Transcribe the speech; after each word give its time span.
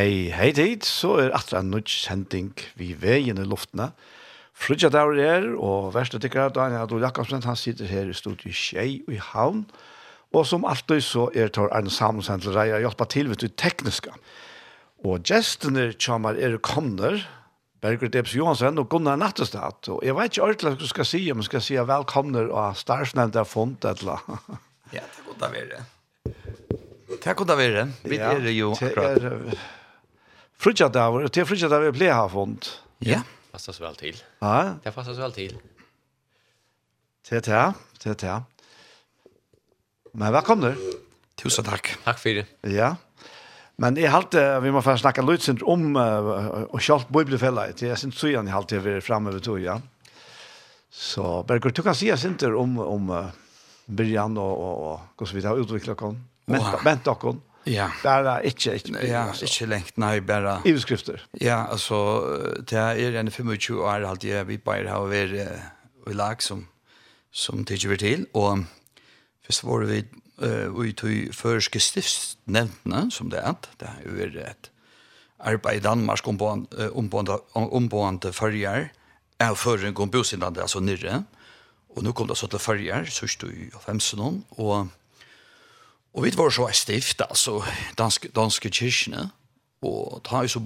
Hei, 0.00 0.30
hei 0.32 0.48
tid, 0.56 0.86
så 0.88 1.10
er 1.20 1.34
atra 1.36 1.58
en 1.60 1.74
nødt 1.74 1.90
sending 1.92 2.54
vi 2.80 2.94
veien 2.96 3.36
i 3.36 3.42
luftene. 3.44 3.90
Frudja 4.56 4.88
der 4.88 5.10
er, 5.20 5.48
og 5.60 5.90
verste 5.92 6.16
tikkere, 6.16 6.48
Daniel 6.56 6.86
Adol 6.86 7.02
Jakobsen, 7.04 7.42
han 7.44 7.58
sitter 7.58 7.84
her 7.84 8.08
i 8.08 8.14
studiet 8.16 8.56
Kjei 8.56 9.02
i 9.04 9.18
Havn. 9.20 9.66
Og 10.32 10.46
som 10.48 10.62
alltid 10.64 11.02
så 11.04 11.26
er 11.36 11.50
Tor 11.52 11.68
Arne 11.76 11.92
Samuelsen 11.92 12.40
til 12.40 12.56
reier 12.56 12.80
hjelpa 12.80 13.04
til 13.12 13.28
ved 13.28 13.42
det 13.42 13.50
tekniske. 13.60 14.14
Og 15.04 15.20
gestene 15.28 15.90
kommer 16.00 16.38
er 16.38 16.56
kommer, 16.64 17.18
Berger 17.84 18.08
Debs 18.08 18.32
Johansen 18.38 18.80
og 18.80 18.88
Gunnar 18.88 19.20
Nattestad. 19.20 19.90
Og 19.92 20.00
jeg 20.06 20.16
vet 20.16 20.32
ikke 20.32 20.46
ordentlig 20.46 20.70
hva 20.70 20.80
du 20.80 20.88
skal 20.94 21.08
si, 21.10 21.20
om 21.28 21.42
jeg 21.42 21.50
skal 21.50 21.64
si 21.66 21.76
velkomner 21.90 22.48
og 22.48 22.78
starsnevnt 22.80 23.36
er 23.36 23.44
funnet 23.44 23.84
eller. 23.92 24.24
Ja, 24.96 25.04
det 25.04 25.20
er 25.20 25.28
godt 25.28 25.44
å 25.44 25.52
være 25.58 25.68
det. 25.74 27.20
Takk 27.20 27.44
og 27.44 27.52
da 27.52 27.58
være. 27.60 27.84
Vi 28.08 28.16
er 28.16 28.48
jo 28.54 28.72
akkurat. 28.78 29.76
Frutjadaver, 30.60 31.28
til 31.32 31.46
frutjadaver 31.48 31.94
ble 31.96 32.10
ha 32.12 32.26
fond. 32.28 32.66
Ja. 33.00 33.22
Det 33.24 33.54
passer 33.56 33.72
så 33.72 33.84
vel 33.86 33.94
til. 33.96 34.18
Ja. 34.42 34.56
Det 34.84 34.92
passer 34.92 35.16
så 35.16 35.24
vel 35.24 35.32
til. 35.32 35.54
Til 37.24 37.40
til, 37.46 37.78
til 38.02 38.18
til. 38.20 38.42
Men 40.12 40.34
velkommen. 40.36 40.76
Tusen 41.40 41.64
takk. 41.64 41.94
Takk 42.04 42.20
for 42.20 42.42
det. 42.42 42.44
Ja. 42.68 42.92
Men 43.80 43.96
jeg 43.96 44.12
halte, 44.12 44.42
vi 44.60 44.72
må 44.74 44.82
først 44.84 45.06
snakke 45.06 45.24
litt 45.24 45.46
sint 45.46 45.64
om 45.64 45.94
uh, 45.96 46.66
og 46.68 46.80
kjalt 46.84 47.08
bibelfellet. 47.08 47.78
Det 47.80 47.94
er 47.94 47.96
sin 47.96 48.12
igjen 48.12 48.50
jeg 48.50 48.52
halte 48.52 48.84
vi 48.84 48.98
fremme 49.00 49.32
ved 49.32 49.46
tog, 49.46 49.62
ja. 49.64 49.78
Så 50.92 51.40
Berger, 51.48 51.72
du 51.72 51.80
kan 51.86 51.96
si 51.96 52.10
sint 52.20 52.42
om, 52.44 52.76
om 52.84 53.08
uh, 53.08 53.30
Brian 53.86 54.36
og, 54.36 54.58
og, 54.60 54.74
og 54.90 55.00
hvordan 55.16 55.38
vi 55.38 55.48
har 55.48 55.62
utviklet 55.64 56.02
oss. 56.04 56.20
Vent 56.84 57.08
dere. 57.08 57.40
Ja. 57.64 57.90
Bara 58.02 58.42
inte 58.42 58.74
inte 58.74 59.06
ja, 59.06 59.18
alltså. 59.18 59.44
inte 59.44 59.66
längt 59.66 59.96
nej 59.96 60.20
bara. 60.20 60.62
I. 60.64 60.80
Ja, 61.32 61.54
alltså 61.54 62.20
det 62.66 62.76
är 62.76 63.14
en 63.14 63.30
25 63.30 63.48
år 63.78 64.04
alltid 64.04 64.30
jag 64.30 64.44
vi 64.44 64.58
bara 64.58 64.90
har 64.90 65.06
vi 65.06 65.48
vi 66.06 66.14
lag 66.14 66.42
som 66.42 66.66
som 67.32 67.64
det 67.64 67.84
vi 67.84 67.98
till 67.98 68.26
och 68.32 68.58
först 69.46 69.64
var 69.64 69.80
vi 69.80 70.04
eh 70.42 70.84
ut 70.84 70.96
tog 70.96 71.34
förske 71.34 71.80
stiftsnämnden 71.80 73.10
som 73.10 73.28
det 73.28 73.38
är 73.38 73.54
det 73.76 73.84
är 73.84 74.02
ju 74.04 74.30
rätt 74.30 74.70
arbete 75.38 75.76
i 75.76 75.80
Danmark 75.80 76.28
om 76.28 76.38
på 76.38 76.66
om 76.92 77.10
på 77.10 77.40
om 77.52 77.88
på 77.88 78.02
är 79.38 79.54
förren 79.54 79.94
kom 79.94 80.10
på 80.10 80.18
alltså 80.60 80.80
nere 80.80 81.24
och 81.94 82.02
nu 82.02 82.12
kom 82.12 82.26
det 82.26 82.36
så 82.36 82.46
till 82.46 82.58
förjar 82.58 83.04
så 83.04 83.28
stod 83.28 83.50
ju 83.50 83.70
15 83.86 84.44
och 84.48 84.86
Og 86.14 86.24
vi 86.24 86.32
var 86.36 86.50
så 86.50 86.66
et 86.68 86.76
stift, 86.76 87.22
altså, 87.22 87.62
danske, 87.98 88.28
danske 88.28 88.70
kyrkene, 88.70 89.30
og 89.82 90.20
ta 90.24 90.42
jo 90.44 90.48
så, 90.48 90.60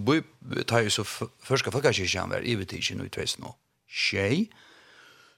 ta 0.66 0.81
jo 0.82 0.91
så 0.91 1.05
første 1.05 1.71
folkekyrkene 1.71 2.31
var 2.31 2.43
i 2.43 2.56
betidsen 2.56 3.05
i 3.05 3.09
2006, 3.09 4.49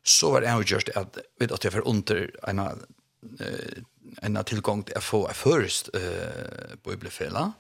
så 0.07 0.31
var 0.31 0.41
det 0.41 0.53
jo 0.55 0.69
gjørst 0.71 0.91
at, 0.97 1.19
vet 1.41 1.53
at 1.53 1.65
jeg 1.65 1.75
var 1.75 1.89
under 1.89 2.27
en 2.49 2.59
av 2.59 2.79
en 4.23 4.39
tilgång 4.47 4.85
til 4.87 4.99
å 4.99 5.03
få 5.03 5.21
en 5.27 5.35
først 5.35 5.91
eh 5.95 6.77
bibelfälla 6.85 7.53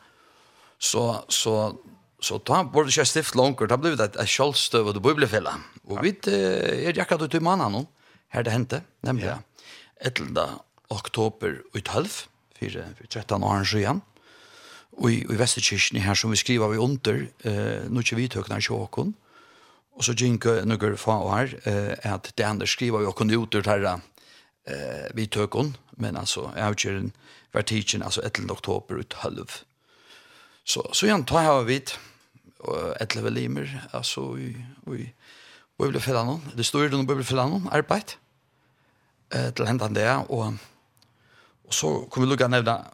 så 0.78 1.24
så 1.28 1.76
så 2.20 2.38
da 2.38 2.44
ta 2.44 2.64
borde 2.64 2.90
jag 2.96 3.06
stift 3.06 3.34
långt 3.34 3.68
da 3.68 3.76
ble 3.76 3.96
det 3.96 4.16
et 4.16 4.28
kjølstøv 4.28 4.86
och 4.86 5.02
bibelfälla 5.02 5.60
Og 5.84 6.02
vi 6.02 6.16
är 6.26 6.96
jag 6.96 6.98
akkurat 6.98 7.30
du 7.30 7.36
i 7.36 7.40
mannen 7.40 7.72
nå, 7.72 7.86
her 8.28 8.42
det 8.42 8.50
hände 8.50 8.82
nämligen 9.02 9.38
11 10.00 10.60
oktober 10.88 11.62
och 11.72 11.76
ett 11.76 11.88
halvt 11.88 12.28
for, 12.56 12.82
for 12.98 13.06
13 13.06 13.44
år 13.44 13.64
siden. 13.64 14.02
Og 14.96 15.12
i, 15.12 15.20
i 15.20 15.38
Vesterkirken 15.38 16.00
her 16.00 16.16
som 16.16 16.32
vi 16.32 16.40
skriver 16.40 16.72
vi 16.72 16.80
under, 16.80 17.22
eh, 17.44 17.84
nå 17.88 18.00
ikke 18.00 18.16
vi 18.16 18.28
tøkner 18.32 18.64
sjåkon. 18.64 19.14
Og 19.96 20.04
så 20.04 20.12
gikk 20.16 20.48
noen 20.68 20.98
få 21.00 21.16
år 21.24 21.54
eh, 21.68 21.94
at 22.04 22.32
det 22.36 22.44
andre 22.44 22.68
skriver 22.68 23.04
vi 23.04 23.10
åkken 23.10 23.32
ut 23.32 23.56
her 23.66 23.86
eh, 23.90 25.08
vi 25.14 25.26
tøkken, 25.26 25.76
men 25.96 26.16
altså 26.16 26.50
jeg 26.54 26.64
har 26.64 26.76
ikke 26.76 26.96
en 26.96 27.12
tidsen, 27.64 28.02
altså 28.02 28.20
11. 28.20 28.50
oktober 28.50 29.00
ut 29.00 29.16
halv. 29.22 29.48
Så, 30.64 30.82
så 30.92 31.06
igjen 31.06 31.24
tar 31.24 31.46
jeg 31.46 31.50
av 31.50 31.66
vidt, 31.66 31.98
og 32.66 32.96
11 33.00 33.30
limer, 33.30 33.70
altså 33.92 34.34
i, 34.36 34.50
i 34.92 35.06
Bibelfellanen, 35.78 36.42
det 36.56 36.66
står 36.66 36.86
jo 36.86 36.96
noen 36.96 37.08
Bibelfellanen, 37.08 37.68
arbeid, 37.72 38.16
eh, 39.32 39.52
til 39.54 39.68
hendene 39.68 39.96
det, 39.96 40.08
og 40.28 40.58
Och 41.66 41.74
så 41.74 42.00
kom 42.10 42.22
vi 42.22 42.28
lukka 42.28 42.48
nevna, 42.48 42.84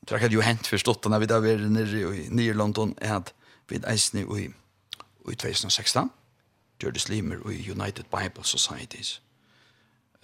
det 0.00 0.18
har 0.18 0.28
ju 0.28 0.40
hänt 0.40 0.66
förstått 0.66 1.08
när 1.08 1.18
vi 1.18 1.26
där 1.26 1.40
var 1.40 1.68
nere 1.68 2.16
i 2.16 2.28
Nyrlondon 2.30 2.94
är 3.00 3.14
att 3.14 3.34
vid 3.68 3.84
Eisne 3.84 4.20
i, 4.20 4.50
i 5.32 5.34
2016 5.34 6.08
gjorde 6.78 6.98
slimer 6.98 7.52
i 7.52 7.70
United 7.70 8.04
Bible 8.10 8.44
Societies 8.44 9.20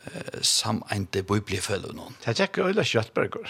eh, 0.05 0.41
sameinte 0.43 1.23
bibliefällor 1.23 1.93
noen. 1.93 2.17
Det 2.25 2.35
er 2.41 2.49
ikke 2.49 2.67
øyla 2.67 2.85
köttbergor. 2.85 3.49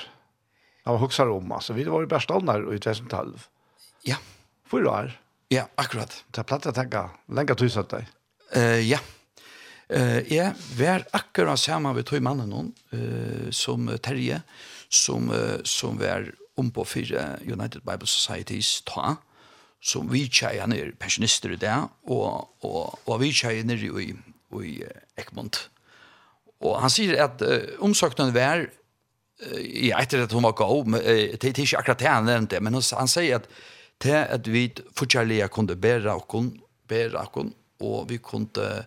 Jag 0.85 0.93
var 0.93 0.99
huxar 0.99 1.31
om, 1.31 1.53
alltså 1.53 1.73
vi 1.73 1.85
var 1.85 2.01
ju 2.01 2.07
bärståndar 2.07 2.75
i 2.75 2.79
2012. 2.79 3.47
Ja. 4.03 4.17
Fyra 4.71 4.91
år. 4.91 5.21
Ja, 5.49 5.69
akkurat. 5.75 6.25
Det 6.31 6.41
er 6.41 6.45
platt 6.45 6.67
å 6.67 6.73
tenke, 6.73 7.09
lenge 7.29 7.55
tusen 7.57 7.87
dig. 7.89 8.09
Uh, 8.57 8.81
ja, 8.81 8.99
Eh, 9.89 10.21
ja, 10.35 10.51
vær 10.77 11.07
akkurat 11.17 11.61
sammen 11.61 11.97
við 11.97 12.11
tøy 12.11 12.21
mannen 12.21 12.51
noen, 12.53 12.75
eh, 12.93 13.49
som 13.51 13.89
Terje, 14.05 14.43
som, 14.91 15.31
eh, 15.33 15.65
som 15.65 15.97
var 15.97 16.29
om 16.59 16.71
på 16.71 16.85
fire 16.85 17.39
United 17.47 17.83
Bible 17.87 18.07
Societies 18.07 18.83
ta, 18.85 19.17
som 19.81 20.09
vi 20.11 20.27
tjejer 20.29 20.67
nere 20.67 20.93
pensjonister 20.99 21.55
i 21.55 21.59
og, 21.63 22.49
og, 22.67 22.99
og 23.07 23.21
vi 23.21 23.33
tjejer 23.33 23.65
nere 23.65 24.03
i, 24.03 24.13
i 24.67 24.75
Ekmont. 25.17 25.69
Og 26.67 26.81
han 26.83 26.91
sier 26.91 27.19
at 27.23 27.43
eh, 27.47 27.79
omsøkene 27.85 28.35
var, 28.35 28.67
eh, 28.67 29.89
ja, 29.89 30.01
etter 30.03 30.27
at 30.27 30.35
hun 30.35 30.43
var 30.43 30.57
god, 30.59 30.87
men, 30.91 31.01
eh, 31.01 31.37
det 31.39 31.53
er 31.53 31.63
ikke 31.63 31.79
akkurat 31.79 32.03
det 32.03 32.11
han 32.11 32.27
nevnte, 32.27 32.61
men 32.61 32.75
han, 32.75 32.87
han 32.99 33.11
sier 33.11 33.39
at 33.39 33.49
til 33.99 34.15
at 34.15 34.47
vi 34.47 34.69
fortjellige 34.95 35.49
kunne 35.51 35.75
bære 35.79 36.13
okken, 36.15 36.53
bære 36.91 37.19
okken, 37.19 37.55
og 37.81 38.09
vi 38.11 38.19
kunne 38.23 38.85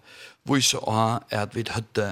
vise 0.50 0.80
av 0.88 1.24
at 1.32 1.56
vi 1.56 1.64
hadde 1.70 2.08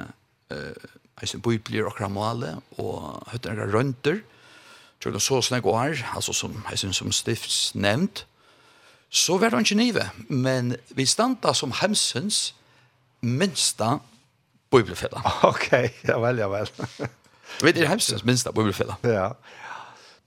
eh, 0.54 0.90
eisen 1.24 1.44
bøyblier 1.44 1.88
og 1.90 1.98
kramale, 1.98 2.58
og 2.78 3.24
hadde 3.34 3.54
en 3.54 3.74
rønter, 3.74 4.22
tror 5.00 5.16
det 5.16 5.22
så 5.24 5.42
snakk 5.42 5.66
år, 5.66 6.00
altså 6.16 6.34
som, 6.36 6.64
eisen 6.72 6.94
som 6.94 7.12
stifts 7.12 7.76
nevnt, 7.76 8.26
så 9.10 9.38
var 9.42 9.50
det 9.50 9.64
ikke 9.66 9.80
nive, 9.80 10.10
men 10.30 10.76
vi 10.96 11.06
standa 11.06 11.54
som 11.54 11.74
hemsens 11.82 12.54
minsta 13.22 13.98
bøyblefella. 14.72 15.24
Ok, 15.50 15.72
ja 16.08 16.20
vel, 16.22 16.38
ja 16.38 16.48
vel. 16.52 16.70
vi 17.64 17.74
er 17.74 17.90
hemsens 17.90 18.24
minsta 18.24 18.54
bøyblefella. 18.56 19.00
Ja, 19.04 19.32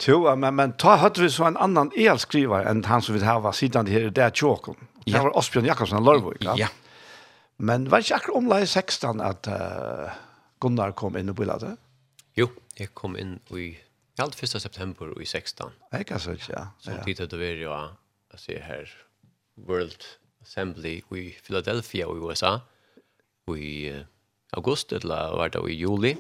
Jo, 0.09 0.25
men, 0.35 0.55
men 0.59 0.73
ta 0.81 0.97
høyde 0.99 1.23
vi 1.23 1.29
så 1.31 1.47
en 1.47 1.59
annan 1.63 1.93
elskriver 1.95 2.67
enn 2.67 2.83
han 2.89 3.05
som 3.05 3.15
vil 3.15 3.27
har 3.27 3.45
sidan 3.55 3.87
her, 3.87 4.09
det 4.11 4.25
er 4.25 4.35
tjåkon. 4.35 4.79
Ja. 5.07 5.17
Det 5.17 5.23
var 5.27 5.37
Osbjørn 5.41 5.67
Jakobsen 5.67 5.99
av 5.99 6.07
Lørvøk. 6.07 6.43
Ja. 6.47 6.55
ja. 6.59 6.69
Men 7.63 7.89
var 7.91 8.03
ikke 8.03 8.19
akkurat 8.19 8.39
omleie 8.39 8.67
16 8.67 9.23
at 9.23 9.49
uh, 9.51 10.15
Gunnar 10.63 10.95
kom 10.99 11.17
inn 11.19 11.31
og 11.33 11.39
bildet? 11.39 11.77
Jo, 12.39 12.49
jeg 12.79 12.93
kom 12.99 13.17
inn 13.21 13.37
i 13.55 13.73
alt 14.23 14.39
1. 14.39 14.57
september 14.63 15.13
i 15.21 15.27
16. 15.27 15.73
Jeg 15.93 16.09
kan 16.09 16.23
så 16.23 16.37
ikke, 16.37 16.53
ja. 16.55 16.65
Så 16.83 16.97
tid 17.05 17.21
til 17.21 17.37
å 17.37 17.41
være 17.41 17.65
jo, 17.65 17.77
jeg 18.35 18.43
ser 18.43 18.67
her, 18.67 18.93
World 19.69 20.07
Assembly 20.43 20.99
i 21.15 21.25
Philadelphia 21.45 22.09
i 22.09 22.23
USA, 22.23 22.59
i 23.53 23.73
august, 24.57 24.93
eller 24.97 25.35
var 25.37 25.53
det 25.53 25.63
i 25.69 25.77
juli. 25.77 26.15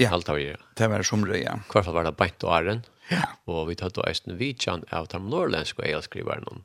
Ja, 0.00 0.14
Alt 0.16 0.30
av 0.32 0.40
er. 0.40 0.60
det 0.76 0.88
var 0.88 1.02
somre, 1.04 1.36
ja. 1.36 1.58
I 1.58 1.72
hvert 1.72 1.86
fall 1.86 1.96
var 1.96 2.06
det 2.08 2.16
beit 2.16 2.44
og 2.44 2.54
æren. 2.56 2.84
Ja. 3.10 3.24
Og 3.50 3.66
vi 3.68 3.76
tatt 3.76 3.98
og 3.98 4.06
eisen 4.08 4.38
vidtjan 4.38 4.84
av 4.94 5.08
de 5.12 5.18
norrlandske 5.20 5.90
og 5.96 6.06
noen 6.46 6.62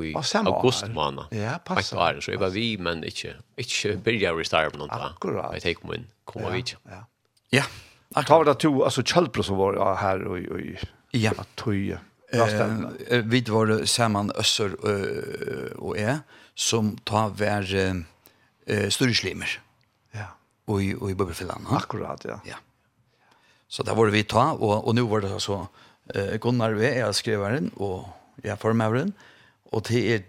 i 0.00 0.14
august 0.14 0.88
måned. 0.88 1.24
Ja, 1.30 1.58
passer. 1.58 1.74
passa. 1.74 1.96
Var, 1.96 2.20
så 2.20 2.30
jeg 2.30 2.40
var 2.40 2.50
vi 2.50 2.76
men 2.76 3.04
ikke, 3.04 3.34
inte 3.56 4.12
inte 4.12 4.32
å 4.32 4.38
restarta 4.38 4.70
på 4.70 4.78
något. 4.78 4.90
Akkurat. 4.90 5.52
Jeg 5.52 5.62
tar 5.76 5.88
min, 5.90 6.06
kom 6.24 6.44
og 6.44 6.52
vid. 6.52 6.74
Ja. 6.88 7.04
Ja. 7.52 7.64
Jag 8.16 8.28
var 8.28 8.44
det 8.44 8.58
to 8.60 8.84
altså 8.84 9.02
Chalpro 9.02 9.42
som 9.42 9.56
var 9.56 9.96
her 9.96 10.24
og, 10.28 10.38
och 10.52 10.60
ja, 11.12 11.32
tror 11.56 11.74
Eh, 13.08 13.22
vi 13.24 13.40
var 13.40 13.84
sammen 13.84 14.30
Øsser 14.38 14.72
össer 14.80 15.76
og 15.78 15.96
jeg, 15.96 16.20
som 16.54 16.96
tar 17.04 17.28
vär 17.28 18.04
eh 18.66 18.88
sturrslimmer. 18.88 19.60
Ja. 20.14 20.26
Og, 20.66 20.82
i 20.82 20.94
och 20.94 21.10
i 21.10 21.14
Bubbelfinland. 21.14 21.66
Akkurat, 21.70 22.24
ja. 22.24 22.40
Ja. 22.44 22.56
Så 23.68 23.82
där 23.82 23.94
var 23.94 24.06
det 24.06 24.12
vi 24.12 24.24
ta 24.24 24.52
och 24.52 24.86
och 24.88 24.94
nu 24.94 25.02
var 25.02 25.20
det 25.20 25.40
så 25.40 25.68
eh 26.14 26.36
Gunnar 26.36 26.72
V 26.72 27.00
är 27.00 27.12
skrivaren 27.12 27.70
och 27.76 28.08
jag 28.42 28.58
formaren. 28.58 29.08
Eh 29.08 29.31
og 29.72 29.88
det 29.88 30.02
er 30.14 30.22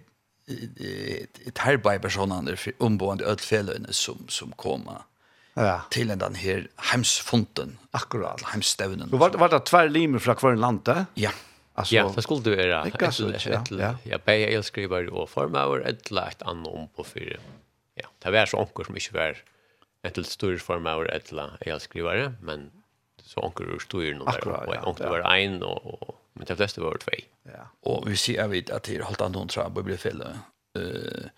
et 0.47 1.59
herbeid 1.63 2.01
personene 2.03 2.55
omboende 2.79 3.25
ødelfellene 3.25 3.93
som, 3.93 4.25
som 4.29 4.51
kommer 4.57 5.05
ja. 5.55 5.79
til 5.91 6.09
den 6.09 6.35
her 6.35 6.67
heimsfonten. 6.91 7.77
Akkurat. 7.93 8.41
Heimstevnen. 8.51 9.11
Var, 9.11 9.37
var 9.39 9.53
det 9.53 9.63
tvær 9.69 9.91
limer 9.91 10.19
fra 10.23 10.35
hver 10.39 10.59
land 10.59 10.83
det? 10.89 11.05
Ja. 11.15 11.31
Alltså, 11.75 11.95
ja, 11.95 12.11
det 12.15 12.21
skulle 12.21 12.43
du 12.43 12.53
göra. 12.53 12.87
Ja, 12.99 13.63
ja. 13.69 13.95
Jag 14.03 14.21
bär 14.25 14.47
elskrivare 14.47 15.07
och 15.07 15.29
formar 15.29 15.79
ett 15.79 16.11
lätt 16.11 16.41
annan 16.41 16.65
om 16.65 16.87
på 16.95 17.03
fyra. 17.03 17.39
Ja, 17.95 18.07
det 18.19 18.31
var 18.31 18.45
så 18.45 18.57
onkel 18.57 18.85
som 18.85 18.95
inte 18.95 19.13
var 19.13 19.37
ett 20.03 20.13
till 20.13 20.25
större 20.25 20.57
formar 20.57 21.05
ett 21.05 21.33
elskrivare, 21.59 22.33
men 22.41 22.71
så 23.21 23.39
onkel 23.39 23.65
ur 23.65 23.79
större 23.79 24.17
någon 24.17 24.25
där. 24.25 24.47
Och 24.47 24.87
onkel 24.87 25.09
var 25.09 25.35
en 25.35 25.63
och 25.63 26.22
men 26.43 26.47
de 26.47 26.55
fleste 26.55 26.81
var 26.81 26.97
tvei. 26.97 27.25
Ja. 27.43 27.69
Och 27.81 28.09
vi 28.11 28.17
ser 28.17 28.47
vid 28.47 28.71
att 28.71 28.83
det 28.83 29.03
hållt 29.03 29.21
anton 29.21 29.47
tror 29.47 29.65
jag 29.65 29.83
blir. 29.83 29.97
Eh 30.77 31.29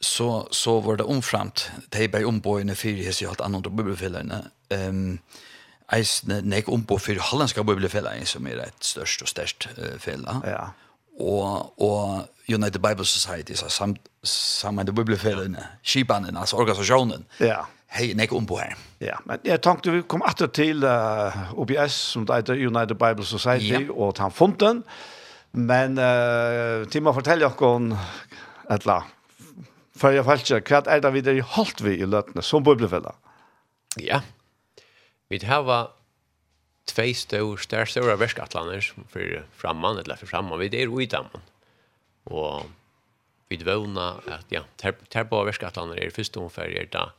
så 0.00 0.48
så 0.50 0.80
var 0.80 0.96
det 0.96 1.04
omframt. 1.04 1.70
De 1.88 2.08
blev 2.08 2.26
omboende 2.26 2.74
för 2.74 2.88
det 2.88 3.12
så 3.12 3.26
hållt 3.26 3.40
anton 3.40 3.76
blir. 3.76 4.42
Ehm 4.68 5.18
eisne 5.92 6.40
nek 6.40 6.68
ombo 6.68 6.94
på 6.94 6.98
för 6.98 7.18
holländska 7.30 7.62
som 8.24 8.46
är 8.46 8.56
et 8.56 8.82
störst 8.82 9.22
och 9.22 9.28
störst 9.28 9.68
uh, 9.78 9.98
fälla. 9.98 10.42
Ja. 10.46 10.72
Och 11.18 11.82
och 11.82 12.22
United 12.48 12.80
Bible 12.80 13.04
Society 13.04 13.54
så 13.54 13.68
samt 13.68 14.00
samma 14.22 14.84
de 14.84 14.92
bibelfällan, 14.92 15.56
skipanen 15.82 16.36
alltså 16.36 16.56
organisationen. 16.56 17.24
Ja 17.38 17.66
hej 17.94 18.14
nek 18.14 18.32
om 18.32 18.46
på 18.46 18.58
här. 18.58 18.76
Ja, 18.98 19.18
men 19.24 19.38
jag 19.42 19.62
tänkte 19.62 19.90
vi 19.90 20.02
kom 20.02 20.22
åter 20.22 20.46
till 20.46 20.84
uh, 20.84 21.54
OBS 21.54 21.94
som 21.94 22.24
det 22.26 22.36
heter 22.36 22.66
United 22.66 22.96
Bible 22.96 23.24
Society 23.24 23.86
ja. 23.86 23.92
och 23.92 24.18
han 24.18 24.30
fonten. 24.30 24.82
Men 25.50 25.98
uh, 25.98 26.88
Tima 26.88 27.14
fortäljer 27.14 27.50
kon 27.50 27.96
alla 28.68 29.04
för 29.96 30.12
jag 30.12 30.24
falska 30.24 30.60
kvart 30.60 30.86
är 30.86 31.00
det 31.00 31.10
vidare 31.10 31.36
i 31.36 31.40
halt 31.40 31.80
vi 31.80 31.94
i 31.94 32.06
lötne 32.06 32.42
som 32.42 32.62
bibelfälla. 32.62 33.14
Ja. 33.96 34.22
Vi 35.28 35.44
har 35.44 35.90
två 36.84 37.14
stora 37.14 37.56
stora 37.56 37.86
stora 37.86 38.16
verskatlander 38.16 38.92
för 39.08 39.46
framman 39.56 39.98
eller 39.98 40.16
för 40.16 40.26
framman 40.26 40.58
vi 40.58 40.68
det 40.68 40.82
är 40.82 41.02
i 41.02 41.06
dammen. 41.06 41.40
Och 42.24 42.66
vi 43.48 43.56
vånar 43.56 44.10
att 44.10 44.46
ja, 44.48 44.60
ter, 44.76 44.92
ter 44.92 45.24
på 45.24 45.48
er 45.48 46.04
är 46.04 46.10
första 46.10 46.40
ungefär 46.40 46.88
där 46.90 47.10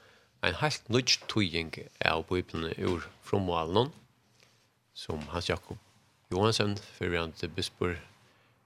en 0.45 0.59
helt 0.61 0.89
nødt 0.89 1.17
tøying 1.31 1.73
av 2.05 2.25
Bibelen 2.29 2.73
ur 2.77 3.05
fromvalen, 3.25 3.91
som 4.95 5.21
Hans 5.33 5.49
Jakob 5.49 5.79
Johansen, 6.31 6.77
førrende 6.97 7.49
bispor, 7.53 7.95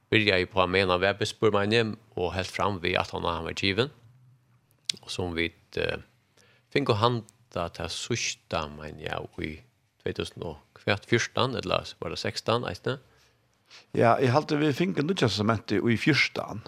byrja 0.10 0.40
i 0.40 0.48
på 0.50 0.62
å 0.64 0.68
mena 0.70 0.98
ved 1.02 1.20
bispor 1.20 1.52
mine, 1.56 1.96
og 2.16 2.34
helt 2.36 2.52
fram 2.52 2.80
ved 2.84 2.98
at 3.00 3.12
han 3.14 3.26
var 3.26 3.56
given, 3.56 3.92
og 5.02 5.12
som 5.12 5.36
vi 5.36 5.50
uh, 5.78 6.00
fikk 6.74 6.94
å 6.94 7.00
handa 7.02 7.68
til 7.76 7.92
sørsta, 7.94 8.66
men 8.78 9.02
ja, 9.04 9.20
i 9.44 9.58
2014, 10.06 11.60
eller 11.60 11.94
var 12.00 12.16
det 12.16 12.20
16, 12.22 12.66
eisne? 12.70 12.98
Ja, 13.94 14.16
jeg 14.18 14.34
halte 14.34 14.58
vi 14.58 14.72
fikk 14.74 15.00
en 15.02 15.12
nødt 15.12 15.22
i 15.22 15.98
14, 15.98 16.64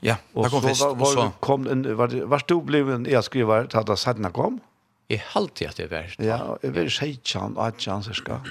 Ja, 0.00 0.16
och 0.32 0.44
det 0.44 0.50
kom 0.50 0.62
först. 0.62 0.82
Och 0.82 1.08
så 1.08 1.30
kom 1.40 1.66
en, 1.66 1.96
var, 1.96 2.08
det 2.08 2.24
var 2.24 2.42
du 2.46 2.60
blev 2.60 2.90
en 2.90 3.06
e-skrivare 3.06 3.66
till 3.66 3.80
det 3.86 3.96
Sadna 3.96 4.30
kom? 4.30 4.60
I 5.08 5.16
halvtid 5.16 5.68
att 5.68 5.76
det 5.76 5.86
var. 5.86 6.14
Ja, 6.18 6.58
jag 6.62 6.70
var 6.70 6.88
16, 6.88 7.58
18 7.58 8.04
cirka. 8.04 8.44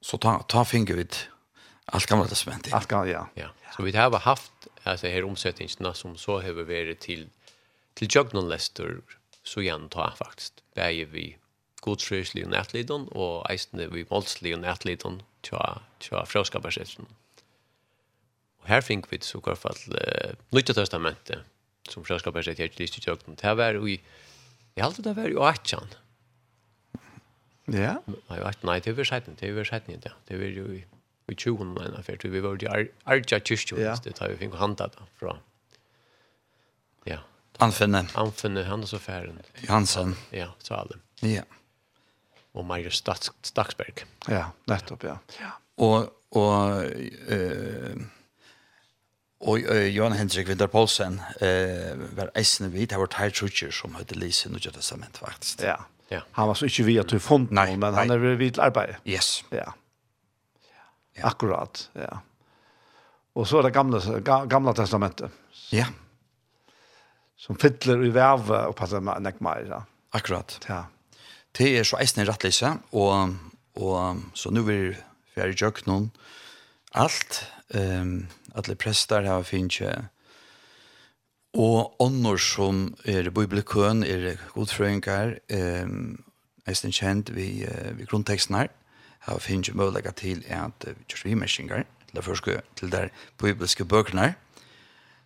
Så 0.00 0.18
ta, 0.18 0.42
ta 0.42 0.64
finger 0.64 0.94
vid 0.94 1.14
allt 1.84 2.06
gamla 2.06 2.26
testamentet. 2.26 2.72
Allt 2.72 2.88
gamla, 2.88 3.10
ja. 3.10 3.28
ja. 3.34 3.46
Så 3.76 3.82
vi 3.82 3.96
har 3.96 4.18
haft 4.18 4.52
alltså, 4.82 5.06
här 5.06 5.24
omsättningarna 5.24 5.94
som 5.94 6.16
så 6.16 6.40
har 6.40 6.52
varit 6.52 7.00
till, 7.00 7.28
till 7.94 8.08
Jögnon 8.10 8.48
Lester 8.48 9.00
så 9.42 9.60
igen 9.60 9.88
ta 9.88 10.10
faktiskt. 10.16 10.54
Där 10.74 10.90
är 10.90 11.04
vi 11.04 11.36
godsrøyslig 11.80 12.46
og 12.46 12.54
och 13.12 13.50
og 13.50 13.94
vi 13.94 14.04
målslig 14.10 14.54
og 14.54 15.20
tja, 15.42 15.80
tja 16.00 16.24
frøskaparsetsen. 16.24 17.04
Mm. 17.04 17.21
Og 18.62 18.68
her 18.70 18.80
fink 18.80 19.08
vi 19.10 19.18
så 19.22 19.40
kvar 19.42 19.58
fall 19.58 19.78
uh, 19.90 20.34
Nytta 20.54 20.74
testamentet 20.76 21.48
som 21.88 22.04
fräskapar 22.04 22.42
sig 22.42 22.54
till 22.54 22.70
list 22.76 22.98
i 22.98 23.00
tjökten. 23.00 23.34
Det 23.34 23.46
här 23.46 23.54
var 23.54 23.88
i, 23.88 24.00
jag 24.74 24.84
halte 24.84 25.02
det 25.02 25.12
var 25.12 25.28
i 25.28 25.36
Atjan. 25.36 25.88
Ja? 27.64 28.02
Nei, 28.28 28.38
nei, 28.62 28.80
det 28.80 28.92
var 28.92 29.04
17, 29.04 29.36
det 29.40 29.52
var 29.52 29.64
17, 29.64 30.00
ja. 30.04 30.12
Det 30.26 30.36
var 30.36 30.50
jo 30.50 30.66
i, 30.74 30.84
i 31.26 31.34
20, 31.34 31.64
men 31.64 32.02
for 32.02 32.28
vi 32.28 32.40
var 32.40 32.58
ju 32.60 32.68
Arja 33.04 33.40
Kyrkjø, 33.40 33.78
ja. 33.80 33.96
det 34.04 34.16
tar 34.18 34.32
vi 34.32 34.40
fikk 34.40 34.54
handa 34.58 34.88
da, 34.90 35.06
fra, 35.18 35.36
ja. 37.06 37.20
Anfinne. 37.62 38.06
Anfinne, 38.18 38.64
han 38.66 38.86
så 38.86 38.98
færen. 38.98 39.38
Hansen. 39.68 40.16
Ja, 40.30 40.50
så 40.58 40.74
alle. 40.74 40.98
Ja. 41.20 41.44
Og 42.52 42.66
Meir 42.66 42.90
Staksberg. 42.90 44.04
Ja, 44.28 44.50
nettopp, 44.68 45.04
ja. 45.04 45.18
ja. 45.40 45.52
Og, 45.76 46.10
og, 46.36 46.82
eh, 47.32 48.02
Og 49.42 49.64
uh, 49.66 49.86
Johan 49.90 50.14
Hendrik 50.14 50.46
Vindar 50.48 50.68
Poulsen 50.70 51.18
eh, 51.42 51.98
var 52.14 52.30
eisende 52.38 52.70
vidt, 52.70 52.92
det 52.92 52.98
var 53.00 53.10
Tær 53.10 53.32
Trutcher 53.34 53.72
som 53.74 53.96
høyde 53.98 54.14
Lise 54.14 54.46
i 54.46 54.52
Nudja 54.52 54.70
Testament, 54.70 55.18
faktisk. 55.18 55.64
Ja. 55.66 55.80
ja. 56.12 56.20
Han 56.38 56.50
var 56.52 56.58
så 56.58 56.68
ikke 56.70 56.84
vi 56.86 56.98
at 57.02 57.10
du 57.10 57.18
fond 57.18 57.50
noen, 57.50 57.80
men 57.82 57.96
han 57.96 58.14
er 58.14 58.22
vidt 58.38 58.54
til 58.54 58.62
arbeid. 58.62 59.00
Yes. 59.08 59.40
Ja. 59.50 59.72
ja. 61.18 61.24
Akkurat, 61.26 61.88
ja. 61.98 62.20
Og 63.34 63.48
så 63.48 63.58
er 63.58 63.66
det 63.66 63.74
gamle, 63.74 63.98
ga, 64.22 64.44
gamle 64.46 64.74
testamentet. 64.78 65.34
Ja. 65.74 65.88
Som 67.40 67.58
fytler 67.58 68.04
i 68.06 68.12
vev 68.14 68.52
og 68.52 68.76
passer 68.78 69.02
med 69.02 69.24
nekmar. 69.24 69.64
Ja. 69.66 69.80
Akkurat. 70.14 70.60
Ja. 70.68 70.84
Det 71.58 71.72
er 71.80 71.88
så 71.88 71.98
eisende 71.98 72.28
rettlise, 72.30 72.76
og, 72.94 73.34
og 73.74 74.22
så 74.38 74.54
nå 74.54 74.62
vil 74.68 74.84
vi 74.84 74.94
ferdig 75.34 75.58
jøkken 75.64 76.12
alt. 76.94 77.42
Ehm 77.74 78.14
um, 78.14 78.22
alle 78.54 78.76
prester 78.76 79.24
har 79.26 79.42
finnet 79.42 80.08
og 81.52 82.00
ånder 82.00 82.38
som 82.40 82.94
er 83.04 83.28
bibelkøen, 83.30 84.02
er 84.02 84.38
godfrøyngar, 84.54 85.34
eh, 85.52 85.88
eisen 86.66 86.92
kjent 86.92 87.34
vi, 87.34 87.64
eh, 87.64 87.98
vi 87.98 88.04
grunnteksten 88.04 88.56
her, 88.56 88.68
har 89.20 89.38
finnet 89.38 89.74
mulighet 89.74 90.16
til 90.16 90.44
at 90.48 90.72
vi 90.86 91.04
kjørs 91.08 91.24
vimerskinger, 91.24 91.84
til 92.06 92.16
det 92.16 92.24
første, 92.24 92.62
til 92.76 92.92
der 92.92 93.08
bibelske 93.38 93.84
bøkene, 93.84 94.34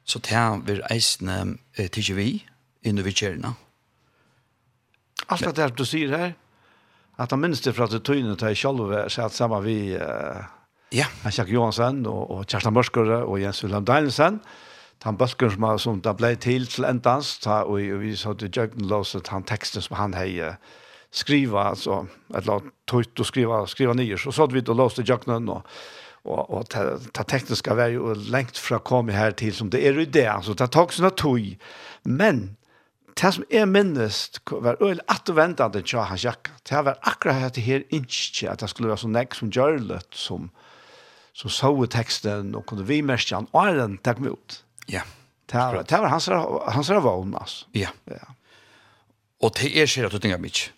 så 0.04 0.18
tar 0.18 0.58
vi 0.66 0.80
eisen 0.90 1.58
eh, 1.78 1.88
til 1.88 2.16
vi, 2.16 2.44
inne 2.82 3.04
vi 3.04 3.10
kjørene. 3.12 3.54
Alt 5.28 5.56
det 5.56 5.78
du 5.78 5.84
sier 5.84 6.16
her, 6.16 6.32
at 7.18 7.30
han 7.30 7.40
minst 7.40 7.64
det 7.64 7.74
fra 7.74 7.84
at 7.84 8.02
tøyne 8.04 8.36
tar 8.36 8.54
selv, 8.54 9.08
så 9.08 9.24
at 9.24 9.32
sammen 9.32 9.64
vi... 9.64 9.94
Eh, 9.94 10.55
Ja. 10.96 11.04
Hans 11.26 11.36
Jack 11.36 11.50
Johansen 11.52 12.06
og, 12.08 12.30
og 12.32 12.46
Kjerstan 12.48 12.72
Mørskere 12.72 13.18
og 13.26 13.36
Jens 13.42 13.60
Wilhelm 13.64 13.84
Danielsen. 13.84 14.38
Han 15.04 15.18
bøsken 15.20 15.52
som, 15.52 15.66
som 15.78 15.98
det 16.00 16.14
ble 16.16 16.30
til 16.40 16.64
til 16.72 16.86
endans, 16.88 17.34
ta, 17.44 17.60
og, 17.68 17.82
og 17.92 18.00
vi 18.00 18.14
så 18.16 18.32
til 18.32 18.48
Jøgden 18.48 18.88
Låset, 18.88 19.28
han 19.28 19.44
teksten 19.44 19.84
som 19.84 19.98
han 19.98 20.16
hei 20.16 20.40
skriva, 21.12 21.68
altså, 21.74 22.06
et 22.34 22.48
låt 22.48 22.64
tøyt 22.88 23.20
og 23.20 23.28
skriva, 23.28 23.60
skriva 23.68 23.94
nye, 23.94 24.16
så 24.16 24.32
så 24.32 24.44
att 24.44 24.52
vi 24.52 24.62
til 24.62 24.74
Låset 24.74 25.08
Jøgden, 25.08 25.48
og, 25.48 25.68
og, 26.24 26.50
og 26.50 26.68
ta, 26.72 26.98
ta 27.12 27.22
tekniska 27.22 27.74
var 27.74 27.92
jo 27.92 28.14
lengt 28.32 28.58
fra 28.58 28.78
kom 28.78 29.12
her 29.12 29.36
til 29.36 29.54
som 29.54 29.70
det 29.70 29.84
er 29.86 30.00
i 30.00 30.04
det, 30.04 30.26
altså, 30.32 30.54
ta 30.54 30.66
tak 30.66 30.96
sånne 30.96 31.12
tøy, 31.12 31.58
men 32.04 32.56
det 33.20 33.34
som 33.34 33.44
er 33.50 33.68
minnest 33.68 34.40
var 34.50 34.80
øyelig 34.80 35.04
attervendende 35.08 35.82
til 35.82 36.00
Hans 36.08 36.24
Jakka, 36.24 36.56
det 36.68 36.84
var 36.88 36.98
akkurat 37.02 37.44
dette 37.44 37.60
her 37.60 37.84
innskje 37.90 38.48
at 38.50 38.60
det 38.60 38.70
skulle 38.70 38.88
være 38.88 39.04
så 39.04 39.12
nek 39.12 39.34
som 39.34 39.52
gjør 39.52 39.78
som, 39.84 40.00
som 40.12 40.50
så 41.36 41.48
så 41.48 41.72
vi 41.76 41.86
teksten 41.92 42.54
og 42.56 42.64
kunde 42.66 42.86
vi 42.88 43.02
mest 43.04 43.30
han 43.30 43.46
och 43.52 43.74
den 43.74 43.98
tog 43.98 44.20
mig 44.20 44.30
ut. 44.30 44.64
Ja. 44.88 45.02
Det 45.52 45.58
det 45.88 45.98
var 45.98 46.08
hans 46.08 46.28
hans 46.28 46.90
ravon 46.90 47.34
alltså. 47.34 47.66
Ja. 47.72 47.88
Ja. 48.04 48.34
Och 49.40 49.52
det 49.60 49.82
är 49.82 49.86
skit 49.86 50.14
att 50.14 50.22
tänka 50.22 50.38
mycket. 50.38 50.70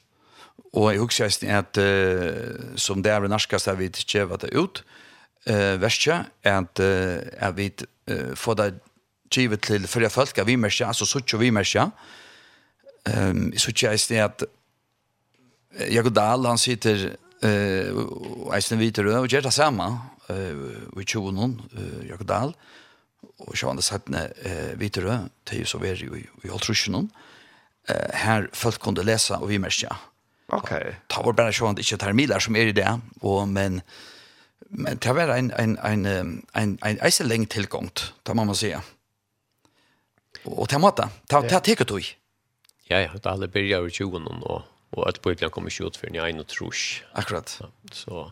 Och 0.72 0.94
jag 0.94 1.00
husker 1.00 1.24
just 1.24 1.44
att 1.44 1.78
uh, 1.78 2.76
som 2.76 3.02
det 3.02 3.10
är 3.10 3.20
den 3.20 3.30
norska 3.30 3.74
vi 3.74 3.84
inte 3.84 4.24
vad 4.24 4.40
det 4.40 4.48
ut 4.48 4.84
eh 5.46 5.78
värsta 5.78 6.24
att 6.42 6.78
jag 7.40 7.52
vet 7.52 7.84
få 8.34 8.54
det 8.54 8.74
givet 9.30 9.60
till 9.60 9.86
förra 9.86 10.10
folka 10.10 10.44
vi 10.44 10.56
mest 10.56 10.80
alltså 10.80 11.06
så 11.06 11.20
tjur 11.20 11.38
vi 11.38 11.50
mest 11.50 11.74
ja. 11.74 11.90
Ehm 13.04 13.52
så 13.56 13.72
tjur 13.72 13.88
är 13.88 14.08
det 14.08 14.20
att 14.20 14.42
Dahl, 16.10 16.46
han 16.46 16.58
sitter 16.58 17.16
Eh, 17.46 17.94
og 17.94 18.50
eisen 18.56 18.80
vidt 18.80 18.98
og 18.98 19.28
gjør 19.30 19.46
det 19.46 19.54
samme, 19.54 19.86
og 20.28 20.98
i 21.00 21.06
tjonen, 21.08 21.54
Jakob 22.04 22.28
Dahl, 22.28 22.50
og 23.38 23.54
sjående 23.56 23.82
settene 23.82 24.26
vidt 24.76 24.98
rød, 25.00 25.30
til 25.48 25.64
så 25.66 25.78
vi 25.80 25.88
er 25.88 26.02
i 26.04 26.50
halvtrusjonen, 26.50 27.06
her 27.88 28.50
folk 28.52 28.76
kunne 28.82 29.06
lese 29.06 29.38
og 29.38 29.48
vi 29.48 29.56
merker. 29.62 29.94
Ok. 30.52 30.74
Ta 31.08 31.22
var 31.22 31.32
bara 31.32 31.48
bare 31.48 31.56
sjående 31.56 31.80
ikke 31.80 32.12
milar 32.12 32.44
som 32.44 32.56
er 32.56 32.68
i 32.68 32.76
det, 32.76 32.90
og, 33.22 33.48
men 33.48 33.80
men 34.70 34.98
det 35.00 35.14
var 35.16 35.30
en, 35.32 35.50
en, 35.56 35.78
en, 35.84 36.06
en, 36.54 36.78
en 36.84 36.98
eisen 37.04 37.28
lenge 37.28 37.46
tilgångt, 37.46 38.12
det 38.26 38.34
må 38.36 38.44
man 38.44 38.56
si. 38.58 38.74
Og, 38.74 40.58
og 40.58 40.68
til 40.68 40.82
måte, 40.82 41.08
ta 41.28 41.40
det, 41.40 41.50
det 41.50 41.62
du. 41.88 41.96
Ja, 42.90 43.00
ja, 43.00 43.12
det 43.14 43.26
alle 43.26 43.48
byrja 43.48 43.80
i 43.86 43.94
tjonen, 43.94 44.42
og 44.44 44.66
og 44.92 45.08
at 45.08 45.20
Bibeln 45.22 45.50
kommer 45.50 45.70
skjut 45.70 45.96
för 45.96 46.10
ni 46.10 46.18
en 46.18 46.40
och 46.40 46.46
trus. 46.46 47.02
Akkurat. 47.12 47.56
Ja, 47.60 47.66
så 47.92 48.30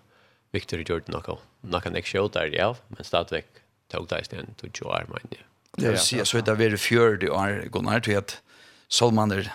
Victor 0.52 0.78
gjør 0.78 1.00
det 1.00 1.12
noe. 1.12 1.38
Något 1.62 1.82
kan 1.82 1.94
jag 2.14 2.32
där 2.32 2.54
ja, 2.54 2.74
men 2.88 3.04
stadigvæk 3.04 3.46
tog 3.90 4.08
det 4.08 4.20
i 4.20 4.24
sen 4.24 4.54
till 4.58 4.70
Joar 4.74 5.06
men. 5.08 5.20
Ja. 5.30 5.38
Det 5.76 5.90
vill 5.90 5.98
säga 5.98 6.24
så 6.24 6.40
det 6.40 6.52
är 6.52 6.70
det 6.70 6.78
fjärde 6.78 7.30
år 7.30 7.68
går 7.68 7.82
när 7.82 8.00
till 8.00 8.16
att 8.16 8.42
Salmaner 8.88 9.52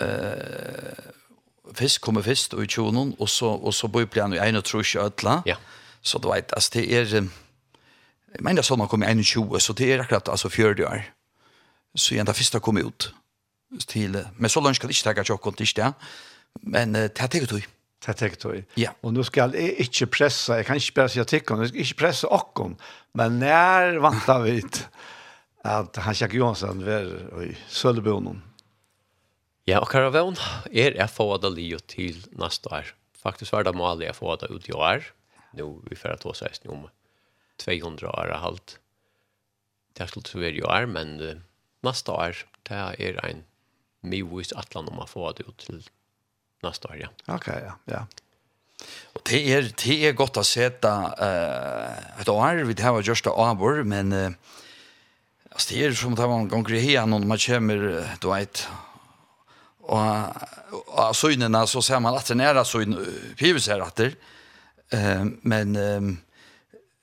eh 0.00 1.12
fisk 1.74 2.00
kommer 2.00 2.22
fisk 2.22 2.54
och 2.54 2.64
i 2.64 2.66
tjonen 2.66 3.14
och 3.18 3.30
så 3.30 3.48
och 3.48 3.74
så 3.74 3.88
Bibeln 3.88 4.34
i 4.34 4.38
en 4.38 4.56
och 4.56 4.64
trus 4.64 4.96
ödla. 4.96 5.42
Ja. 5.44 5.56
Så 6.00 6.18
du 6.18 6.28
vet 6.28 6.52
att 6.52 6.72
det 6.72 6.92
är 6.92 7.28
Jag 8.32 8.42
menar 8.42 8.62
så 8.62 8.76
man 8.76 8.88
kommer 8.88 9.22
21, 9.22 9.62
så 9.62 9.72
det 9.72 9.92
är 9.92 9.98
akkurat 9.98 10.28
alltså 10.28 10.48
40 10.48 10.84
år. 10.84 11.02
Så 11.94 12.14
jag 12.14 12.20
ända 12.20 12.32
första 12.32 12.60
kom 12.60 12.78
ut 12.78 13.12
till 13.86 14.24
men 14.36 14.50
så 14.50 14.60
långt 14.60 14.76
ska 14.76 14.86
det 14.86 14.98
inte 14.98 15.14
ta 15.14 15.24
chockont 15.24 15.60
inte 15.60 15.92
men 16.60 16.92
det 16.92 17.08
tar 17.14 17.28
det 17.28 17.64
Det 18.06 18.14
tar 18.14 18.52
det. 18.52 18.64
Ja. 18.74 18.90
Og 19.02 19.12
nå 19.14 19.22
skal 19.22 19.54
jeg 19.54 19.76
ikke 19.78 20.06
pressa, 20.06 20.56
jeg 20.58 20.66
kan 20.66 20.76
ikke 20.76 20.94
bare 20.94 21.08
si 21.08 21.20
at 21.20 21.28
tikkene, 21.30 21.62
jeg 21.62 21.68
skal 21.68 21.80
ikke 21.80 21.98
pressa 22.00 22.26
och 22.26 22.76
men 23.14 23.38
når 23.38 24.00
vant 24.02 24.28
av 24.28 24.42
vi 24.42 24.62
at 25.64 25.96
han 25.96 26.14
Jack 26.14 26.34
Johansson 26.34 26.82
var 26.84 27.06
i 27.44 27.56
Sölvebonen. 27.70 28.42
Ja, 29.66 29.78
og 29.78 29.86
Caravon 29.92 30.34
er 30.72 30.96
jeg 30.98 31.10
få 31.10 31.36
det 31.38 31.52
Leo 31.54 31.78
til 31.78 32.18
neste 32.34 32.66
år. 32.66 32.90
Faktisk 33.22 33.52
var 33.52 33.62
det 33.62 33.76
målet 33.78 34.08
jeg 34.08 34.18
få 34.18 34.34
det 34.36 34.50
ut 34.50 34.68
i 34.68 34.74
år. 34.74 35.06
Nu 35.54 35.82
vi 35.90 35.96
får 35.96 36.08
att 36.08 36.26
åsa 36.26 36.48
om 36.66 36.88
200 37.58 38.10
år 38.10 38.38
halvt. 38.38 38.78
Det 39.92 40.08
skulle 40.08 40.26
så 40.26 40.38
vara 40.38 40.50
i 40.50 40.62
år, 40.62 40.86
men 40.86 41.42
nästa 41.82 42.12
år 42.12 42.36
det 42.68 42.76
er 42.98 43.20
en 43.24 43.44
mye 44.02 44.44
atlan 44.56 44.88
om 44.88 45.02
å 45.02 45.06
få 45.06 45.32
det 45.36 45.46
ut 45.48 45.58
til 45.58 45.82
nästa 46.62 46.88
år, 46.88 46.96
ja. 46.96 47.08
Okej, 47.26 47.62
ja. 47.66 47.78
ja. 47.84 48.06
Och 49.12 49.20
det 49.24 49.52
är 49.54 49.72
det 49.84 50.08
är 50.08 50.12
gott 50.12 50.36
att 50.36 50.46
sätta 50.46 51.14
eh 51.18 52.20
ett 52.20 52.28
år 52.28 52.64
vi 52.64 52.74
det 52.74 52.82
har 52.82 53.02
just 53.02 53.26
avbor 53.26 53.82
men 53.82 54.12
eh 54.12 54.30
alltså 55.50 55.74
det 55.74 55.84
är 55.84 55.92
som 55.92 56.12
att 56.12 56.18
man 56.18 56.48
går 56.48 56.72
igen 56.72 57.10
när 57.10 57.18
man 57.18 57.38
kommer 57.38 58.08
du 58.20 58.28
vet 58.28 58.68
och 59.80 60.26
och 60.86 61.16
synerna 61.16 61.66
så 61.66 61.82
ser 61.82 62.00
man 62.00 62.14
att 62.14 62.26
det 62.26 62.44
är 62.44 62.54
alltså 62.54 62.78
en 62.82 63.06
pivs 63.36 63.68
här 63.68 63.80
att 63.80 64.00
eh 64.00 65.24
men 65.42 65.72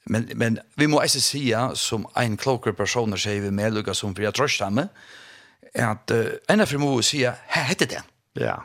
men 0.04 0.30
men 0.36 0.60
vi 0.76 0.88
måste 0.88 1.22
säga 1.22 1.76
som 1.76 2.08
en 2.16 2.38
klokare 2.38 2.74
person 2.74 3.18
säger 3.18 3.42
vi 3.42 3.52
med 3.52 3.74
Lucas 3.74 3.98
som 3.98 4.16
för 4.16 4.24
jag 4.24 4.34
tror 4.34 4.48
stamme 4.48 4.88
at 5.76 6.12
uh, 6.16 6.34
ena 6.50 6.66
fri 6.66 6.80
må 6.82 6.92
sier, 7.06 7.38
hei, 7.54 7.64
heter 7.70 7.90
det. 7.92 8.04
Ja. 8.40 8.58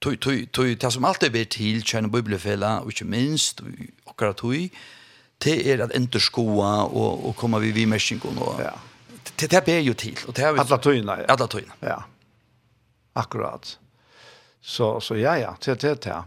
Tui, 0.00 0.18
tui, 0.20 0.44
tui, 0.52 0.74
det 0.76 0.90
som 0.92 1.06
alltid 1.08 1.32
blir 1.32 1.46
til 1.50 1.80
kjenne 1.82 2.10
biblefella, 2.12 2.76
og 2.84 2.92
ikke 2.92 3.06
minst, 3.08 3.62
akkurat 4.06 4.36
tui, 4.38 4.68
det 5.42 5.56
er 5.66 5.82
at 5.84 5.94
enderskoa 5.96 6.74
og, 6.86 7.24
og 7.26 7.34
komme 7.40 7.60
vi 7.62 7.72
vid 7.72 7.80
vimerskingen. 7.82 8.38
Og, 8.38 8.60
ja. 8.60 8.74
Det, 9.32 9.48
det 9.50 9.62
ber 9.64 9.80
jo 9.84 9.96
til. 9.98 10.18
Og 10.28 10.36
det 10.36 10.44
er, 10.44 10.60
Alla 10.60 10.78
tøyene, 10.78 11.16
ja. 11.22 11.26
Alla 11.32 11.48
tøyene. 11.50 11.78
Ja. 11.82 11.98
Akkurat. 13.16 13.78
Så, 14.60 14.98
så 15.00 15.16
ja, 15.16 15.36
ja, 15.40 15.54
det 15.64 15.74
er 15.74 15.82
det, 15.82 16.06
ja. 16.06 16.22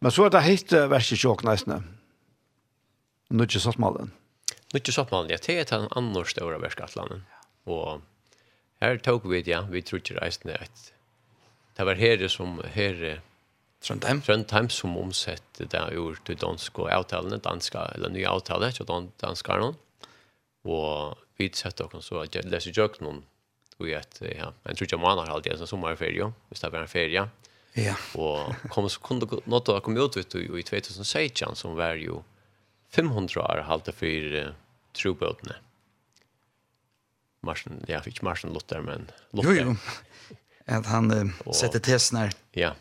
Men 0.00 0.12
så 0.12 0.26
er 0.26 0.32
det 0.34 0.44
helt 0.46 0.72
uh, 0.76 0.88
verset 0.90 1.20
sjokk 1.20 1.44
nesten. 1.46 1.86
Nå 3.30 3.44
er 3.44 3.50
ikke 3.50 3.64
sattmalen. 3.64 4.12
Nå 4.50 4.76
er 4.76 4.82
ikke 4.82 4.96
sattmalen, 4.96 5.32
ja. 5.32 5.40
Det 5.42 5.60
er 5.60 5.70
den 5.70 5.88
andre 5.96 6.24
store 6.28 6.60
verskattlanden. 6.62 7.24
Og 7.68 8.00
Her 8.82 8.98
tok 9.00 9.24
vi, 9.30 9.40
ja, 9.46 9.62
vi 9.70 9.82
tror 9.82 10.02
ikke 10.02 10.18
reisende 10.20 10.58
at 10.60 10.92
det 11.76 11.84
var 11.84 11.98
her 12.00 12.22
som, 12.32 12.60
her, 12.72 13.20
Trondheim? 13.84 14.22
Trondheim 14.24 14.68
som 14.72 14.96
omsette 14.96 15.66
det 15.68 15.82
ur 15.92 16.16
til 16.24 16.38
dansk 16.40 16.78
og 16.80 16.88
avtalene, 16.92 17.36
danska, 17.44 17.90
eller 17.94 18.12
nye 18.14 18.28
avtaler, 18.30 18.72
ikke 18.72 18.86
noen. 19.60 19.76
Og 20.66 21.18
vi 21.36 21.50
sette 21.52 21.84
oss 21.84 22.08
så 22.08 22.22
at 22.24 22.34
jeg 22.34 22.48
leser 22.48 22.72
jøk 22.72 22.96
noen, 23.04 23.20
og 23.76 23.90
jeg, 23.90 24.08
ja, 24.24 24.48
jeg 24.64 24.78
tror 24.78 24.88
ikke 24.88 25.02
man 25.02 25.20
har 25.20 25.34
alltid 25.34 25.52
en 25.52 25.68
sommerferie, 25.68 26.30
hvis 26.48 26.64
det 26.64 26.72
var 26.72 26.86
en 26.86 26.90
ferie. 26.90 27.26
Ja. 27.76 27.92
og 28.16 28.54
kom, 28.72 28.86
så 28.88 29.02
kunne 29.04 29.26
det 29.28 29.42
nått 29.44 29.68
å 29.68 29.82
komme 29.84 30.00
ut 30.00 30.16
ut 30.16 30.36
i 30.40 30.62
2016, 30.64 31.58
som 31.60 31.76
var 31.76 32.00
jo 32.00 32.22
500 32.96 33.42
år 33.42 33.66
halte 33.68 33.92
for 33.92 34.32
uh, 34.32 34.54
trobøtene. 34.96 35.58
Martin, 37.42 37.84
ja, 37.88 38.00
ikke 38.06 38.24
Martin 38.24 38.52
Luther, 38.54 38.82
men 38.82 39.10
Luther. 39.32 39.52
Jo, 39.52 39.70
jo. 39.70 39.76
At 40.76 40.88
han 40.90 41.12
uh, 41.12 41.30
og, 41.46 41.54
setter 41.54 41.82
tesen 41.82 42.18
her. 42.24 42.34
Ja. 42.56 42.72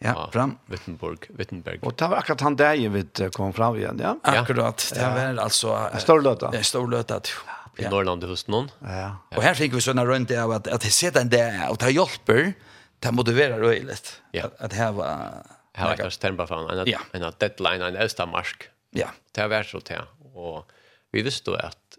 Ja, 0.00 0.14
fram. 0.32 0.54
Wittenberg, 0.72 1.26
Wittenberg. 1.36 1.82
Og 1.84 1.92
det 1.92 2.06
var 2.08 2.22
akkurat 2.22 2.40
han 2.40 2.54
der 2.56 2.78
vi 2.88 3.02
kom 3.36 3.52
fram 3.52 3.76
igjen, 3.76 3.98
ja? 4.00 4.14
Akkurat. 4.24 4.80
Det 4.96 5.04
var 5.04 5.40
altså... 5.42 5.74
En 5.92 6.00
stor 6.00 6.22
løte. 6.24 6.48
En 6.56 6.64
stor 6.64 6.88
løte, 6.88 7.18
jo. 7.28 7.42
ja. 7.82 7.90
Norrland 7.92 8.24
hos 8.24 8.46
någon. 8.48 8.70
Ja. 8.80 9.10
Og 9.36 9.44
her 9.44 9.58
fikk 9.58 9.76
vi 9.76 9.82
sånne 9.84 10.06
rundt 10.08 10.32
av 10.32 10.54
at, 10.56 10.70
at 10.72 10.86
det 10.86 10.92
ser 10.96 11.12
den 11.12 11.28
där 11.28 11.66
og 11.68 11.76
det 11.84 11.92
hjelper, 11.92 12.54
det 13.00 13.12
motiverer 13.12 13.60
røylet. 13.60 14.14
Ja. 14.32 14.48
At, 14.48 14.56
at 14.60 14.72
her 14.72 14.92
var... 14.96 15.42
här 15.74 15.96
var 15.96 16.10
stemmer 16.10 16.46
från 16.46 16.70
en, 16.70 16.86
ja. 16.86 16.98
en 17.12 17.32
deadline, 17.38 17.82
en 17.82 17.96
østa 17.96 18.26
marsk. 18.26 18.70
Ja. 18.90 19.08
Det 19.32 19.48
var 19.48 19.62
så 19.62 19.80
til. 19.80 20.00
och 20.34 20.70
vi 21.10 21.22
visste 21.22 21.56
att 21.56 21.98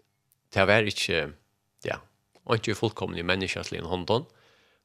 det 0.52 0.64
var 0.64 0.82
inte 0.82 1.32
og 2.46 2.58
ikke 2.58 2.78
fullkomne 2.78 3.22
menneskelig 3.26 3.80
i 3.80 3.86
hånden. 3.86 4.26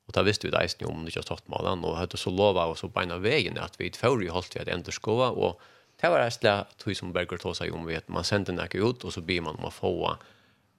Og 0.08 0.16
da 0.16 0.24
visste 0.24 0.48
vi 0.48 0.54
det 0.54 0.62
eisen 0.64 0.88
om 0.88 1.04
det 1.04 1.12
ikke 1.12 1.24
har 1.24 1.28
stått 1.28 1.50
med 1.52 1.66
den, 1.68 1.84
og 1.84 1.98
hadde 2.00 2.20
så 2.20 2.32
lova 2.32 2.68
og 2.72 2.78
så 2.80 2.88
beina 2.88 3.18
veien 3.20 3.60
at 3.60 3.76
vi 3.80 3.92
før 3.96 4.24
i 4.24 4.32
holdt 4.32 4.56
vi 4.56 4.64
at 4.64 4.72
enda 4.72 4.94
skova, 4.96 5.34
og 5.36 5.60
det 5.98 6.12
var 6.14 6.24
eisle 6.24 6.54
tog 6.78 6.96
som 6.96 7.12
Berger 7.14 7.42
tog 7.42 7.56
seg 7.58 7.74
om 7.74 7.88
vi 7.88 7.98
at 7.98 8.08
man 8.14 8.26
sender 8.28 8.56
nekket 8.56 8.84
ut, 8.84 9.04
og 9.04 9.14
så 9.14 9.24
blir 9.26 9.42
man 9.44 9.58
om 9.58 9.68
å 9.68 9.74
få 9.74 9.92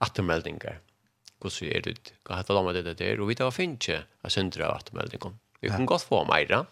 attermeldinger. 0.05 0.79
Hvordan 1.43 1.71
er 1.75 1.85
det? 1.85 2.13
Hva 2.27 2.39
heter 2.39 2.57
det 2.57 2.65
med 2.67 2.79
det 2.87 2.97
der? 2.99 3.21
Og 3.21 3.31
vi 3.31 3.37
tar 3.39 3.51
finne 3.55 3.79
ikke 3.79 4.05
sända 4.05 4.31
sender 4.35 4.65
av 4.69 4.77
attermeldinger. 4.79 5.35
Vi 5.61 5.71
kan 5.71 5.87
godt 5.87 6.07
få 6.07 6.25
meg 6.27 6.49
da. 6.51 6.65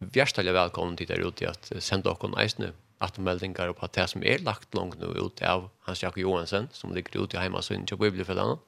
Vjerstelig 0.00 0.54
velkommen 0.54 0.96
til 0.96 1.10
der 1.10 1.22
ute 1.26 1.50
at 1.50 1.70
sende 1.82 2.08
dere 2.08 2.30
eisene 2.42 2.72
attermeldinger 3.02 3.74
på 3.74 3.88
det 3.94 4.06
som 4.10 4.22
er 4.24 4.42
lagt 4.46 4.74
langt 4.74 5.00
nå 5.00 5.10
ut 5.12 5.42
av 5.42 5.68
Hans 5.86 6.02
Jakob 6.02 6.22
Johansen, 6.22 6.68
som 6.72 6.94
ligger 6.94 7.24
ute 7.24 7.36
i 7.36 7.42
heimasynet 7.42 7.88
til 7.90 7.98
Bibelfellene 8.00 8.58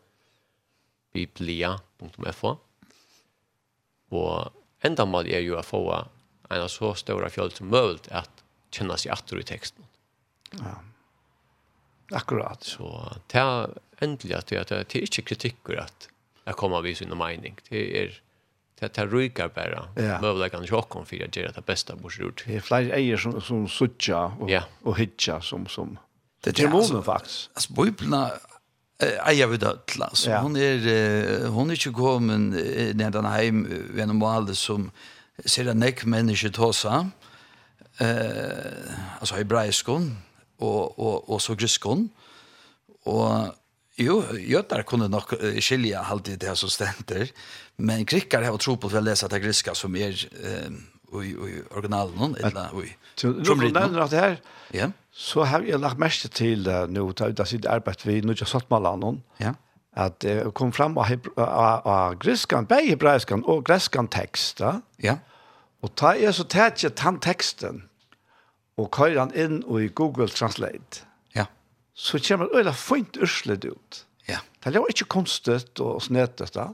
biblia.fo 1.12 2.56
og 4.12 4.52
enda 4.84 5.06
mal 5.08 5.28
er 5.28 5.40
jo 5.44 5.58
å 5.58 5.64
få 5.64 5.82
en 5.92 6.60
av 6.60 6.68
så 6.68 6.92
stora 6.98 7.30
fjöld 7.32 7.56
som 7.56 7.70
mulig 7.72 8.10
att 8.10 8.42
kjenne 8.72 8.96
seg 8.98 9.12
atter 9.12 9.40
i 9.40 9.44
texten. 9.44 9.84
Ja. 10.58 10.80
Akkurat. 12.12 12.64
Så 12.64 13.16
det 13.26 13.38
är 13.38 13.78
endelig 13.98 14.34
att 14.34 14.46
det, 14.46 14.68
det 14.68 14.94
är 14.94 15.00
inte 15.00 15.22
kritiker 15.22 15.76
att 15.76 16.08
jeg 16.44 16.56
kommer 16.56 16.76
av 16.76 16.94
sin 16.94 17.18
mening. 17.18 17.56
Det 17.68 18.02
är 18.02 18.20
det 18.80 18.88
tar 18.88 19.06
rykar 19.06 19.48
bara. 19.48 19.88
Ja. 19.96 20.20
Mövläggande 20.20 20.66
tjockon 20.66 21.06
för 21.06 21.24
att 21.24 21.36
göra 21.36 21.52
det 21.52 21.66
bästa 21.66 21.96
bors. 21.96 22.20
Det 22.44 22.56
är 22.56 22.60
flera 22.60 22.96
äger 22.96 23.16
som, 23.16 23.40
som 23.40 23.68
sutja 23.68 24.24
och, 24.24 24.50
ja. 24.50 24.62
och 24.82 24.98
hitja 24.98 25.40
som... 25.40 25.66
som 25.66 25.98
det 26.40 26.58
är 26.58 26.68
månen 26.68 27.02
faktiskt. 27.02 27.50
Alltså, 27.54 27.72
bibeln 27.72 28.26
eier 29.00 29.46
vi 29.50 29.56
det 29.56 29.72
til, 29.86 30.02
altså. 30.02 30.30
Ja. 30.30 30.40
Hun 30.42 30.56
er, 30.56 31.46
hun 31.50 31.66
ner 31.66 31.78
ikke 31.78 31.92
kommet 31.92 32.94
nedan 32.94 33.26
heim 33.26 33.64
gjennom 33.96 34.22
alle 34.22 34.54
som 34.54 34.90
ser 35.46 35.70
en 35.70 35.80
nek 35.82 36.04
människa 36.06 36.52
til 36.54 37.10
eh, 38.00 38.92
alltså 39.20 39.34
hebreiskon, 39.34 40.18
och 40.58 40.98
och 40.98 41.30
och 41.30 41.42
så 41.42 41.54
griskon. 41.54 42.08
Och 43.04 43.54
Jo, 43.96 44.22
jötar 44.38 44.82
kunde 44.82 45.08
nog 45.08 45.22
skilja 45.60 46.00
alltid 46.00 46.38
det 46.38 46.46
här 46.46 46.54
som 46.54 46.70
ständer. 46.70 47.30
Men 47.76 48.04
krikkar 48.04 48.42
har 48.42 48.58
tro 48.58 48.76
på 48.76 48.86
att 48.86 49.04
läsa 49.04 49.28
det 49.28 49.40
griska 49.40 49.74
som 49.74 49.96
är 49.96 50.28
eh, 50.44 51.22
i, 51.22 51.28
i 51.28 51.62
originalen. 51.70 52.36
Eller, 52.36 52.84
i, 52.84 52.96
som 53.14 53.42
du 53.42 53.72
nämner 53.72 54.00
att 54.00 54.10
det 54.10 54.16
här, 54.16 54.40
yeah. 54.72 54.90
Så 55.12 55.44
har 55.44 55.60
jeg 55.60 55.80
lagt 55.80 56.00
mest 56.00 56.24
til 56.32 56.68
uh, 56.68 56.86
nå, 56.88 57.10
da 57.12 57.28
jeg 57.38 57.46
sitter 57.46 57.70
arbeid 57.70 58.06
ved 58.08 58.24
Nudja 58.24 58.46
Sottmalan, 58.48 59.20
ja. 59.40 59.52
at 59.92 60.24
jeg 60.24 60.46
uh, 60.46 60.52
kom 60.56 60.72
frem 60.72 60.96
av, 60.96 61.12
av, 61.36 61.84
av 61.84 62.14
griskan, 62.18 62.66
bare 62.66 62.86
hebraiskan 62.88 63.44
og 63.44 63.64
griskan 63.68 64.08
tekst. 64.08 64.62
Ja. 65.04 65.18
Og 65.82 65.92
ta 65.98 66.14
er 66.16 66.32
så 66.32 66.46
tæt 66.48 66.84
jeg 66.84 66.94
tann 66.96 67.20
teksten, 67.20 67.84
og 68.80 68.88
kører 68.94 69.18
han 69.18 69.34
inn 69.36 69.60
i 69.68 69.90
Google 69.92 70.30
Translate. 70.32 71.04
Ja. 71.36 71.44
Så 71.94 72.22
kommer 72.28 72.48
det 72.48 72.62
øyla 72.62 72.72
fint 72.72 73.20
urslet 73.20 73.64
ut. 73.68 74.04
Ja. 74.28 74.38
Det 74.64 74.72
er 74.72 74.80
jo 74.80 74.86
ikke 74.88 75.10
konstigt 75.12 75.80
og 75.80 76.00
snedet 76.02 76.54
da. 76.54 76.70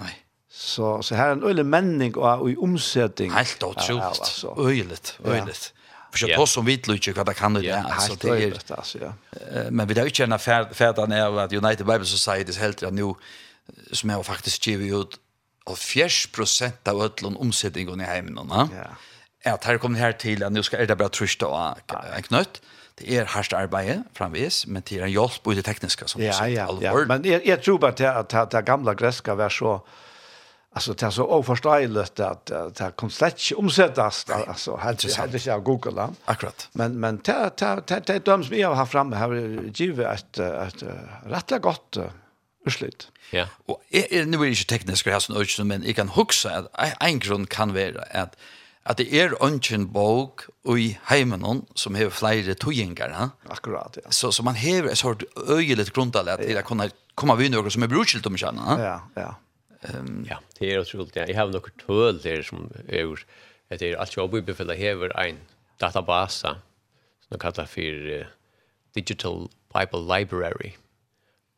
Nei. 0.00 0.10
Så, 0.50 1.02
så 1.02 1.14
her 1.14 1.30
er 1.30 1.36
en 1.36 1.44
øyla 1.44 1.62
menning 1.62 2.16
og, 2.16 2.42
og 2.42 2.50
i 2.50 2.56
omsetting. 2.56 3.32
Helt 3.36 3.62
utroligt. 3.62 4.44
Øyligt, 4.58 5.20
øyligt. 5.24 5.72
Ja. 5.72 5.75
För 6.16 6.28
jag 6.28 6.48
som 6.48 6.64
vet 6.64 6.88
lite 6.88 7.12
vad 7.12 7.26
det 7.26 7.34
kan 7.34 7.54
det 7.54 7.84
alltså 7.90 8.14
det 8.14 8.44
är 8.44 8.54
alltså 8.68 8.98
ja. 8.98 9.12
Men 9.70 9.88
vi 9.88 9.94
där 9.94 10.20
ju 10.20 10.24
en 10.24 10.38
färdan 10.74 11.12
är 11.12 11.38
att 11.40 11.52
United 11.52 11.86
Bible 11.86 12.04
Society 12.04 12.52
är 12.52 12.60
helt 12.60 12.92
nu 12.92 13.14
som 13.92 14.10
är 14.10 14.22
faktiskt 14.22 14.66
ger 14.66 15.00
ut 15.00 15.18
av 15.64 15.74
40 15.74 16.90
av 16.90 17.02
öllon 17.02 17.36
omsättningen 17.36 18.00
i 18.00 18.04
hemmen 18.04 18.48
va. 18.48 18.68
Ja. 18.72 19.52
Att 19.52 19.64
här 19.64 19.78
kommer 19.78 19.98
här 19.98 20.12
till 20.12 20.44
att 20.44 20.52
nu 20.52 20.62
ska 20.62 20.76
det 20.86 20.96
bara 20.96 21.08
trusta 21.08 21.46
och 21.46 21.78
en 22.16 22.22
knött. 22.22 22.60
Det 22.94 23.16
är 23.16 23.24
hardt 23.24 23.52
arbete 23.52 24.02
framvis, 24.12 24.66
men 24.66 24.82
det 24.86 24.98
är 24.98 25.02
en 25.02 25.12
hjälp 25.12 25.42
på 25.42 25.52
det 25.52 25.62
tekniska 25.62 26.06
som 26.06 26.22
ja, 26.22 26.48
ja, 26.48 26.78
ja. 26.80 27.04
Men 27.06 27.24
jeg, 27.24 27.46
jeg 27.46 27.62
tror 27.62 27.78
bare 27.78 27.90
att 27.90 27.96
det, 27.96 28.40
att 28.42 28.50
det 28.50 28.62
gamla 28.62 28.94
greska 28.94 29.34
var 29.34 29.48
så 29.48 29.80
Alltså 30.76 30.92
det 30.92 31.06
är 31.06 31.10
så 31.10 31.24
oförståeligt 31.24 32.20
att 32.20 32.46
det 32.46 32.80
här 32.80 32.90
kom 32.90 33.10
slett 33.10 33.50
inte 33.50 33.54
omsättas. 33.54 34.26
Alltså 34.30 34.76
helt 34.76 35.04
inte 35.04 35.54
av 35.54 35.60
Google. 35.60 36.08
Akkurat. 36.24 36.68
Men, 36.72 37.00
men 37.00 37.20
det, 37.24 37.50
det, 37.58 37.82
det, 37.86 38.06
det 38.06 38.24
döms 38.24 38.50
vi 38.50 38.62
har 38.62 38.74
haft 38.74 38.92
framme 38.92 39.16
har 39.16 39.34
givet 39.74 40.14
ett, 40.14 40.38
ett, 40.38 40.82
ett 41.50 41.62
gott 41.62 41.96
urslit. 42.66 43.08
Ja. 43.30 43.46
Och 43.66 43.82
är, 43.90 44.24
nu 44.24 44.36
är 44.36 44.40
det 44.40 44.48
inte 44.48 44.64
tekniskt 44.64 45.06
här 45.06 45.18
som 45.18 45.36
ökning, 45.36 45.66
men 45.66 45.82
jag 45.82 45.96
kan 45.96 46.08
huxa 46.08 46.66
att 46.72 47.02
en 47.02 47.18
grund 47.18 47.48
kan 47.48 47.74
vara 47.74 48.02
att 48.22 48.36
at 48.86 48.98
det 48.98 49.08
er 49.14 49.34
ønsken 49.42 49.88
bok 49.92 50.44
i 50.76 50.96
heimen 51.10 51.64
som 51.74 51.94
har 51.94 52.10
flere 52.10 52.54
tøyinger. 52.54 53.10
Ja? 53.10 53.28
Akkurat, 53.50 53.98
ja. 54.04 54.10
Så, 54.10 54.30
så 54.30 54.42
man 54.42 54.56
har 54.56 54.86
et 54.86 54.98
sort 54.98 55.24
øyelig 55.48 55.86
grunntal 55.92 56.30
til 56.38 56.56
at 56.56 56.64
kunne 56.64 56.90
komme 57.14 57.36
videre 57.36 57.70
som 57.70 57.82
er 57.82 57.90
brutskilt 57.90 58.26
om 58.26 58.36
kjenne. 58.36 58.78
Ja, 58.78 59.00
ja. 59.16 59.32
Um, 59.84 60.24
ja, 60.28 60.38
det 60.58 60.72
er 60.72 60.80
otroligt. 60.80 61.16
Ja. 61.16 61.26
Jeg 61.28 61.36
har 61.36 61.50
noen 61.50 61.76
tøl 61.82 62.22
der 62.22 62.42
som 62.46 62.70
er 62.88 63.12
at 63.70 63.80
det 63.80 63.92
er 63.92 64.00
alt 64.00 64.16
jobb 64.16 64.34
i 64.38 64.44
befellet 64.46 64.78
hever 64.78 65.12
en 65.20 65.40
database 65.80 66.54
som 67.20 67.32
de 67.34 67.38
kallar 67.42 67.66
for 67.66 68.10
uh, 68.20 68.26
Digital 68.94 69.48
Bible 69.74 70.02
Library. 70.06 70.72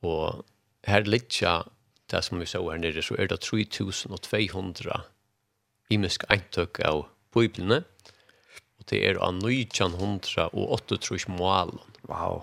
Og 0.02 0.44
her 0.84 1.00
ligger 1.00 1.70
det 2.10 2.24
som 2.24 2.40
vi 2.40 2.46
så 2.46 2.70
her 2.70 2.78
nere, 2.78 3.02
så 3.02 3.16
er 3.18 3.26
det 3.26 3.40
3200 3.40 5.02
imisk 5.90 6.24
eintøk 6.30 6.80
av 6.84 7.06
biblene, 7.34 7.82
og 8.78 8.90
det 8.90 9.02
er 9.04 9.20
av 9.20 9.34
1900 9.34 10.48
og 10.52 10.72
8 10.72 11.18
målen. 11.28 11.80
Wow, 12.08 12.42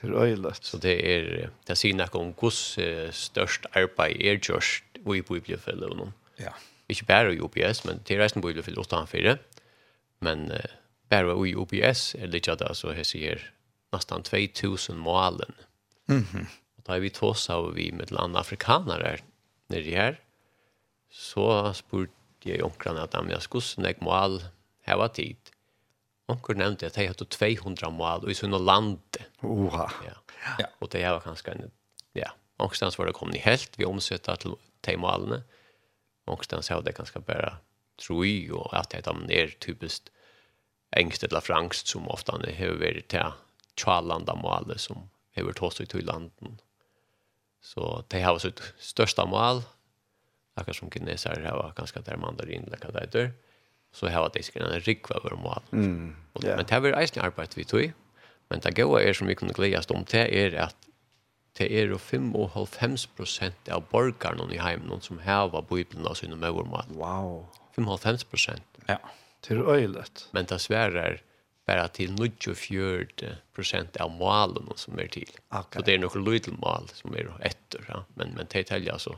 det 0.00 0.10
er 0.10 0.22
øyeløst. 0.22 0.66
Så 0.66 0.78
det 0.78 0.96
er, 1.16 1.50
det 1.66 1.78
sier 1.78 1.94
noe 1.94 2.10
om 2.14 2.32
hvordan 2.34 3.12
størst 3.12 3.66
arbeid 3.74 4.18
er 4.20 4.40
gjørst 4.40 4.89
och 5.04 5.16
i 5.16 5.22
bibliofällen. 5.22 6.12
Ja. 6.38 6.52
Ikke 6.88 7.04
bare 7.04 7.34
i 7.34 7.40
OBS, 7.40 7.84
men 7.84 8.02
til 8.04 8.18
resten 8.18 8.42
bibliofäll 8.42 8.80
utanför. 8.80 9.38
Men 10.20 10.50
uh, 10.52 10.58
bare 11.10 11.48
i 11.48 11.54
OBS 11.54 12.14
er 12.14 12.26
det 12.26 12.34
ikke 12.34 12.56
det, 12.56 12.76
så 12.76 12.92
jeg 12.92 13.06
sier 13.06 13.38
nesten 13.92 14.22
2000 14.22 14.96
målen. 14.98 15.54
Mhm. 16.06 16.46
Og 16.76 16.76
och 16.76 16.84
då 16.86 16.92
är 16.92 17.00
vi 17.00 17.10
tås 17.10 17.50
av 17.50 17.74
vi 17.74 17.92
med 17.92 18.10
land 18.10 18.36
afrikaner 18.36 19.20
nere 19.68 19.82
her, 19.82 20.16
Så 21.10 21.72
spurte 21.72 22.12
jeg 22.44 22.64
onkrarna 22.64 23.02
at 23.02 23.14
jag 23.30 23.42
skulle 23.42 23.62
snägg 23.62 24.02
mål 24.02 24.42
här 24.82 25.08
tid. 25.08 25.36
Onkur 26.28 26.54
nevnte 26.54 26.86
at 26.86 26.94
de 26.94 27.06
hadde 27.06 27.24
200 27.24 27.90
mål 27.90 28.30
i 28.30 28.34
sånne 28.34 28.58
land. 28.58 29.18
Oha. 29.42 29.88
Ja. 30.06 30.14
ja. 30.58 30.68
Og 30.80 30.92
det 30.92 31.02
var 31.02 31.22
kanskje 31.24 31.56
en, 31.56 31.72
ja, 32.14 32.30
Ångstens 32.60 32.98
var 32.98 33.08
det 33.08 33.16
kommet 33.16 33.40
i 33.40 33.44
helt, 33.44 33.78
vi 33.78 33.88
omsettet 33.88 34.44
til 34.44 34.54
de 34.80 34.96
målene. 34.96 35.42
Någonstans 36.26 36.70
har 36.70 36.82
det 36.82 36.92
ganska 36.92 37.20
bara 37.20 37.56
troi 38.06 38.50
och 38.50 38.76
att 38.78 38.90
det 38.90 39.06
är 39.06 39.32
er 39.32 39.48
typiskt 39.60 40.10
engst 40.90 41.24
eller 41.24 41.40
frangst 41.40 41.86
som 41.86 42.08
ofta 42.08 42.32
har 42.32 42.78
varit 42.78 43.08
till 43.08 43.32
tjalanda 43.76 44.34
målet 44.34 44.80
som 44.80 45.10
har 45.36 45.42
varit 45.42 45.58
hos 45.58 45.80
ut 45.80 45.94
i 45.94 46.00
landen. 46.00 46.60
Så 47.60 48.04
de 48.08 48.22
har 48.22 48.38
sitt 48.38 48.62
största 48.78 49.26
mål. 49.26 49.62
Akkurat 50.54 50.76
som 50.76 50.90
kineser 50.90 51.44
har 51.44 51.72
ganska 51.76 52.00
där 52.00 52.16
mandarin 52.16 52.68
läkare 52.70 52.92
det 52.92 53.18
där 53.18 53.32
så 53.92 54.08
har 54.08 54.30
det 54.34 54.42
sig 54.42 54.62
en 54.62 54.80
rikva 54.80 55.16
över 55.16 55.36
mål. 55.36 55.62
Mm. 55.72 56.16
Och 56.32 56.44
yeah. 56.44 56.56
men 56.56 56.66
det 56.66 56.74
har 56.74 56.80
vi 56.80 56.92
eisen 56.92 57.24
arbeid 57.24 57.48
vi 57.54 57.64
tog. 57.64 57.92
Men 58.48 58.60
det 58.60 58.70
goda 58.70 59.02
är 59.02 59.12
som 59.12 59.26
vi 59.26 59.34
kunde 59.34 59.54
glädjas 59.54 59.90
om 59.90 60.04
det 60.10 60.44
är 60.44 60.54
att 60.54 60.76
det 61.58 61.66
er 61.74 61.90
jo 61.90 61.98
5,5% 61.98 63.70
av 63.74 63.88
borgarna 63.90 64.46
i 64.54 64.60
heimen 64.62 65.02
som 65.02 65.18
heva 65.24 65.62
Bibelen 65.62 66.06
av 66.06 66.18
sine 66.20 66.38
møvermål. 66.38 66.94
Wow. 66.98 67.48
5,5%. 67.76 68.62
Ja, 68.88 68.98
til 69.42 69.62
øylet. 69.62 70.28
Men 70.32 70.46
det 70.50 70.60
sverer 70.60 71.20
bara 71.70 71.88
til 71.94 72.14
94% 72.18 73.98
av 74.00 74.14
målen 74.18 74.70
som 74.76 74.98
er 74.98 75.10
til. 75.12 75.28
Okay. 75.50 75.80
Så 75.80 75.86
det 75.86 75.94
er 75.94 76.02
noen 76.02 76.24
lydelmål 76.26 76.88
som 76.96 77.14
er 77.14 77.30
etter, 77.46 77.84
ja. 77.88 78.04
men, 78.18 78.34
men 78.38 78.48
det 78.50 78.66
er 78.70 78.88
altså 78.92 79.16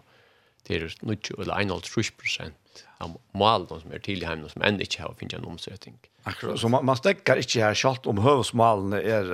til 0.66 0.86
90 1.02 1.40
eller 1.42 1.58
91% 1.58 2.82
av 3.02 3.16
målen 3.36 3.82
som 3.82 3.94
er 3.94 4.02
til 4.04 4.22
i 4.22 4.28
heimen 4.28 4.50
som 4.52 4.62
enda 4.66 4.84
ikke 4.86 5.02
har 5.04 5.16
finnet 5.18 5.40
en 5.40 5.48
omsetning. 5.50 5.96
Akkurat, 6.28 6.60
så 6.60 6.70
man, 6.70 6.84
man 6.86 6.98
stekker 6.98 7.40
ikke 7.42 7.64
her 7.64 7.78
selv 7.78 8.06
om 8.10 8.22
høvesmålene 8.22 9.00
er 9.02 9.32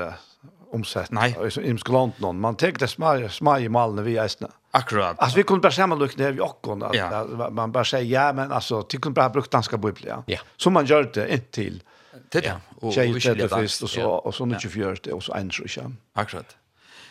omsett. 0.73 1.11
Nej. 1.11 1.37
I 1.63 1.79
skolan 1.79 2.13
någon. 2.17 2.41
Man 2.41 2.57
tar 2.57 2.73
det 2.73 2.89
små 2.89 3.29
små 3.29 3.59
i 3.59 3.69
malne 3.69 4.03
vi 4.03 4.17
ästna. 4.17 4.49
Akkurat. 4.71 5.19
Alltså 5.19 5.37
vi 5.37 5.43
kunde 5.43 5.61
bara 5.61 5.73
samma 5.73 5.95
lukna 5.95 6.31
vi 6.31 6.41
och 6.41 6.63
kon 6.63 6.85
ja. 6.93 7.27
man 7.51 7.73
bara 7.73 7.85
säger 7.85 8.15
ja 8.15 8.33
men 8.33 8.53
alltså 8.53 8.83
tycker 8.83 9.03
kunde 9.03 9.15
bara 9.15 9.31
brukt 9.31 9.51
danska 9.51 9.77
bibeln. 9.77 10.23
Ja. 10.27 10.39
Som 10.57 10.73
man 10.73 10.87
gör 10.87 11.11
det 11.15 11.33
inte 11.33 11.51
till. 11.51 11.83
Det 12.29 12.45
ja. 12.45 12.61
Och 12.77 12.97
vi 12.97 13.21
skulle 13.21 13.47
det 13.47 13.83
och 13.83 13.91
så 13.91 14.11
och 14.11 14.35
så 14.35 14.47
mycket 14.47 14.73
för 14.73 14.99
det 15.03 15.13
och 15.13 15.25
så 15.25 15.35
en 15.35 15.51
så 15.51 15.93
Akkurat. 16.13 16.57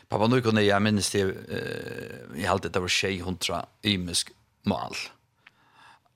Pappa 0.09 0.27
nu 0.27 0.41
kunde 0.41 0.61
jag 0.61 0.81
minns 0.81 1.11
det 1.11 1.21
eh 1.21 2.41
i 2.41 2.47
allt 2.47 2.73
det 2.73 2.79
var 2.79 2.87
tjej 2.87 3.19
hundra 3.19 3.65
imisk 3.81 4.31
mal. 4.63 4.95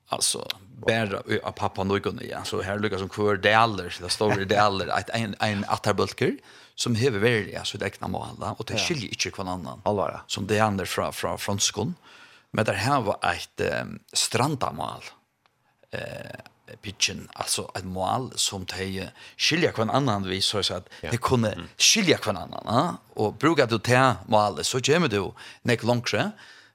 Alltså 0.08 0.48
bara 0.86 1.22
av 1.42 1.52
pappa 1.52 1.84
nu 1.84 2.00
kunde 2.00 2.24
jag 2.24 2.46
så 2.46 2.62
här 2.62 2.78
lukar 2.78 2.98
som 2.98 3.08
kvar 3.08 3.36
delar 3.36 3.88
så 3.88 4.02
det 4.02 4.08
står 4.08 4.34
det 4.34 4.44
delar 4.44 4.88
att 4.88 5.10
en 5.10 5.34
en 5.40 5.64
attarbulker 5.68 6.36
som 6.74 6.94
hever 6.94 7.20
verlig 7.22 7.52
det 7.54 7.86
ekna 7.86 8.08
egna 8.08 8.32
da 8.38 8.54
og 8.58 8.66
det 8.66 8.80
skiljer 8.80 9.12
ikke 9.12 9.30
hver 9.36 9.50
annan. 9.52 9.82
Allvara. 9.84 10.22
Som 10.26 10.46
det 10.46 10.60
andre 10.60 10.86
fra, 10.86 11.10
fra 11.12 11.36
franskon. 11.36 11.94
Men 12.52 12.66
det 12.68 12.80
her 12.84 13.00
var 13.00 13.18
et 13.24 13.60
um, 13.82 13.98
strandamal, 14.12 15.04
eh, 15.92 16.40
pitchen, 16.82 17.28
altså 17.34 17.70
ett 17.76 17.84
mål 17.84 18.30
som 18.36 18.64
de 18.64 19.08
skiljer 19.36 19.72
kvar 19.76 19.90
annan 19.92 20.24
vi 20.28 20.40
så 20.40 20.62
at 20.72 20.88
de 21.10 21.18
kunne 21.18 21.52
skilja 21.76 22.18
kvar 22.22 22.38
annan. 22.40 22.66
Ja? 22.66 22.82
Og 23.16 23.38
bruker 23.40 23.66
du 23.66 23.78
til 23.78 24.16
mål 24.32 24.62
så 24.64 24.80
kommer 24.80 25.08
du 25.08 25.32
nek 25.68 25.84
langere, 25.84 26.32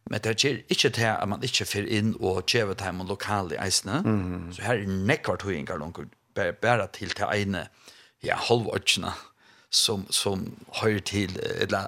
men 0.09 0.21
det 0.23 0.31
er 0.45 0.61
ikke 0.69 0.89
til 0.89 1.09
at 1.09 1.27
man 1.27 1.43
ikke 1.43 1.65
fyrer 1.67 1.89
inn 1.99 2.13
og 2.19 2.45
kjever 2.47 2.77
til 2.79 2.93
man 2.93 3.07
lokale 3.07 3.57
eisene. 3.63 4.01
Mm 4.01 4.21
-hmm. 4.21 4.53
Så 4.55 4.61
her 4.61 4.73
er 4.73 4.87
nekkvart 4.87 5.41
hur 5.41 5.51
langer, 5.51 6.05
bare, 6.35 6.53
bare 6.53 6.87
til 6.87 7.09
til 7.09 7.25
ene 7.33 7.67
ja, 8.23 8.35
halvårsene 8.35 9.11
som 9.69 10.05
som 10.09 10.55
hör 10.71 10.99
till 10.99 11.39
eller 11.61 11.87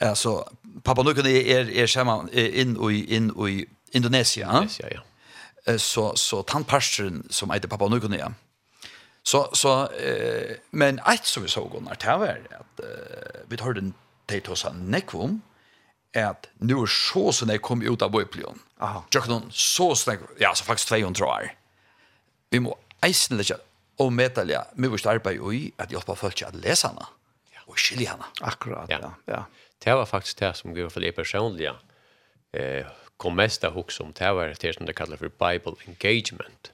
alltså 0.00 0.48
pappa 0.84 1.02
nu 1.02 1.14
kunde 1.14 1.30
er 1.30 1.70
er 1.70 1.86
schema 1.86 2.28
in 2.32 2.76
i 2.90 3.14
in 3.16 3.32
i 3.48 3.66
Indonesien. 3.92 4.48
ja? 4.48 4.88
ja. 4.90 5.78
Så 5.78 6.16
så 6.16 6.42
tantpastren 6.42 7.26
som 7.30 7.50
heter 7.50 7.68
pappa 7.68 7.88
nu 7.88 8.00
kunde 8.00 8.34
Så 9.22 9.50
så 9.52 9.88
eh 9.88 10.56
men 10.70 10.98
ett 10.98 11.26
som 11.26 11.42
vi 11.42 11.48
såg 11.48 11.72
Gunnar 11.72 11.96
där 12.00 12.18
var 12.18 12.40
att 12.50 12.80
eh, 12.80 13.40
vi 13.48 13.56
hörde 13.60 13.80
en 13.80 13.94
Tetosa 14.26 14.72
Nekvom 14.72 15.42
at 16.14 16.48
nu 16.58 16.74
er 16.82 16.86
så 16.86 17.32
så 17.32 17.46
när 17.46 17.58
kom 17.58 17.82
ut 17.82 18.02
av 18.02 18.10
Biblion. 18.10 18.58
Aha. 18.80 19.04
Jag 19.10 19.24
kan 19.24 19.42
så 19.50 19.94
så 19.94 20.16
ja 20.38 20.54
så 20.54 20.64
faktiskt 20.64 20.88
200 20.88 21.26
år. 21.26 21.52
Vi 22.50 22.60
må 22.60 22.78
eisen 23.00 23.36
lägga 23.36 23.56
og 23.98 24.12
medalja, 24.14 24.64
mye 24.78 24.92
vist 24.94 25.08
arbeid 25.10 25.42
i 25.54 25.62
at 25.82 25.90
hjelpa 25.92 26.14
folk 26.18 26.42
at 26.46 26.56
lese 26.58 26.90
henne 26.90 27.06
og 27.68 27.76
skilja 27.80 28.14
henne. 28.14 28.28
Akkurat, 28.46 28.90
ja. 28.90 29.12
ja. 29.28 29.42
Det 29.84 29.94
var 29.94 30.08
faktisk 30.08 30.40
det 30.40 30.54
som 30.56 30.74
gjorde 30.74 30.94
for 30.94 31.04
det 31.04 31.14
personlige 31.16 31.74
eh, 32.56 32.86
kom 33.18 33.36
mest 33.36 33.64
av 33.66 33.74
hos 33.74 34.00
om 34.00 34.12
det 34.14 34.30
var 34.34 34.54
det 34.54 34.74
som 34.74 34.86
det 34.86 34.96
kallar 34.96 35.20
for 35.20 35.28
Bible 35.28 35.76
engagement. 35.86 36.72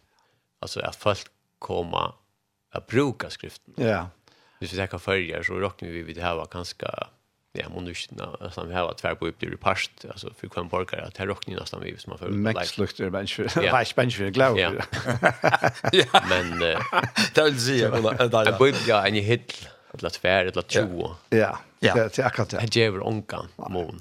Alltså 0.61 0.81
att 0.81 0.97
folk 0.97 1.27
kommer 1.59 2.15
att 2.71 2.87
bruka 2.87 3.31
skriften. 3.31 3.75
Ja. 3.77 4.09
Hvis 4.59 4.73
vi 4.73 4.77
tenker 4.77 4.99
førjer, 4.99 5.43
så 5.43 5.59
råkner 5.61 5.91
vi 5.91 6.03
vid 6.03 6.17
det 6.17 6.23
her 6.25 6.37
var 6.39 6.47
ganske 6.47 6.89
Ja, 7.57 7.69
men 7.75 7.85
nu 7.85 7.95
nästan 8.41 8.69
vi 8.69 8.75
har 8.75 8.91
att 8.91 9.19
på 9.19 9.27
upp 9.27 9.35
det 9.39 9.47
i 9.47 9.57
past 9.57 9.91
alltså 10.11 10.31
för 10.37 10.49
kan 10.49 10.69
parker 10.69 10.99
att 10.99 11.19
här 11.19 11.27
rockning 11.27 11.57
nästan 11.57 11.81
vi 11.83 11.99
som 11.99 12.11
man 12.11 12.19
för 12.19 12.29
Max 12.29 12.79
lukter 12.79 13.11
bench 13.11 13.41
Max 13.73 13.95
bench 13.97 14.17
för 14.17 14.31
glow. 14.31 14.59
Ja. 14.59 14.71
Men 16.29 16.59
det 17.35 17.45
vill 17.45 17.61
säga 17.61 17.93
att 17.93 18.33
jag 18.33 18.59
bud 18.59 18.75
ja 18.87 19.07
en 19.07 19.15
hit 19.15 19.69
att 19.93 20.03
låt 20.03 20.17
färd 20.17 20.57
att 20.57 20.71
tjo. 20.71 21.15
Ja. 21.31 21.59
Ja, 21.79 21.95
det 21.95 22.19
är 22.19 22.27
akkurat 22.27 22.51
det. 22.51 22.59
Det 22.61 22.77
ger 22.77 23.07
onkan 23.07 23.49
mån. 23.57 24.01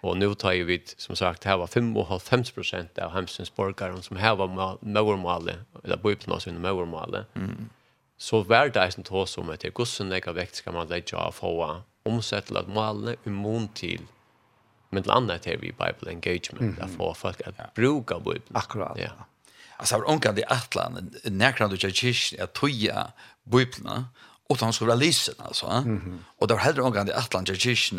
Och 0.00 0.16
nu 0.16 0.34
tar 0.34 0.52
ju 0.52 0.64
vi 0.64 0.82
som 0.96 1.16
sagt 1.16 1.44
här 1.44 1.56
var 1.56 1.66
5,5 1.66 3.04
av 3.04 3.12
Hemsens 3.12 3.54
borgare 3.56 4.02
som 4.02 4.16
här 4.16 4.34
var 4.34 4.78
Mauermalle 4.80 5.54
eller 5.84 5.96
Bibelnas 5.96 6.46
under 6.46 6.60
Mauermalle. 6.60 7.24
Mm. 7.34 7.68
Så 8.16 8.40
värda 8.40 8.86
är 8.86 8.90
som 8.90 9.02
tås 9.02 9.30
som 9.30 9.50
att 9.50 9.60
det 9.60 9.70
gossen 9.70 10.08
lägger 10.08 10.32
vekt 10.32 10.54
ska 10.54 10.72
man 10.72 10.88
lägga 10.88 11.18
av 11.18 11.32
få 11.32 11.82
omsett 12.04 12.46
til 12.46 12.56
at 12.56 12.68
målene 12.68 13.16
er 13.24 13.30
mån 13.30 13.68
til 13.74 14.08
men 14.92 15.02
bland 15.02 15.30
annat 15.30 15.46
här 15.46 15.56
vi 15.56 15.72
Bible 15.72 16.10
engagement 16.10 16.78
mm. 16.78 16.84
att 16.84 16.96
få 16.96 17.14
folk 17.14 17.40
att 17.46 17.54
ja. 17.58 17.64
bruka 17.74 18.18
Bibeln. 18.18 18.42
Akkurat. 18.52 18.98
Ja. 18.98 19.10
Alltså 19.76 19.98
var 19.98 20.10
onkan 20.10 20.34
det 20.34 20.44
atlan 20.44 21.10
när 21.24 21.52
kan 21.52 21.70
du 21.70 21.76
ju 21.76 21.88
at 22.38 22.54
tøya 22.54 23.12
toja 23.46 24.04
og 24.48 24.56
at 24.56 24.60
han 24.60 24.72
skulle 24.72 24.88
være 24.88 24.98
lysen, 24.98 25.34
altså. 25.38 25.66
Mm. 25.66 26.24
det 26.40 26.50
var 26.50 26.58
heller 26.58 26.82
onkan 26.82 27.06
det 27.06 27.14
atlan 27.14 27.44
ju 27.44 27.54
kish 27.54 27.94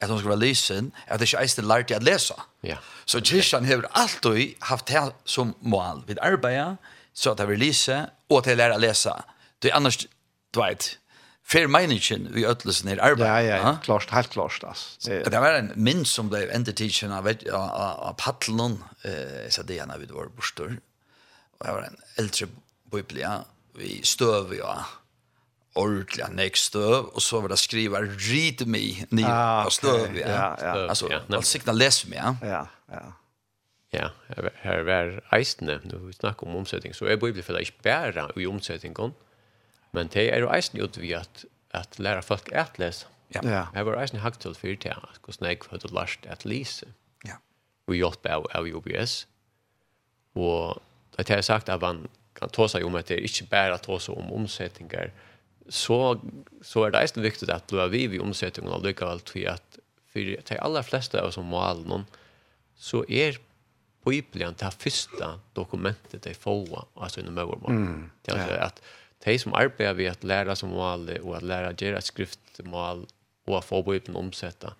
at 0.00 0.08
han 0.08 0.18
skulle 0.18 0.30
være 0.30 0.48
lysen, 0.48 0.92
at 1.06 1.20
det 1.20 1.34
är 1.34 1.42
inte 1.42 1.62
lærte 1.62 1.96
at 1.96 2.02
lese. 2.02 2.34
Ja. 2.62 2.76
Så 3.04 3.20
kishan 3.20 3.64
har 3.64 3.84
alltid 3.94 4.54
haft 4.60 4.86
det 4.86 5.12
som 5.24 5.54
mål 5.60 6.02
vid 6.06 6.18
arbeid, 6.22 6.76
så 7.14 7.30
at 7.30 7.38
det 7.38 7.46
blir 7.46 7.56
lyse, 7.56 8.06
og 8.28 8.38
at 8.38 8.46
och 8.46 8.56
lærer 8.56 8.74
å 8.74 8.78
lese. 8.78 9.12
Det 9.62 9.70
er 9.70 9.76
annars 9.76 10.06
du 10.54 10.60
vet 10.60 10.98
fair 11.50 11.66
meningen 11.66 12.28
vi 12.30 12.44
ödlesen 12.46 12.88
i 12.88 12.98
arbeid. 12.98 13.28
Ja, 13.28 13.40
ja, 13.42 13.56
ja, 13.56 13.76
klart, 13.82 14.10
helt 14.10 14.30
klart. 14.30 14.64
Alltså. 14.64 15.10
Det 15.10 15.40
var 15.40 15.52
en 15.58 15.72
min 15.76 16.04
som 16.04 16.28
blev 16.28 16.50
entertidsen 16.50 17.12
av, 17.12 17.28
av, 17.52 17.70
av 18.10 18.14
paddelen, 18.18 18.78
eh, 19.02 19.48
så 19.48 19.62
det 19.62 19.76
ena 19.82 19.98
vid 19.98 20.10
vår. 20.10 20.30
Og 20.60 21.66
det 21.66 21.72
var 21.72 21.82
en 21.82 21.98
eldre 22.18 22.48
biblia, 22.90 23.40
vi 23.78 24.00
støv 24.04 24.54
ja, 24.54 24.74
ordentliga 25.78 26.50
støv 26.54 27.12
og 27.14 27.22
så 27.22 27.40
var 27.40 27.52
det 27.52 27.58
skriva 27.58 28.00
read 28.02 28.66
me 28.66 29.06
ni 29.10 29.24
ah, 29.24 29.64
och 29.66 29.72
stöv 29.72 30.04
støv 30.04 30.16
ja. 30.16 30.26
ja, 30.28 30.56
ja. 30.60 30.88
Alltså 30.88 31.08
ja, 31.10 31.38
att 31.38 31.46
signa 31.46 31.72
läs 31.72 32.06
me, 32.06 32.16
Ja, 32.16 32.36
ja. 32.42 32.66
ja. 32.90 33.12
Ja, 33.92 34.10
her 34.62 34.84
var 34.86 35.16
eisene, 35.34 35.80
nu 35.84 35.96
vi 35.98 36.12
snakker 36.12 36.46
om 36.46 36.56
omsetning, 36.56 36.94
så 36.94 37.08
er 37.10 37.16
Bibelen 37.16 37.42
for 37.42 37.56
det 37.56 37.64
ikke 37.66 37.82
bare 37.82 38.28
i 38.38 38.46
omsetningen, 38.46 39.14
Men 39.92 40.10
det 40.12 40.28
er 40.32 40.44
jo 40.44 40.50
eisen 40.54 40.80
ut 40.80 40.98
vi 41.00 41.12
at, 41.12 41.44
at 41.74 41.98
lære 41.98 42.22
folk 42.22 42.52
at 42.52 42.78
lese. 42.78 43.06
Ja. 43.34 43.40
ja. 43.44 43.64
Jeg 43.74 43.86
var 43.86 44.00
eisen 44.02 44.18
hakt 44.18 44.40
til 44.40 44.54
för 44.54 44.76
til 44.76 44.90
här. 44.90 45.18
Hur 45.26 45.32
snägg 45.32 45.64
för 45.64 45.78
det 45.78 45.92
lärst 45.92 46.26
att. 46.26 46.44
Ja. 47.24 47.36
Vi 47.86 47.96
gjort 47.96 48.26
av, 48.26 48.46
av 48.54 48.66
UBS. 48.66 49.26
Og 50.34 50.82
det 51.16 51.28
har 51.28 51.36
jeg 51.36 51.44
sagt 51.44 51.68
at 51.68 51.80
man 51.80 52.08
kan 52.34 52.48
ta 52.48 52.68
seg 52.68 52.84
om 52.84 52.94
at 52.94 53.08
det 53.08 53.18
er 53.18 53.26
ikke 53.26 53.50
bare 53.50 53.78
ta 53.78 53.98
seg 53.98 54.16
om 54.18 54.32
omsetninger. 54.32 55.10
Så, 55.68 56.20
så 56.62 56.84
er 56.84 56.90
det 56.90 57.02
eisen 57.02 57.50
at 57.50 57.70
du 57.70 57.78
er 57.78 57.88
vi 57.88 58.06
vid 58.06 58.20
omsättningarna 58.20 58.78
lyckas 58.78 59.22
till 59.22 59.48
at 59.48 59.62
for 60.12 60.18
de 60.20 60.58
aller 60.58 60.82
fleste 60.82 61.20
av 61.20 61.28
oss 61.28 61.34
som 61.34 61.46
mål 61.46 61.84
noen, 61.86 62.06
så 62.74 63.04
er 63.08 63.38
Bibelen 64.06 64.56
det 64.58 64.72
første 64.80 65.26
dokumentet 65.54 66.24
de 66.24 66.34
får 66.34 66.86
alltså 66.96 67.20
inom 67.20 67.34
møvermål. 67.34 67.70
Mm. 67.70 68.10
Det 68.24 68.32
er 68.32 68.38
alltså 68.38 68.56
at 68.56 68.80
de 69.24 69.36
som 69.38 69.54
arbeider 69.54 69.96
ved 69.98 70.10
at 70.12 70.24
lære 70.24 70.56
som 70.56 70.72
mål 70.72 71.10
og 71.20 71.34
at 71.36 71.46
lære 71.46 71.72
å 71.72 71.76
gjøre 71.76 72.00
skriftmål 72.04 73.04
og 73.48 73.58
å 73.58 73.64
få 73.64 73.82
Bibelen 73.84 74.16
omsette, 74.16 74.72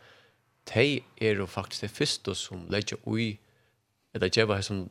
de 0.71 1.03
er 1.21 1.41
jo 1.41 1.49
faktisk 1.51 1.85
det 1.85 1.93
første 1.93 2.35
som 2.39 2.67
legger 2.73 3.01
ui 3.07 3.39
eller 4.15 4.33
gjør 4.33 4.51
hva 4.51 4.63
som 4.65 4.89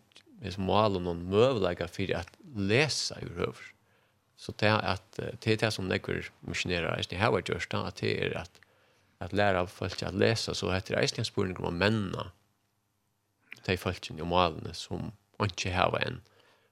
som 0.48 0.64
mål 0.64 0.96
og 0.96 1.04
noen 1.04 1.26
møvelegger 1.28 1.90
for 1.92 2.12
at 2.16 2.30
lese 2.56 3.18
i 3.20 3.28
røver. 3.28 3.66
Så 4.40 4.54
det 4.56 4.70
er 4.72 4.80
at 4.88 5.18
det 5.18 5.52
er 5.52 5.58
det 5.66 5.72
som 5.76 5.90
nekker 5.90 6.30
misjonerer 6.48 6.94
eisen 6.94 7.18
i 7.18 7.20
her 7.20 7.34
var 7.34 7.44
gjørst, 7.44 7.76
at 7.76 8.00
det 8.00 8.14
er 8.24 8.38
at 8.40 8.62
at 9.20 9.34
læra 9.34 9.66
folk 9.68 10.04
at 10.04 10.16
lese, 10.16 10.54
så 10.56 10.72
heter 10.72 10.96
det 10.96 11.04
eisen 11.04 11.28
spørning 11.28 11.58
om 11.60 11.66
å 11.68 11.76
menne 11.76 12.30
de 13.66 13.76
folkene 13.78 14.24
og 14.24 14.30
målene 14.32 14.72
som 14.74 15.12
ikke 15.44 15.74
har 15.76 15.98
en. 16.00 16.22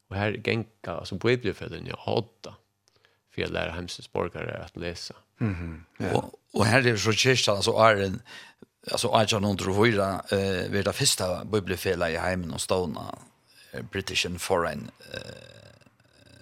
Og 0.07 0.15
her 0.15 0.37
genka, 0.43 1.01
altså 1.01 1.17
bibelfellene, 1.19 1.97
åtta. 2.07 2.53
Ja, 2.55 2.66
för 3.37 3.43
att 3.43 3.53
lära 3.53 3.71
hemsens 3.71 4.11
borgare 4.11 4.63
att 4.65 4.77
läsa. 4.77 5.13
Mm 5.41 5.55
-hmm. 5.55 6.03
yeah. 6.03 6.15
och, 6.15 6.33
och 6.53 6.65
här 6.65 6.79
är 6.79 6.91
det 6.91 6.97
så 6.97 7.11
kyrkan 7.11 7.63
så 7.63 7.83
är 7.83 7.95
en 7.95 8.21
alltså 8.91 9.07
är 9.07 9.27
jag 9.29 9.41
någon 9.41 9.57
tror 9.57 9.87
eh 9.87 10.69
vid 10.69 10.85
det 10.85 10.93
första 10.93 11.45
bibelfela 11.45 12.09
i 12.09 12.17
hemmen 12.17 12.53
och 12.53 12.61
stona 12.61 13.17
British 13.91 14.25
and 14.25 14.41
Foreign 14.41 14.91
eh, 15.13 15.19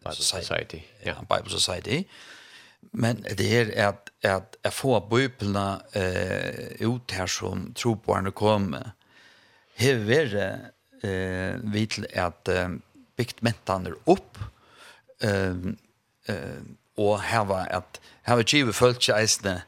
Bible 0.03 0.15
Society. 0.15 0.45
Society. 0.45 0.81
Ja, 0.99 1.07
yeah. 1.07 1.21
Bible 1.21 1.59
Society. 1.59 2.03
Men 2.91 3.25
det 3.37 3.77
är 3.77 3.87
att, 3.87 4.09
att, 4.23 4.55
att 4.61 4.73
få 4.73 4.99
bibelna 4.99 5.81
eh, 5.91 6.81
ut 6.81 7.11
här 7.11 7.27
som 7.27 7.73
tror 7.73 7.95
på 7.95 8.15
henne 8.15 8.31
kommer. 8.31 8.91
Hur 9.75 10.11
är 10.11 10.71
eh, 11.03 11.59
vitt 11.63 12.17
att 12.17 12.47
eh, 12.47 12.69
byggt 13.15 13.41
mentaner 13.41 13.95
upp 14.05 14.37
eh, 15.19 15.55
eh, 16.25 16.61
og 16.97 17.21
her 17.21 17.45
var 17.49 17.69
at 17.73 17.99
her 18.25 18.39
var 18.39 18.47
givet 18.47 18.75
følt 18.75 19.03
seg 19.03 19.19
eisende 19.21 19.59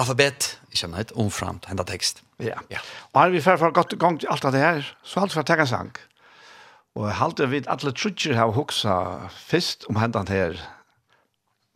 alfabet, 0.00 0.56
ikke 0.72 0.88
noe, 0.90 1.04
omframt, 1.20 1.68
hendet 1.70 1.90
tekst. 1.92 2.22
Ja. 2.42 2.58
ja. 2.72 2.80
Og 3.12 3.20
her 3.22 3.34
vi 3.34 3.42
fer 3.44 3.60
for 3.60 3.74
godt 3.74 3.94
gang 4.00 4.18
til 4.20 4.30
alt 4.32 4.44
av 4.48 4.54
det 4.54 4.62
her, 4.62 4.88
så 5.04 5.22
alt 5.22 5.34
for 5.34 5.44
å 5.44 5.48
tegge 5.48 5.68
sang. 5.70 5.92
Og 6.98 7.06
jeg 7.08 7.18
halte 7.20 7.48
vidt 7.48 7.68
alle 7.72 7.94
trutjer 7.96 8.36
har 8.36 8.52
hoksa 8.56 8.96
først 9.48 9.86
om 9.88 10.00
hendet 10.00 10.32
her, 10.32 10.58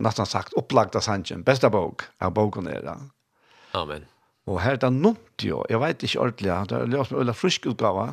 nesten 0.03 0.29
sagt, 0.29 0.53
opplagda 0.59 1.01
sangen, 1.01 1.45
beste 1.45 1.69
bok 1.73 2.05
av 2.21 2.35
boken 2.37 2.69
er 2.69 2.83
da. 2.85 2.97
Amen. 3.77 4.05
Og 4.47 4.61
her 4.63 4.77
er 4.77 4.81
det 4.81 4.93
nunt 4.93 5.43
jo, 5.43 5.63
jeg 5.69 5.81
vet 5.81 6.03
ikke 6.05 6.21
ordentlig, 6.23 6.53
det 6.69 6.77
er 6.77 6.91
løst 6.91 7.11
med 7.11 7.23
øyla 7.23 7.33
Frysk 7.35 7.65
utgave, 7.71 8.05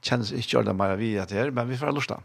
kjennes 0.00 0.30
ikke 0.32 0.60
ordentlig 0.60 0.78
mer 0.78 0.94
vi 1.00 1.16
at 1.20 1.32
det 1.32 1.40
her, 1.40 1.50
men 1.54 1.68
vi 1.68 1.78
får 1.80 1.90
ha 1.90 1.96
lust 1.96 2.14
av. 2.14 2.22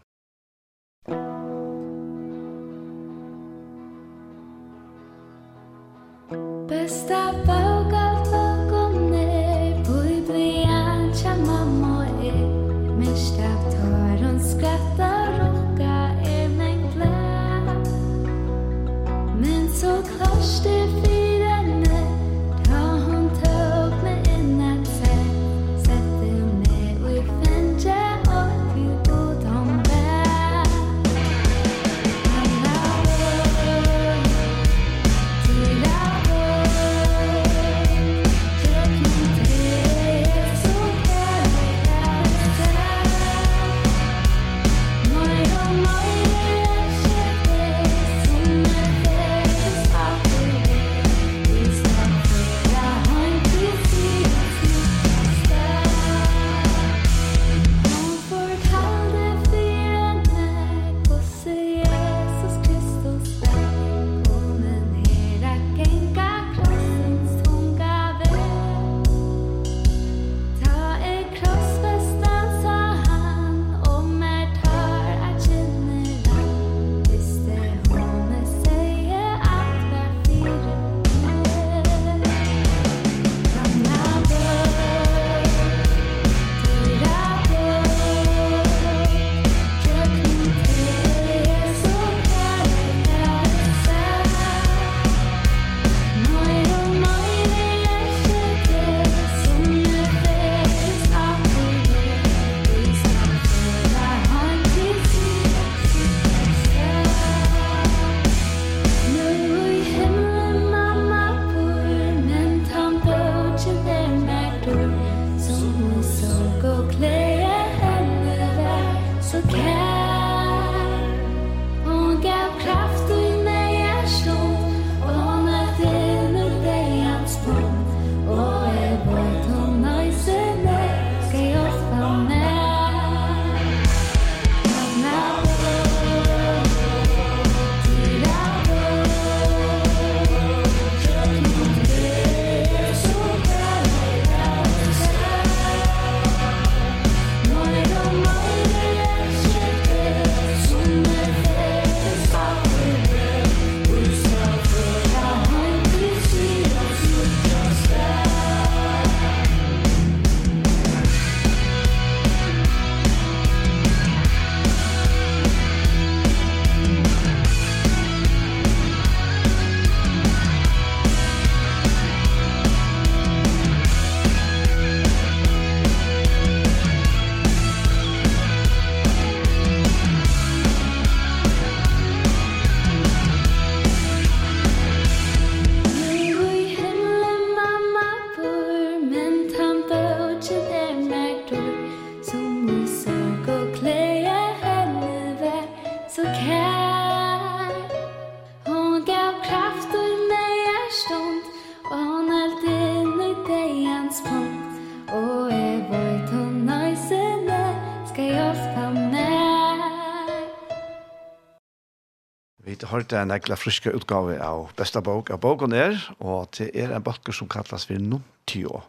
hørte 212.90 213.20
en 213.20 213.32
ekla 213.34 213.56
friske 213.58 213.92
utgave 213.94 214.38
av 214.42 214.72
besta 214.78 215.02
bok 215.04 215.30
av 215.34 215.40
boken 215.42 215.74
er, 215.76 215.96
og 216.18 216.50
det 216.58 216.70
er 216.74 216.94
en 216.94 217.04
bøkker 217.04 217.36
som 217.36 217.48
kallas 217.50 217.86
for 217.88 218.00
Nuntio. 218.00 218.82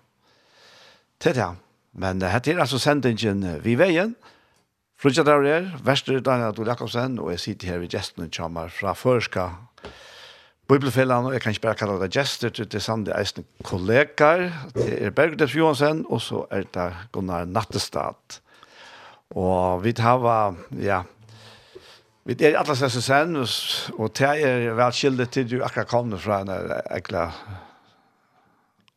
Det 1.20 1.34
er 1.34 1.40
det. 1.40 1.50
Men 2.00 2.22
det 2.22 2.30
er 2.30 2.62
altså 2.62 2.80
sendingen 2.80 3.44
vi 3.64 3.76
veien. 3.80 4.16
Frutja 5.00 5.24
der 5.24 5.46
er, 5.48 5.68
Vester 5.84 6.20
Daniel 6.20 6.52
Adol 6.52 6.68
Jakobsen, 6.68 7.20
og 7.24 7.32
jeg 7.32 7.40
sitter 7.40 7.72
her 7.72 7.78
ved 7.80 7.92
gesten 7.94 8.26
og 8.26 8.34
kommer 8.36 8.68
fra 8.68 8.94
Førska 8.94 9.48
Bibelfellan, 10.70 11.26
og 11.26 11.34
jeg 11.34 11.42
kan 11.42 11.56
ikke 11.56 11.64
bare 11.64 11.80
kalle 11.80 11.96
det 12.02 12.12
gester, 12.14 12.52
det 12.52 12.76
er 12.76 12.84
samme 12.84 13.16
eisne 13.16 13.46
kollegaer, 13.66 14.52
det 14.76 15.00
er 15.02 15.16
Bergdef 15.16 15.56
Johansen, 15.56 16.04
og 16.10 16.22
så 16.22 16.44
er 16.52 16.68
det 16.76 16.90
Gunnar 17.16 17.48
Nattestad. 17.50 18.42
Og 19.34 19.82
vi 19.86 19.96
tar, 19.98 20.28
ja, 20.78 21.02
Vi 22.30 22.36
er 22.46 22.54
i 22.54 22.58
Atlas 22.60 22.84
sen, 23.02 23.40
og 23.40 24.12
det 24.20 24.28
er 24.46 24.68
vel 24.78 24.94
skildet 24.94 25.32
til 25.34 25.48
du 25.50 25.56
akkurat 25.66 25.90
kom 25.90 26.12
fra 26.22 26.44
en 26.44 26.52
ekla 26.94 27.24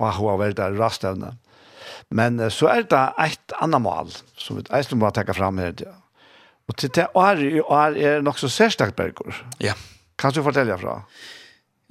og 0.03 0.17
hun 0.19 0.31
har 0.33 0.41
vært 0.41 0.59
der 0.59 0.77
rastevne. 0.77 1.33
Men 2.13 2.41
så 2.53 2.69
er 2.73 2.85
det 2.91 3.03
et 3.23 3.55
annet 3.63 3.83
mål 3.85 4.11
som 4.37 4.59
vi 4.59 4.65
eisen 4.75 5.01
må 5.01 5.11
tenke 5.15 5.37
fram 5.37 5.61
her. 5.63 5.73
Ja. 5.81 5.95
Og 6.69 6.77
til 6.77 6.93
det 6.95 7.07
år 7.19 7.41
i 7.47 7.61
år 7.63 7.97
er 7.97 8.25
nok 8.25 8.41
så 8.41 8.51
særstakt 8.53 8.97
bergur. 8.99 9.37
Ja. 9.63 9.77
Kan 10.19 10.35
du 10.35 10.43
fortelle 10.45 10.77
fra? 10.79 11.01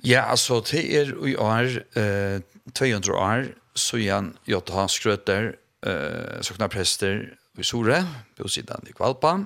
Ja, 0.06 0.28
altså 0.30 0.60
det 0.66 0.84
er 0.98 1.12
i 1.28 1.36
år, 1.36 1.72
eh, 1.98 2.42
200 2.74 3.18
år, 3.18 3.50
så 3.76 3.98
igjen 3.98 4.36
Jotta 4.48 4.88
Skrøter, 4.88 5.54
eh, 5.86 6.42
Sokna 6.42 6.68
Prester 6.68 7.26
i 7.58 7.64
Sore, 7.64 8.06
på 8.38 8.48
siden 8.48 8.88
i 8.88 8.94
Kvalpa, 8.94 9.46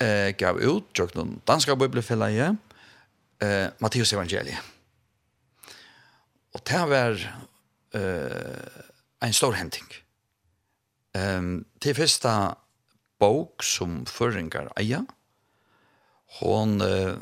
eh, 0.00 0.32
gav 0.38 0.60
ut, 0.60 0.98
jag 0.98 1.14
noen 1.16 1.40
danska 1.44 1.76
bibelfelleie, 1.76 2.56
eh, 3.42 3.68
Matteus 3.78 4.12
evangeliet. 4.12 4.60
Og 6.54 6.62
det 6.64 6.82
var 6.88 7.20
eh, 7.94 8.82
en 9.22 9.32
stor 9.32 9.52
henting. 9.52 9.88
Ehm 11.14 11.64
til 11.80 11.94
första 11.94 12.56
bok 13.20 13.62
som 13.62 14.06
føringar 14.06 14.72
eja 14.76 15.04
hon 16.40 16.80
eh, 16.80 17.14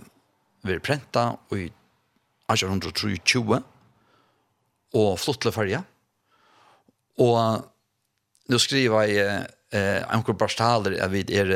vill 0.63 0.81
prenta 0.81 1.37
i 1.53 1.69
1823 2.51 3.61
og 4.95 5.19
flottle 5.19 5.53
farja. 5.53 5.83
Og 7.19 7.65
nu 8.51 8.59
skriver 8.59 9.09
jeg 9.11 9.47
eh, 9.75 10.03
anker 10.09 10.37
barstaler 10.39 10.99
at 11.03 11.13
vi 11.13 11.25
er 11.35 11.55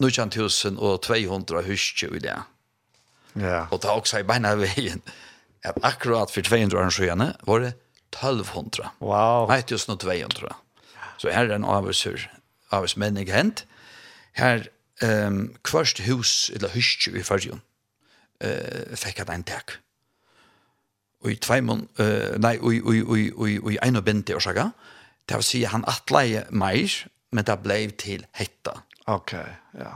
200 0.00 1.62
huske 1.66 2.08
i 2.10 2.18
det. 2.18 2.36
Ja. 3.36 3.66
Og 3.70 3.82
det 3.82 3.88
er 3.90 3.94
også 3.98 4.18
i 4.22 4.26
beina 4.26 4.54
veien 4.58 5.02
at 5.64 5.78
akkurat 5.82 6.30
for 6.30 6.44
200 6.44 6.78
år 6.78 6.90
siden 6.90 7.32
var 7.46 7.58
det 7.58 7.72
1200. 8.14 8.90
Wow. 9.00 9.48
Nei, 9.48 9.58
1200. 9.58 10.54
Så 11.18 11.30
her 11.30 11.48
er 11.48 11.56
en 11.56 11.64
avhørsur, 11.64 12.18
avhørsmenning 12.70 13.30
hent. 13.32 13.66
Her 14.32 14.66
um, 15.02 15.54
kvørst 15.62 16.02
hus, 16.06 16.50
eller 16.54 16.68
huske 16.74 17.10
i 17.10 17.22
fargen, 17.22 17.62
uh, 18.44 18.94
fikk 18.98 19.24
at 19.24 19.30
en 19.30 19.42
tak. 19.42 19.78
Og 21.24 21.32
i 21.32 21.38
tveimon, 21.40 21.88
uh, 21.98 22.34
nei, 22.38 22.58
og 22.60 23.70
i 23.72 23.78
ein 23.82 23.96
og 23.96 24.04
bente 24.04 24.36
årsaka, 24.36 24.68
det 25.28 25.40
vil 25.40 25.46
si 25.46 25.62
han 25.64 25.86
atleie 25.88 26.44
meir, 26.50 26.92
men 27.32 27.46
det 27.46 27.62
blei 27.62 27.86
til 27.98 28.26
hetta. 28.36 28.82
Ok, 29.10 29.34
ja. 29.76 29.92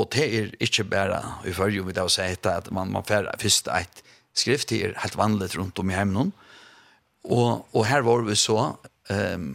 Og 0.00 0.08
det 0.14 0.26
er 0.26 0.52
ikke 0.62 0.84
bare, 0.88 1.18
i 1.48 1.52
følge 1.52 1.84
vi 1.84 1.94
da 1.96 2.06
å 2.06 2.12
si 2.12 2.24
at 2.24 2.70
man, 2.72 2.92
man 2.92 3.04
får 3.06 3.28
først 3.40 3.68
et 3.72 4.02
skrift, 4.36 4.70
det 4.70 4.84
er 4.84 5.00
helt 5.02 5.18
vanligt 5.18 5.56
rundt 5.58 5.80
om 5.80 5.90
i 5.90 5.96
hemmen. 5.96 6.32
Og, 7.24 7.66
og 7.76 7.84
her 7.88 8.04
var 8.06 8.24
vi 8.24 8.36
så, 8.38 8.76
um, 9.10 9.50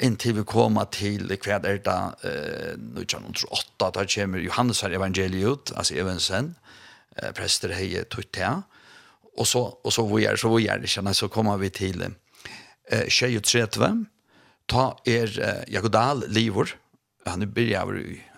inntil 0.00 0.38
vi 0.40 0.46
kom 0.48 0.80
til 0.94 1.28
hva 1.28 1.58
er 1.60 1.82
det, 1.84 1.98
eh, 2.24 2.74
1908, 2.96 3.90
da 3.94 4.06
kommer 4.08 4.42
Johannes 4.42 4.80
her 4.80 4.96
evangeliet 4.96 5.46
ut, 5.46 5.72
altså 5.76 5.98
Evensen, 6.00 6.54
uh, 7.20 7.30
prester 7.36 7.74
hei 7.76 7.92
tuttea, 8.10 8.62
og 9.36 9.46
så, 9.46 9.62
og 9.84 9.92
så 9.94 10.06
vi 10.08 10.24
er, 10.26 10.40
så 10.40 10.50
vi 10.56 10.66
er, 10.72 10.82
kjenner, 10.88 11.14
så 11.14 11.28
kommer 11.30 11.60
vi 11.60 11.70
til 11.70 12.02
eh, 12.02 13.06
23, 13.06 13.92
ta 14.70 14.86
er 15.06 15.36
uh, 15.36 15.62
Jagodal 15.70 16.24
livor, 16.32 16.72
han 17.26 17.52
byrja 17.54 17.82
av 17.82 17.92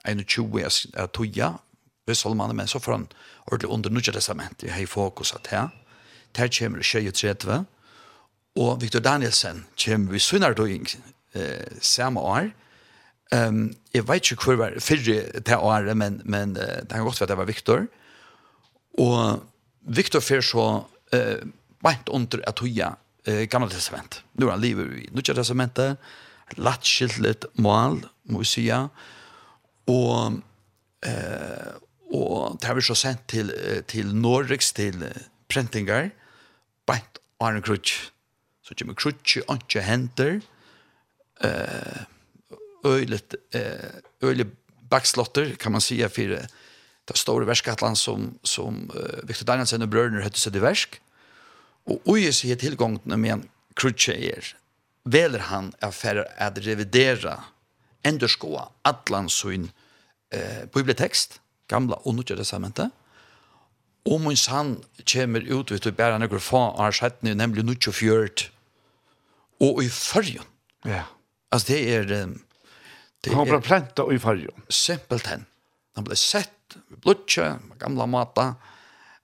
21 0.05 0.97
av 0.99 1.13
toja, 1.15 1.53
ved 2.07 2.17
Solmanen, 2.19 2.57
men 2.57 2.67
så 2.67 2.81
får 2.83 2.93
han 2.93 3.05
ordentlig 3.47 3.71
under 3.71 3.91
Nudja 3.91 4.13
testament, 4.13 4.63
jeg 4.63 4.73
har 4.75 4.87
fokus 4.91 5.33
at 5.33 5.47
her. 5.53 5.69
Der 6.37 6.49
kommer 6.51 6.83
23, 6.83 7.65
og 8.57 8.83
Victor 8.83 9.01
Danielsen 9.01 9.65
kommer 9.85 10.13
vi 10.13 10.19
sunnar 10.19 10.53
døying 10.53 10.89
eh, 11.35 11.79
samme 11.81 12.21
år. 12.21 12.51
Um, 13.33 13.73
jeg 13.95 14.09
vet 14.09 14.31
ikke 14.31 14.45
hvor 14.45 14.59
var 14.61 14.75
fyrre 14.81 15.41
til 15.41 15.57
året, 15.57 15.97
men, 15.97 16.21
men 16.25 16.55
det 16.55 16.91
kan 16.91 17.05
godt 17.05 17.21
være 17.21 17.29
det 17.29 17.39
var 17.39 17.45
Victor. 17.45 17.87
Og 18.99 19.43
Victor 19.83 20.21
fyr 20.21 20.41
så 20.45 20.67
eh, 21.13 21.41
beint 21.83 22.09
under 22.09 22.43
at 22.47 22.61
hoja 22.61 22.93
eh, 23.27 23.47
gamle 23.49 23.71
testament. 23.71 24.21
Nå 24.35 24.47
er 24.47 24.57
han 24.57 24.63
livet 24.63 24.93
i 25.01 25.09
Nudja 25.13 25.35
Testamentet, 25.35 25.97
lattskiltlet 26.59 27.47
mål, 27.55 28.03
må 28.25 28.43
vi 28.43 28.49
sige, 28.49 28.79
og, 29.87 30.41
eh, 31.07 31.75
og 32.13 32.59
det 32.61 32.69
har 32.69 32.75
vi 32.75 32.87
så 32.87 32.95
sendt 32.95 33.29
til, 33.29 33.53
til 33.89 34.15
Norriks, 34.15 34.73
til 34.73 35.07
prentingar, 35.49 36.11
bænt 36.87 37.19
Arne 37.41 37.63
Krutsch. 37.63 38.11
Så 38.63 38.75
kommer 38.79 38.95
Krutsch, 38.95 39.39
ikke 39.39 39.83
henter, 39.83 40.41
eh, 41.45 42.03
øylet, 42.87 43.37
eh, 43.55 44.01
øylet 44.23 44.53
backslotter, 44.91 45.55
kan 45.57 45.73
man 45.73 45.81
sige, 45.81 46.09
for 46.09 46.37
det 47.09 47.19
store 47.19 47.47
verskatland 47.47 47.97
som, 47.97 48.39
som 48.45 48.91
uh, 48.95 49.29
Victor 49.29 49.45
Danielsen 49.49 49.83
og 49.83 49.91
brødene 49.91 50.23
høtte 50.23 50.41
seg 50.41 50.55
til 50.55 50.63
versk. 50.63 51.01
Og 51.91 52.15
øyet 52.15 52.37
sier 52.39 52.59
tilgångene 52.61 53.19
med 53.19 53.37
en 53.37 53.49
Krutsch 53.75 54.13
er, 54.13 54.53
väljer 55.05 55.39
han 55.39 55.73
affärer 55.81 56.27
att 56.39 56.59
revidera 56.59 57.45
ändå 58.03 58.29
skoa 58.29 58.69
allan 58.83 59.31
sin 59.31 59.71
eh, 60.31 60.65
bibeltext 60.75 61.41
gamla 61.69 61.97
och 61.97 62.15
nya 62.15 62.37
testamentet. 62.37 62.91
Og 64.05 64.21
min 64.21 64.37
sann 64.37 64.81
kommer 65.07 65.41
ut 65.41 65.71
vet 65.71 65.85
du 65.85 65.93
bare 65.95 66.19
noen 66.19 66.43
få 66.43 66.59
år 66.59 66.95
siden 66.97 67.37
nemlig 67.39 67.63
nå 67.63 67.77
til 67.79 67.95
fjørt 67.95 68.49
og 69.63 69.83
i 69.85 69.89
fargen 69.89 70.47
ja. 70.85 71.05
Altså 71.53 71.73
det 71.73 71.81
er 71.95 72.09
det 72.11 73.31
han 73.31 73.47
ble 73.47 73.61
planta 73.63 74.09
i 74.11 74.19
fargen 74.19 74.67
simpelt 74.67 75.29
hen 75.31 75.47
han 75.95 76.07
ble 76.09 76.19
sett 76.19 76.77
blodtje 77.05 77.47
gamla 77.79 78.09
mata 78.11 78.49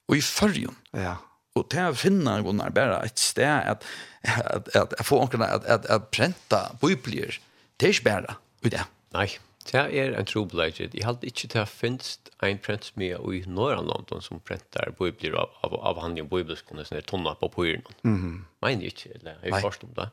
og 0.07 0.15
i 0.15 0.23
fargen 0.23 0.77
ja. 0.95 1.17
Och 1.59 1.67
där 1.69 1.93
finner 1.93 2.41
Gunnar 2.41 2.69
bara 2.69 3.03
ett 3.03 3.19
at, 3.19 3.69
att 3.69 4.75
att 4.75 4.75
att 4.75 5.07
få 5.07 5.19
onkel 5.19 5.41
at, 5.41 5.65
att 5.65 5.85
att 5.85 6.11
prenta 6.11 6.75
bibler. 6.81 7.39
Det 7.77 7.89
ikke 7.89 8.03
bara 8.03 8.35
ut 8.61 8.71
det. 8.71 8.85
Nei, 9.13 9.39
Det 9.71 9.77
är 9.77 10.11
en 10.11 10.25
trobeleggje. 10.25 10.89
Jeg 10.93 11.05
hadde 11.05 11.27
ikke 11.27 11.45
inte 11.45 11.61
å 11.61 11.65
finns 11.69 12.19
en 12.41 12.57
pränt 12.57 12.95
med 12.95 13.19
i 13.33 13.43
norra 13.45 13.81
London 13.81 14.21
som 14.21 14.39
präntar 14.39 14.93
bibler 14.99 15.35
av 15.37 15.49
av 15.61 15.75
avhandling 15.75 16.27
bibelskolan 16.27 16.85
såna 16.85 17.01
tonna 17.01 17.35
på 17.35 17.49
på 17.49 17.65
Mm 17.65 17.83
Mhm. 18.01 18.45
Men 18.61 18.81
inte 18.81 19.09
eller 19.09 19.37
jag 19.43 19.61
förstår 19.61 19.89
det. 19.95 20.09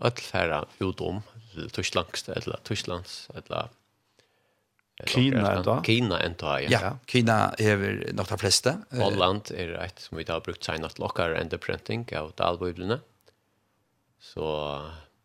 Att 0.00 0.20
färra 0.20 0.64
utom 0.78 1.22
till 1.52 1.70
Tyskland 1.70 2.08
eller 2.36 2.58
Tysklands 2.64 3.30
eller 3.34 3.68
Kina 5.10 5.56
enda. 5.56 5.80
Kina 5.82 6.20
enda, 6.22 6.58
ja. 6.62 6.68
Ja, 6.70 6.90
Kina 7.10 7.38
er 7.58 7.80
nok 8.14 8.28
de 8.30 8.38
fleste. 8.38 8.76
Holland 8.94 9.50
er 9.50 9.74
et 9.82 10.04
som 10.04 10.20
vi 10.20 10.26
da 10.26 10.36
har 10.38 10.44
brukt 10.46 10.62
seg 10.64 10.78
natt 10.84 11.00
lokker 11.02 11.34
enderprinting 11.40 12.06
av 12.14 12.30
dalbøyblene. 12.38 13.00
Så 14.22 14.46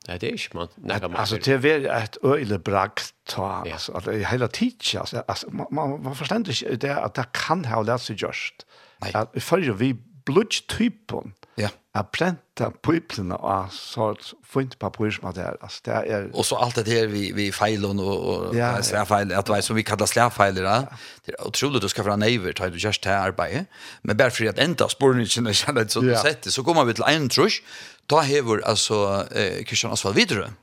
Nei, 0.08 0.16
det 0.18 0.30
er 0.30 0.38
ikke 0.40 0.58
man 0.58 0.72
nekka 0.90 1.10
man. 1.12 1.20
Altså, 1.22 1.38
det 1.38 1.60
er 1.70 1.84
et 1.92 2.18
øyelig 2.26 2.58
brakt 2.66 3.12
ta, 3.30 3.60
ja. 3.68 3.76
altså, 3.76 3.94
at 4.00 4.08
hele 4.32 4.48
tiden, 4.48 5.06
altså, 5.28 5.52
man, 5.52 5.68
man, 5.76 5.98
man 6.04 6.16
forstender 6.18 6.56
ikke 6.56 6.80
det 6.88 6.96
at 6.96 7.16
det 7.20 7.28
kan 7.38 7.66
ha 7.70 7.82
lært 7.86 8.08
seg 8.08 8.24
gjørst. 8.24 8.66
Nei. 9.04 9.12
At 9.14 9.36
før 9.44 9.70
vi 9.78 9.94
blodtypen 10.30 11.34
ja. 11.60 11.72
er 11.98 12.06
prenta 12.14 12.70
pøyplene 12.86 13.36
av 13.36 13.74
så 13.76 14.12
fint 14.48 14.78
papir 14.82 15.12
som 15.16 15.28
det 15.36 15.44
er. 15.44 15.58
Altså, 15.66 15.82
det 15.86 15.98
er... 15.98 16.30
Og 16.32 16.48
så 16.48 16.60
alt 16.62 16.80
det 16.80 16.88
her 16.88 17.12
vi, 17.12 17.26
vi 17.36 17.50
feilen 17.56 18.00
og, 18.04 18.16
og 18.16 18.56
ja, 18.58 18.72
slærfeiler, 18.86 19.36
at 19.40 19.52
det 19.52 19.62
som 19.68 19.78
vi 19.78 19.86
kallar 19.88 20.10
slærfeiler, 20.12 20.66
ja. 20.70 21.02
det 21.28 21.36
er 21.36 21.46
utrolig 21.50 21.84
du 21.84 21.90
skal 21.92 22.08
fra 22.08 22.18
neiver, 22.20 22.56
tar 22.56 22.72
du 22.74 22.80
just 22.80 23.04
til 23.04 23.16
arbeidet, 23.16 23.68
men 24.04 24.18
bare 24.18 24.34
for 24.36 24.50
at 24.52 24.62
enda 24.64 24.90
sporene 24.92 25.28
kjenner 25.28 25.84
et 25.84 25.96
sånt 25.96 26.12
ja. 26.12 26.24
sett, 26.24 26.48
så 26.54 26.66
kommer 26.66 26.88
vi 26.88 26.98
til 27.00 27.08
en 27.10 27.30
trus, 27.30 27.62
da 28.10 28.24
hever 28.26 28.64
altså 28.66 29.26
eh, 29.36 29.62
Kristian 29.70 29.94
Asvald 29.94 30.18
videre, 30.18 30.54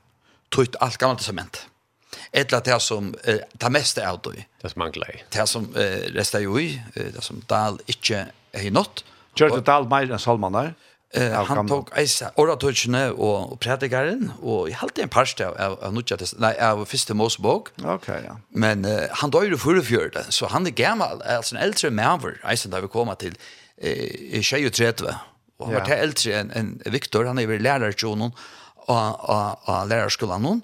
tøyt 0.51 0.79
alt 0.81 0.99
gammelt 0.99 1.23
testament. 1.23 1.63
Ja 1.63 1.73
Etla 2.35 2.59
det 2.63 2.79
som 2.83 3.11
eh, 3.27 3.43
tar 3.59 3.71
mest 3.73 3.99
av 4.03 4.19
det. 4.25 4.45
Det 4.61 4.71
som 4.71 4.81
mangler. 4.81 5.21
Det 5.33 5.45
som 5.49 5.67
eh, 5.77 6.07
restar 6.15 6.43
jo 6.43 6.57
i, 6.59 6.73
det 6.95 7.23
som 7.23 7.39
Dahl 7.49 7.79
ikke 7.91 8.27
er 8.53 8.71
nått, 8.73 9.03
Kjørte 9.37 9.63
du 9.63 9.73
alt 9.73 9.89
mer 9.91 10.09
enn 10.09 10.21
salmaner? 10.21 10.73
Eh, 11.15 11.31
han 11.31 11.69
tog 11.69 11.87
eisa 11.95 12.33
oratøkene 12.35 13.05
og, 13.13 13.53
og 13.53 13.59
predikaren, 13.63 14.25
og 14.41 14.65
jeg 14.67 14.75
halte 14.81 15.05
en 15.05 15.11
parste 15.11 15.45
av, 15.47 15.55
av, 15.55 15.77
av, 15.87 15.93
nutja, 15.95 16.17
nei, 16.43 16.51
av 16.59 16.81
første 16.89 17.15
Mosebok. 17.15 17.71
Ok, 17.79 18.09
ja. 18.25 18.35
Men 18.51 18.83
eh, 18.85 19.05
han 19.21 19.31
døyre 19.31 19.59
forrefjørte, 19.61 20.25
så 20.35 20.51
han 20.51 20.67
er 20.67 20.75
gammal, 20.75 21.23
altså 21.23 21.55
en 21.55 21.63
eldre 21.63 21.93
maver, 21.95 22.41
eisen 22.51 22.75
da 22.75 22.83
vi 22.83 22.91
kommer 22.91 23.15
til 23.21 23.39
eh, 23.79 24.43
23, 24.43 25.15
og 25.57 25.69
han 25.69 25.77
ja. 25.77 25.79
var 25.79 25.87
til 25.87 26.03
eldre 26.09 26.41
enn 26.41 26.51
en 26.59 26.73
Viktor, 26.91 27.31
han 27.31 27.39
er 27.39 27.47
ved 27.49 27.63
lærertjonen 27.63 28.35
og 28.87 29.87
lærerskolen 29.87 30.43
noen, 30.43 30.61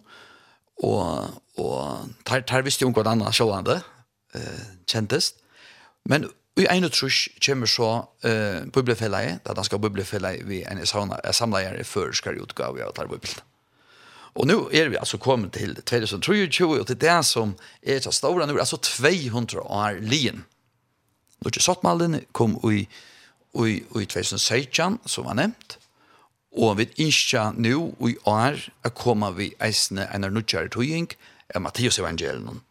og, 0.84 1.40
og 1.60 2.12
tar, 2.28 2.44
tar 2.48 2.68
visst 2.68 2.84
jo 2.84 2.92
noe 2.92 3.08
annet 3.08 3.36
sjålande, 3.36 3.80
eh, 4.36 4.64
kjentest. 4.92 5.40
Men 6.10 6.28
i 6.62 6.68
en 6.70 6.90
trus 6.90 7.30
kommer 7.42 7.66
så 7.66 7.90
uh, 8.26 8.66
biblefellet, 8.74 9.42
det 9.46 9.56
danske 9.58 9.80
biblefellet 9.80 10.44
vi 10.46 10.62
en 10.70 10.86
samleier 10.86 11.80
i 11.80 11.84
føreskar 11.88 12.38
utgave 12.38 12.84
av 12.86 12.94
Tarbibelen. 12.94 13.42
Og 14.34 14.48
nu 14.50 14.70
er 14.74 14.90
vi 14.90 14.98
altså 14.98 15.18
kommet 15.22 15.54
til 15.54 15.76
2023, 15.76 16.80
og 16.80 16.88
til 16.88 16.98
det 17.02 17.20
som 17.26 17.54
er 17.82 18.00
så 18.02 18.12
store 18.12 18.48
nu, 18.48 18.58
altså 18.58 18.78
200 18.78 19.62
år 19.62 20.00
lien. 20.02 20.46
Nå 21.42 21.50
til 21.50 21.62
Sottmalen 21.62 22.22
kom 22.34 22.58
i, 22.72 22.88
i, 23.54 23.74
i 23.82 24.06
2016, 24.06 25.00
som 25.06 25.26
var 25.26 25.38
nevnt, 25.38 25.78
og 26.54 26.78
vi 26.78 26.90
ikke 26.98 27.52
nu 27.58 27.94
i 28.10 28.16
år 28.26 28.58
er 28.86 28.94
kommet 28.94 29.38
vi 29.38 29.54
eisne 29.62 30.08
en 30.14 30.26
nødgjere 30.34 30.70
tøying 30.70 31.10
av 31.54 31.62
Matteus 31.62 32.00
evangelien. 32.00 32.62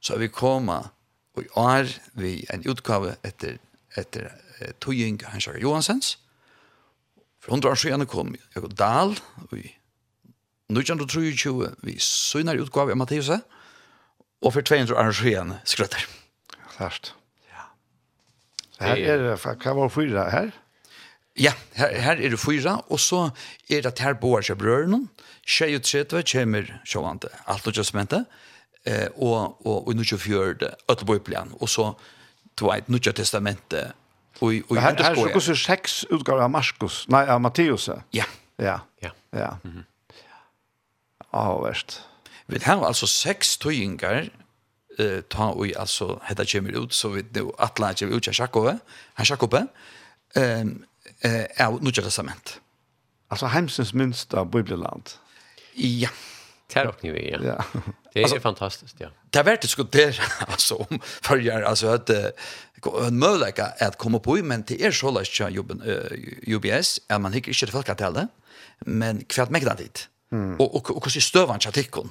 Så 0.00 0.18
vi 0.18 0.28
kommer 0.28 0.90
Og 1.38 1.44
i 1.44 1.52
år 1.54 1.90
vi 2.18 2.32
en 2.50 2.64
utgave 2.66 3.14
etter, 3.26 3.60
etter 3.94 4.26
eh, 4.58 4.72
Tøying 4.82 5.20
Hansjager 5.22 5.62
Johansens. 5.62 6.16
For 7.38 7.54
hundra 7.54 7.70
år 7.70 7.78
siden 7.78 8.06
kom 8.10 8.34
Jakob 8.56 8.74
Dahl 8.78 9.14
i 9.54 9.68
1923 10.68 11.70
vi 11.86 11.94
søgnar 12.02 12.58
utgave 12.58 12.92
av 12.92 12.98
Mattheuset 12.98 13.46
og 14.42 14.52
for 14.54 14.66
200 14.66 14.98
år 14.98 15.14
siden 15.14 15.54
skrøtter. 15.64 16.02
Klart. 16.74 17.14
Ja. 17.52 17.68
Her 18.82 19.04
er 19.14 19.22
det, 19.22 19.38
hva 19.38 19.76
var 19.78 19.94
fyra 19.94 20.26
her? 20.34 20.50
Ja, 21.38 21.54
her, 21.78 21.94
her 22.02 22.18
er 22.18 22.34
det 22.34 22.42
fyra, 22.42 22.80
og 22.90 22.98
så 23.00 23.28
er 23.70 23.86
det 23.86 23.98
her 24.02 24.18
boer 24.18 24.42
seg 24.42 24.58
brøren, 24.58 25.06
23 25.46 26.22
kommer 26.26 26.66
sjåvante 26.86 27.30
alt 27.46 27.66
og 27.70 27.78
just 27.78 27.94
mente, 27.94 28.24
og 28.26 28.47
eh, 28.88 29.08
og, 29.16 29.66
og, 29.66 29.88
og 29.88 29.94
nu 29.94 30.02
fjörde, 30.02 30.72
Ötlebøyplan, 30.88 31.52
og 31.60 31.68
så 31.68 31.92
tveit 32.56 32.88
Nutja 32.88 33.12
Testamentet, 33.12 33.92
og, 34.40 34.54
og 34.70 34.76
her, 34.80 34.94
her 35.02 35.34
er 35.34 35.40
så 35.40 35.54
seks 35.54 36.04
utgaver 36.10 36.42
av 36.46 36.50
Markus, 36.50 37.04
nei, 37.10 37.24
av 37.26 37.40
Matteus. 37.42 37.88
Ja. 38.14 38.24
Ja. 38.58 38.78
Ja. 39.02 39.10
Ja. 39.32 39.50
Mm 39.64 39.72
-hmm. 39.72 39.84
Ja, 41.32 41.58
verst. 41.60 42.02
Vi 42.46 42.58
har 42.62 42.86
altså 42.86 43.06
seks 43.06 43.58
tøyingar, 43.58 44.28
eh, 44.98 45.22
ta 45.30 45.42
og 45.42 45.66
altså, 45.76 46.18
hetta 46.22 46.44
kommer 46.52 46.78
ut, 46.82 46.94
så 46.94 47.08
vi 47.08 47.22
nu 47.34 47.52
atla 47.58 47.92
kommer 47.92 48.16
ut 48.16 48.28
av 48.28 48.32
Sjakove, 48.32 48.78
han 49.14 49.26
Sjakove, 49.26 49.66
eh, 50.36 50.60
eh, 51.24 51.46
av 51.58 51.82
Nutja 51.82 52.02
Testament. 52.02 52.60
Altså 53.30 53.46
heimsens 53.46 53.94
minsta 53.94 54.44
bibelland. 54.44 55.02
Ja. 55.76 56.08
Det 56.72 56.80
är 56.80 56.88
också 56.88 57.06
ni 57.06 57.30
ja. 57.30 57.64
ja. 57.72 57.80
Det 58.12 58.22
är 58.22 58.40
fantastiskt, 58.40 58.94
ja. 58.98 59.08
Det 59.30 59.38
har 59.38 59.44
värt 59.44 59.54
att 59.58 59.62
diskutera 59.62 60.22
alltså 60.48 60.74
om 60.74 61.00
förjar 61.02 61.62
alltså 61.62 61.86
att 61.86 62.10
en 62.10 63.18
möjlighet 63.18 63.82
att 63.82 63.98
komma 63.98 64.18
på 64.18 64.36
men 64.42 64.64
det 64.66 64.84
är 64.84 64.90
så 64.90 65.10
lätt 65.10 65.40
att 65.40 65.52
jobben 65.52 65.82
UBS 66.46 67.00
är 67.08 67.18
man 67.18 67.32
hickar 67.32 67.50
inte 67.50 67.66
det 67.66 67.72
folk 67.72 67.88
att 67.88 67.98
tala 67.98 68.28
men 68.78 69.24
kvart 69.24 69.50
mäkta 69.50 69.74
dit. 69.74 70.08
Mm. 70.32 70.56
Och 70.56 70.76
och 70.76 70.96
och 70.96 71.12
hur 71.14 71.20
stövan 71.20 71.60
chatikon. 71.60 72.10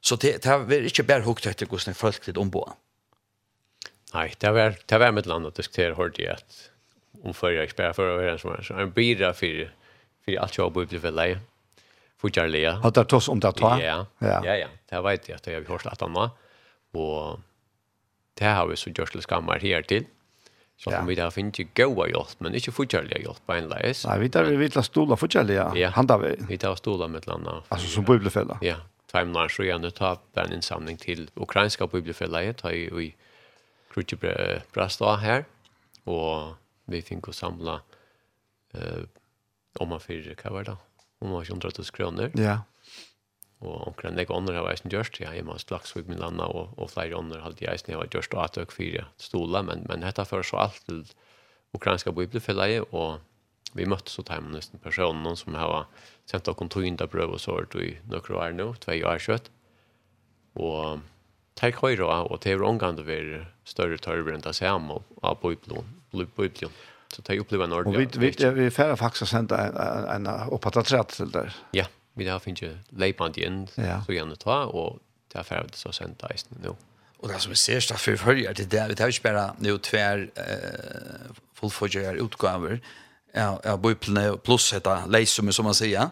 Så 0.00 0.16
det 0.16 0.42
det 0.42 0.48
är 0.48 0.82
inte 0.82 1.02
bara 1.02 1.22
högt 1.22 1.46
efter 1.46 1.66
hur 1.70 1.78
snäll 1.78 1.94
folk 1.94 2.26
det 2.26 2.40
ombå. 2.40 2.72
Nej, 4.14 4.34
det 4.38 4.46
är 4.46 4.76
det 4.86 4.94
är 4.94 5.12
med 5.12 5.26
landet 5.26 5.54
diskutera 5.54 5.94
hur 5.94 6.08
det 6.08 6.28
att 6.28 6.70
om 7.22 7.34
förra 7.34 7.68
spelar 7.68 7.92
för 7.92 8.08
överens 8.08 8.44
med. 8.44 8.80
En 8.80 8.90
bidra 8.90 9.34
för 9.34 9.72
för 10.24 10.36
allt 10.36 10.58
jag 10.58 10.72
behöver 10.72 10.98
för 10.98 11.10
läge. 11.10 11.40
Fujarlia. 12.26 12.72
Har 12.72 12.90
det 12.90 13.04
toss 13.04 13.28
om 13.28 13.40
det 13.40 13.52
ta? 13.52 13.82
Ja. 13.82 14.06
Ja, 14.18 14.56
ja. 14.56 14.68
Det 14.90 15.00
vet 15.00 15.28
jag 15.28 15.36
att 15.36 15.46
jag 15.46 15.54
har 15.54 15.68
hört 15.68 15.86
att 15.86 16.00
han 16.00 16.16
och 16.16 17.40
det 18.34 18.44
har 18.44 18.66
vi 18.66 18.76
så 18.76 18.90
gjort 18.90 19.12
till 19.12 19.22
skammar 19.22 19.58
här 19.58 19.82
till. 19.82 20.04
Så 20.78 20.90
ja. 20.90 21.02
vi 21.02 21.14
där 21.14 21.30
finnit 21.30 21.58
ju 21.58 21.68
goda 21.74 22.08
hjälp, 22.08 22.28
men 22.38 22.54
inte 22.54 22.72
fujarlia 22.72 23.18
hjälp 23.18 23.46
på 23.46 23.52
en 23.52 23.68
läs. 23.68 24.06
Nei, 24.06 24.18
vi 24.18 24.28
tar 24.28 24.44
vi 24.44 24.56
vill 24.56 24.82
stola 24.82 25.16
fujarlia. 25.16 25.72
Ja. 25.74 25.88
Han 25.88 26.06
där 26.06 26.18
vi. 26.18 26.36
Vi 26.48 26.58
tar 26.58 26.76
stola 26.76 27.08
med 27.08 27.26
landa. 27.26 27.62
Alltså 27.68 27.88
som 27.88 28.04
bibelfälla. 28.04 28.58
Ja. 28.62 28.76
Tvärmnar 29.10 29.48
så 29.48 29.64
gärna 29.64 29.90
ta 29.90 30.18
en 30.34 30.52
insamling 30.52 30.96
till 30.96 31.30
ukrainska 31.34 31.86
bibelfälla. 31.86 32.42
Jag 32.42 32.56
tar 32.56 32.70
ju 32.70 33.02
i 33.02 33.14
Krutje 33.94 34.62
Brastad 34.72 35.16
här. 35.16 35.44
Och 36.04 36.54
vi 36.84 37.02
fick 37.02 37.28
oss 37.28 37.36
samla 37.36 37.80
eh, 38.74 39.02
om 39.78 39.88
man 39.88 40.00
fyrer, 40.00 40.36
hva 40.42 40.50
var 40.50 40.64
det 40.64 40.70
da? 40.70 40.76
om 41.20 41.32
man 41.32 41.44
ikke 41.44 41.56
undret 41.56 41.92
kroner. 41.96 42.32
Ja. 42.38 42.58
Og 43.64 43.86
omkring 43.88 44.18
det 44.18 44.28
ånder 44.30 44.58
har 44.58 44.66
jeg 44.68 44.82
ikke 44.82 44.92
gjort, 44.96 45.20
jeg 45.20 45.44
har 45.46 45.62
slagsvig 45.62 46.04
min 46.08 46.20
landa, 46.20 46.44
og, 46.44 46.74
og 46.76 46.90
flere 46.92 47.16
ånder 47.16 47.40
hadde 47.40 47.64
jeg 47.64 47.96
har 47.96 48.10
gjort, 48.12 48.34
og 48.34 48.42
at 48.44 48.56
jeg 48.60 48.72
fire 48.74 49.06
stoler, 49.18 49.64
men, 49.64 49.86
men 49.88 50.04
dette 50.04 50.26
fører 50.28 50.44
så 50.44 50.60
alt 50.66 50.82
til 50.84 51.06
ukrainska 51.76 52.12
bibelfellet, 52.12 52.84
og 52.92 53.20
vi 53.76 53.88
møttes 53.88 54.16
så 54.16 54.24
tar 54.24 54.42
man 54.44 54.56
nesten 54.56 54.80
personen 54.80 55.36
som 55.36 55.56
har 55.56 55.86
sendt 56.28 56.48
av 56.48 56.56
kontorinda 56.60 57.08
brøv 57.10 57.36
og 57.36 57.42
sårt 57.42 57.76
i 57.80 57.96
noen 58.08 58.38
år 58.40 58.56
nå, 58.56 58.70
tve 58.80 59.00
år 59.04 59.20
kjøtt. 59.24 59.50
Og 60.56 61.02
tar 61.56 61.76
høyre, 61.80 62.06
og 62.28 62.40
det 62.44 62.52
er 62.52 62.64
omgang 62.64 62.96
til 62.96 63.04
å 63.04 63.10
være 63.10 63.40
større 63.68 64.00
tørre 64.00 64.34
enn 64.34 64.44
det 64.44 64.56
samme 64.56 65.00
av 65.22 65.40
bibelen. 65.42 65.88
Så 67.08 67.22
tar 67.22 67.34
jag 67.34 67.40
uppleva 67.40 67.64
en 67.64 67.72
ordentlig. 67.72 68.16
Och 68.16 68.22
vi, 68.22 68.34
vi, 68.38 68.50
vi 68.50 68.70
färre 68.70 68.96
faktiskt 68.96 69.32
har 69.32 69.38
en, 69.38 69.50
en, 69.50 70.26
en 70.26 70.50
upphattad 70.50 70.84
trätt 70.84 71.08
till 71.08 71.30
där. 71.30 71.56
Ja, 71.70 71.86
vi 72.14 72.28
har 72.28 72.38
finns 72.38 72.62
ju 72.62 72.78
lejpant 72.88 73.36
igen 73.36 73.68
ja. 73.74 74.04
så 74.06 74.12
gärna 74.12 74.36
ta 74.36 74.64
och 74.64 74.98
det 75.32 75.38
har 75.38 75.44
färre 75.44 75.66
så 75.72 75.92
sänt 75.92 76.18
där 76.18 76.36
nu. 76.62 76.68
Och 77.18 77.28
det 77.28 77.38
som 77.38 77.50
vi 77.50 77.56
ser 77.56 77.80
straff 77.80 78.00
för 78.00 78.16
följer 78.16 78.54
det 78.54 78.70
där, 78.70 78.88
vi 78.88 78.94
tar 78.94 79.04
ju 79.04 79.10
inte 79.10 79.32
bara 79.32 79.54
nu 79.58 79.78
tvär 79.78 80.30
eh, 80.34 81.36
fullföljare 81.54 82.18
utgåvor 82.18 82.80
ja, 83.36 83.60
ja, 83.64 83.76
bibeln 83.76 84.38
plus 84.38 84.72
detta 84.72 85.06
lejsumme 85.06 85.52
som 85.52 85.64
man 85.64 85.74
säger. 85.74 86.08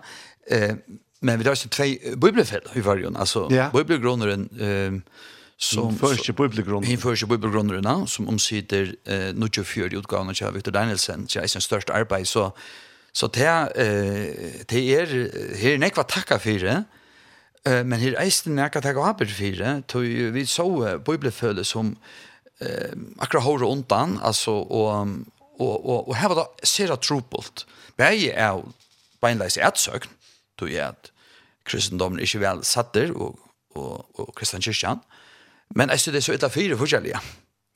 Eh, 0.46 0.74
men 1.20 1.38
vi 1.38 1.48
har 1.48 1.54
ju 1.54 1.68
två 1.68 2.16
bibelfäll 2.16 2.62
i 2.74 2.80
varje. 2.80 3.08
Alltså, 3.14 3.48
ja. 3.50 3.70
bibelgrunden 3.72 4.48
eh, 4.60 5.12
som 5.56 5.98
första 5.98 6.32
bibelgrunden. 6.32 6.90
In 6.90 6.98
första 6.98 7.26
bibelgrunden 7.26 8.06
som 8.06 8.28
omsider 8.28 8.96
eh 9.04 9.34
nu 9.34 9.64
för 9.64 9.94
utgåvan 9.94 10.34
av 10.42 10.52
Victor 10.52 10.72
Danielsen, 10.72 11.28
som 11.28 11.42
är 11.42 11.46
sin 11.46 11.60
största 11.60 11.92
arbete 11.92 12.24
så 12.26 12.52
så 13.12 13.26
det 13.26 13.46
eh 13.46 14.64
det 14.66 14.94
är 14.94 15.06
här 15.56 15.78
nekva 15.78 16.02
tacka 16.02 16.38
för 16.38 16.58
det. 16.58 16.84
Eh 17.64 17.84
men 17.84 18.00
här 18.00 18.12
är 18.12 18.44
det 18.44 18.50
nekva 18.50 18.80
tacka 18.80 19.00
arbete 19.00 19.32
för 19.32 19.58
det. 19.58 19.82
Tog 19.86 20.02
vi 20.04 20.46
så 20.46 20.98
bibelföle 21.06 21.64
som 21.64 21.96
eh 22.60 22.92
akkurat 23.18 23.44
hur 23.44 23.62
undan 23.62 24.20
alltså 24.22 24.52
och 24.52 25.08
och 25.58 25.90
och 25.90 26.08
och 26.08 26.16
här 26.16 26.28
var 26.28 26.46
det 26.60 26.66
ser 26.66 26.96
trubbelt. 26.96 27.66
Bäge 27.96 28.32
är 28.32 28.62
beinleis 29.24 29.56
ätsögn, 29.56 30.10
tog 30.58 30.72
er 30.72 30.92
at 30.92 31.10
kristendommen 31.64 32.20
ikke 32.20 32.42
vel 32.42 32.62
satter 32.64 33.12
og, 33.14 33.38
og, 33.74 34.04
og 34.20 34.32
kristan 34.36 34.62
kyrkjan, 34.64 35.00
Men 35.74 35.90
jeg 35.90 36.00
synes 36.00 36.14
det 36.14 36.20
er 36.20 36.26
så 36.26 36.32
ett 36.46 36.52
fire 36.52 36.76
forskjellige. 36.76 37.20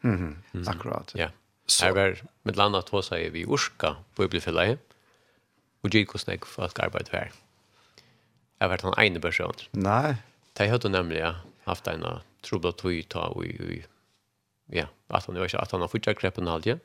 Mm 0.03 0.36
-hmm. 0.53 0.70
Akkurat. 0.70 1.12
Ja. 1.14 1.28
Så. 1.66 1.84
Här 1.84 1.92
var 1.92 2.18
med 2.42 2.57
landet 2.57 2.78
att 2.78 2.88
hos 2.88 3.12
vi 3.12 3.44
urska 3.44 3.96
på 4.14 4.22
og 4.22 4.78
Och 5.82 5.94
gick 5.94 6.14
och 6.14 6.20
snäck 6.20 6.44
för 6.44 6.64
att 6.64 7.09
her. 7.09 7.30
Jeg 8.61 8.68
har 8.68 8.68
vært 8.68 8.84
en 8.84 9.05
ene 9.07 9.20
person. 9.20 9.53
Nej. 9.72 10.16
Det 10.59 10.68
hade 10.68 10.88
nämligen 10.88 11.34
haft 11.64 11.86
en 11.86 12.05
trubbel 12.42 12.72
tog 12.72 13.09
ta 13.09 13.18
og 13.18 13.46
i 13.46 13.84
ja, 14.72 14.86
at 15.11 15.26
han 15.26 15.34
var 15.34 15.55
at 15.55 15.70
han 15.70 15.80
har 15.80 15.88
fortsatt 15.88 16.18
kreppen 16.18 16.49
alltid. 16.49 16.80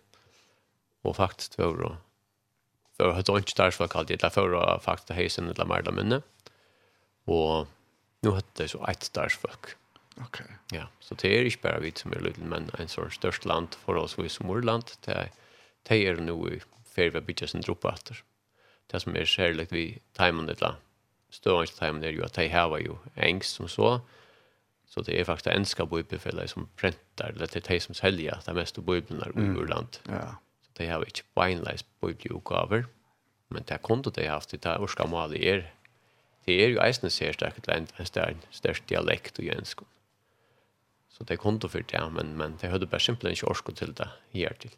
Och 1.03 1.15
faktiskt 1.15 1.57
var 1.57 1.77
det 1.77 1.97
för 2.97 3.09
att 3.09 3.29
ikke 3.29 3.53
der 3.57 3.63
där 3.63 3.71
så 3.71 3.87
kallt 3.87 4.07
det 4.07 4.33
för 4.33 4.53
att 4.53 4.83
faktisk 4.83 5.11
heisen 5.11 5.49
eller 5.49 5.65
mer 5.65 5.75
märda 5.75 5.91
minne. 5.91 6.21
Og 7.27 7.67
nå 8.21 8.31
hadde 8.31 8.47
det 8.57 8.69
så 8.69 8.85
ett 8.87 9.09
der 9.15 9.29
folk. 9.29 9.77
Okej. 10.17 10.45
Okay. 10.45 10.79
Ja, 10.79 10.87
så 10.99 11.15
det 11.15 11.31
er 11.31 11.47
ikke 11.47 11.61
bara 11.61 11.79
vi 11.79 11.91
som 11.95 12.13
är 12.13 12.19
liten 12.19 12.49
men 12.49 12.69
en 12.79 12.87
sånn 12.87 13.11
størst 13.11 13.45
land 13.45 13.75
för 13.85 13.95
oss 13.95 14.17
vi 14.17 14.29
som 14.29 14.49
Orland, 14.49 14.95
det 15.05 15.29
det 15.83 16.07
är 16.07 16.15
nu 16.15 16.59
för 16.85 17.09
vi 17.09 17.21
bygger 17.21 17.47
sin 17.47 17.61
droppe 17.61 17.89
etter. 17.89 18.23
Det 18.91 18.99
som 18.99 19.15
är 19.15 19.25
særlig 19.25 19.67
vi 19.71 19.99
timon 20.13 20.45
det 20.45 20.59
där. 20.59 20.75
stående 21.29 21.71
timon 21.71 22.01
det 22.01 22.11
ju 22.11 22.23
att 22.23 22.37
at 22.37 22.45
de 22.45 22.49
har 22.49 22.79
ju 22.79 22.95
engst 23.15 23.55
som 23.55 23.67
så. 23.67 24.01
Så 24.85 25.01
det 25.01 25.19
är 25.19 25.25
faktiskt 25.25 25.47
en 25.47 25.65
ska 25.65 25.85
bibelfälla 25.85 26.47
som 26.47 26.69
präntar 26.75 27.29
eller 27.29 27.47
det 27.47 27.69
är 27.69 27.79
som 27.79 27.95
säljer 27.95 28.39
det 28.45 28.53
mest 28.53 28.77
av 28.77 28.83
biblarna 28.83 29.27
i 29.35 29.39
Norrland. 29.39 29.97
Ja. 30.07 30.35
Så 30.61 30.69
det 30.73 30.87
har 30.87 30.99
vi 30.99 31.05
inte 31.51 31.71
i 31.71 31.77
bibelutgåvor. 32.01 32.85
Men 33.47 33.63
det 33.65 33.77
konto 33.81 34.09
det 34.09 34.27
har 34.27 34.33
haft 34.33 34.49
det 34.49 34.61
där 34.61 34.77
orska 34.77 35.05
mål 35.05 35.35
er, 35.35 35.73
det 36.45 36.63
är 36.63 36.67
ju 36.67 36.77
eisne 36.77 37.09
ser 37.09 37.33
starkt 37.33 37.67
en 37.67 37.87
stark 38.51 38.87
dialekt 38.87 39.37
och 39.37 39.43
jönskon. 39.43 39.87
Så 41.17 41.23
det 41.23 41.37
konto 41.37 41.69
för 41.69 41.85
det, 41.91 42.09
men, 42.11 42.37
men 42.37 42.57
det 42.61 42.67
hade 42.67 42.85
bara 42.85 42.99
simpelt 42.99 43.31
inte 43.31 43.45
orskot 43.45 43.77
till 43.77 43.93
det 43.93 44.09
här 44.33 44.53
till. 44.59 44.71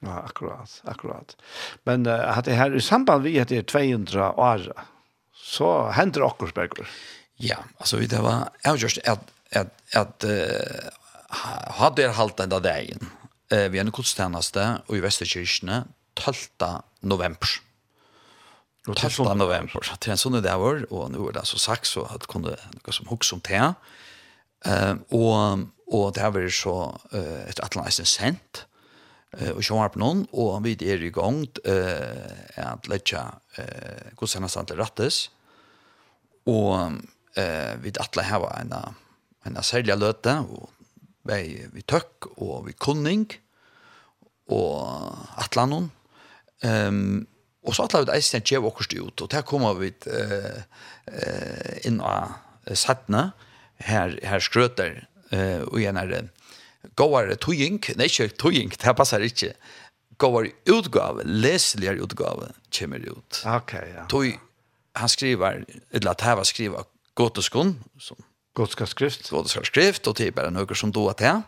Ja, 0.00 0.22
akkurat, 0.22 0.82
akkurat. 0.84 1.36
Men 1.82 2.06
uh, 2.06 2.38
at 2.38 2.44
det 2.44 2.54
her 2.54 2.74
i 2.74 2.80
samband 2.80 3.22
vi 3.22 3.38
at 3.40 3.48
det 3.48 3.58
er 3.58 3.62
200 3.62 4.32
år, 4.32 4.72
så 5.34 5.90
hender 5.90 6.20
det 6.20 6.26
akkurat. 6.26 6.86
Ja, 7.38 7.58
altså 7.78 7.96
vi 7.96 8.06
det 8.06 8.22
var 8.22 8.50
avgjørst 8.64 8.98
at, 9.04 9.30
at, 9.50 9.70
at 9.92 10.26
uh, 10.26 10.90
hadde 11.78 12.02
jeg 12.02 12.14
halt 12.14 12.40
enda 12.40 12.58
dagen 12.58 13.10
uh, 13.52 13.66
vi 13.70 13.78
er 13.78 13.86
en 13.86 13.94
godstjeneste 13.94 14.66
og 14.88 14.96
i 14.96 15.02
Vesterkirkene 15.02 15.84
12. 16.18 16.82
november. 17.00 17.58
12. 18.86 19.36
november. 19.38 19.86
Til 20.02 20.12
en 20.12 20.18
sånn 20.18 20.42
dag 20.42 20.58
var, 20.58 20.82
og 20.90 21.10
nå 21.14 21.28
er 21.28 21.38
det 21.38 21.46
så 21.46 21.58
sagt 21.62 21.86
så 21.86 22.08
at 22.10 22.26
kunne 22.30 22.56
noe 22.58 22.94
som 22.94 23.06
hukk 23.10 23.26
som 23.26 23.40
te, 23.40 23.60
Eh 24.66 24.94
og 25.10 25.68
og 25.92 26.14
det 26.14 26.22
har 26.22 26.32
vært 26.32 26.54
så 26.56 26.88
uh, 27.12 27.42
et 27.48 27.60
atlantisk 27.60 28.08
sent 28.08 28.66
Eh 29.32 29.52
og 29.56 29.64
så 29.64 29.78
på 29.88 30.00
noen, 30.00 30.26
og 30.36 30.60
vi 30.64 30.74
er 30.84 31.00
i 31.00 31.10
gang 31.10 31.46
eh 31.64 32.58
at 32.60 32.88
letja 32.88 33.40
eh 33.56 34.12
hvordan 34.18 34.48
han 34.48 34.78
rattes 34.78 35.30
og 36.46 37.00
eh 37.36 37.76
vi 37.82 37.92
atla 37.98 38.22
hava 38.22 38.60
en 38.60 38.72
en 39.46 39.62
særlig 39.62 39.96
løte 39.96 40.36
og 40.38 40.68
vi, 41.24 41.66
vi 41.72 41.82
tøkk 41.82 42.26
og 42.36 42.66
vi 42.66 42.72
kunning 42.72 43.26
og 44.48 45.16
atla 45.38 45.66
noen. 45.66 45.90
Ehm 46.62 47.26
og 47.64 47.74
så 47.74 47.84
atla 47.84 48.00
vi 48.00 48.12
eisen 48.12 48.36
at 48.36 48.44
djev 48.44 48.66
okkurst 48.66 48.92
ut 48.92 49.22
og 49.22 49.30
der 49.30 49.42
kommer 49.42 49.74
vi 49.74 49.94
eh 50.06 50.62
eh 51.06 51.86
inn 51.86 52.00
av 52.00 52.34
sattene 52.74 53.32
här 53.82 54.20
här 54.22 54.40
skröter 54.40 55.08
eh 55.30 55.60
och 55.60 55.80
gärna 55.80 56.28
gåar 56.94 57.34
tøying, 57.34 57.80
nej 57.96 58.06
ikke 58.06 58.28
tøying, 58.28 58.70
det 58.70 58.78
passer 58.78 58.94
passar 58.94 59.20
inte. 59.20 59.54
Utgave, 60.66 61.22
läsligare 61.24 61.98
utgave 61.98 62.52
kommer 62.78 62.98
ut. 62.98 63.42
Okej, 63.44 63.56
okay, 63.56 63.94
ja. 63.94 64.06
Tøy, 64.06 64.38
han 64.94 65.08
skriver, 65.08 65.64
eller 65.90 66.10
at 66.10 66.20
här 66.20 66.36
var 66.36 66.44
skriva 66.44 66.84
gotoskon, 67.14 67.84
som 67.98 68.16
Godska 68.54 68.86
skrift. 68.86 69.30
Godska 69.30 69.64
skrift, 69.64 70.06
och 70.06 70.14
det 70.14 70.26
är 70.26 70.30
bara 70.30 70.50
några 70.50 70.74
som 70.74 70.92
då 70.92 71.08
att 71.08 71.18
det 71.18 71.42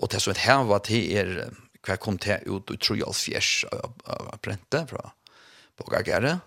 Och 0.00 0.08
det 0.08 0.20
som 0.20 0.30
ett 0.30 0.38
här 0.38 0.64
var 0.64 0.78
till 0.78 1.12
er, 1.12 1.50
hva 1.82 1.96
kom 1.96 2.18
till 2.18 2.38
ut, 2.46 2.80
tror 2.80 2.98
jag, 2.98 3.16
fjärs 3.16 3.64
av, 3.64 3.78
av, 3.78 3.92
av, 4.04 4.12
av, 4.14 4.38
av, 4.72 4.88
av, 4.90 5.10
av, 5.78 6.02
av, 6.02 6.24
av, 6.24 6.40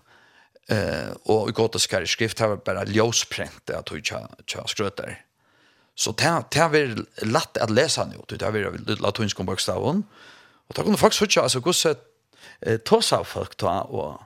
Eh 0.70 1.10
och 1.22 1.48
i 1.48 1.52
gotiska 1.52 2.06
skrift 2.06 2.38
har 2.38 2.56
bara 2.56 2.84
ljusprint 2.84 3.70
att 3.70 3.92
hur 3.92 4.02
jag 4.54 4.68
skröter. 4.68 5.24
Så 5.94 6.12
det 6.12 6.44
det 6.50 6.58
är 6.58 7.04
lätt 7.26 7.56
att 7.56 7.70
läsa 7.70 8.06
nu. 8.06 8.36
Det 8.38 8.42
är 8.42 9.02
latinska 9.02 9.42
bokstaven. 9.42 10.02
Och 10.68 10.74
då 10.74 10.82
kan 10.82 10.92
du 10.92 10.98
faktiskt 10.98 11.22
hur 11.22 11.42
alltså 11.42 11.60
hur 11.60 11.72
så 11.72 11.94
tossa 12.84 13.24
folk 13.24 13.54
ta 13.56 13.80
och 13.80 14.20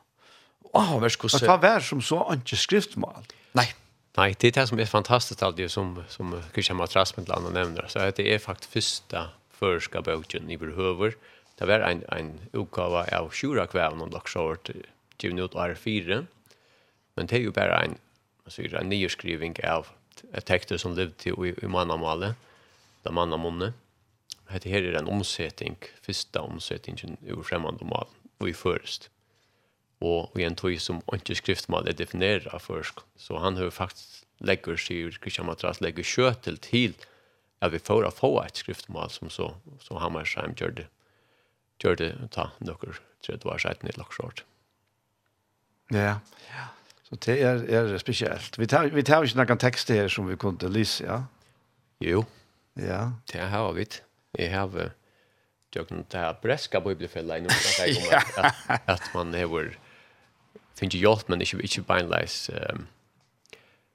Ah, 0.76 0.99
vad 0.99 1.12
ska 1.12 1.28
säga? 1.28 1.57
Det 1.57 1.68
var 1.68 1.80
som 1.80 2.03
så 2.03 2.32
inte 2.32 2.57
skriftmål. 2.57 3.24
Nej. 3.53 3.74
Nej, 4.16 4.36
det 4.38 4.49
är 4.49 4.53
det 4.53 4.66
som 4.66 4.78
är 4.78 4.86
fantastiskt 4.86 5.42
allt 5.42 5.57
det 5.57 5.68
som 5.68 6.05
som 6.09 6.42
Christian 6.53 6.76
Matras 6.76 7.16
med 7.16 7.28
land 7.28 7.47
och 7.47 7.53
nämner. 7.53 7.86
Så 7.88 7.99
det 7.99 8.34
är 8.34 8.38
faktiskt 8.38 8.72
första 8.72 9.28
förska 9.51 10.03
boken 10.03 10.51
i 10.51 10.57
behöver. 10.59 11.14
Det 11.59 11.66
var 11.66 11.80
en 11.80 12.05
en 12.09 12.40
utgave 12.53 13.18
av 13.18 13.30
Shura 13.30 13.66
kväven 13.66 14.01
och 14.01 14.12
Lock 14.12 14.28
Short 14.28 14.70
given 15.18 15.38
ut 15.38 15.53
R4 15.53 16.26
Men 17.16 17.30
det 17.30 17.38
er 17.38 17.46
jo 17.46 17.54
bare 17.54 17.78
en, 17.84 17.96
altså, 18.44 18.64
en 18.66 18.90
nyerskriving 18.90 19.56
av 19.64 19.90
tekster 20.46 20.80
som 20.80 20.96
levde 20.96 21.16
til 21.22 21.38
i, 21.46 21.54
i 21.62 21.70
mannamålet, 21.70 22.34
da 23.04 23.12
mannamålet. 23.14 23.74
Det 24.50 24.70
her 24.70 24.84
er 24.84 24.98
en 24.98 25.08
omsetning, 25.08 25.78
første 26.04 26.40
omsettingen 26.40 27.16
ur 27.30 27.42
fremmede 27.42 27.86
mål, 27.88 28.10
og 28.40 28.48
i 28.48 28.52
først. 28.52 29.08
Og, 30.00 30.30
og 30.34 30.40
i 30.40 30.44
en 30.44 30.56
tog 30.58 30.76
som 30.80 31.00
ikke 31.14 31.36
skriftmål 31.38 31.88
er 31.88 31.96
definierat 31.96 32.50
av 32.52 32.60
først. 32.60 33.00
Så 33.16 33.38
han 33.40 33.56
har 33.56 33.72
faktisk 33.72 34.24
legger 34.44 34.76
sig, 34.76 35.12
Christian 35.22 35.46
Matras 35.46 35.80
legger 35.80 36.02
kjøt 36.02 36.42
til 36.44 36.58
till 36.58 36.94
at 37.62 37.72
vi 37.72 37.78
får 37.78 38.10
få 38.10 38.42
et 38.42 38.58
skriftmål 38.58 39.10
som 39.10 39.30
så, 39.30 39.54
så 39.80 39.98
Hammersheim 39.98 40.54
gjør 40.58 40.74
det 40.80 40.86
gjør 41.82 41.96
det 41.98 42.10
ta 42.34 42.50
noen 42.60 42.98
tredje 43.24 43.50
år 43.50 43.58
siden 43.58 43.90
i 43.90 43.96
Loksjord. 43.98 44.44
Ja, 45.92 46.20
ja. 46.48 46.68
Så 47.14 47.20
det 47.26 47.42
er, 47.42 47.62
er 47.70 47.98
spesielt. 47.98 48.58
Vi 48.58 48.66
tar, 48.66 48.88
vi 48.90 49.02
tar 49.06 49.22
ikke 49.22 49.38
noen 49.38 49.60
tekst 49.62 49.90
her 49.94 50.08
som 50.10 50.26
vi 50.26 50.34
kunne 50.40 50.70
lyse, 50.72 51.04
ja? 51.06 51.20
Jo. 52.02 52.24
Ja. 52.80 53.12
Det 53.30 53.44
har 53.52 53.72
vi. 53.76 53.86
Jeg 54.38 54.50
har 54.50 54.72
døgnet 55.74 56.10
det 56.10 56.20
her 56.20 56.34
breska 56.42 56.80
bibelfellet 56.82 57.38
i 57.38 57.46
noen 57.46 58.08
at, 58.18 58.82
at 58.90 59.06
man 59.14 59.34
har 59.34 59.70
finner 60.74 60.98
hjelp, 60.98 61.28
men 61.30 61.44
ikke, 61.44 61.62
ikke 61.62 61.84
beinleis 61.86 62.48
um, 62.50 62.88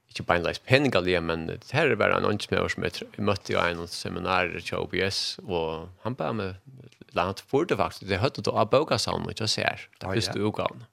ikke 0.10 0.24
beinleis 0.24 0.60
penningalige, 0.64 1.20
men 1.22 1.48
det 1.50 1.74
her 1.76 1.92
er 1.92 2.00
bare 2.00 2.18
en 2.18 2.26
åndsmøver 2.26 2.72
som 2.72 2.86
jeg 2.88 3.10
møtte 3.22 3.54
i 3.54 3.60
en 3.60 3.84
seminar 3.88 4.56
til 4.64 4.80
OBS, 4.80 5.40
og 5.44 5.90
han 6.06 6.16
bare 6.16 6.34
med, 6.34 6.54
han 7.16 7.36
det 7.36 7.78
faktisk, 7.78 8.08
det 8.10 8.20
hørte 8.24 8.42
du 8.42 8.52
av 8.56 8.72
boka 8.72 8.98
sammen, 8.98 9.30
ikke 9.30 9.48
ser, 9.48 9.86
det 10.00 10.08
er 10.08 10.16
første 10.16 10.40
oh, 10.40 10.56
ja 10.58 10.88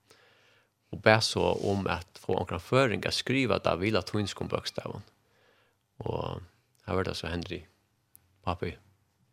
och 0.91 0.99
bär 0.99 1.20
så 1.20 1.43
om 1.43 1.87
att 1.87 2.18
få 2.18 2.34
några 2.34 2.59
föringar 2.59 3.11
skriva 3.11 3.59
där 3.59 3.76
vill 3.76 3.97
att 3.97 4.09
hon 4.09 4.28
skulle 4.28 4.49
bokstaven. 4.49 5.03
Och 5.97 6.41
här 6.87 6.95
var 6.95 7.05
det 7.05 7.14
så 7.14 7.26
Henry 7.26 7.62
Papi 8.43 8.76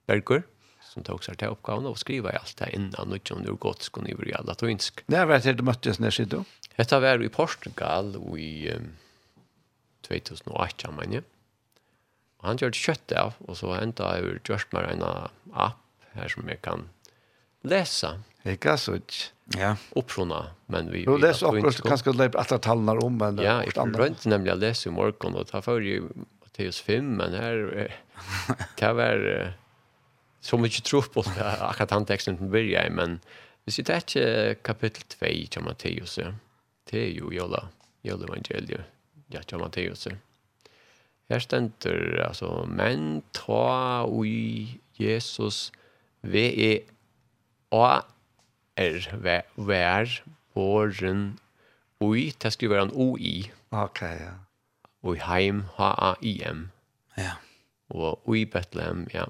Berger 0.05 0.43
som 0.81 1.03
tog 1.03 1.23
sig 1.23 1.35
till 1.35 1.47
uppgåvan 1.47 1.85
och 1.85 1.99
skriva 1.99 2.29
allt 2.29 2.57
det 2.57 2.75
innan 2.75 3.09
och 3.09 3.15
inte 3.15 3.33
om 3.33 3.43
det 3.43 3.49
var 3.49 3.57
gott 3.57 3.81
skulle 3.81 4.07
ni 4.07 4.15
börja 4.15 4.41
latinsk. 4.41 5.03
När 5.05 5.25
var 5.25 5.39
det 5.39 5.53
du 5.53 5.63
möttes 5.63 5.99
när 5.99 6.11
sig 6.11 6.25
då? 6.25 6.45
Detta 6.75 6.99
var 6.99 7.23
i 7.23 7.29
Portugal 7.29 8.37
i 8.37 8.71
um, 8.71 8.97
2008 10.01 10.91
men 10.91 11.13
ja. 11.13 11.21
Og 12.43 12.47
han 12.49 12.57
gjorde 12.57 12.75
kött 12.75 13.11
av 13.11 13.33
och 13.47 13.57
så 13.57 13.71
ända 13.71 14.03
har 14.03 14.17
jag 14.17 14.49
gjort 14.49 14.73
meg 14.73 14.89
en 14.91 15.03
app 15.53 15.79
här 16.11 16.27
som 16.27 16.49
jag 16.49 16.61
kan 16.61 16.89
läsa 17.61 18.23
Ikke 18.49 18.75
så 18.77 18.97
ikke. 18.99 19.29
Ja. 19.59 19.73
Opprona, 19.99 20.53
men 20.71 20.89
vi... 20.91 21.03
Du 21.05 21.17
det 21.19 21.33
er 21.33 21.37
så 21.37 21.51
akkurat, 21.51 21.79
kanskje 21.83 22.13
du 22.13 22.19
løper 22.21 22.41
etter 22.41 22.61
tallene 22.63 22.95
om, 23.03 23.17
men... 23.19 23.41
Ja, 23.43 23.57
jeg 23.63 23.75
rønte 23.75 24.31
nemlig 24.31 24.53
å 24.53 24.59
lese 24.59 24.89
i 24.89 24.93
morgen, 24.95 25.35
og 25.35 25.49
ta 25.51 25.59
for 25.63 25.83
i 25.83 25.97
Matteus 25.99 26.79
5, 26.83 27.11
men 27.19 27.35
her... 27.37 27.91
Det 28.79 28.91
var 28.95 29.23
så 30.43 30.59
mye 30.59 30.83
tro 30.83 31.01
på 31.13 31.23
det, 31.27 31.43
akkurat 31.43 31.95
han 31.95 32.07
teksten 32.07 32.39
som 32.39 32.51
byrja 32.51 32.85
i, 32.87 32.93
men 32.93 33.19
hvis 33.63 33.79
det 33.79 33.93
er 33.95 34.03
ikke 34.03 34.63
kapittel 34.71 35.05
2 35.15 35.31
til 35.55 35.63
Matteus, 35.67 36.17
ja. 36.19 36.33
Det 36.89 36.99
er 36.99 37.11
jo 37.15 37.31
Jola, 37.31 37.67
Jola 38.03 38.27
evangeliet, 38.27 38.87
ja, 39.31 39.43
til 39.47 39.63
Matteus, 39.63 40.07
ja. 40.07 40.17
Her 41.31 41.39
stender, 41.39 42.19
altså, 42.27 42.65
men 42.67 43.23
ta 43.35 44.03
ui 44.03 44.79
Jesus 44.99 45.71
ve 46.21 46.43
e 46.51 46.73
a 47.71 48.01
er, 48.77 49.07
vær, 49.13 49.41
vær 49.55 50.21
våren, 50.55 51.39
ui, 52.01 52.31
det 52.41 52.53
skriver 52.53 52.79
han 52.79 52.93
ui. 52.93 53.51
Ok, 53.71 54.01
ja. 54.01 54.33
Ui 55.03 55.17
heim, 55.19 55.63
h-a-i-m. 55.77 56.67
Ja. 57.17 57.37
Og 57.89 58.29
ui 58.29 58.45
Bethlehem, 58.45 59.07
ja. 59.13 59.25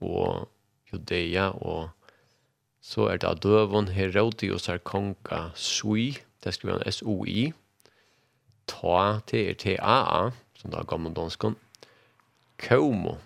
Og 0.00 0.48
Judea, 0.92 1.48
og 1.48 1.90
så 2.82 3.06
er 3.12 3.20
det 3.22 3.42
døvun 3.44 3.88
Herodios 3.94 4.68
er 4.68 4.82
konga 4.82 5.50
sui, 5.54 6.18
det 6.44 6.54
skriver 6.54 6.82
han 6.82 6.92
s-o-i. 6.92 7.52
Ta, 8.66 9.20
t-r-t-a-a, 9.26 10.30
som 10.58 10.70
det 10.70 10.78
er 10.78 10.88
gammeldonskon. 10.90 11.56
Komo, 12.62 13.16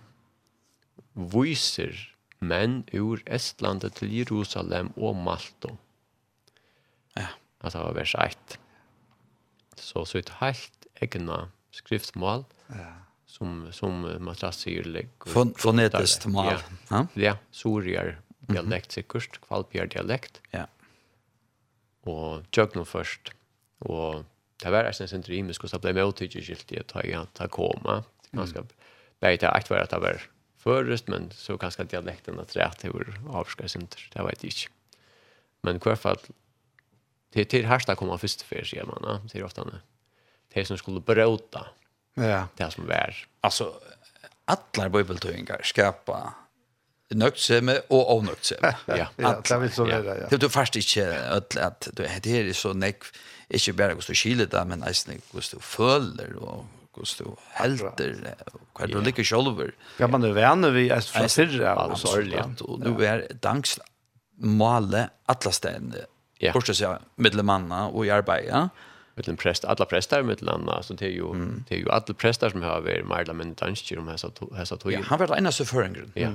viser, 1.15 1.97
menn 2.49 2.85
ur 2.95 3.23
Estlandet 3.27 3.99
til 4.01 4.13
Jerusalem 4.15 4.93
og 4.97 5.17
Malto. 5.17 5.77
Ja. 7.17 7.29
Alltså 7.61 7.79
var 7.79 7.97
vers 7.97 8.15
1. 8.15 8.59
Så 9.77 10.05
så 10.05 10.19
ett 10.19 10.29
helt 10.41 10.87
egna 11.01 11.49
skriftmål. 11.71 12.45
Ja. 12.69 12.93
Som 13.27 13.73
som 13.73 14.07
Matras 14.21 14.57
sier 14.57 14.85
legger. 14.85 15.27
Fon, 15.27 15.55
från 15.55 15.77
mål. 16.33 16.47
Ja. 16.47 16.61
Ja, 16.91 17.07
ja 17.15 17.37
Sorier 17.51 18.21
dialekt 18.41 18.97
mm 18.97 19.03
-hmm. 19.03 19.09
kurst, 19.09 19.41
kvalpier 19.41 19.87
dialekt. 19.87 20.41
Ja. 20.53 20.67
Og 22.03 22.45
jögno 22.53 22.85
først, 22.85 23.31
og 23.81 24.25
det 24.63 24.73
var 24.73 24.83
nästan 24.83 25.09
sen 25.09 25.23
drömmiskt 25.23 25.65
och 25.65 25.71
så 25.71 25.79
blev 25.79 26.13
skilt 26.13 26.73
i 26.73 26.79
att 26.79 26.89
ta 26.89 27.27
ta 27.35 27.49
komma. 27.49 28.05
Man 28.31 28.47
ska 28.47 28.63
bäta 29.21 29.49
att 29.49 29.71
vara 29.71 29.83
att 29.83 29.91
det 29.91 29.99
var 29.99 30.21
förrest 30.67 31.09
men 31.09 31.31
så 31.31 31.59
kanske 31.59 31.85
dialekten 31.85 32.41
att 32.41 32.57
rätt 32.57 32.85
hur 32.85 33.21
avskärs 33.29 33.77
inte 33.77 33.97
det 34.13 34.23
vet 34.23 34.45
jag 34.45 34.53
inte 34.53 34.69
men 35.61 35.77
i 35.77 35.81
alla 35.85 35.97
fall 35.97 36.19
till 37.33 37.47
till 37.47 37.67
härsta 37.67 37.95
kommer 37.95 38.17
först 38.17 38.43
för 38.43 38.65
sig 38.65 38.85
man 38.85 39.03
ja 39.03 39.29
ser 39.29 39.45
ofta 39.45 39.65
när 39.65 39.81
det 40.55 40.65
som 40.65 40.79
skulle 40.79 41.01
bråta 41.01 41.67
ja 42.15 42.49
det 42.57 42.71
som 42.71 42.87
vär 42.87 43.27
alltså 43.41 43.81
alla 44.45 44.89
bibeltöjningar 44.89 45.61
skapa 45.65 46.35
nöktsämme 47.15 47.81
och 47.89 48.17
onöktsämme. 48.17 48.77
ja, 48.87 49.07
ja, 49.17 49.43
det 49.49 49.59
vill 49.59 49.73
så 49.73 49.85
vara. 49.85 50.19
Ja. 50.19 50.27
Det 50.31 50.37
du 50.37 50.49
först 50.49 50.77
inte 50.77 51.31
att 51.31 51.57
att 51.57 51.89
du 51.93 52.07
heter 52.07 52.53
så 52.53 52.73
näck 52.73 53.03
inte 53.49 53.73
bara 53.73 53.89
hur 53.89 54.05
du 54.07 54.15
kyler 54.15 54.47
det, 54.47 54.65
men 54.65 54.79
nästan 54.79 55.15
hur 55.33 55.45
du 55.53 55.61
följer 55.61 56.37
och 56.37 56.65
hos 56.97 57.15
du 57.19 57.29
helter 57.59 58.17
hver 58.77 58.91
du 58.93 58.99
ligger 59.01 59.25
sjolver. 59.25 59.73
Ja, 60.01 60.09
man 60.11 60.25
er 60.25 60.35
vene 60.37 60.73
vi 60.75 60.89
er 60.93 61.05
fra 61.05 61.29
syrre 61.33 61.77
og 61.87 61.97
sorgelig. 62.01 62.43
Og 62.67 62.83
nu 62.83 63.01
er 63.05 63.27
dansk 63.43 63.81
male 64.37 65.09
alle 65.29 65.53
stedene. 65.55 66.05
Ja. 66.43 66.53
Bortsett 66.53 66.77
seg 66.83 67.01
middelmanna 67.17 67.87
og 67.89 68.05
i 68.05 68.13
arbeidet 68.13 68.69
mittlen 69.17 69.37
präst 69.37 69.65
alla 69.65 69.85
präster 69.85 70.51
andra, 70.51 70.83
så 70.83 70.95
det 70.95 71.07
är 71.07 71.11
ju 71.11 71.31
mm. 71.31 71.65
det 71.69 71.75
är 71.75 71.79
ju 71.79 71.91
alla 71.91 72.15
präster 72.15 72.51
som 72.51 72.63
har 72.63 72.81
varit 72.81 73.07
mer 73.07 73.19
eller 73.19 73.35
mindre 73.35 73.67
danskir 73.67 73.99
om 73.99 74.09
hessa 74.09 74.31
hessa 74.57 74.77
tog. 74.77 74.93
Ja, 74.93 75.01
han 75.05 75.19
var 75.19 75.37
en 75.37 75.47
av 75.47 75.51
förföringen. 75.51 76.13
Ja. 76.15 76.31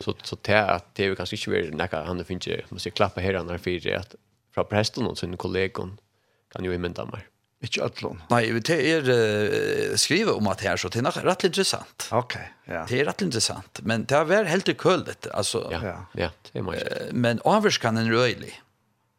Så 0.00 0.14
så 0.22 0.36
det 0.42 0.52
är 0.52 0.68
att 0.68 0.94
det 0.94 1.04
är 1.04 1.08
ju 1.08 1.16
kanske 1.16 1.36
inte 1.36 1.50
väl 1.50 1.74
näka 1.74 2.02
han 2.04 2.18
det 2.18 2.24
finns 2.24 2.46
ju 2.46 2.62
måste 2.68 2.90
klappa 2.90 3.20
här 3.20 3.42
när 3.42 3.58
för 3.58 3.96
att 3.96 4.14
från 4.54 4.64
prästen 4.64 5.06
och 5.06 5.18
sin 5.18 5.36
kollegon 5.36 6.00
kan 6.52 6.64
ju 6.64 6.74
imenta 6.74 7.04
mer. 7.04 7.26
Ikke 7.60 7.82
ætlån? 7.84 8.22
Nei, 8.30 8.46
det 8.64 8.76
er 8.88 9.04
uh, 9.04 9.96
skrivet 10.00 10.32
om 10.32 10.46
at 10.48 10.62
här 10.64 10.76
så 10.76 10.88
det 10.88 11.02
er 11.04 11.24
rett 11.26 11.44
interessant. 11.44 12.08
Ok, 12.10 12.38
ja. 12.64 12.86
Det 12.88 13.00
er 13.00 13.04
rett 13.04 13.20
interessant, 13.20 13.80
men 13.84 14.06
det 14.08 14.16
har 14.16 14.24
vært 14.24 14.48
helt 14.48 14.68
i 14.68 14.74
køl, 14.74 15.04
altså. 15.34 15.66
Ja, 15.70 16.06
ja. 16.16 16.30
det 16.48 16.56
er 16.56 16.64
mye. 16.64 17.10
Men 17.12 17.40
avvarskan 17.44 17.98
en 18.00 18.08
røylig. 18.08 18.54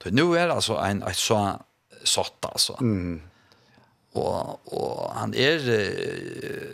Nå 0.10 0.34
er 0.34 0.48
det 0.50 0.56
altså 0.56 0.80
en, 0.82 1.04
en 1.06 1.14
så 1.14 1.42
sånt, 2.04 2.42
altså. 2.50 2.80
Mm. 2.82 3.22
Og, 4.18 4.74
og 4.74 5.14
han 5.14 5.38
er, 5.38 5.62
uh, 5.62 6.74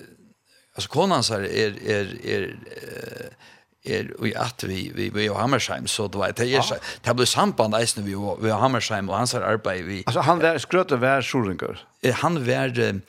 altså 0.76 0.90
konan 0.90 1.20
hans 1.20 1.34
er, 1.36 1.44
er, 1.52 1.76
er, 1.84 2.16
er 2.24 2.48
uh, 2.48 3.52
er 3.88 4.12
i 4.26 4.34
at 4.36 4.64
vi 4.68 4.92
vi 4.96 5.10
vi 5.14 5.30
og 5.30 5.40
Hammersheim 5.40 5.88
så 5.88 6.08
då 6.08 6.22
det 6.22 6.40
är 6.40 6.46
ja. 6.46 6.64
det 7.04 7.14
blir 7.14 7.26
samband 7.26 7.76
eisen 7.76 8.06
vi 8.06 8.16
og 8.16 8.44
vi 8.44 8.50
Hammersheim 8.50 9.10
og 9.10 9.18
hans 9.18 9.34
arbeid 9.34 9.84
vi 9.84 10.04
Altså 10.08 10.22
han 10.22 10.42
var 10.42 10.58
skrøtte 10.58 11.02
vær 11.02 11.22
Soringur. 11.22 11.78
Han 12.04 12.46
var 12.48 13.02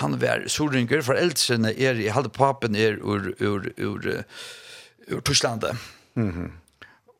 han 0.00 0.20
var 0.20 0.48
Soringur 0.48 1.02
for 1.02 1.14
eldsene 1.14 1.72
er 1.78 1.94
i 1.94 2.08
halde 2.08 2.28
papen 2.28 2.76
er 2.76 2.98
ur 3.02 3.34
ur 3.40 3.70
ur 3.78 4.24
ur 5.08 5.20
Tyskland. 5.20 5.62
Mhm. 6.14 6.24
Mm 6.24 6.52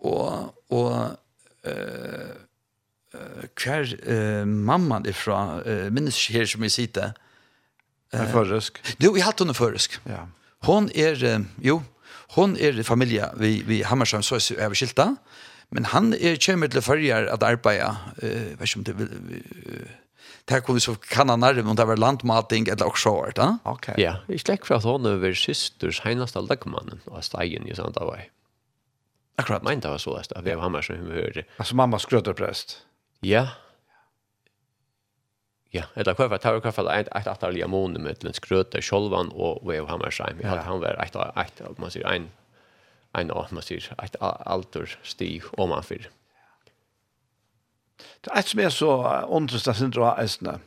og 0.05 0.55
og 0.71 1.19
eh 1.65 1.73
uh, 1.73 3.21
uh, 3.21 3.45
kvar 3.57 3.87
uh, 4.09 4.47
mamman 4.49 5.07
uh, 5.07 5.93
minnes 5.93 6.27
her 6.27 6.45
som 6.45 6.62
vi 6.62 6.69
sitter. 6.69 7.12
Uh, 8.15 8.21
en 8.21 8.29
føresk. 8.29 8.97
Du, 9.01 9.12
vi 9.12 9.21
hatt 9.21 9.39
hon 9.39 9.55
försk. 9.55 10.01
Ja. 10.07 10.27
Hon 10.62 10.91
er, 10.95 11.39
uh, 11.39 11.45
jo, 11.59 11.83
hon 12.35 12.57
er 12.57 12.78
i 12.78 12.87
familie 12.87 13.28
vi, 13.41 13.57
vi 13.66 13.82
Hammersheim 13.87 14.22
så 14.22 14.39
er 14.59 14.68
vi 14.72 14.78
skilta, 14.78 15.14
men 15.70 15.85
han 15.91 16.12
er 16.14 16.39
kommer 16.47 16.70
til 16.70 16.82
følger 16.82 17.28
at 17.32 17.43
arbeide, 17.43 17.91
uh, 18.22 18.59
vet 18.59 18.68
ikke 18.68 18.80
om 18.80 18.85
det 18.85 18.99
vil, 18.99 19.12
uh, 19.66 19.93
Det 20.49 20.61
kunne 20.64 20.80
så 20.80 20.95
kan 21.01 21.28
han 21.28 21.41
nærmere 21.41 21.70
om 21.70 21.76
det 21.76 21.87
var 21.87 21.97
landmating 21.97 22.68
eller 22.68 22.85
också 22.85 23.11
hårt, 23.11 23.39
va? 23.39 23.59
Okej. 23.64 23.95
Ja, 23.99 24.16
jag 24.26 24.41
släck 24.41 24.66
för 24.66 24.74
att 24.74 24.85
hon 24.85 25.07
över 25.07 25.35
systers 25.35 26.01
heneste 26.01 26.41
lagmannen 26.41 27.01
och 27.05 27.24
stegen 27.24 27.68
i 27.68 27.74
sånt 27.74 27.97
av. 27.97 28.16
Akkurat. 29.37 29.62
Men 29.62 29.80
det 29.80 29.89
var 29.89 29.99
så, 29.99 30.14
att 30.14 30.32
vi 30.43 30.51
har 30.51 30.61
hammer 30.61 30.82
som 30.82 30.97
hun 30.97 31.45
Alltså 31.57 31.74
mamma 31.74 31.87
mamma 31.87 31.99
skrøter 31.99 32.32
präst. 32.32 32.78
Ja, 33.20 33.49
Ja, 35.77 35.83
eller 35.95 36.14
kvar 36.14 36.29
det 36.29 36.53
var 36.53 36.61
kvar 36.61 36.72
fall 36.72 36.89
ett 36.89 37.09
ett 37.16 37.27
att 37.27 37.43
alla 37.43 37.66
månader 37.66 38.01
med 38.01 38.16
den 38.20 38.33
skröta 38.33 38.81
Scholvan 38.81 39.29
och 39.29 39.66
Wave 39.66 39.87
Hammersheim. 39.89 40.41
Jag 40.41 40.49
hade 40.49 40.62
han 40.62 40.81
var 40.81 41.03
ett 41.05 41.16
ett 41.37 41.79
man 41.79 41.91
ser 41.91 42.07
en 42.07 42.29
en 43.12 43.31
av 43.31 43.47
man 43.51 43.62
ser 43.62 43.95
ett 44.03 44.16
alter 44.20 44.99
stig 45.03 45.43
om 45.53 45.68
man 45.68 45.83
för. 45.83 46.09
Det 48.20 48.31
är 48.31 48.43
som 48.43 48.61
är 48.61 48.70
så 48.70 49.20
understa 49.29 49.75
syndrom 49.75 50.18
ästna. 50.18 50.59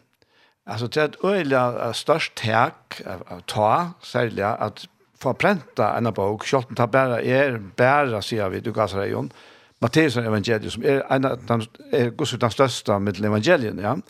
Alltså 0.65 0.87
det 0.87 1.01
är 1.01 1.05
ett 1.05 1.23
öliga 1.23 1.93
störst 1.93 2.35
tack 2.35 3.01
av 3.05 3.41
ta 3.45 3.91
sälja 4.01 4.49
att 4.49 4.87
få 5.17 5.33
prenta 5.33 5.97
en 5.97 6.13
bok, 6.13 6.45
skjorten 6.45 6.75
tar 6.75 6.87
bara 6.87 7.21
er, 7.21 7.57
bara 7.75 8.21
sier 8.21 8.49
vi, 8.49 8.59
du 8.59 8.73
gasser 8.73 8.99
deg, 8.99 9.11
Jon. 9.11 9.31
Matteus 9.79 10.17
evangelium, 10.17 10.71
som 10.71 10.83
er 10.83 11.05
en 11.09 11.25
av 11.25 11.43
de, 11.47 11.61
er, 11.91 12.11
den 12.37 12.51
største 12.51 12.99
med 12.99 13.25
evangelien, 13.25 13.79
ja. 13.79 13.93
Mm 13.93 14.03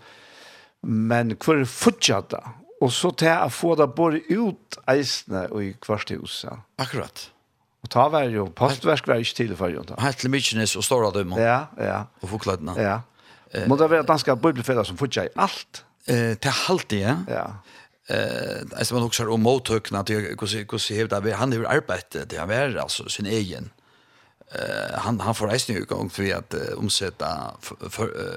men 0.84 1.34
hver 1.38 1.66
fortsatt 1.70 2.32
da, 2.36 2.44
og 2.82 2.92
så 2.94 3.12
til 3.18 3.34
å 3.34 3.50
få 3.50 3.74
det 3.80 3.88
både 3.98 4.22
ut 4.30 4.78
eisene 4.92 5.48
og 5.50 5.64
i 5.64 5.72
kvarthuset. 5.82 6.62
Akkurat. 6.82 7.30
Og 7.86 7.90
ta 7.94 8.08
var 8.12 8.28
jo, 8.30 8.48
postverk 8.58 9.08
var 9.10 9.22
ikke 9.24 9.40
tidlig 9.42 9.58
for 9.58 9.74
jo. 9.74 9.84
Helt 10.02 10.22
til 10.22 10.34
Mykines 10.34 10.76
og 10.78 10.86
Stora 10.86 11.10
Dømma. 11.14 11.40
Ja, 11.42 11.60
ja. 11.82 12.00
Og 12.22 12.30
Foklødene. 12.34 12.76
Ja. 12.82 13.00
Må 13.70 13.78
det 13.80 13.90
være 13.90 14.06
danske 14.06 14.36
bibelfedder 14.36 14.86
som 14.86 15.00
fortsatt 15.00 15.32
i 15.32 15.40
alt? 15.40 15.84
Eh, 16.08 16.36
til 16.42 16.52
halvtid, 16.52 17.00
ja. 17.02 17.16
Ja. 17.32 17.46
Eh, 18.10 18.62
alltså 18.78 18.94
man 18.94 19.04
också 19.04 19.30
om 19.30 19.42
mottøkna 19.42 20.04
till 20.04 20.16
hur 20.16 20.30
hur 20.30 21.22
hur 21.22 21.32
han 21.32 21.54
har 21.54 21.66
arbetat 21.66 22.30
det 22.30 22.38
har 22.38 22.48
varit 22.48 22.78
alltså 22.78 23.10
sin 23.10 23.26
egen 23.26 23.70
eh 24.52 25.00
han 25.00 25.20
han 25.20 25.36
får 25.36 25.48
reisning 25.48 25.78
igång 25.78 26.10
för 26.10 26.36
att 26.36 26.54
uh, 26.54 26.78
omsätta 26.78 27.52
för, 27.62 27.90
för 27.90 28.04
uh, 28.04 28.32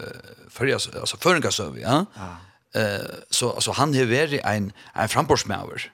för 0.48 0.72
alltså 0.72 1.16
föringar 1.16 1.50
ja. 1.78 2.06
Eh 2.74 2.94
uh, 2.94 3.00
så 3.30 3.50
alltså 3.50 3.70
han 3.70 3.94
har 3.94 4.04
varit 4.04 4.40
en 4.44 4.72
en 4.94 5.08
frambordsmäver. 5.08 5.92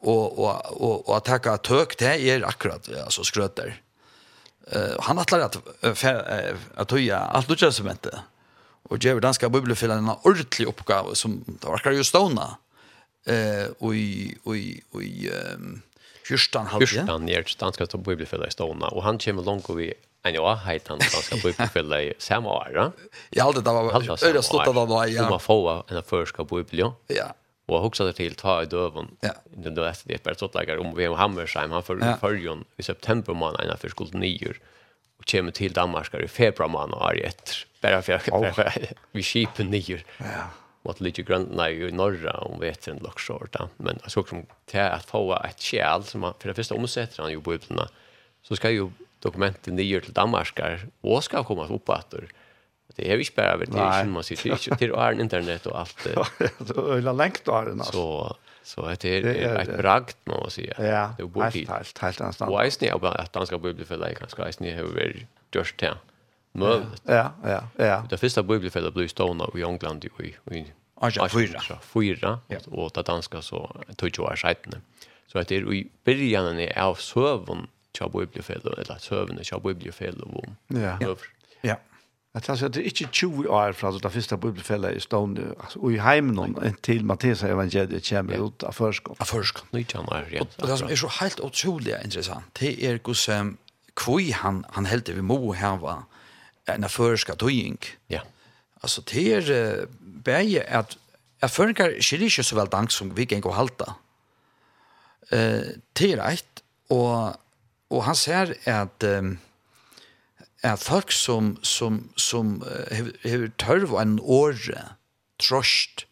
Och 0.00 0.38
och 0.38 0.82
och 0.82 1.08
och 1.08 1.16
att 1.16 1.24
ta 1.42 1.56
tök 1.56 1.98
det 1.98 2.30
är 2.30 2.42
akkurat 2.42 2.88
alltså 3.04 3.24
skröter. 3.24 3.82
Eh 4.72 5.00
han 5.00 5.18
attlar 5.18 5.40
att 5.40 5.56
att 6.74 6.90
höja 6.90 7.18
allt 7.18 7.58
det 7.58 7.72
som 7.72 7.90
inte. 7.90 8.20
Och 8.82 9.04
ger 9.04 9.20
danska 9.20 9.48
bibelfällan 9.48 9.98
en 9.98 10.14
ordentlig 10.22 10.68
uppgave 10.68 11.14
som 11.14 11.44
det 11.46 11.70
verkar 11.70 11.90
ju 11.90 12.04
stona. 12.04 12.56
Eh 13.26 13.70
och 13.78 13.94
i 13.94 14.36
och 14.44 14.56
i 14.56 14.82
och 14.90 15.02
i 15.02 15.30
Fyrstan 16.30 16.70
halvje? 16.70 16.92
Fyrstan 16.94 17.28
gjerst, 17.30 17.60
han 17.66 17.76
skal 17.76 17.90
stå 17.90 18.00
i 18.46 18.54
Stona, 18.54 18.92
og 18.94 19.04
han 19.06 19.18
kommer 19.22 19.46
langt 19.46 19.68
over 19.70 19.92
en 20.28 20.36
ja, 20.36 20.54
heit 20.66 20.88
han, 20.88 21.00
han 21.00 21.22
skal 21.24 21.94
i 22.04 22.12
samme 22.20 22.48
år, 22.52 22.74
Ja, 23.32 23.46
jeg 23.46 23.46
alt 23.46 23.56
det 23.64 23.72
var 23.72 24.24
øyre 24.28 24.42
stått 24.44 24.68
av 24.68 24.80
det, 24.90 25.14
ja. 25.14 25.24
Om 25.24 25.30
man 25.36 25.40
får 25.40 25.70
en 25.88 26.00
av 26.00 26.04
førska 26.08 26.44
bibel, 26.44 26.84
ja. 27.08 27.30
Og 27.70 27.76
jeg 27.76 27.84
husker 27.86 28.10
det 28.10 28.16
til, 28.18 28.34
ta 28.34 28.58
i 28.64 28.68
døven, 28.68 29.12
ja. 29.22 29.32
det 29.54 29.72
er 29.78 29.96
det 30.08 30.22
bare 30.26 30.36
stått 30.36 30.58
lager, 30.58 30.82
om 30.82 30.92
vi 30.96 31.06
har 31.06 31.16
Hammersheim, 31.16 31.72
han 31.72 31.86
fyrir 31.86 32.18
fyrjon 32.20 32.64
i 32.76 32.86
september 32.86 33.36
måned, 33.36 33.62
en 33.62 33.72
av 33.72 33.80
første 33.80 33.94
skuld 33.94 34.16
nyer, 34.18 34.58
og 35.20 35.28
kommer 35.30 35.54
til 35.54 35.72
Danmark 35.76 36.14
i 36.18 36.26
februar 36.28 36.68
måned, 36.72 36.98
og 36.98 37.12
er 37.12 37.30
etter, 37.30 37.64
bare 37.80 38.02
for 38.02 38.90
vi 39.16 39.24
skipen 39.24 39.70
nyer. 39.72 40.02
Ja 40.18 40.48
mot 40.82 41.00
lite 41.00 41.22
grönna 41.22 41.70
i 41.70 41.92
norra 41.92 42.38
om 42.38 42.60
vet 42.60 42.88
en 42.88 42.98
lockshorta 42.98 43.68
men 43.76 43.98
jag 44.02 44.10
såg 44.10 44.28
som 44.28 44.46
till 44.66 44.80
att 44.80 45.04
få 45.04 45.42
ett 45.44 45.60
kjäl 45.60 46.04
som 46.04 46.20
man, 46.20 46.34
för 46.38 46.48
det 46.48 46.54
första 46.54 46.74
omsätter 46.74 47.22
han 47.22 47.30
ju 47.30 47.40
biblarna 47.40 47.88
så 48.42 48.56
ska 48.56 48.70
ju 48.70 48.90
dokumenten 49.18 49.76
ner 49.76 50.00
till 50.00 50.12
Danmarkar 50.12 50.80
och 51.00 51.24
ska 51.24 51.44
komma 51.44 51.66
upp 51.66 51.88
att 51.88 52.14
det 52.96 53.12
är 53.12 53.16
ju 53.16 53.24
bara 53.36 53.56
vet 53.56 53.72
det 53.72 54.04
man 54.04 54.24
sitter 54.24 54.48
ju 54.50 54.76
till 54.76 54.90
är 54.90 55.20
internet 55.20 55.66
och 55.66 55.78
allt 55.78 56.04
det. 56.04 56.10
Är 56.10 57.12
längt 57.12 57.44
då 57.44 57.62
den 57.62 57.84
så 57.84 58.36
så 58.62 58.94
det 59.00 59.04
är 59.04 59.56
ett 59.56 59.76
bragt 59.76 60.16
man 60.24 60.50
säga 60.50 60.74
ja 60.78 61.14
det 61.16 61.22
är 61.40 61.50
helt 61.50 61.70
helt 61.70 61.98
helt 61.98 62.20
annat 62.20 62.40
och 62.40 62.64
är 62.64 62.70
ni 62.80 62.90
att 62.90 63.32
danska 63.32 63.58
bibelförlag 63.58 64.16
kanske 64.18 64.42
är 64.42 64.52
det 64.58 64.70
hur 64.70 65.26
just 65.52 65.78
det 65.78 65.94
möjligt. 66.52 67.02
Ja, 67.04 67.32
ja, 67.44 67.62
ja. 67.76 68.04
Det 68.10 68.18
första 68.18 68.42
bibelfältet 68.42 68.94
blev 68.94 69.08
stående 69.08 69.46
i 69.54 69.62
England 69.62 70.04
i 70.04 70.54
i 70.56 70.64
Asja 71.00 71.28
fyra. 71.28 71.60
Fyra, 71.82 72.38
och 72.70 72.90
det 72.94 73.02
danska 73.02 73.42
så 73.42 73.70
tog 73.96 74.10
jo 74.18 74.26
er 74.32 74.36
seitene. 74.36 74.80
Så 75.26 75.38
att 75.38 75.48
det 75.48 75.56
är 75.56 75.72
i 75.74 75.90
början 76.04 76.68
av 76.76 76.94
søvn 76.94 77.66
tja 77.98 78.08
bibliofelo, 78.08 78.72
eller 78.78 78.98
søvn 78.98 79.44
tja 79.44 79.58
bibliofelo 79.58 80.24
om 80.24 80.56
ja. 80.80 80.98
Ja. 81.62 81.76
Jeg 82.34 82.42
tror 82.42 82.64
at 82.64 82.74
det 82.74 82.80
er 82.80 82.86
ikke 82.86 83.06
20 83.06 83.48
år 83.50 83.72
fra 83.72 83.90
det 83.90 84.12
første 84.12 84.36
bibliofelo 84.38 84.88
i 84.88 85.00
stående, 85.00 85.54
og 85.76 85.92
i 85.92 85.98
heimen 85.98 86.54
til 86.82 87.04
Matteus 87.04 87.42
evangeliet 87.42 88.06
kommer 88.08 88.38
ut 88.38 88.62
av 88.62 88.72
førskånd. 88.72 89.18
Av 89.20 89.26
førskånd, 89.26 89.72
nøytjan 89.72 90.06
er 90.12 90.28
rent. 90.30 90.54
Og 90.62 90.68
det 90.68 90.78
som 90.78 90.88
er 90.88 91.00
så 91.00 91.10
helt 91.20 91.40
utrolig 91.40 91.96
interessant, 92.04 92.46
det 92.60 92.76
er 92.86 93.00
hvordan 93.02 93.56
kvui 93.98 94.30
han, 94.30 94.64
han 94.76 94.86
heldig 94.86 95.16
vi 95.16 95.26
må 95.26 95.40
hava 95.58 96.04
en 96.66 96.88
förska 96.88 97.34
tøying. 97.34 97.78
Ja. 98.06 98.20
Alltså 98.80 99.02
det 99.02 99.32
är 99.32 99.86
bäge 100.00 100.66
att 100.70 100.96
jag 101.40 101.52
förkar 101.52 102.00
skiljer 102.00 102.42
så 102.42 102.56
väl 102.56 102.68
dank 102.68 102.90
som 102.90 103.14
vi 103.14 103.26
kan 103.26 103.40
gå 103.40 103.50
halta. 103.50 103.94
Eh 105.30 105.62
till 105.92 106.20
rätt 106.20 106.62
och 106.88 107.36
och 107.88 108.04
han 108.04 108.16
ser 108.16 108.68
att 108.68 109.02
um, 109.02 109.38
är 110.62 110.76
folk 110.76 111.12
som 111.12 111.58
som 111.62 112.08
som 112.16 112.60
har 113.24 113.48
törv 113.56 113.94
en 113.94 114.20
år 114.20 114.56
trost. 115.48 116.06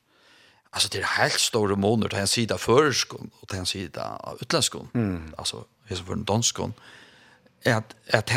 Alltså 0.71 0.89
det 0.89 0.99
är 0.99 1.03
helt 1.03 1.41
stora 1.41 1.77
månader 1.77 2.09
till 2.09 2.19
en 2.19 2.29
sida 2.29 2.59
förskon 2.59 3.31
och 3.41 3.49
till 3.49 3.59
en 3.59 3.67
sida 3.67 4.35
utländskon. 4.41 4.89
Mm. 4.95 5.35
Alltså 5.39 5.65
det 5.89 5.95
är 5.95 5.99
för 5.99 6.13
en 6.13 6.25
danskon. 6.25 6.73
Att 7.65 7.95
att 8.13 8.31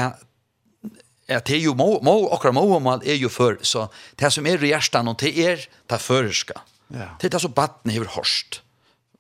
at 1.38 1.48
det 1.48 1.58
er 1.58 1.66
jo 1.66 1.76
må, 1.78 2.00
må 2.04 2.16
akkurat 2.34 2.56
må 2.58 2.80
man 2.84 3.04
er 3.06 3.20
jo 3.20 3.30
før, 3.32 3.60
så 3.64 3.88
det 4.20 4.32
som 4.34 4.48
er 4.48 4.64
i 4.64 4.74
hjertet 4.74 5.24
det 5.24 5.32
er 5.46 5.66
det 5.90 6.02
føreska. 6.02 6.62
Ja. 6.92 7.14
Det 7.20 7.30
er 7.30 7.36
det 7.38 7.42
som 7.44 7.56
batten 7.56 7.92
hever 7.94 8.12
hørst, 8.16 8.62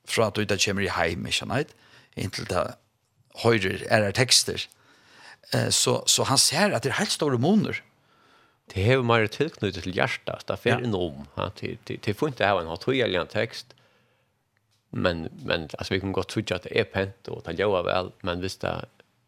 fra 0.05 0.27
at 0.27 0.35
du 0.35 0.41
ikke 0.43 0.59
kommer 0.65 0.83
i 0.83 0.91
heim, 0.91 1.25
ikke 1.25 1.37
sant? 1.43 1.75
Inntil 2.19 2.49
det 2.49 2.65
høyre 3.43 3.77
er 3.87 4.03
det 4.03 4.15
tekster. 4.19 4.67
Så, 5.71 6.01
så 6.07 6.25
han 6.27 6.39
ser 6.39 6.75
at 6.75 6.83
det 6.83 6.91
er 6.91 6.99
helt 6.99 7.11
store 7.15 7.39
moner. 7.39 7.79
Det 8.71 8.83
hever 8.83 9.03
mer 9.03 9.27
tilknyttet 9.27 9.83
til 9.83 9.95
hjertet, 9.95 10.45
det 10.47 10.55
er 10.55 10.59
fer 10.63 10.83
innom. 10.83 11.25
Det 11.59 11.99
er 12.07 12.15
funnet 12.15 12.39
det 12.39 12.47
her, 12.47 12.59
han 12.59 12.71
har 12.71 12.79
tog 12.79 13.31
tekst, 13.31 13.75
men, 14.91 15.29
men 15.43 15.69
altså, 15.79 15.93
vi 15.93 15.99
kan 15.99 16.11
godt 16.11 16.27
tro 16.27 16.41
at 16.51 16.63
det 16.67 16.71
er 16.75 16.83
pent, 16.83 17.27
og 17.31 17.43
det 17.45 17.57
gjør 17.59 17.83
vel, 17.87 18.11
men 18.27 18.39
hvis 18.39 18.57
det 18.59 18.73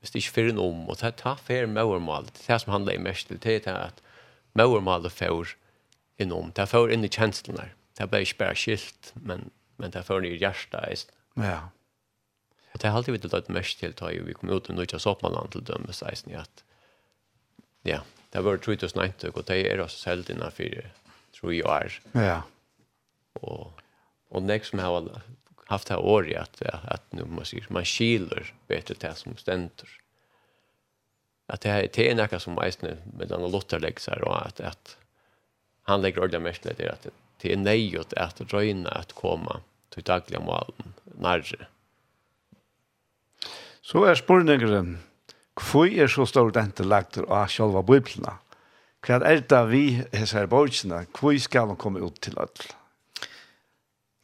hvis 0.03 0.11
det 0.11 0.19
ikke 0.19 0.33
fyrir 0.35 0.57
om, 0.59 0.81
og 0.91 0.97
ta, 0.99 1.13
ta 1.15 1.37
fyrir 1.39 1.69
møvermål, 1.71 2.25
det 2.35 2.49
er 2.51 2.57
som 2.59 2.73
handler 2.73 2.99
mest 2.99 3.29
til, 3.31 3.37
det 3.39 3.67
er 3.71 3.77
at 3.85 4.01
møvermålet 4.59 5.13
fyrir 5.15 5.53
om, 6.27 6.49
det 6.51 6.59
er 6.59 6.67
fyrir 6.67 6.91
inn 6.91 7.07
i 7.07 7.11
kjenslene, 7.11 7.69
det 7.95 8.03
er 8.03 8.09
bare 8.11 8.25
ikke 8.25 8.41
bare 8.41 8.57
skilt, 8.59 9.13
men, 9.15 9.45
men 9.79 9.93
det 9.93 10.01
er 10.01 10.09
fyrir 10.09 10.27
i 10.27 10.41
hjertet, 10.41 11.05
ja. 11.39 11.61
Og 12.73 12.81
det 12.81 12.89
er 12.89 12.97
alltid 12.97 13.15
vi 13.15 13.21
til 13.23 13.31
det 13.31 13.53
mest 13.53 13.79
til, 13.79 13.93
da 13.95 14.09
vi 14.11 14.35
kom 14.35 14.51
ut 14.51 14.67
og 14.69 14.75
nødja 14.75 14.99
soppmannen 14.99 15.51
til 15.53 15.63
dømme 15.63 15.93
16, 15.93 16.35
at 16.35 16.63
ja, 17.87 18.01
det 18.33 18.43
var 18.43 18.59
3090, 18.59 19.31
og 19.31 19.47
det 19.47 19.61
er 19.71 19.85
også 19.85 19.97
selv 20.03 20.27
dina 20.27 20.49
fyrir, 20.51 20.91
tror 21.37 21.55
jeg 21.55 21.63
er. 21.63 21.99
Ja. 22.27 22.39
Og, 23.39 23.71
og 24.35 24.43
nek 24.43 24.67
som 24.67 24.83
har 24.83 25.23
haft 25.65 25.87
det 25.87 25.93
här 25.93 26.01
året 26.01 26.41
att, 26.41 26.61
att, 26.61 26.85
att 26.85 27.11
nu 27.11 27.25
man, 27.25 27.45
säger, 27.45 27.65
man 27.69 27.85
skiler 27.85 28.53
bättre 28.67 28.95
det 28.99 29.15
som 29.15 29.37
ständer. 29.37 29.89
Att 31.47 31.61
det 31.61 31.69
här 31.69 31.99
är 31.99 32.15
något 32.15 32.41
som 32.41 32.57
är 32.57 32.97
med 33.17 33.27
den 33.27 33.51
Lothar 33.51 33.79
lägger 33.79 34.23
och 34.23 34.45
att, 34.45 34.59
att 34.59 34.97
han 35.83 36.01
lägger 36.01 36.23
ordet 36.23 36.41
mest 36.41 36.61
till 36.61 36.89
att 36.89 37.07
det 37.41 37.53
är 37.53 37.57
nejot 37.57 38.13
att 38.13 38.41
röjna 38.53 38.89
att 38.89 39.13
komma 39.13 39.59
till 39.89 40.03
dagliga 40.03 40.39
målen 40.39 40.93
närre. 41.03 41.67
Så 43.81 44.05
är 44.05 44.15
spurningen 44.15 44.97
Hvor 45.53 45.85
er 45.85 46.07
så 46.07 46.25
stor 46.25 46.51
dente 46.51 46.83
lagt 46.83 47.17
av 47.17 47.47
sjálva 47.47 47.83
biblina? 47.85 48.39
Hva 49.05 49.19
er 49.29 49.43
det 49.45 49.59
vi 49.69 49.83
hesser 50.13 50.47
bortsina? 50.49 51.03
Hvor 51.13 51.37
skal 51.37 51.67
man 51.67 51.77
komme 51.77 52.01
ut 52.01 52.21
til 52.21 52.39
alle? 52.39 52.71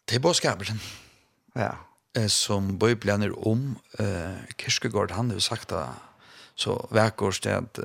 Det 0.10 0.16
er 0.16 0.24
bådskapen. 0.24 0.82
Ja. 1.56 1.72
Som 2.28 2.78
Bibelen 2.80 3.24
er 3.24 3.48
om. 3.48 3.80
eh 4.00 4.38
Kirkegård, 4.58 5.12
han 5.12 5.32
har 5.32 5.40
sagt 5.40 5.70
det 5.70 5.88
så 6.56 6.88
vekkårst 6.92 7.46
at 7.46 7.80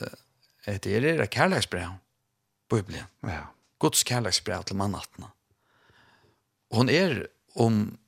det 0.67 0.87
er 0.87 1.01
det 1.01 1.31
kærleksbrev. 1.31 1.91
Bibelen. 2.71 3.05
Ja. 3.23 3.45
Guds 3.79 4.03
kærleksbrev 4.03 4.65
til 4.65 4.77
mannattene. 4.77 5.29
Hon 6.73 6.89
er 6.89 7.27
om, 7.55 7.99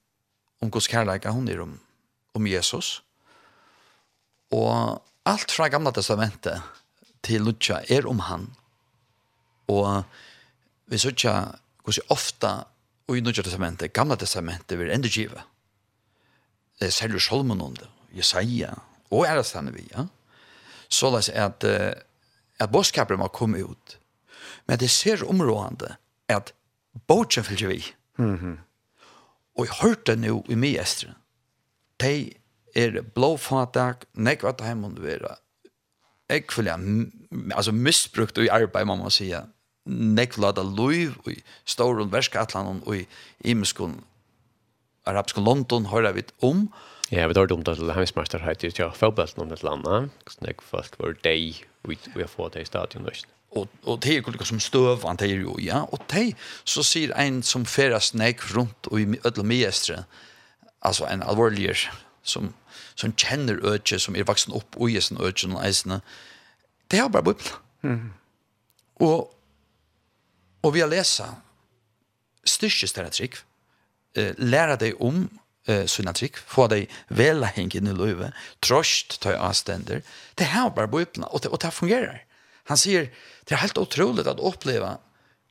om 0.63 0.71
Guds 0.71 0.89
kærleika, 0.89 1.31
hon 1.31 1.49
er 1.49 1.61
om, 1.61 1.81
om 2.35 2.47
Jesus. 2.47 3.03
Og 4.51 5.03
alt 5.27 5.53
fra 5.53 5.69
gamla 5.69 5.91
testamentet 5.91 6.63
til 7.23 7.45
Lucha 7.47 7.83
er 7.89 8.07
om 8.09 8.19
han. 8.19 8.49
Og 9.69 10.03
vi 10.87 10.99
sørger 10.99 11.59
hvordan 11.85 12.11
ofta 12.11 12.53
og 13.07 13.19
i 13.19 13.21
Nødja 13.21 13.43
testamentet, 13.43 13.93
Gamla 13.93 14.17
testamentet, 14.17 14.79
vil 14.79 14.91
enda 14.91 15.09
giva. 15.09 15.45
Det 16.79 16.89
er 16.89 16.91
selv 16.93 17.21
Solomon 17.21 17.61
om 17.61 17.77
det, 17.77 17.89
Jesaja, 18.17 18.75
og 19.11 19.27
er 19.27 19.37
det 19.37 19.47
stande 19.47 19.73
vi, 19.73 19.87
ja. 19.93 20.07
Så 20.89 21.11
la 21.11 21.19
oss 21.19 21.29
at, 21.29 21.65
at 21.65 22.71
bådskaperen 22.71 23.19
må 23.19 23.29
komme 23.29 23.63
ut. 23.65 23.99
Men 24.67 24.79
det 24.79 24.91
ser 24.91 25.25
områdende 25.25 25.97
at 26.29 26.53
bådskaperen 27.07 27.45
fylgjer 27.45 27.69
vi. 27.69 27.95
Mm 28.19 28.37
-hmm. 28.37 28.57
Og 29.57 29.67
jeg 29.67 29.75
hørte 29.83 30.17
nå 30.17 30.45
i 30.49 30.55
mye 30.55 30.81
estren. 30.81 31.15
De 32.01 32.33
er 32.75 33.03
blåfatak, 33.03 34.05
nekva 34.15 34.53
heimundu 34.61 35.03
vera, 35.03 35.37
ekvillig, 36.29 36.73
altså 37.55 37.73
misbrukt 37.73 38.39
og 38.39 38.45
i 38.45 38.49
arbeid, 38.49 38.85
må 38.85 38.97
man 38.97 39.11
sige, 39.11 39.43
nekvlada 39.87 40.65
loiv 40.67 41.17
og 41.25 41.33
i 41.33 41.41
Storon, 41.69 42.13
Verskatlan 42.13 42.83
og 42.85 42.97
i 42.99 43.07
imeskun 43.47 44.01
arabskun 45.07 45.47
London, 45.47 45.87
høyra 45.93 46.13
vi 46.17 46.27
om. 46.45 46.67
Ja, 47.13 47.29
vi 47.31 47.37
tar 47.39 47.47
dumt 47.47 47.69
at 47.71 47.79
heimsmeister 47.79 48.43
heiter 48.43 48.73
ja, 48.75 48.91
fotballen 48.91 49.45
om 49.45 49.53
et 49.55 49.63
landa, 49.63 50.07
så 50.27 50.43
nek 50.43 50.63
folk 50.67 50.99
var 50.99 51.15
deg, 51.23 51.63
vi 51.87 51.99
har 52.19 52.31
fått 52.31 52.57
det 52.57 52.65
i 52.67 52.69
stadion. 52.69 53.07
Og, 53.57 53.69
og 53.87 54.01
det 54.03 54.17
er 54.17 54.27
ikke 54.27 54.49
som 54.49 54.61
støv, 54.61 55.05
han 55.07 55.21
er 55.23 55.37
jo, 55.39 55.55
ja, 55.63 55.85
og 55.87 56.03
det, 56.11 56.33
så 56.67 56.83
sier 56.83 57.15
en 57.15 57.45
som 57.47 57.65
ferast 57.69 58.19
nek 58.19 58.43
rundt 58.57 58.91
og 58.91 59.01
i 59.01 59.21
ødel 59.23 59.47
mestre, 59.47 60.03
altså 60.83 61.07
en 61.07 61.23
alvorliger, 61.23 61.87
som, 62.27 62.51
som 62.99 63.15
kjenner 63.15 63.63
ødje, 63.63 64.01
som 64.03 64.19
er 64.19 64.27
vaksen 64.27 64.55
opp 64.59 64.75
og 64.75 64.91
i 64.91 65.01
sin 65.01 65.23
ødje, 65.23 65.53
og 65.55 65.63
eisene, 65.63 66.01
det 66.91 66.99
er 66.99 67.09
bare 67.09 67.31
bøypla. 67.31 67.55
Mm. 67.87 68.11
Og 69.07 69.31
Og 70.67 70.75
vi 70.75 70.83
har 70.83 70.91
lesa 70.91 71.31
styrkes 72.47 72.95
til 72.95 73.07
eh, 74.17 74.35
lære 74.39 74.77
deg 74.81 75.03
om 75.03 75.27
eh, 75.69 75.87
sina 75.87 76.15
trikk, 76.17 76.39
få 76.39 76.67
deg 76.73 76.91
vela 77.09 77.51
hengen 77.55 77.87
i 77.87 77.95
løyve, 77.95 78.33
trost 78.65 79.21
ta 79.23 79.37
avstender. 79.39 80.03
Det 80.35 80.51
her 80.51 80.71
bare 80.75 80.91
bøypene, 80.91 81.29
og 81.31 81.43
det, 81.43 81.53
og 81.55 81.63
det 81.63 81.75
fungerer. 81.75 82.23
Han 82.67 82.81
sier, 82.81 83.11
det 83.47 83.55
er 83.55 83.63
helt 83.63 83.79
utrolig 83.79 84.27
at 84.27 84.43
oppleva, 84.43 84.97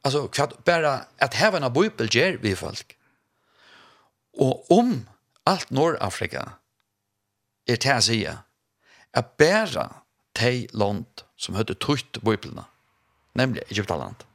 altså, 0.04 0.28
kvart, 0.28 0.58
bare 0.68 1.06
at 1.24 1.40
hevene 1.40 1.72
bøypel 1.72 2.12
gjør 2.12 2.42
vi 2.44 2.56
folk. 2.60 2.96
Og 4.36 4.68
om 4.72 5.06
alt 5.48 5.72
Nord-Afrika 5.72 6.58
er 7.68 7.80
til 7.80 7.96
å 7.96 8.04
si 8.04 8.22
at 8.28 9.36
bare 9.40 9.90
de 10.36 10.68
land 10.76 11.24
som 11.40 11.56
høyde 11.56 11.78
tøyt 11.80 12.20
bøyplene, 12.24 12.66
nemlig 13.40 13.64
Egyptaland, 13.70 14.26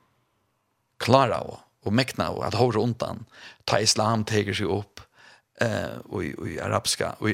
klara 1.00 1.38
av 1.40 1.58
och 1.84 1.92
mekna 1.92 2.28
av 2.28 2.42
att 2.42 2.54
hålla 2.54 2.80
undan 2.80 3.24
ta 3.64 3.80
islam 3.80 4.24
teger 4.24 4.54
sig 4.54 4.66
upp 4.66 5.00
eh 5.60 5.98
och 6.08 6.24
i 6.24 6.60
arabiska 6.60 7.12
och 7.18 7.30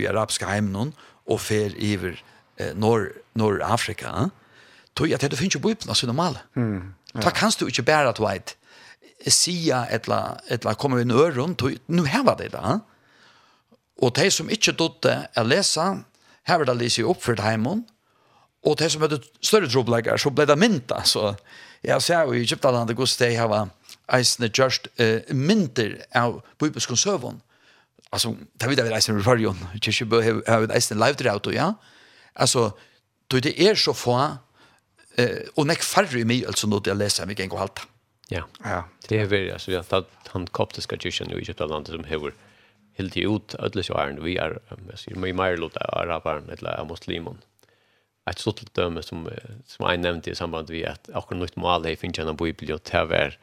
i 0.00 0.06
arabiska 0.06 0.46
hemnon 0.46 0.92
och 1.24 1.40
fer 1.40 1.74
iver 1.76 2.24
eh, 2.56 2.74
nor 2.74 3.12
norr 3.32 3.62
Afrika 3.62 4.30
tog 4.94 5.12
at 5.12 5.24
att 5.24 5.30
det 5.30 5.36
finns 5.36 5.56
ju 5.56 5.60
bibeln 5.60 5.94
så 5.94 6.06
normal 6.06 6.38
mm 6.56 6.94
ja. 7.12 7.22
ta 7.22 7.30
kanst 7.30 7.58
du 7.58 7.66
inte 7.66 7.82
bära 7.82 8.08
att 8.08 8.20
vet 8.20 8.56
sia 9.26 9.86
etla 9.86 10.40
etla 10.48 10.74
kommer 10.74 10.96
vi 10.96 11.04
nu 11.04 11.14
runt 11.14 11.62
nu 11.86 12.04
här 12.06 12.24
var 12.24 12.36
det 12.36 12.48
då 12.48 12.80
och 13.96 14.12
de 14.12 14.30
som 14.30 14.50
inte 14.50 14.72
dotte 14.72 15.28
att 15.34 15.46
läsa 15.46 15.98
här 16.42 16.58
var 16.58 16.64
det 16.64 17.02
upp 17.02 17.22
för 17.22 17.36
hemon 17.36 17.84
Og 18.62 18.78
det 18.78 18.92
som 18.92 19.02
hadde 19.02 19.18
større 19.42 19.70
troblegger, 19.70 20.20
så 20.20 20.30
ble 20.30 20.46
det 20.46 20.58
mynta. 20.58 21.00
Så 21.08 21.32
jeg 21.82 22.02
ser 22.02 22.28
jo 22.28 22.36
i 22.36 22.42
Egyptaland, 22.44 22.88
det 22.88 22.98
gos 22.98 23.16
det 23.18 23.32
hava 23.38 23.64
eisne 24.12 24.50
just 24.54 24.88
uh, 25.00 25.18
mynter 25.34 25.96
av 26.14 26.40
bibelskon 26.60 26.98
søvån. 26.98 27.40
Altså, 28.12 28.34
det 28.60 28.68
vet 28.68 28.78
jeg 28.78 28.86
vel 28.86 28.96
eisne 28.96 29.18
i 29.18 29.24
fargen, 29.24 29.60
kyrkjebø 29.78 30.20
har 30.46 30.64
vi 30.64 30.74
eisne 30.76 30.98
live 31.00 31.18
drevet, 31.18 31.48
ja. 31.56 31.72
Altså, 32.34 32.70
det 33.32 33.54
er 33.56 33.78
så 33.78 33.94
få, 33.96 34.18
uh, 34.18 35.40
og 35.56 35.66
nek 35.66 35.82
færre 35.82 36.20
i 36.20 36.26
mye, 36.28 36.46
altså, 36.46 36.68
når 36.70 36.92
jeg 36.92 37.00
leser 37.00 37.30
vi 37.30 37.38
kan 37.40 37.50
gå 37.50 37.58
halta. 37.58 37.88
Ja, 38.30 38.46
ja. 38.64 38.82
det 39.08 39.18
er 39.20 39.30
veldig, 39.30 39.52
altså, 39.56 39.72
vi 39.72 39.78
har 39.80 39.88
tatt 39.88 40.32
han 40.32 40.46
koptiske 40.54 40.96
kyrkjen 41.00 41.32
i 41.32 41.40
Egyptaland 41.40 41.90
som 41.90 42.06
hever 42.08 42.36
helt 43.00 43.16
ut, 43.16 43.56
ødelig 43.58 43.88
så 43.88 43.96
er 44.00 44.20
vi 44.20 44.36
er, 44.40 44.58
jeg 44.92 45.00
sier, 45.00 45.18
mye 45.20 45.36
mer 45.36 45.56
lot 45.60 45.76
av 45.80 46.04
araberen, 46.04 46.50
eller 46.52 46.76
av 46.76 46.88
muslimen 46.92 47.40
ett 48.30 48.38
stort 48.38 48.74
döme 48.74 49.02
som 49.02 49.30
som 49.66 49.90
jag 49.90 50.00
nämnde 50.00 50.30
i 50.30 50.34
samband 50.34 50.70
med 50.70 50.88
att 50.88 51.10
akkurat 51.14 51.40
nytt 51.40 51.56
mål 51.56 51.86
i 51.86 51.96
finns 51.96 52.18
en 52.18 52.36
bibel 52.36 52.72
och 52.72 52.80
det 52.90 53.04
var 53.04 53.34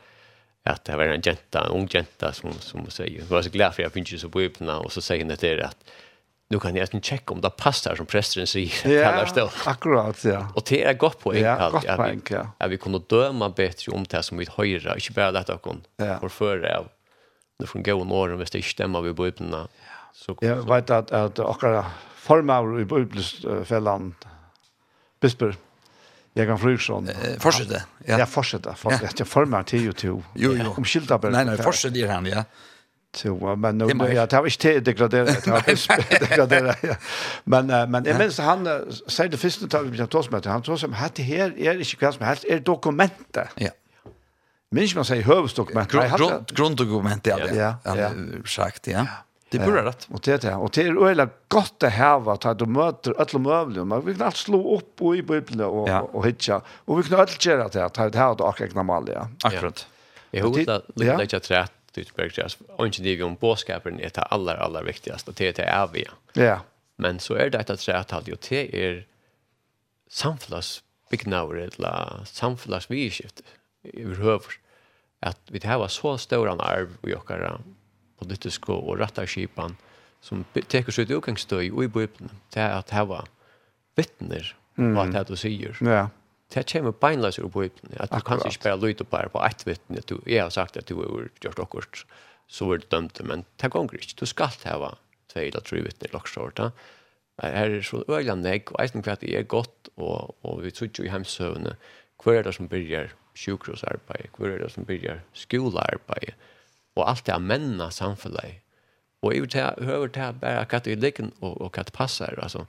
att 0.64 0.86
det 0.86 0.96
var 0.98 1.04
en 1.04 1.22
jenta, 1.22 1.66
en 1.66 1.72
ung 1.72 1.88
jenta 1.92 2.34
som 2.34 2.54
som 2.54 2.90
säger, 2.90 3.20
jag 3.20 3.26
var 3.26 3.42
så 3.42 3.50
glad 3.50 3.76
för 3.76 3.84
jag 3.84 3.92
finns 3.92 4.14
ju 4.14 4.18
så 4.18 4.28
bibeln 4.28 4.70
och 4.70 4.92
så 4.92 5.02
säger 5.02 5.26
det 5.26 5.44
är 5.44 5.58
att 5.58 5.78
nu 6.50 6.60
kan 6.60 6.76
jag 6.76 6.94
inte 6.94 7.08
checka 7.08 7.34
om 7.34 7.42
det 7.42 7.50
passar 7.50 7.96
som 7.96 8.06
prästen 8.06 8.48
säger 8.48 8.90
ja, 8.90 9.12
kallar 9.12 9.26
stå. 9.26 9.50
Akkurat, 9.66 10.24
ja. 10.24 10.48
Och 10.56 10.64
det 10.70 10.84
är 10.84 10.94
gott 10.94 11.20
på 11.20 11.36
ja, 11.38 11.70
gott 11.70 11.88
på 11.88 12.04
vi, 12.04 12.22
ja. 12.30 12.52
Att 12.58 12.72
vi 12.72 12.78
kunde 12.78 13.00
döma 13.08 13.50
bättre 13.50 13.92
om 13.92 14.04
det 14.04 14.24
som 14.24 14.38
vi 14.38 14.48
höjra, 14.58 14.96
inte 14.96 15.12
bara 15.12 15.32
detta 15.32 15.58
kon. 15.58 15.82
Ja. 15.98 16.18
Och 16.18 16.32
före 16.32 16.78
av 16.78 16.88
det 17.60 17.68
från 17.68 17.84
gå 17.84 18.04
norr 18.04 18.34
om 18.34 18.40
det 18.40 18.56
inte 18.56 18.68
stämmer 18.68 19.02
vi 19.02 19.14
bibeln. 19.14 19.56
Så, 20.14 20.38
jag 20.42 20.76
vet 20.76 20.90
att 20.90 21.12
att 21.12 21.40
akkurat 21.40 21.86
formar 22.16 22.82
i 22.82 22.86
bibelfällan 22.86 24.16
Bisper. 25.22 25.58
Jeg 26.38 26.48
kan 26.48 26.60
flyge 26.62 26.82
sånn. 26.84 27.10
Eh, 27.12 27.38
fortsette. 27.42 27.84
Ja, 28.08 28.22
ja 28.22 28.26
fortsette. 28.30 28.74
For, 28.80 28.94
ja. 28.94 29.12
Jeg 29.18 29.28
former 29.28 29.66
til 29.68 29.90
jo. 29.90 30.20
Jo, 30.38 30.54
jo. 30.56 30.74
Om 30.78 30.86
skilta 30.88 31.18
bare. 31.20 31.34
Nei, 31.36 31.46
nei, 31.50 31.58
fortsette 31.64 32.10
han, 32.10 32.28
ja. 32.30 32.46
Så, 33.16 33.34
men 33.58 33.80
nu, 33.82 33.88
det 33.90 34.14
ja, 34.14 34.28
det 34.30 34.38
har 34.38 34.46
ikke 34.46 34.62
til 34.62 34.84
degradere, 34.86 35.34
det 35.34 35.46
har 35.50 35.70
ikke 35.74 36.20
degradere, 36.28 36.76
ja. 36.86 36.98
Men, 37.50 37.72
uh, 37.74 37.88
men 37.90 38.06
jeg 38.06 38.20
minns 38.20 38.38
han, 38.46 38.68
uh, 38.70 39.00
sier 39.10 39.32
det 39.34 39.40
første 39.42 39.66
taget 39.66 39.96
vi 39.96 39.98
tar 39.98 40.28
med, 40.30 40.46
han 40.46 40.62
tror 40.62 40.78
som, 40.78 40.94
dette 40.94 41.26
her 41.26 41.50
er 41.58 41.82
ikke 41.82 42.04
hva 42.04 42.12
som 42.14 42.28
helst, 42.28 42.46
er 42.46 42.62
dokumentet. 42.62 43.50
Ja. 43.58 43.74
Minns 44.78 44.94
man 44.94 45.08
sier 45.10 45.26
høvesdokumentet. 45.26 46.54
Grunddokumentet, 46.54 47.34
ja, 47.34 47.74
ja, 47.82 47.96
ja. 47.98 48.12
sagt, 48.46 48.88
ja. 48.94 49.08
ja. 49.08 49.18
Det 49.50 49.60
burde 49.64 49.82
rett. 49.88 50.06
Og 50.14 50.22
det 50.26 50.34
er 50.36 50.42
det. 50.44 50.52
Og 50.62 50.72
det 50.76 50.84
er 50.86 50.98
øyla 50.98 51.26
godt 51.50 51.86
å 51.88 51.90
heve 51.90 52.36
at 52.36 52.46
du 52.60 52.66
møter 52.70 53.16
alle 53.18 53.42
møvler. 53.42 53.88
Men 53.90 54.04
vi 54.06 54.14
kan 54.14 54.28
alt 54.28 54.38
slå 54.38 54.60
opp 54.76 55.02
og 55.02 55.18
i 55.18 55.24
bøyblene 55.26 55.66
og, 55.66 55.88
ja. 55.90 56.04
og, 56.06 56.20
og 56.20 56.28
hitja. 56.28 56.60
Og 56.86 57.00
vi 57.00 57.08
kan 57.08 57.24
alt 57.24 57.38
gjøre 57.42 57.66
det 57.74 57.82
at 57.82 57.98
det 57.98 58.20
her 58.20 58.36
er 58.36 58.44
akkurat 58.46 58.68
ikke 58.68 58.78
normalt. 58.78 59.10
Ja. 59.16 59.26
Akkurat. 59.50 59.86
Jeg 60.30 60.46
håper 60.46 60.74
at 60.76 60.92
det 60.94 61.10
er 61.10 61.24
ikke 61.26 61.42
trett 61.42 61.76
ut 61.98 62.12
på 62.14 62.28
det. 62.30 62.48
Og 62.78 62.92
ikke 62.92 63.06
det 63.08 63.16
om 63.26 63.38
båskapen 63.42 63.98
er 63.98 64.14
det 64.14 64.28
aller, 64.30 64.62
aller 64.62 64.86
viktigste. 64.86 65.34
Det 65.34 65.50
er 65.50 65.58
det 65.58 65.70
er 65.70 65.90
vi. 65.96 66.06
Ja. 66.38 66.60
Men 67.02 67.22
så 67.24 67.40
er 67.40 67.50
det 67.50 67.64
et 67.66 67.82
trett 67.82 68.14
at 68.14 68.30
det 68.30 68.64
er 68.76 69.02
samfunnsbyggnaver 70.14 71.64
eller 71.66 72.26
samfunnsvidskiftet 72.30 73.58
i 73.96 74.06
høver. 74.06 74.60
At 75.26 75.42
vi 75.52 75.60
har 75.66 75.88
så 75.92 76.18
stor 76.22 76.48
arv 76.54 76.96
i 77.08 77.16
okkara 77.18 77.58
politiske 78.20 78.76
og 78.76 79.00
rettarskipan 79.02 79.76
som 80.22 80.44
teker 80.54 80.92
seg 80.92 81.08
ut 81.08 81.20
utgangsstøy 81.20 81.70
og 81.70 81.84
i 81.86 81.92
bøypen 81.92 82.32
til 82.54 82.64
at 82.66 82.92
heva 82.92 83.24
vittner 84.00 84.54
mm. 84.76 84.98
det 85.16 85.28
du 85.30 85.36
sier. 85.40 85.78
Ja. 85.86 86.08
Det 86.50 86.66
kommer 86.72 86.96
beinleis 86.96 87.38
ur 87.40 87.52
bøypen. 87.54 87.94
At 88.02 88.12
du 88.12 88.24
kan 88.26 88.42
ikke 88.46 88.66
bare 88.66 88.82
lytte 88.82 89.06
på, 89.06 89.22
på 89.32 89.44
ett 89.46 89.66
vittne. 89.68 90.02
Du, 90.10 90.18
jeg 90.26 90.42
har 90.42 90.50
sagt 90.54 90.78
at 90.78 90.90
du 90.90 90.98
har 90.98 91.30
gjort 91.44 91.62
akkurat 91.62 92.04
så 92.50 92.72
er 92.74 92.82
det 92.82 92.90
dømt, 92.92 93.22
men 93.30 93.46
det 93.62 93.70
gonger 93.72 94.00
ikke. 94.00 94.18
Du 94.20 94.26
skal 94.26 94.50
ha 94.66 94.94
tvei 95.30 95.46
eller 95.46 95.62
tre 95.62 95.84
vittne 95.86 96.10
i 96.10 96.14
laksjorta. 96.16 96.72
Her 97.40 97.76
er 97.78 97.84
så 97.86 98.02
øyla 98.10 98.36
negg, 98.36 98.74
og 98.74 98.82
eisen 98.84 99.06
kvart 99.06 99.24
er 99.24 99.46
godt, 99.48 99.92
og, 99.96 100.36
og 100.44 100.64
vi 100.64 100.72
tror 100.76 100.90
jo 100.98 101.06
i 101.06 101.12
hemsøvne, 101.14 101.76
hver 102.24 102.40
er 102.40 102.48
det 102.50 102.56
som 102.58 102.68
byrjar 102.68 103.14
sjukrosarbeid, 103.38 104.34
hver 104.36 104.56
er 104.56 104.64
det 104.64 104.72
som 104.74 104.88
byrjar 104.90 105.22
skolearbeid, 105.38 106.34
og 107.00 107.08
alt 107.10 107.26
det 107.28 107.34
er 107.36 107.44
mennene 107.44 107.90
samfunnet. 107.92 108.60
Og 109.22 109.34
jeg 109.34 109.44
vil 109.44 109.50
til 110.16 110.38
bare 110.42 110.66
hva 110.66 110.80
det 110.84 111.00
ligger 111.00 111.32
og, 111.42 111.56
og 111.62 111.72
hva 111.72 111.84
det 111.84 111.96
passer, 111.96 112.40
altså. 112.40 112.66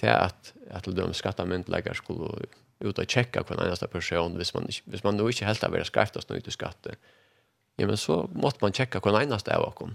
Til 0.00 0.10
at, 0.10 0.52
at 0.74 0.86
de 0.90 1.04
skattemyndelegger 1.14 1.94
skulle 1.94 2.48
ut 2.84 2.98
og 2.98 3.06
på 3.46 3.54
hver 3.54 3.66
eneste 3.66 3.86
person, 3.88 4.36
hvis 4.36 4.54
man, 4.54 4.66
hvis 4.84 5.04
man 5.04 5.14
nå 5.14 5.28
ikke 5.28 5.46
helt 5.46 5.62
har 5.62 5.70
vært 5.70 5.86
skreft 5.86 6.16
og 6.16 6.24
snøyt 6.24 6.50
skatte, 6.52 6.96
ja, 7.78 7.86
men 7.86 7.96
så 7.96 8.24
måtte 8.32 8.62
man 8.62 8.74
tjekka 8.74 9.00
hver 9.00 9.20
eneste 9.22 9.54
av 9.54 9.68
oss. 9.68 9.94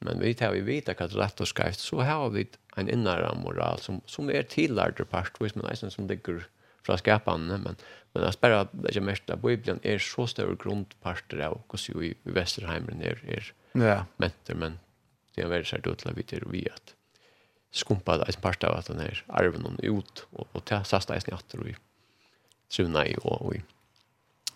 Men 0.00 0.20
vi 0.22 0.34
tar 0.34 0.52
vi 0.54 0.62
vita 0.62 0.94
hva 0.94 1.08
rett 1.10 1.40
og 1.40 1.48
skreft, 1.50 1.80
så 1.80 2.02
har 2.06 2.28
vi 2.34 2.46
en 2.78 2.90
innere 2.90 3.32
moral 3.38 3.80
som, 3.82 4.02
som 4.06 4.30
er 4.30 4.46
tillærte 4.46 5.04
part, 5.04 5.38
hvis 5.38 5.56
man 5.56 5.70
er 5.70 5.78
som 5.78 6.06
ligger 6.06 6.44
fra 6.86 6.98
skapene, 7.00 7.58
men, 7.58 7.78
Men 8.18 8.26
jeg 8.26 8.34
spør 8.34 8.56
at 8.56 8.72
jeg 8.90 9.04
mest 9.06 9.30
av 9.30 9.42
Bibelen 9.44 9.78
er 9.86 10.02
så 10.02 10.26
større 10.26 10.56
grunnparter 10.58 11.38
av 11.46 11.60
hvordan 11.70 12.00
vi 12.02 12.10
i 12.10 12.34
Vesterheimen 12.34 13.04
er, 13.06 13.20
er 13.30 13.52
ja. 13.78 14.00
mentor, 14.18 14.58
men 14.58 14.78
det 15.36 15.44
er 15.44 15.52
veldig 15.52 15.70
sært 15.70 15.86
ut 15.86 16.02
til 16.02 16.10
at 16.10 16.18
vi 16.18 16.40
vi 16.50 16.64
at 16.66 16.96
skumpa 17.70 18.16
det 18.18 18.26
en 18.32 18.40
part 18.42 18.64
av 18.66 18.74
at 18.74 18.88
den 18.90 19.04
er 19.04 19.22
arven 19.28 19.66
ut, 19.84 20.24
og, 20.32 20.48
og 20.50 20.64
til 20.66 20.82
sasta 20.88 21.14
eisen 21.14 21.30
i 21.30 21.36
atter 21.36 21.62
og 21.62 21.70
i 21.70 21.76
truna 22.74 23.04
i 23.06 23.14
og 23.22 23.54
i 23.54 23.62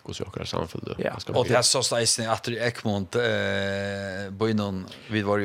hos 0.02 0.18
jo 0.18 0.26
akkurat 0.26 0.50
samfunnet. 0.50 0.98
Ja, 0.98 1.14
og 1.30 1.46
det 1.46 1.60
sasta 1.62 2.00
eisen 2.02 2.24
i 2.24 2.30
atter 2.32 2.56
i 2.56 2.60
Ekmont, 2.66 3.14
eh, 3.22 4.26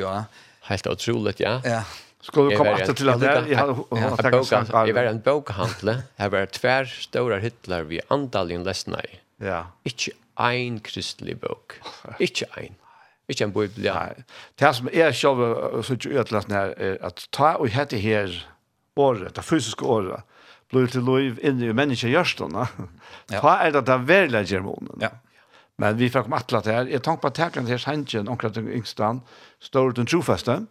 jo 0.02 0.10
heilt 0.10 0.26
Helt 0.68 0.88
utrolig, 0.88 1.36
ja. 1.40 1.60
Ja. 1.64 1.84
Skulle 2.28 2.50
du 2.50 2.58
komma 2.58 2.74
åter 2.74 2.94
till 2.94 3.10
att 3.10 3.20
det 3.20 3.46
jag 3.50 3.58
har 3.58 4.88
jeg 4.88 4.96
var 4.96 5.04
en 5.04 5.20
bokhandle. 5.20 6.02
Här 6.16 6.30
var 6.30 6.46
tvär 6.46 6.86
stora 6.86 7.38
hytlar 7.40 7.84
vi 7.84 8.02
andaljen 8.08 8.64
läsna 8.64 9.00
i. 9.04 9.20
Ja. 9.40 9.62
Ikke 9.86 10.12
ein 10.36 10.80
kristelig 10.80 11.38
bok. 11.40 11.78
Ikke 12.20 12.50
ein. 12.58 12.76
Ikke 13.30 13.44
en 13.44 13.54
bibel. 13.54 13.88
Det 14.60 14.74
som 14.74 14.90
är 14.94 15.12
själva 15.12 15.84
så 15.84 15.94
utläst 15.94 16.48
när 16.48 16.68
är 16.80 17.06
att 17.06 17.32
ta 17.32 17.56
och 17.56 17.70
hette 17.70 17.98
här 17.98 18.48
året, 18.96 19.36
det 19.36 19.42
fysiska 19.42 19.86
året 19.86 20.24
blir 20.70 20.88
till 20.88 21.06
liv 21.06 21.40
inne 21.44 21.66
i 21.66 21.74
människan 21.74 22.12
görstorna. 22.12 22.68
Ta 23.42 23.58
är 23.58 23.72
det 23.72 23.82
där 23.82 23.98
verkliga 23.98 24.44
germonen. 24.44 24.98
Ja. 25.00 25.10
Men 25.78 25.98
vi 25.98 26.10
får 26.10 26.24
komma 26.24 26.36
att 26.36 26.48
det 26.64 26.72
här. 26.72 26.86
Jag 26.86 27.04
tänker 27.04 27.22
på 27.22 27.28
att 27.28 27.38
här 27.38 27.50
kan 27.50 27.66
det 27.66 27.72
här 27.72 27.78
sänken 27.78 28.28
omkring 28.28 28.52
den 28.52 28.74
yngstan 28.74 29.22
står 29.60 29.92
den 29.92 30.06
trofaste. 30.06 30.52
Mm 30.52 30.68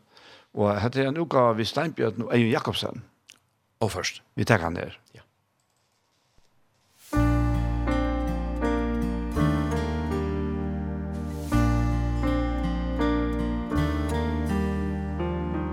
Og 0.57 0.73
hette 0.81 1.03
er 1.03 1.11
en 1.11 1.21
uka 1.21 1.51
vi 1.53 1.69
Steinbjørn 1.69 2.27
og 2.27 2.33
Eion 2.35 2.51
Jakobsen. 2.51 3.05
Og 3.81 3.93
først. 3.93 4.23
Vi 4.35 4.45
tar 4.45 4.65
han 4.65 4.77
der. 4.77 4.97
Ja. 5.15 5.21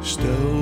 Still 0.03 0.52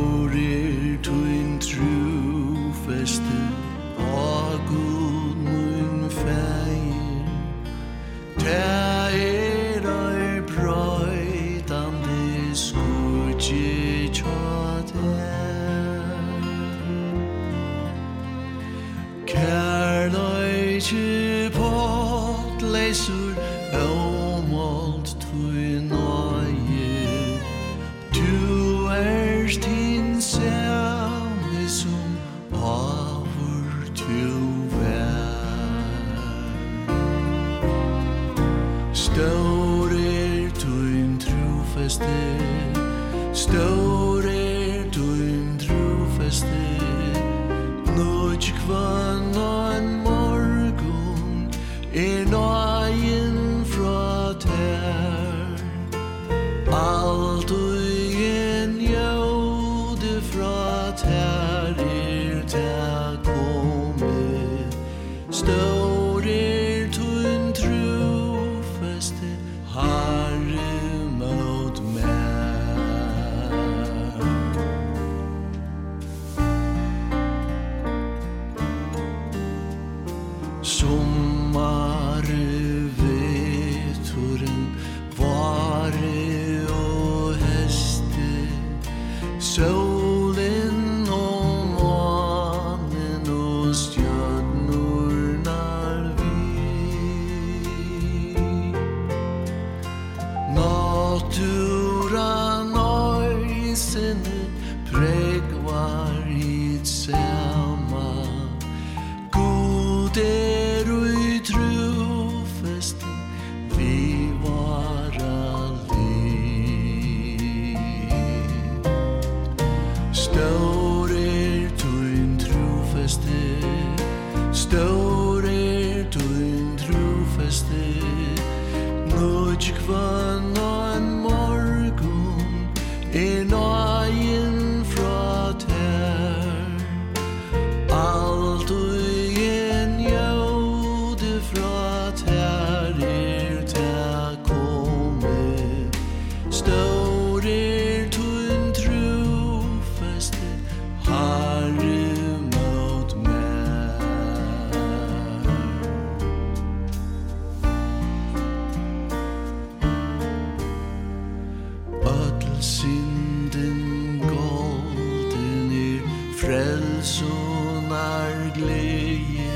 frälsonar 166.41 168.33
glädje. 168.55 169.51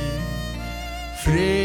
Fred 1.24 1.65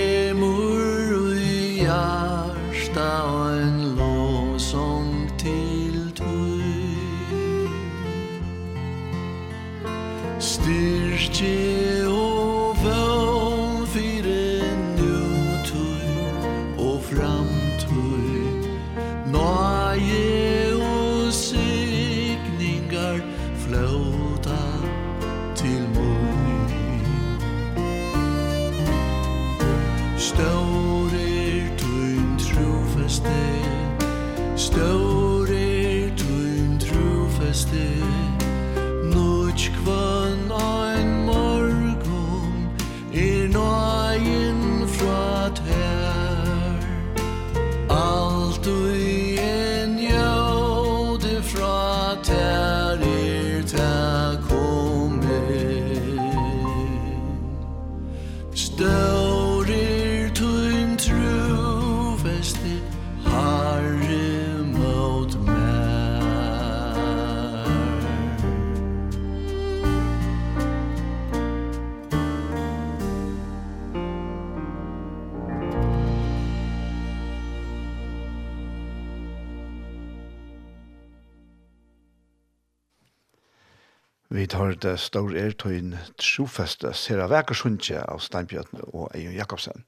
det 84.83 84.97
står 85.01 85.37
er 85.37 85.55
tøyen 85.59 85.95
trofeste 86.21 86.93
Sera 86.97 87.29
Vekersundje 87.31 88.03
av 88.03 88.23
Steinbjørn 88.25 88.85
og 88.91 89.11
Eion 89.15 89.37
Jakobsen. 89.37 89.85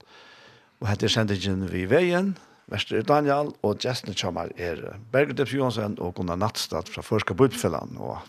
Og 0.83 0.89
hette 0.91 1.07
er 1.07 1.15
sendingen 1.15 1.69
vi 1.71 1.85
i 1.85 1.91
veien, 1.91 2.35
Vester 2.73 3.01
er 3.01 3.07
Daniel, 3.07 3.51
og 3.67 3.83
gjestene 3.83 4.15
kommer 4.17 4.53
er 4.57 4.79
Bergedep 5.13 5.51
Johansen 5.53 5.99
og 6.01 6.15
Gunnar 6.17 6.39
Nattstad 6.41 6.89
fra 6.89 7.03
Førska 7.05 7.35
Budfellan, 7.37 7.99
og 8.01 8.23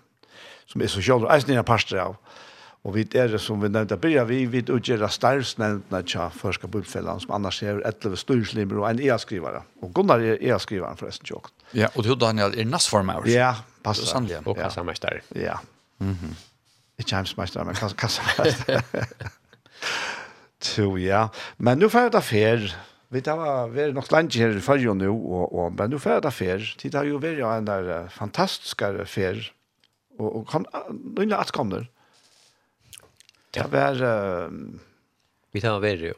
som 0.68 0.82
er 0.82 0.92
sosial 0.92 1.24
og 1.24 1.32
eisnere 1.32 1.64
parster 1.68 2.02
av. 2.02 2.18
Og 2.84 2.98
vi 2.98 3.06
er 3.16 3.30
det 3.32 3.40
som 3.40 3.62
vi 3.64 3.70
nevnte 3.72 3.96
byrja, 3.96 4.26
vi 4.28 4.42
vil 4.52 4.72
utgjøre 4.76 5.08
stærelsnevntene 5.08 6.02
til 6.10 6.34
Førska 6.36 6.68
Budfellan, 6.68 7.22
som 7.24 7.32
annars 7.38 7.62
er 7.64 7.80
11 7.80 8.20
styrslimer 8.20 8.82
og 8.82 8.90
en 8.90 9.00
EA-skrivare. 9.06 9.62
Og 9.86 9.94
Gunnar 9.96 10.20
er 10.20 10.42
EA-skrivaren 10.42 11.00
forresten 11.00 11.30
tjokk. 11.30 11.48
Ja, 11.72 11.88
og 11.96 12.04
du 12.04 12.12
Daniel 12.20 12.58
er 12.60 12.68
nassformer. 12.68 13.24
Ja, 13.32 13.54
passer. 13.86 14.10
Er 14.10 14.12
sannlig. 14.18 14.42
Og 14.44 14.60
passer. 14.60 15.22
Ja. 15.40 15.62
Mhm. 16.04 16.36
Ikke 17.04 17.20
heimsmeister, 17.20 17.68
men 17.68 17.76
kassameister. 17.76 18.84
Så 20.64 20.88
ja. 21.02 21.28
Men 21.58 21.82
nu 21.82 21.90
får 21.92 22.08
jeg 22.08 22.14
da 22.16 22.22
fer. 22.24 22.70
Vi 23.14 23.22
tar 23.22 23.38
var 23.38 23.68
vi 23.74 23.82
er 23.84 23.92
nok 23.94 24.08
langt 24.14 24.36
her 24.40 24.56
i 24.56 24.64
fargen 24.64 25.04
nå, 25.04 25.12
og, 25.12 25.52
og, 25.52 25.74
men 25.78 25.92
nu 25.92 26.00
får 26.02 26.16
jeg 26.16 26.24
da 26.26 26.32
fer. 26.34 26.64
Tid 26.80 26.96
har 26.98 27.06
jo 27.06 27.20
vært 27.22 27.42
jo 27.42 27.52
en 27.52 27.68
der 27.68 28.08
fantastiske 28.16 29.06
fer. 29.12 29.44
Og, 30.18 30.30
og 30.30 30.48
kom, 30.50 30.66
noen 30.94 31.36
at 31.36 31.52
kommer. 31.54 31.90
Det 33.54 33.68
var... 33.70 34.00
Uh, 34.00 34.80
vi 35.54 35.62
tar 35.62 35.78
vært 35.84 36.08
jo 36.08 36.16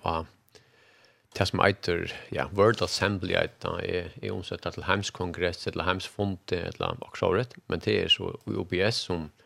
det 1.36 1.50
som 1.50 1.60
eiter, 1.60 2.14
ja, 2.32 2.46
World 2.56 2.80
Assembly 2.86 3.36
eiter, 3.36 3.82
er, 3.84 4.14
er 4.22 4.32
omsett 4.32 4.64
til 4.64 4.86
heimskongress, 4.88 5.66
eller 5.68 5.84
heimsfond, 5.84 6.54
eller 6.56 6.96
akkurat, 7.04 7.52
men 7.68 7.84
det 7.84 7.98
er 8.06 8.14
så 8.14 8.32
UBS 8.48 9.02
som... 9.10 9.28
Um, 9.28 9.45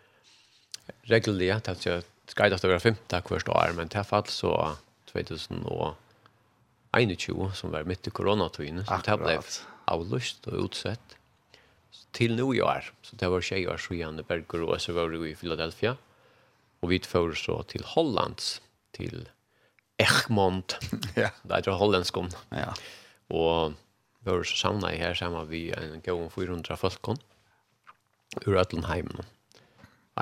regellig, 1.10 1.50
det 1.64 1.70
er 1.72 1.76
ikke 1.80 2.50
det 2.52 2.60
å 2.62 2.74
være 2.74 2.84
femte 2.84 3.22
hvert 3.26 3.50
år, 3.50 3.74
men 3.78 3.88
det 3.90 3.98
er 4.02 4.08
fall 4.08 4.28
så 4.30 4.52
2021, 5.10 5.96
som 7.58 7.74
var 7.74 7.88
midt 7.90 8.08
i 8.10 8.12
koronatøyene, 8.14 8.84
så 8.86 9.00
det 9.06 9.18
ble 9.22 9.36
avlyst 9.90 10.48
og 10.52 10.56
utsett 10.68 11.08
til 12.14 12.36
nu 12.38 12.54
i 12.54 12.62
år. 12.62 12.84
Så 13.06 13.12
det 13.20 13.30
var 13.32 13.42
tjej 13.46 13.68
år 13.70 13.80
så 13.82 13.94
igjen 13.96 14.22
i 14.22 14.26
Berger 14.26 14.62
og 14.66 14.82
så 14.82 14.94
var 14.98 15.06
vi 15.14 15.32
i 15.32 15.38
Philadelphia. 15.38 15.94
Og 16.80 16.90
vi 16.94 17.00
tfor 17.04 17.34
så 17.36 17.56
til 17.70 17.84
Hollands, 17.84 18.62
til 18.96 19.28
Egmont. 20.00 20.78
ja. 21.24 21.30
Det 21.44 21.68
er 21.68 21.82
Hollandskom. 21.82 22.30
Ja. 22.56 22.72
Og 23.30 23.76
vi 24.24 24.32
var 24.32 24.44
så 24.48 24.72
i 24.90 25.02
her 25.02 25.14
sammen 25.18 25.50
vi 25.50 25.72
en 25.76 26.02
gång 26.06 26.32
400 26.32 26.78
folkene 26.78 27.20
ur 28.46 28.56
Øtlenheimen. 28.62 29.26
Mm 29.26 29.39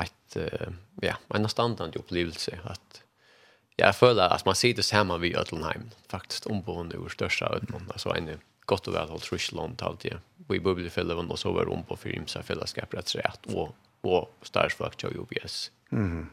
ett 0.01 0.37
ja, 1.01 1.15
en 1.27 1.49
standard 1.49 1.95
upplevelse 1.95 2.59
att 2.63 3.01
jag 3.75 3.95
føler 3.95 4.23
att 4.23 4.45
man 4.45 4.55
sitter 4.55 4.81
samman 4.81 5.21
vid 5.21 5.35
Ötlenheim 5.35 5.89
faktiskt 6.07 6.45
omboende 6.45 6.95
ur 6.95 7.09
största 7.09 7.45
Ötlenheim 7.45 7.91
alltså 7.91 8.09
en 8.09 8.39
gott 8.65 8.87
och 8.87 8.95
väl 8.95 9.09
hållt 9.09 9.31
Ryssland 9.31 9.81
alltid 9.81 10.13
vi 10.49 10.59
bubblar 10.59 10.89
för 10.89 11.31
och 11.31 11.39
och 11.45 11.53
var 11.53 11.69
om 11.69 11.83
på 11.83 11.97
Ymsa 12.05 12.43
fällskap 12.43 12.93
rätt 12.93 13.15
rätt 13.15 13.45
och 13.45 13.75
och 14.01 14.37
starsvakt 14.41 15.03
jag 15.03 15.15
UBS. 15.15 15.71
Mhm. 15.89 16.29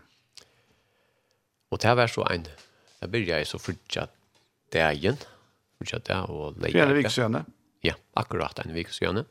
Och 1.69 1.79
det 1.79 1.89
här 1.89 1.95
var 1.95 2.07
så 2.07 2.29
en 2.29 2.45
jag 2.99 3.11
började 3.11 3.39
jag 3.39 3.47
så 3.47 3.59
fortsatt 3.59 4.17
dagen 4.73 5.17
fortsatt 5.79 6.05
där 6.05 6.31
och 6.31 6.59
lägga. 6.59 6.73
Fjärde 6.73 6.95
veckan. 6.95 7.45
Ja, 7.81 7.95
akkurat 8.13 8.59
en 8.59 8.75
vik 8.75 8.89
sedan. 8.89 9.25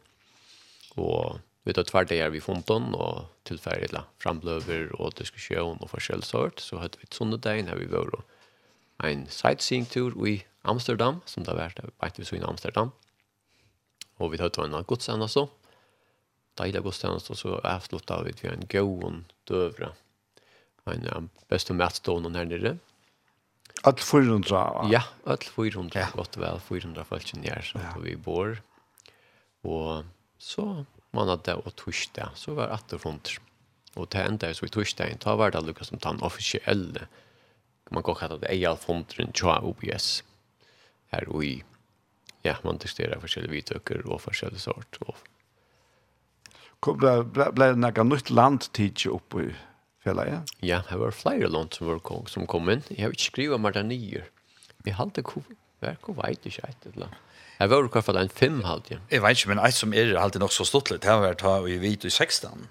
Och 0.95 1.39
vi 1.63 1.73
tar 1.73 1.83
tvär 1.83 2.05
dagar 2.05 2.29
vid 2.29 2.43
fonton 2.43 2.95
och 2.95 3.25
tillfärdigla 3.43 4.03
framblöver 4.17 5.01
och 5.01 5.13
diskussion 5.13 5.77
och 5.77 5.89
forskjellsort. 5.89 6.59
Så 6.59 6.77
hade 6.77 6.97
vi 6.97 7.03
ett 7.03 7.13
sånt 7.13 7.41
dag 7.41 7.63
när 7.63 7.75
vi 7.75 7.85
var 7.85 8.23
en 8.97 9.27
sightseeing-tur 9.27 10.27
i 10.27 10.45
Amsterdam, 10.61 11.21
som 11.25 11.43
det 11.43 11.51
har 11.51 11.59
vært, 11.59 11.81
vet 11.99 12.19
vi 12.19 12.25
så 12.25 12.37
i 12.37 12.43
Amsterdam. 12.43 12.91
Og 14.21 14.31
vi 14.31 14.39
hadde 14.39 14.63
en 14.63 14.83
godstjeneste 14.87 15.33
så. 15.33 15.47
Deilig 16.59 16.83
godstjeneste, 16.85 17.33
og 17.33 17.39
så 17.39 17.59
avslutta 17.65 18.21
vi 18.23 18.33
til 18.37 18.53
en 18.53 18.67
gåen 18.69 19.23
døvre. 19.49 19.91
En 20.87 21.07
um, 21.15 21.29
beste 21.49 21.73
matstående 21.73 22.31
her 22.37 22.47
nere. 22.47 22.77
Alt 23.83 24.03
400? 24.03 24.91
Ja, 24.91 25.01
alt 25.25 25.47
400, 25.49 25.99
ja. 25.99 26.09
godt 26.15 26.37
vel, 26.39 26.59
400 26.63 27.07
folkene 27.09 27.49
her 27.49 27.65
som 27.65 27.81
ja. 27.81 27.91
vi 28.03 28.15
bor. 28.15 28.59
Og 29.63 30.05
så 30.39 30.85
månadag 31.13 31.61
og 31.63 31.75
torsdag, 31.79 32.33
så 32.35 32.55
var 32.57 32.73
det 32.89 33.01
runder. 33.05 33.39
Og 33.95 34.09
det 34.09 34.23
enda 34.25 34.49
så 34.53 34.65
i 34.65 34.73
torsdagen, 34.73 35.21
da 35.21 35.35
var 35.37 35.53
det 35.53 35.61
lukket 35.65 35.91
som 35.91 36.01
den 36.01 36.21
offisielle, 36.25 37.07
man 37.93 38.03
kan 38.03 38.17
kalla 38.17 38.39
det 38.41 38.49
eial 38.49 38.77
funderen 38.81 39.33
tja 39.37 39.59
OBS, 39.61 40.23
her 41.13 41.29
og 41.29 41.43
i, 41.45 41.53
ja, 42.43 42.55
man 42.65 42.81
testerer 42.81 43.21
forskjellige 43.21 43.53
vidtøkker 43.53 44.01
og 44.07 44.23
forskjellige 44.23 44.65
sort. 44.65 44.97
Og... 45.05 45.19
Ble, 46.83 47.13
ble, 47.23 47.51
ble 47.55 47.69
det 47.71 47.79
noe 47.79 48.07
nytt 48.09 48.31
land 48.33 48.65
tidsi 48.73 49.11
opp 49.13 49.37
i 49.39 49.51
fjellet? 50.03 50.31
Ja, 50.31 50.39
ja 50.65 50.79
det 50.89 50.97
var 50.99 51.13
flere 51.15 51.51
land 51.51 51.77
som, 51.77 51.87
var 51.91 52.01
kom, 52.03 52.25
som 52.27 52.49
kom 52.49 52.71
inn. 52.73 52.81
Jeg 52.89 53.05
har 53.05 53.13
ikke 53.13 53.29
skrivet 53.29 53.59
om 53.59 53.69
det 53.77 53.85
nye. 53.91 54.25
Jeg 54.83 54.97
halte, 54.97 55.23
jeg 55.83 56.01
vet 56.17 56.49
ikke, 56.49 56.67
et 56.67 56.89
eller 56.89 57.07
annet. 57.11 57.21
Her 57.63 57.69
var 57.71 57.85
det 57.85 57.87
i 57.87 57.91
hvert 57.93 58.03
fall 58.03 58.17
en 58.19 58.31
fem 58.35 58.55
halvtid. 58.67 59.03
Jeg 59.07 59.23
vet 59.23 59.37
ikke, 59.39 59.49
men 59.53 59.59
et 59.63 59.75
som 59.77 59.93
er 59.95 60.09
alltid 60.19 60.41
nok 60.43 60.51
så 60.51 60.65
stått 60.67 60.89
litt, 60.91 61.05
det 61.05 61.07
har 61.07 61.21
vært 61.23 61.43
det 61.45 61.71
i 61.71 61.77
Vito 61.79 62.09
i 62.09 62.11
16, 62.11 62.65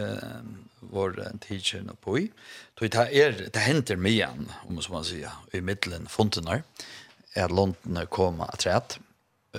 eh, 0.00 0.36
vår 0.88 1.18
teacher 1.44 1.82
nå 1.84 1.92
på 2.00 2.14
i. 2.22 2.22
Det, 2.80 2.88
er, 2.96 3.34
det 3.52 3.60
henter 3.60 3.98
mye, 4.00 4.30
om 4.64 4.78
man 4.80 5.04
sier, 5.04 5.34
i 5.52 5.60
middelen 5.60 6.06
fontenar, 6.08 6.62
er 7.36 7.52
London 7.52 8.00
kommer 8.08 8.48
at 8.48 8.64
rett, 8.64 8.96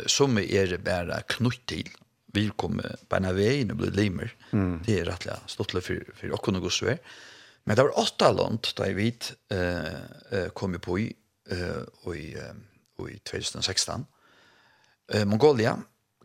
som 0.10 0.40
er 0.42 0.74
bare 0.82 1.20
knutt 1.30 1.62
til, 1.70 1.92
vi 2.34 2.48
kommer 2.58 2.98
beina 3.12 3.36
veien 3.38 3.76
og 3.76 3.84
blir 3.84 3.94
limer. 3.94 4.34
Mm. 4.50 4.80
Det 4.88 4.96
er 4.98 5.12
rettelig 5.12 5.36
stått 5.52 5.76
litt 5.76 5.86
for, 5.86 6.10
for 6.18 6.34
åkken 6.40 6.58
og 6.58 6.66
godsvei. 6.66 6.96
Men 7.70 7.78
det 7.78 7.86
var 7.86 8.02
åtta 8.02 8.32
land 8.34 8.72
da 8.80 8.90
jeg 8.90 8.98
vet 8.98 9.30
eh, 9.54 10.50
kom 10.58 10.74
på 10.82 10.98
i, 11.04 11.06
eh, 11.54 11.84
og 12.08 12.18
i, 12.18 12.32
og 12.98 13.14
i 13.14 13.20
2016 13.30 14.08
eh, 15.14 15.26
Mongolia, 15.26 15.76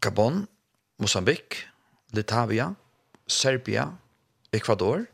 Gabon, 0.00 0.46
Mosambik, 0.98 1.60
Litavia, 2.16 2.70
Serbia, 3.26 3.90
Ecuador, 4.52 5.04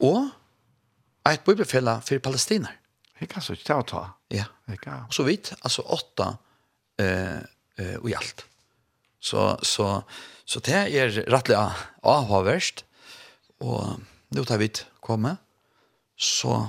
og 0.00 0.28
eit 1.26 1.44
bibelfella 1.44 2.00
for 2.04 2.22
palestiner. 2.22 2.74
Jeg 3.20 3.30
kan 3.32 3.42
så 3.42 3.56
ikke 3.56 3.68
ta 3.68 3.78
og 3.80 3.86
ta. 3.88 4.02
Ja. 4.30 4.44
Og 5.06 5.14
så 5.14 5.24
vidt, 5.24 5.54
altså 5.62 5.82
åtta 5.82 6.34
eh, 7.00 7.40
eh, 7.78 7.96
og 8.00 8.10
i 8.10 8.16
alt. 8.16 8.44
Så, 9.20 9.56
så, 9.62 10.02
så 10.44 10.60
det 10.60 10.74
er 10.76 11.22
rettelig 11.32 11.56
avhåverst. 12.04 12.84
og 13.60 14.00
nå 14.36 14.44
tar 14.44 14.58
vi 14.60 14.68
komme, 15.00 15.36
så 16.16 16.66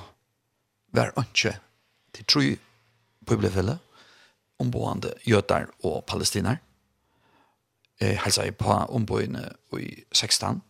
vær 0.95 1.11
ønske 1.19 1.51
til 2.15 2.25
tru 2.25 2.45
bibelfella, 3.27 3.77
omboende 4.59 5.13
jøder 5.27 5.69
og 5.83 6.03
palestiner. 6.07 6.57
Jeg 7.99 8.19
helsa 8.21 8.45
jeg 8.45 8.57
på 8.57 8.73
omboende 8.93 9.49
i 9.79 10.03
16, 10.13 10.61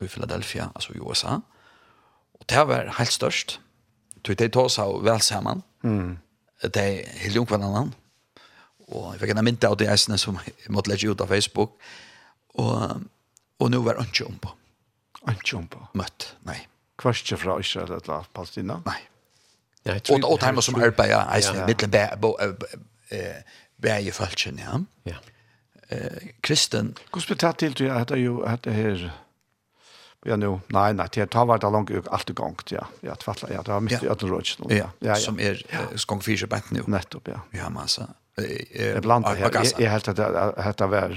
i 0.00 0.06
Philadelphia, 0.06 0.68
altså 0.74 0.92
i 0.94 0.98
USA. 0.98 1.38
Og 2.34 2.50
det 2.50 2.68
var 2.68 2.94
helt 2.98 3.12
størst. 3.12 3.60
Tog 4.24 4.38
det 4.38 4.52
tog 4.52 4.70
seg 4.70 5.00
vel 5.02 5.20
sammen. 5.20 5.62
Mm. 5.82 6.18
Det 6.62 6.82
er 6.82 7.18
helt 7.22 7.38
ung 7.38 7.48
hverandre. 7.48 7.88
Og 8.88 9.12
jeg 9.12 9.20
fikk 9.20 9.34
en 9.34 9.44
mynte 9.44 9.68
av 9.68 9.76
de 9.78 9.88
eisene 9.90 10.18
som 10.18 10.38
jeg 10.46 10.72
måtte 10.72 10.90
legge 10.90 11.10
ut 11.10 11.20
av 11.20 11.30
Facebook. 11.30 11.76
Og, 12.58 13.04
og 13.58 13.70
nå 13.70 13.82
var 13.84 14.00
ikke 14.02 14.26
om 14.26 14.38
på. 14.42 14.54
Ikke 15.28 15.58
om 15.58 15.66
på? 15.70 15.82
Møtt, 15.98 16.32
nei. 16.48 16.60
Kvarstje 16.98 17.36
fra 17.38 17.58
Israel 17.60 17.98
eller 17.98 18.26
Palestina? 18.34 18.80
Nei. 18.86 19.00
Ja, 19.86 19.98
og, 20.14 20.24
og 20.24 20.40
de 20.42 20.62
som 20.64 20.78
arbeider 20.82 21.28
eisene, 21.34 21.62
ja. 21.62 21.66
mittelen 21.68 21.92
eh, 23.10 23.42
bæge 23.82 24.12
falskjen, 24.12 24.58
ja. 24.58 24.80
Ja. 25.04 25.16
Eh, 25.90 26.34
kristen. 26.42 26.96
Hvordan 27.12 27.26
blir 27.26 27.40
det 27.42 27.58
til 27.58 27.74
til 27.74 27.90
at 27.94 28.08
det 28.08 28.18
er 28.18 28.22
jo 28.24 28.42
at 28.42 28.64
det 28.64 28.74
her... 28.74 29.08
Ja, 30.26 30.36
nu, 30.36 30.60
nei, 30.74 30.92
nei, 30.92 31.06
det 31.14 31.28
har 31.32 31.46
vært 31.46 31.62
langt 31.62 31.90
ut 31.94 32.08
alt 32.10 32.30
i 32.30 32.34
gang, 32.34 32.56
ja. 32.72 32.88
Ja, 33.06 33.14
tvattla, 33.14 33.52
ja, 33.54 33.62
det 33.62 33.72
har 33.72 33.80
mye 33.80 34.00
ødel 34.02 34.32
råd. 34.34 34.72
Ja, 34.74 34.88
ja, 35.00 35.14
som 35.14 35.38
er 35.40 35.62
skong 35.96 36.22
fyrse 36.22 36.46
bænt 36.50 36.72
nu. 36.74 36.82
Nettopp, 36.90 37.28
ja. 37.28 37.38
Ja, 37.54 37.68
massa. 37.70 38.08
Jeg 38.38 39.02
blant 39.02 39.26
det 39.26 39.38
her, 39.38 39.72
jeg 39.78 39.92
helt 39.92 40.08
at 40.08 40.78
det 40.78 40.90
var 40.90 41.14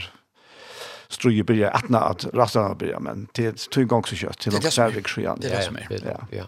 struje 1.11 1.43
byrja, 1.43 1.69
atna 1.75 2.05
at 2.09 2.25
rastan 2.37 2.77
byrja, 2.77 2.99
men 2.99 3.27
til 3.35 3.57
tog 3.73 3.89
gang 3.89 4.07
så 4.07 4.15
kjøtt, 4.15 4.39
til 4.39 4.55
og 4.55 4.63
særlig 4.63 5.03
skjøn. 5.09 5.41
Det 5.41 5.51
er 5.51 5.57
det 5.57 5.65
som 5.65 5.77
er. 5.81 6.25
Ja. 6.31 6.45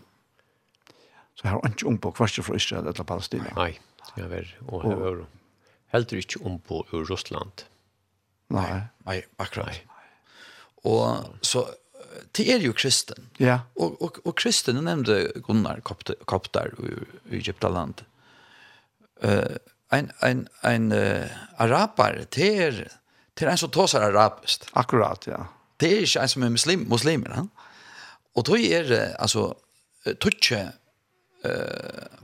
Så 1.36 1.48
her 1.48 1.58
var 1.58 1.74
ikke 1.74 1.88
ung 1.90 2.00
på 2.02 2.14
kvarst 2.16 2.40
fra 2.46 2.56
Israel 2.56 2.88
eller 2.88 3.04
Palestina. 3.04 3.50
Nei. 3.58 3.74
Ja, 4.18 4.28
vel, 4.30 4.50
og 4.68 4.84
her 4.86 5.00
var 5.00 5.24
heller 5.94 6.20
ikke 6.20 6.42
om 6.46 6.60
på 6.62 6.84
ur 6.94 7.06
Russland. 7.10 7.66
Nei. 8.54 8.84
Nei, 9.08 9.22
akkurat. 9.42 9.74
Nei. 9.74 9.80
Og 10.84 11.40
så, 11.42 11.64
det 12.38 12.46
er 12.54 12.62
jo 12.62 12.74
kristen. 12.78 13.30
Ja. 13.42 13.62
Og, 13.80 13.96
og, 14.04 14.20
og 14.26 14.36
kristen, 14.38 14.78
jeg 14.78 14.86
nevnte 14.86 15.42
Gunnar 15.46 15.82
Kopter 15.82 16.74
i 16.84 17.38
Egyptaland. 17.40 18.04
Uh, 19.24 19.56
en 19.94 20.12
en, 20.26 20.48
en 20.68 20.92
uh, 20.92 21.32
araber, 21.62 22.26
det 22.36 22.50
er, 22.68 22.80
det 23.34 23.46
er 23.46 23.54
en 23.54 23.62
som 23.62 23.72
tåser 23.72 24.04
arabist. 24.04 24.68
Akkurat, 24.78 25.26
ja. 25.30 25.46
Det 25.80 25.90
er 25.90 26.06
ikke 26.06 26.26
en 26.26 26.34
som 26.34 26.44
er 26.44 26.54
muslim, 26.54 26.86
muslimer, 26.90 27.34
han. 27.34 27.50
Og 28.36 28.46
då 28.46 28.58
er, 28.58 29.16
altså, 29.20 29.54
tutje, 30.20 30.72
uh, 31.46 32.20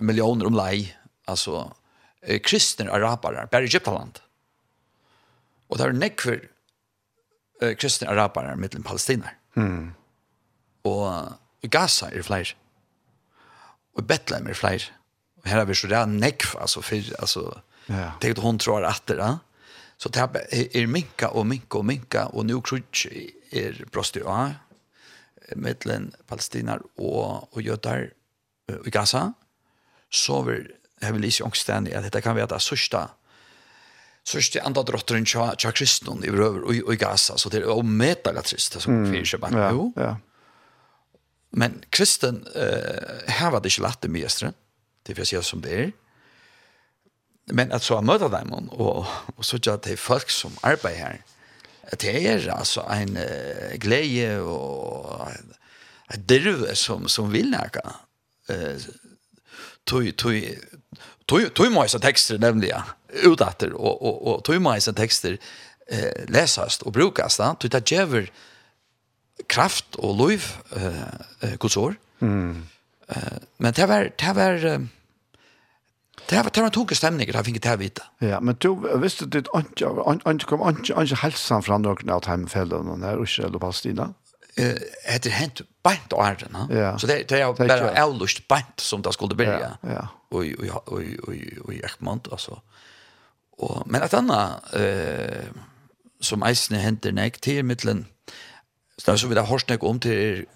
miljoner 0.00 0.48
om 0.48 0.56
lei, 0.56 0.90
altså 1.28 1.68
kristne 2.44 2.90
arabere, 2.92 3.46
bare 3.50 3.64
Egyptaland. 3.64 4.20
Og 5.70 5.78
det 5.78 5.86
er 5.86 5.96
nekver 5.96 6.38
eh, 7.62 7.76
kristne 7.78 8.10
arabere 8.10 8.56
mittlen 8.60 8.84
palestiner. 8.84 9.36
Mm. 9.54 9.92
Og 10.84 11.64
i 11.64 11.68
Gaza 11.68 12.10
er 12.12 12.26
flere. 12.26 12.56
Og 13.94 14.02
i 14.02 14.06
Bethlehem 14.06 14.48
er 14.48 14.58
flere. 14.58 14.92
Og 15.40 15.48
her 15.48 15.62
har 15.62 15.68
vi 15.68 15.74
så 15.74 15.88
det 15.88 15.96
er 15.96 16.10
nekv, 16.10 16.56
altså, 16.60 16.82
for, 16.84 17.12
altså, 17.18 17.44
ja. 17.88 18.10
det 18.22 18.30
er 18.30 18.42
hun 18.42 18.58
tror 18.58 18.84
at 18.84 19.02
det 19.08 19.18
er. 19.18 19.38
Så 19.98 20.08
det 20.08 20.20
er, 20.20 20.66
er 20.74 20.86
minka 20.86 21.26
og 21.26 21.46
minka 21.46 21.78
og 21.78 21.84
minka, 21.84 22.24
og 22.32 22.46
nå 22.48 22.60
krutsk 22.64 23.06
er 23.52 23.84
brostig 23.92 24.22
av 24.24 24.56
mittlen 25.56 26.12
palestiner 26.28 26.80
og, 26.96 27.48
og 27.52 27.62
jøder 27.62 28.10
i 28.86 28.90
Gaza. 28.90 29.30
Mm 29.30 29.49
så 30.10 30.42
vil 30.46 30.68
jeg 31.00 31.14
vil 31.16 31.24
ikke 31.24 31.46
ångstende 31.46 31.94
at 31.96 32.04
dette 32.04 32.20
kan 32.20 32.36
være 32.36 32.50
det 32.50 32.60
sørste 32.60 33.06
sørste 34.28 34.62
andre 34.66 34.84
drotteren 34.86 35.26
tja, 35.28 35.50
tja 35.58 35.72
kristne 35.74 36.18
i 36.26 36.32
Røver 36.32 36.64
og, 36.66 36.82
og 36.84 36.92
i 36.94 36.98
Gaza, 37.00 37.38
så 37.40 37.50
det 37.52 37.62
er 37.62 37.70
jo 37.70 37.80
medelig 37.82 38.44
trist 38.46 38.76
det 38.76 38.82
som 38.84 39.00
mm. 39.00 39.06
fyrir 39.12 39.30
seg 39.30 39.42
bare. 39.42 39.70
Jo. 39.74 39.86
Ja. 39.96 40.12
Men 41.56 41.80
kristen 41.90 42.44
uh, 42.54 43.24
her 43.30 43.50
var 43.54 43.62
det 43.62 43.72
ikke 43.72 43.86
lett 43.88 44.04
det 44.04 44.12
mestre, 44.14 44.52
det 45.06 45.16
vil 45.16 45.24
jeg 45.24 45.42
si 45.42 45.50
som 45.50 45.64
det 45.64 45.74
er. 45.86 45.90
Men 47.50 47.72
at 47.74 47.82
så 47.82 47.98
møte 48.04 48.28
dem 48.30 48.52
og, 48.54 49.08
og 49.34 49.46
så 49.46 49.58
tja 49.58 49.78
det 49.82 49.96
er 49.96 50.02
folk 50.02 50.30
som 50.30 50.54
arbeider 50.62 51.00
her, 51.00 51.22
det 51.98 52.12
er 52.20 52.44
altså 52.54 52.84
en 52.94 53.16
uh, 53.18 53.72
glede 53.82 54.36
og 54.44 55.26
en 56.12 56.28
dirve 56.28 56.76
som, 56.78 57.08
som 57.08 57.32
vil 57.32 57.50
nære. 57.50 57.82
Uh, 58.50 58.76
tog, 59.84 60.16
tog, 60.16 60.58
tog, 61.26 61.54
tog 61.54 61.72
massa 61.72 61.98
texter 61.98 62.64
ja, 62.68 62.82
utåter 63.08 63.72
och 63.72 64.02
och 64.02 64.34
och 64.34 64.44
tog 64.44 64.60
massa 64.60 64.92
texter 64.92 65.38
eh 65.86 66.24
lesast 66.28 66.82
och 66.82 66.92
brukas 66.92 67.36
då 67.36 67.54
tog 67.54 67.70
det 67.70 67.90
jäver 67.90 68.30
kraft 69.46 69.94
och 69.94 70.28
liv 70.28 70.44
eh 71.42 71.56
kursor. 71.56 71.94
Mm. 72.20 72.66
Eh 73.08 73.16
men 73.56 73.72
det 73.72 73.86
var 73.86 74.12
det 74.16 74.32
var 74.32 74.88
Det 76.28 76.36
var 76.36 76.50
det 76.52 76.62
var 76.62 76.70
tog 76.70 76.96
stämning 76.96 77.32
där 77.32 77.42
fick 77.42 77.62
det 77.62 77.68
här 77.68 77.76
vita. 77.76 78.02
Ja, 78.18 78.40
men 78.40 78.56
du 78.58 78.98
visste 78.98 79.26
det 79.26 79.38
inte 79.38 80.20
inte 80.26 80.44
kom 80.44 80.68
inte 80.68 80.94
inte 81.00 81.14
hälsan 81.14 81.62
från 81.62 81.82
någon 81.82 82.10
av 82.10 82.26
hemfällen 82.26 82.88
och 82.88 82.98
när 82.98 83.22
Israel 83.22 83.54
och 83.54 83.60
Palestina 83.60 84.14
det 84.56 85.26
är 85.26 85.30
hänt 85.30 85.60
bant 85.82 86.12
åren 86.12 86.52
va 86.52 86.98
så 86.98 87.06
det 87.06 87.28
det 87.28 87.40
är 87.40 87.68
bara 87.68 88.04
avlust 88.04 88.48
bant 88.48 88.80
som 88.80 89.02
det 89.02 89.12
skulle 89.12 89.34
börja 89.34 89.78
ja 89.82 90.08
och 90.28 90.44
och 90.58 90.88
och 90.92 91.02
och 91.64 91.74
i 91.74 91.80
Ekmont 91.84 92.28
alltså 92.32 92.60
och 93.50 93.82
men 93.86 94.02
att 94.02 94.14
andra 94.14 94.60
eh 94.72 95.44
som 96.20 96.42
eisne 96.42 96.78
händer 96.78 97.12
näkt 97.12 97.40
till 97.40 97.64
mitten 97.64 98.06
så 98.96 99.18
så 99.18 99.28
vi 99.28 99.34
där 99.34 99.44
hörs 99.44 99.68
näkt 99.68 99.82
om 99.82 100.00
till 100.00 100.46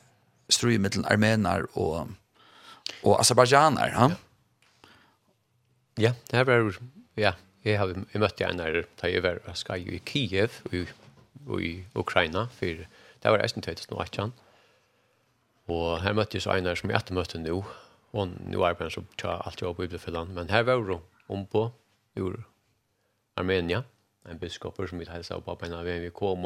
ströj 0.48 0.78
mitten 0.78 1.04
armenar 1.04 1.66
och 1.78 2.06
och 3.02 3.20
azerbaijaner 3.20 3.94
va 3.94 4.12
ja 5.94 6.12
det 6.30 6.36
här 6.36 6.44
var 6.44 6.74
ja 7.14 7.32
jag 7.62 7.78
har 7.78 8.18
mött 8.18 8.40
jag 8.40 8.56
när 8.56 9.08
jag 9.08 9.22
var 9.22 9.54
ska 9.54 9.76
ju 9.76 9.92
i 9.92 10.02
Kiev 10.04 10.52
i 10.70 10.86
i 11.60 11.84
Ukraina 11.94 12.48
för 12.58 12.88
Det 13.24 13.32
var 13.32 13.40
reisen 13.40 13.64
2018. 13.64 14.34
Og 15.72 16.02
her 16.04 16.12
møtte 16.12 16.36
jeg 16.36 16.44
så 16.44 16.52
Einar 16.52 16.76
som 16.76 16.90
jeg 16.92 17.00
etter 17.00 17.16
møtte 17.16 17.40
nå. 17.40 17.62
Og 18.14 18.34
nå 18.36 18.60
arbeider 18.60 18.90
han 18.90 18.94
så 18.94 19.04
tja 19.16 19.38
alt 19.40 19.62
jobb 19.62 19.80
i 19.80 19.86
Bibelfylland. 19.86 20.34
Men 20.36 20.52
her 20.52 20.66
var 20.68 20.82
hun 20.84 21.00
om 21.32 21.46
på 21.48 21.70
ur 22.20 22.42
Armenia. 23.40 23.80
En 24.28 24.40
biskoper 24.40 24.90
som 24.90 25.00
vi 25.00 25.08
helsa 25.08 25.38
på 25.40 25.54
på 25.56 25.66
en 25.66 25.76
av 25.78 25.88
vi 25.88 26.10
kom. 26.12 26.44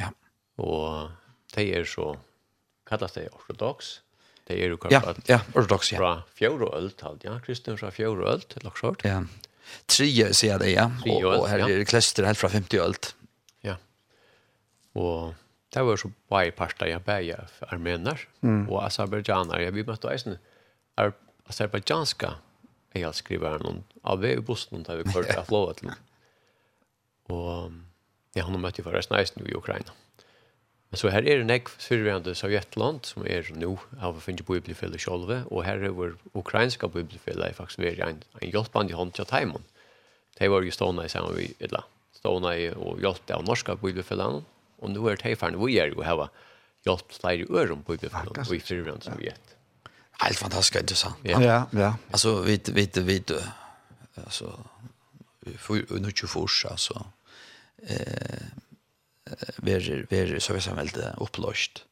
Ja. 0.00 0.08
Og 0.56 1.12
de 1.54 1.66
er 1.76 1.84
så 1.84 2.14
kallas 2.88 3.12
de 3.12 3.28
ortodox. 3.28 4.00
De 4.48 4.56
er 4.56 4.72
jo 4.72 4.80
kallat 4.80 5.20
ja, 5.28 5.36
ja, 5.36 5.40
ortodox, 5.54 5.92
ja. 5.92 6.00
fra 6.00 6.14
fjord 6.34 6.64
og 6.66 6.74
ølt, 6.80 7.04
ja. 7.22 7.36
Kristne 7.44 7.76
fra 7.76 7.92
fjord 7.94 8.24
og 8.24 8.32
ølt, 8.32 8.56
eller 8.56 8.74
klart. 8.74 9.04
Ja. 9.04 9.20
Trie, 9.86 10.32
sier 10.34 10.58
det, 10.58 10.72
ja. 10.72 10.88
Og, 11.12 11.28
og 11.28 11.46
her 11.46 11.62
er 11.68 11.76
det 11.84 11.86
klester 11.92 12.26
helt 12.26 12.40
fra 12.40 12.50
50 12.50 12.82
ølt. 12.82 13.12
Ja. 13.62 13.76
Og 14.98 15.36
det 15.70 15.82
var 15.86 15.96
så 15.96 16.10
bare 16.28 16.50
parta 16.50 16.88
jag 16.88 17.02
bäja 17.02 17.46
armener 17.60 18.28
mm. 18.40 18.68
och 18.68 18.84
azerbajdzjaner. 18.84 19.70
Vi 19.70 19.84
møtte 19.84 20.10
eisen 20.10 20.38
är 20.96 21.12
azerbajdzjanska 21.46 22.34
jag 22.92 23.14
skriver 23.14 23.58
noen 23.62 23.84
av 24.02 24.20
vei 24.20 24.34
i 24.34 24.40
bussen 24.42 24.82
da 24.82 24.96
vi 24.98 25.06
kørte 25.14 25.38
av 25.38 25.46
flow 25.46 25.72
til 25.72 25.92
Og 27.30 27.72
ja, 28.34 28.42
han 28.42 28.60
møtte 28.60 28.80
jo 28.80 28.84
ju 28.84 28.90
förresten 28.90 29.16
eisen 29.16 29.46
i 29.46 29.54
Ukraina. 29.54 29.94
Men 30.90 30.98
så 30.98 31.08
her 31.08 31.22
er 31.22 31.38
det 31.38 31.46
näck 31.46 31.68
syrvande 31.78 32.34
Sovjetland 32.34 33.06
som 33.06 33.22
er 33.26 33.46
nå 33.54 33.76
av 34.00 34.16
å 34.16 34.20
finne 34.20 34.42
bibelfelle 34.42 34.98
bibliofälla 34.98 35.44
og 35.50 35.64
her 35.64 35.84
er 35.84 35.94
vår 35.94 36.16
ukrainska 36.34 36.88
bibelfelle 36.88 37.46
er 37.46 37.54
faktisk 37.54 37.78
mer 37.78 38.00
en, 38.08 38.22
en 38.42 38.50
hjälpande 38.50 38.94
hånd 38.94 39.14
til 39.14 39.24
Taimon. 39.24 39.62
Det 40.38 40.50
var 40.50 40.62
jo 40.62 40.70
stående 40.70 41.04
i 41.04 41.08
samma 41.08 41.30
vi, 41.30 41.54
eller 41.60 41.86
stående 42.12 42.58
i 42.58 42.70
og 42.74 42.98
hjelpte 42.98 43.34
av 43.34 43.44
norska 43.44 43.76
bibelfellene 43.76 44.42
Og 44.80 44.90
nå 44.90 45.06
er 45.08 45.20
det 45.20 45.28
her 45.28 45.56
vi 45.56 45.78
er 45.78 45.92
jo 45.94 46.02
her, 46.02 46.28
hjelpt 46.84 47.20
flere 47.20 47.46
øren 47.50 47.82
på 47.84 47.96
Bibelen, 47.96 48.28
og 48.32 48.54
i 48.54 48.60
fyrrøren 48.60 49.02
som 49.04 49.18
vi 49.18 49.28
gjett. 49.28 49.56
Helt 50.20 50.38
fantastiskt 50.38 50.82
intressant. 50.82 51.24
Ja, 51.24 51.40
ja. 51.40 51.64
ja. 51.72 51.94
Alltså 52.12 52.40
vi 52.42 52.60
vi 52.66 52.90
vi 52.94 53.22
alltså 54.16 54.64
för 55.56 56.00
nu 56.00 56.12
ju 56.22 56.26
fors 56.26 56.64
alltså 56.64 57.06
eh 57.82 58.42
ver 59.56 60.06
ver 60.10 60.38
så 60.38 60.52
vi 60.52 60.60
som 60.60 60.78
helt 60.78 60.96
upplöst. 61.16 61.84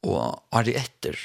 Och 0.00 0.46
är 0.50 0.64
det 0.64 0.74
efter 0.74 1.18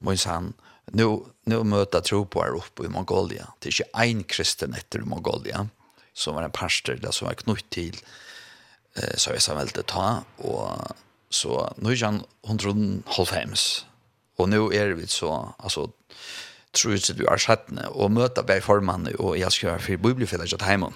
Mois 0.00 0.24
han 0.24 0.52
nu 0.84 1.20
nu 1.44 1.64
möta 1.64 2.00
tro 2.00 2.26
på 2.26 2.42
her 2.42 2.54
oppe 2.54 2.84
i 2.84 2.88
Mongolia. 2.88 3.48
Det 3.58 3.68
är 3.68 3.80
inte 3.80 3.84
en 3.92 4.24
kristen 4.24 4.74
efter 4.74 5.00
Mongolia 5.00 5.68
som 6.12 6.34
var 6.34 6.42
en 6.42 6.50
pastor 6.50 6.94
där 6.94 7.10
som 7.10 7.26
var 7.26 7.34
knutit 7.34 7.70
till 7.70 7.96
eh, 8.98 9.16
så 9.16 9.34
jeg 9.34 9.42
som 9.42 9.58
velte 9.58 9.82
ta, 9.82 10.22
og 10.38 10.96
så 11.30 11.68
nu 11.78 11.90
er 11.92 12.04
han 12.04 12.22
195, 12.46 13.86
og 14.38 14.48
nu 14.48 14.70
er 14.70 14.94
vi 14.94 15.06
så, 15.06 15.52
altså, 15.58 15.88
tror 16.72 16.92
jeg 16.92 17.18
du 17.18 17.26
är 17.26 17.36
sjettene, 17.36 17.88
og 17.88 18.12
møter 18.12 18.42
bare 18.42 18.60
formannen, 18.60 19.14
og 19.18 19.38
jeg 19.38 19.52
skal 19.52 19.70
være 19.70 19.80
for 19.80 19.96
bibelfellet 19.96 20.62
hjemme. 20.68 20.92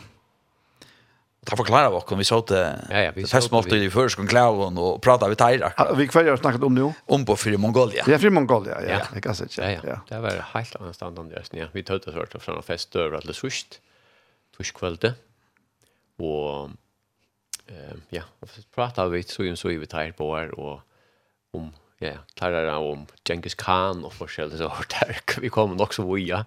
Og 1.43 1.51
det 1.51 1.57
forklarer 1.59 1.91
vi 1.91 1.97
oss, 1.99 2.19
vi 2.19 2.25
så 2.25 2.37
til 2.47 2.57
ja, 2.57 3.01
ja, 3.03 3.11
vi 3.17 3.25
festmålte 3.27 3.75
i 3.83 3.89
først, 3.91 4.19
og 4.23 4.29
klaven, 4.31 4.77
og 4.79 5.01
pratet 5.03 5.33
vi 5.33 5.35
teirer. 5.41 5.73
Ja, 5.75 5.95
vi 5.99 6.07
kvelder 6.07 6.37
snakket 6.39 6.63
om 6.63 6.73
nu. 6.73 6.93
Om 7.09 7.25
på 7.27 7.35
Fri 7.37 7.57
Mongolia. 7.57 8.05
Ja, 8.07 8.17
Fri 8.23 8.31
Mongolia, 8.31 8.77
ja. 8.81 8.93
ja. 8.93 9.01
Jeg 9.15 9.23
kan 9.23 9.35
säga. 9.35 9.71
Ja, 9.73 9.81
ja. 9.85 9.97
Det 10.09 10.23
var 10.23 10.47
helt 10.55 10.77
annan 10.77 10.95
standard 10.95 11.25
om 11.25 11.31
det. 11.31 11.43
Ja. 11.53 11.67
Vi 11.73 11.83
tøtte 11.83 12.11
oss 12.11 12.15
från 12.15 12.41
fra 12.41 12.57
en 12.57 12.63
fest 12.63 12.97
over 12.97 13.17
alle 13.19 13.35
sørst, 13.35 13.81
torskvelde, 14.57 15.15
og 16.19 16.71
eh, 17.67 17.95
ja, 18.09 18.23
prata 18.75 19.09
vi 19.09 19.23
så 19.23 19.45
ju 19.45 19.57
så 19.57 19.69
vi 19.69 19.87
tar 19.87 20.13
på 20.13 20.37
här 20.37 20.59
och 20.59 20.81
om 21.51 21.73
ja, 21.99 22.13
talar 22.35 22.67
om 22.67 23.07
Genghis 23.25 23.55
Khan 23.55 24.05
och 24.05 24.13
forskjellige 24.13 24.59
så 24.59 24.73
där. 25.01 25.41
Vi 25.41 25.49
kommer 25.49 25.83
också 25.83 26.15
via. 26.15 26.47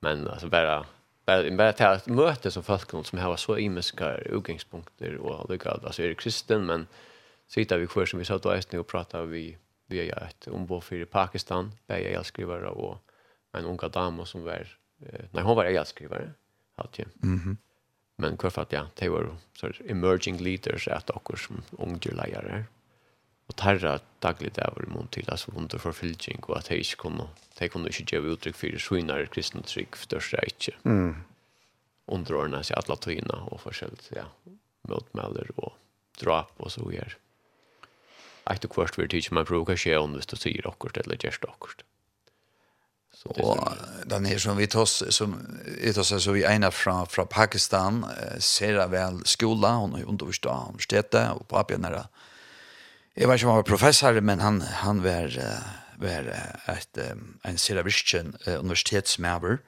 Men 0.00 0.28
alltså 0.28 0.48
bara 0.48 0.86
bara 1.26 1.50
bara 1.50 1.72
ta 1.72 1.94
ett 1.94 2.06
möte 2.06 2.50
som 2.50 2.62
folk 2.62 2.90
som 3.06 3.18
har 3.18 3.36
så 3.36 3.58
imiska 3.58 4.18
utgångspunkter 4.18 5.16
och 5.16 5.50
lika 5.50 5.70
alltså 5.70 6.02
är 6.02 6.14
kristen 6.14 6.66
men 6.66 6.86
sitter 7.48 7.78
vi 7.78 7.86
kvar 7.86 8.06
som 8.06 8.18
vi 8.18 8.24
satt 8.24 8.46
och 8.46 8.56
ästning 8.56 8.80
och 8.80 8.86
pratar 8.86 9.22
vi 9.22 9.58
vi 9.88 10.10
är 10.10 10.22
ett 10.22 10.48
ombord 10.48 10.82
för 10.82 11.04
Pakistan, 11.04 11.72
där 11.86 11.98
jag 11.98 12.26
skrivare 12.26 12.68
och 12.68 12.98
en 13.52 13.64
unga 13.64 13.88
dam 13.88 14.26
som 14.26 14.44
var 14.44 14.68
eh, 15.00 15.24
nej 15.30 15.44
hon 15.44 15.56
var 15.56 15.64
jag 15.64 15.86
skrivare. 15.86 16.32
Hade 16.76 16.90
ju. 16.98 17.04
Mhm. 17.14 17.42
Mm 17.42 17.56
Men 18.16 18.36
kvar 18.36 18.50
för 18.50 18.62
att 18.62 18.72
ja, 18.72 18.86
det 18.94 19.08
var 19.08 19.36
så 19.54 19.70
emerging 19.88 20.38
leaders 20.38 20.88
att 20.88 21.10
och 21.10 21.38
som 21.38 21.62
unga 21.70 22.12
lärare. 22.12 22.64
Och 23.46 23.56
tarra 23.56 24.00
dagligt 24.18 24.54
där 24.54 24.72
var 24.76 24.82
det 24.82 24.88
mot 24.88 25.10
till 25.10 25.30
alltså 25.30 25.52
under 25.56 25.78
för 25.78 25.92
fylking 25.92 26.40
och 26.42 26.58
att 26.58 26.68
hej 26.68 26.84
kunde 26.98 27.28
det 27.58 27.68
kunde 27.68 27.90
inte 27.98 28.16
ge 28.16 28.22
uttryck 28.22 28.56
för 28.56 28.78
svinar 28.78 29.26
kristna 29.26 29.62
tryck 29.62 29.96
för 29.96 30.08
det. 30.08 30.68
Mm. 30.84 31.16
Underordna 32.06 32.62
sig 32.62 32.76
alla 32.76 32.96
tyna 32.96 33.34
och 33.34 33.60
förskällt 33.60 34.12
ja 34.16 34.24
motmäler 34.88 35.50
och 35.56 35.72
drap 36.20 36.52
och 36.56 36.72
så 36.72 36.88
vidare. 36.88 37.12
Att 38.44 38.60
det 38.60 38.68
kvart 38.68 38.98
vill 38.98 39.08
teach 39.08 39.30
mig 39.30 39.44
provoka 39.44 39.76
sig 39.76 39.96
om 39.96 40.12
det 40.12 40.22
står 40.22 40.36
sig 40.36 40.60
och 40.60 40.78
kort 40.78 40.96
eller 40.96 41.24
just 41.24 41.44
och. 41.44 41.68
Så 43.22 43.58
den 44.04 44.24
här 44.24 44.38
som 44.38 44.56
vi 44.56 44.66
tas 44.66 45.02
som 45.08 45.58
tas 45.94 46.22
så 46.24 46.32
vi 46.32 46.44
ena 46.44 46.70
från 46.70 47.06
från 47.06 47.26
Pakistan 47.26 48.04
eh, 48.04 48.38
ser 48.38 48.88
väl 48.88 49.24
skola 49.24 49.74
hon 49.74 49.92
har 49.92 50.02
undervisat 50.04 50.46
om 50.46 50.68
universitetet 50.68 51.30
och 51.32 51.48
pappa 51.48 51.76
nära. 51.76 52.08
Jag 53.14 53.28
vet 53.28 53.34
inte 53.34 53.46
om 53.46 53.50
han 53.50 53.56
var 53.56 53.62
professor 53.62 54.20
men 54.20 54.40
han 54.40 54.60
han 54.60 55.02
var 55.02 55.42
var 55.96 56.36
ett 56.66 56.98
en 57.42 57.58
serabischen 57.58 58.36
universitetsmäber. 58.46 59.58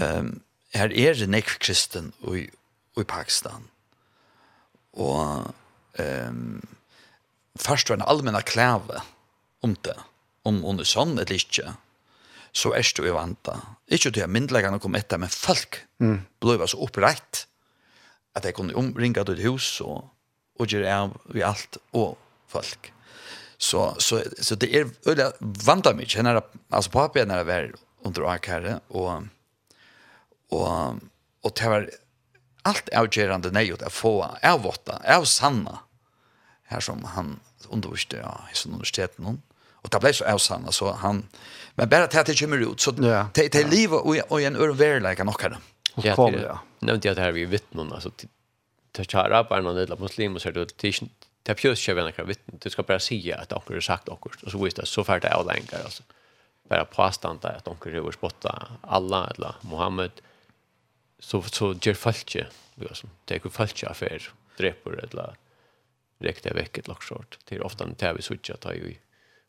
Ehm 0.00 0.18
um, 0.18 0.40
här 0.72 0.92
är 0.92 1.14
det 1.14 1.26
nek 1.26 1.58
kristen 1.58 2.12
i 2.22 2.50
i 3.00 3.04
Pakistan. 3.04 3.68
Och 4.90 5.24
ehm 5.94 6.28
um, 6.28 6.66
först 7.58 7.88
var 7.88 7.96
en 7.96 8.02
allmänna 8.02 8.40
kläve 8.40 9.02
om 9.60 9.76
det 9.80 9.96
om 10.42 10.64
under 10.64 10.84
sån 10.84 11.18
eller 11.18 11.32
litet 11.32 11.74
så 12.56 12.72
er 12.72 12.88
du 12.96 13.04
i 13.04 13.12
vanta. 13.12 13.58
Ikke 13.92 14.10
til 14.10 14.24
at 14.24 14.32
myndleggene 14.32 14.80
kom 14.80 14.96
etter, 14.96 15.20
men 15.20 15.32
folk 15.32 15.82
mm. 16.00 16.18
ble 16.40 16.68
så 16.68 16.80
opprett 16.80 17.44
at 18.36 18.44
de 18.44 18.52
kunne 18.56 18.76
omringa 18.76 19.24
til 19.28 19.42
hus 19.46 19.80
og, 19.84 20.06
og 20.60 20.68
gjøre 20.68 20.92
av 20.92 21.16
i 21.36 21.44
alt 21.44 21.78
og 21.96 22.16
folk. 22.48 22.92
Så, 23.58 23.94
så, 24.00 24.20
så 24.40 24.56
det 24.60 24.68
er 24.76 24.90
øyla 25.08 25.30
vanta 25.40 25.94
mye. 25.96 26.08
Henne, 26.12 26.40
altså 26.68 26.92
papi 26.92 27.22
er 27.22 27.28
nere 27.28 27.48
vær 27.48 27.70
under 28.06 28.28
akare 28.32 28.80
og 28.88 29.28
og 30.54 31.00
og 31.46 31.52
det 31.58 31.70
var 31.70 31.88
alt 32.66 32.88
avgjørende 32.92 33.50
nej 33.50 33.72
att 33.72 33.92
få 33.92 34.22
avvåta, 34.42 35.00
av 35.04 35.24
sanna 35.24 35.78
här 36.64 36.80
som 36.80 37.04
han 37.04 37.40
underviste 37.68 38.16
ja, 38.16 38.40
i 38.52 38.56
sin 38.56 38.72
universitet 38.72 39.18
noen 39.18 39.42
Och 39.86 39.90
det 39.90 40.00
blev 40.00 40.12
så 40.12 40.24
avsann. 40.24 40.72
så 40.72 40.92
han, 40.92 41.28
men 41.74 41.88
bara 41.88 42.06
till 42.06 42.18
att 42.18 42.26
det 42.26 42.40
kommer 42.40 42.72
ut. 42.72 42.80
Så 42.80 42.94
ja. 42.98 43.28
det 43.34 43.54
är 43.54 43.68
liv 43.68 43.92
och, 43.92 44.16
och 44.28 44.40
en 44.40 44.56
örvärläka 44.56 45.24
nog 45.24 45.40
här. 45.42 45.56
Ja, 45.94 46.30
det, 46.30 46.42
ja. 46.42 46.58
Nämnde 46.78 47.08
jag 47.08 47.16
det 47.16 47.22
här 47.22 47.32
vi 47.32 47.44
vittnen. 47.44 47.92
Alltså, 47.92 48.10
till 48.10 48.28
är 49.02 49.04
kära 49.04 49.44
på 49.44 49.60
någon 49.60 49.78
annan 49.78 49.98
muslim 50.00 50.34
och 50.34 50.42
så 50.42 50.50
det 50.50 50.60
inte 51.02 51.26
det 51.42 51.52
är 51.52 51.54
pjus 51.54 51.78
kör 51.78 51.94
vänner 51.94 52.10
kan 52.10 52.26
vittnen 52.26 52.58
Du 52.62 52.70
ska 52.70 52.82
bara 52.82 52.98
säga 52.98 53.36
att 53.38 53.52
onkel 53.52 53.74
har 53.74 53.80
sagt 53.80 54.08
onkel. 54.08 54.32
Och 54.44 54.50
så 54.50 54.64
visst 54.64 54.76
det 54.76 54.86
så 54.86 55.04
färdigt 55.04 55.30
alla 55.30 55.52
länkar. 55.52 55.80
Alltså. 55.84 56.02
Bara 56.68 56.84
påstående 56.84 57.48
att 57.48 57.68
onkel 57.68 58.04
har 58.04 58.12
spotta 58.12 58.68
alla 58.80 59.30
eller 59.30 59.54
Mohammed. 59.60 60.10
Så, 61.18 61.42
så 61.42 61.74
gör 61.82 61.94
folk 61.94 62.34
inte. 62.34 62.46
Det 63.24 63.34
är 63.34 63.40
ju 63.44 63.50
affär. 63.90 64.32
Dräpor 64.56 65.04
eller 65.04 65.34
räkta 66.18 66.54
vecket 66.54 66.88
locksort. 66.88 67.38
Det 67.44 67.56
är 67.56 67.62
ofta 67.62 67.84
en 67.84 68.16
vi 68.16 68.22
switcha 68.22 68.56
tar 68.56 68.72
ju 68.72 68.80
i 68.80 68.98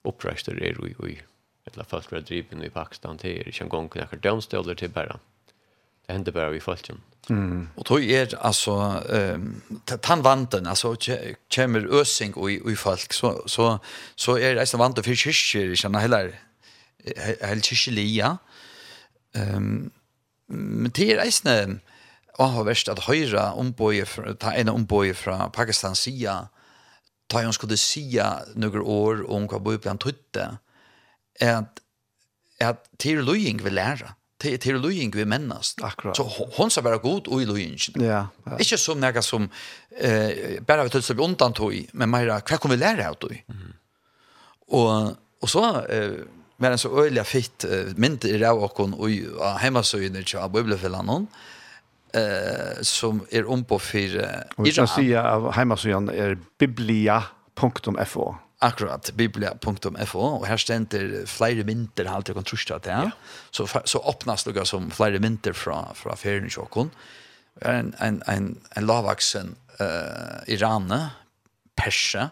uppröster 0.10 0.64
är 0.64 0.78
vi 0.84 0.96
vi 1.00 1.22
eller 1.66 1.84
folk 1.84 2.12
var 2.12 2.20
driven 2.20 2.64
i 2.64 2.70
Pakistan 2.70 3.18
till 3.18 3.30
er 3.30 3.52
kan 3.52 3.70
gång 3.70 3.90
knäcker 3.90 4.18
domstolar 4.18 4.76
till 4.76 4.90
bara. 4.90 5.20
Det 6.06 6.14
hände 6.14 6.32
bara 6.32 6.50
vi 6.50 6.60
folken 6.60 7.02
mm. 7.30 7.70
och 7.76 7.84
då 7.84 8.00
är 8.00 8.36
alltså 8.36 9.04
ehm 9.10 9.62
tant 10.02 10.24
vanten 10.24 10.68
alltså 10.68 10.96
kommer 11.56 12.00
ösing 12.02 12.34
och 12.34 12.52
i 12.52 12.76
folk 12.76 13.14
så 13.14 13.44
så 13.46 13.80
så 14.16 14.38
är 14.38 14.54
det 14.54 14.60
nästan 14.60 14.80
vant 14.80 15.06
för 15.06 15.16
kyrkor 15.16 15.76
känner 15.76 16.00
heller 16.00 16.40
hela 17.42 17.62
kyrkliga 17.62 18.38
ehm 19.34 19.92
men 20.50 20.92
det 20.94 21.14
är 21.14 21.26
nästan 21.26 21.80
Och 22.38 22.46
har 22.46 22.64
värst 22.64 22.90
att 22.90 23.00
höra 23.00 23.52
omboje, 23.54 24.06
ta 24.40 24.52
en 24.52 24.70
omboje 24.70 25.14
från 25.14 25.52
Pakistan 25.52 25.96
sida 25.96 26.48
ta 27.28 27.42
jag 27.42 27.54
skulle 27.54 27.78
säga 27.78 28.40
några 28.56 28.82
år 28.82 29.32
om 29.32 29.48
vad 29.48 29.60
bo 29.60 29.78
på 29.78 29.90
en 29.90 29.98
tutte 29.98 30.58
att 31.42 31.80
att 32.60 32.98
till 32.98 33.22
Luying 33.22 33.64
vill 33.64 33.74
lära 33.74 34.14
till 34.38 34.60
till 34.60 34.76
Luying 34.82 35.12
vi 35.12 35.26
männas 35.26 35.76
akkurat 35.82 36.18
så 36.18 36.24
hon 36.58 36.72
ska 36.72 36.82
vara 36.82 36.98
god 36.98 37.28
och 37.28 37.42
i 37.42 37.46
ja, 37.96 38.28
ja. 38.44 38.58
inte 38.60 38.78
som 38.78 39.00
några 39.00 39.22
som 39.22 39.50
eh 40.00 40.62
bara 40.68 40.84
vet 40.84 41.06
så 41.06 41.14
undan 41.14 41.54
tog 41.54 41.90
men 41.92 42.10
mera 42.10 42.42
vad 42.50 42.60
kommer 42.60 42.76
vi 42.76 42.80
lära 42.80 43.12
ut 43.12 43.20
då 43.20 43.28
mm. 43.28 43.74
och 44.68 45.16
och 45.42 45.50
så 45.50 45.86
eh 45.86 46.12
Men 46.60 46.78
så 46.78 47.06
öliga 47.06 47.24
fitt 47.24 47.66
mynt 47.96 48.26
i 48.26 48.38
det 48.38 48.50
och 48.50 48.72
hon 48.72 48.94
och 48.94 49.10
hemma 49.60 49.84
så 49.84 50.00
inne 50.00 50.20
i 50.20 50.50
Bibelfällan. 50.54 51.10
Eh 51.10 51.28
som 52.88 53.22
er 53.32 53.48
om 53.50 53.64
på 53.68 53.78
for 53.82 53.98
Iran. 54.00 54.52
Og 54.58 54.66
vi 54.66 54.74
skal 54.76 54.90
si 54.90 55.08
av 55.20 55.52
heimasøyen 55.58 56.10
er 56.14 56.38
biblia.fo. 56.60 58.28
Akkurat, 58.66 59.12
biblia.fo, 59.14 60.20
og 60.20 60.48
her 60.50 60.58
stender 60.58 61.28
flere 61.30 61.62
mynter, 61.68 62.08
halte 62.10 62.32
jeg 62.32 62.40
kan 62.40 62.48
truske 62.48 62.80
til 62.82 63.04
ja. 63.06 63.12
så, 63.54 63.68
så 63.86 64.02
åpnes 64.02 64.48
det 64.48 64.64
som 64.66 64.90
flere 64.90 65.22
mynter 65.22 65.54
fra, 65.54 65.84
fra 65.94 66.16
ferien 66.18 66.48
i 66.48 66.50
Sjåkon. 66.50 66.90
En, 67.62 67.94
en, 68.02 68.18
en, 68.26 68.50
en 68.74 68.88
lavaksen 68.88 69.54
uh, 69.78 70.42
Irane, 70.50 71.00
perse, 71.78 72.30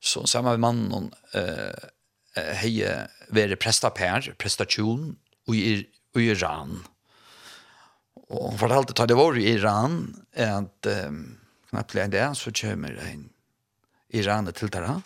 så 0.00 0.26
sammen 0.28 0.58
med 0.58 0.64
mannen 0.66 1.08
uh, 1.32 1.88
hei 2.60 2.74
være 3.32 3.56
prestapær, 3.56 4.28
prestasjon, 4.36 5.14
og 5.48 5.56
i, 5.56 5.80
i 6.20 6.28
Iran. 6.34 6.82
Og 8.26 8.50
hon 8.50 8.58
fortalte 8.58 8.94
at 8.96 9.10
det 9.10 9.18
var 9.18 9.36
i 9.38 9.50
Iran 9.52 10.00
at 10.32 10.88
um, 11.06 11.20
knappt 11.70 11.94
det 12.10 12.24
så 12.38 12.52
kommer 12.52 12.96
en 13.06 13.28
Iran 14.08 14.52
til 14.52 14.72
där. 14.72 15.02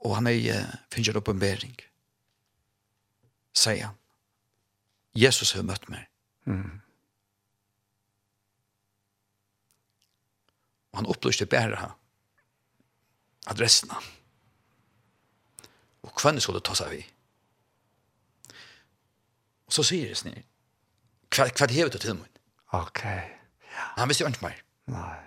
Og 0.00 0.14
han 0.14 0.26
er, 0.26 0.36
uh, 0.36 0.74
finner 0.90 1.16
opp 1.16 1.28
en 1.28 1.40
bering. 1.40 1.76
Sier 3.52 3.84
han. 3.86 3.96
Jesus 5.14 5.52
har 5.52 5.62
møtt 5.62 5.88
meg. 5.88 6.06
Mm. 6.46 6.80
Och 10.90 10.98
han 10.98 11.06
opplyste 11.06 11.46
bare 11.46 11.92
adressene. 13.46 13.96
Og 16.00 16.22
hvem 16.22 16.40
skulle 16.40 16.62
ta 16.64 16.74
seg 16.74 16.94
vi? 16.94 17.00
Og 19.66 19.74
så 19.76 19.84
sier 19.86 20.10
det 20.10 20.18
snart. 20.18 20.49
Hva, 21.30 21.46
hva 21.46 21.66
hevet 21.70 21.92
du 21.92 21.98
til 21.98 22.14
min? 22.14 22.38
Ok. 22.72 23.04
Ja. 23.04 23.86
Han 23.96 24.08
visste 24.10 24.24
jo 24.24 24.30
ikke 24.30 24.46
mer. 24.46 24.62
Nei. 24.90 25.18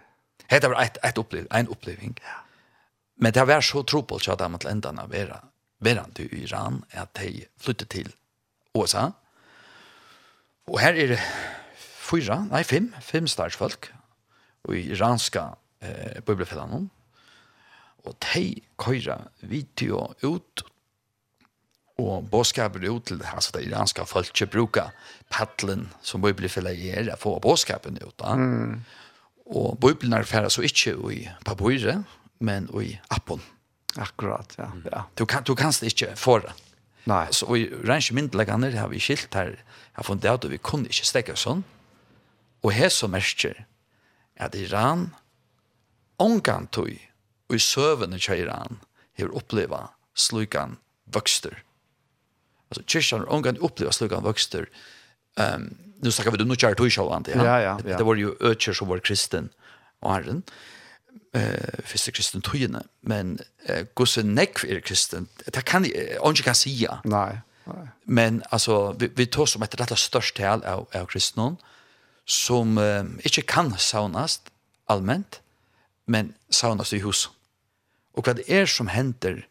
Hette 0.51 0.69
var 0.69 0.81
ett 0.83 0.97
ett 1.03 1.17
upplev 1.17 1.47
en 1.51 1.67
uppleving. 1.67 2.17
Ja. 2.21 2.39
Men 3.15 3.33
det 3.33 3.47
var 3.47 3.61
så 3.61 3.83
tro 3.83 4.19
så 4.19 4.31
at 4.31 4.39
de 4.39 4.57
til 4.59 4.69
enden 4.69 4.99
av 4.99 5.09
vera, 5.11 5.39
vera 5.79 6.05
Iran, 6.17 6.83
att 6.91 7.13
de 7.13 7.45
flyttar 7.57 7.85
till 7.85 8.11
USA. 8.73 9.11
Och 10.65 10.79
här 10.79 10.93
är 10.93 11.07
det 11.07 11.21
fyra, 12.09 12.47
nej 12.51 12.63
fem, 12.63 12.95
fem 13.01 13.27
Och 14.61 14.75
i 14.75 14.91
iranska 14.91 15.55
eh, 15.79 16.21
bibelfellanen. 16.25 16.89
Och 18.03 18.15
de 18.33 18.63
köra 18.77 19.21
video 19.39 20.13
ut 20.21 20.63
Og 22.01 22.25
bådskapet 22.25 22.83
ut 22.89 23.05
til 23.05 23.21
altså, 23.21 23.51
det 23.53 23.67
iranske 23.67 24.05
folket 24.09 24.49
bruker 24.49 24.89
paddelen 25.29 25.89
som 26.01 26.23
bibelfellet 26.23 26.79
er 26.89 27.11
å 27.13 27.19
få 27.21 27.35
bådskapet 27.43 27.99
ut. 28.01 28.15
Da. 28.17 28.33
Mm. 28.33 28.79
Og 29.53 29.77
bibelen 29.77 30.15
er 30.17 30.25
ferdig 30.25 30.53
så 30.55 30.63
ikke 30.65 30.95
i 31.13 31.27
papiret, 31.45 32.01
men 32.39 32.69
i 32.81 32.95
appen. 33.13 33.43
Akkurat, 34.01 34.55
ja. 34.57 34.71
Mm. 34.73 34.85
ja. 34.89 35.03
Du, 35.17 35.25
kan, 35.25 35.43
du 35.45 35.53
kan 35.55 35.73
ikke 35.85 36.15
få 36.17 36.39
det. 36.41 36.53
Nei. 37.09 37.27
Så 37.35 37.51
i 37.59 37.67
range 37.83 38.15
myndleggene 38.15 38.71
har 38.73 38.89
vi 38.89 39.01
skilt 39.03 39.35
her, 39.37 39.57
har 39.93 40.07
funnet 40.07 40.25
ut 40.25 40.47
at 40.47 40.51
vi 40.51 40.57
kunne 40.57 40.89
ikke 40.89 41.05
stekke 41.05 41.37
sånn. 41.37 41.61
Og 42.63 42.71
her 42.73 42.89
så 42.89 43.09
merker 43.11 43.65
at 44.39 44.55
Iran 44.55 45.11
omgang 46.17 46.69
tog 46.71 46.89
og 47.49 47.57
i 47.57 47.61
søvende 47.61 48.17
kjøyran 48.23 48.79
har 49.19 49.35
oppleva 49.35 49.91
slukan 50.15 50.77
vøkster. 51.13 51.59
Alltså 52.73 52.83
kyrkan 52.87 53.19
har 53.19 53.29
omgående 53.29 53.61
upplevt 53.61 53.95
slugan 53.95 54.23
växter. 54.23 54.69
Um, 55.35 55.77
nu 56.01 56.11
snackar 56.11 56.31
vi, 56.31 56.45
nu 56.45 56.55
kör 56.55 56.73
tog 56.73 56.91
ja? 57.31 57.45
Ja, 57.45 57.61
ja, 57.61 57.79
ja. 57.85 57.97
Det 57.97 58.03
var 58.03 58.15
ju 58.15 58.31
ökjer 58.39 58.73
som 58.73 58.87
var 58.87 58.99
kristen 58.99 59.49
och 59.99 60.13
herren. 60.13 60.43
Eh, 61.35 61.79
första 61.83 62.11
kristen 62.11 62.41
togene. 62.41 62.83
Men 63.01 63.39
eh, 63.65 63.85
gosse 63.93 64.23
nekv 64.23 64.65
är 64.69 64.79
kristen. 64.79 65.27
Det 65.45 65.61
kan 65.61 65.85
jag 65.85 66.35
kan 66.43 66.55
säga. 66.55 66.99
Nej. 67.03 67.37
Nej. 67.65 67.87
Men 68.03 68.43
alltså 68.49 68.95
vi, 68.99 69.09
vi 69.15 69.25
tar 69.25 69.45
som 69.45 69.63
ett 69.63 69.79
rätt 69.79 69.97
störst 69.97 70.37
del 70.37 70.63
av, 70.63 70.87
av 70.93 71.05
kristnon 71.05 71.57
som 72.25 72.77
eh, 72.77 73.03
inte 73.25 73.41
kan 73.41 73.77
saunas 73.77 74.41
allmänt 74.85 75.41
men 76.05 76.33
saunas 76.49 76.93
i 76.93 76.99
hus. 76.99 77.29
Och 78.13 78.27
vad 78.27 78.35
det 78.35 78.51
är 78.51 78.65
som 78.65 78.87
händer 78.87 79.47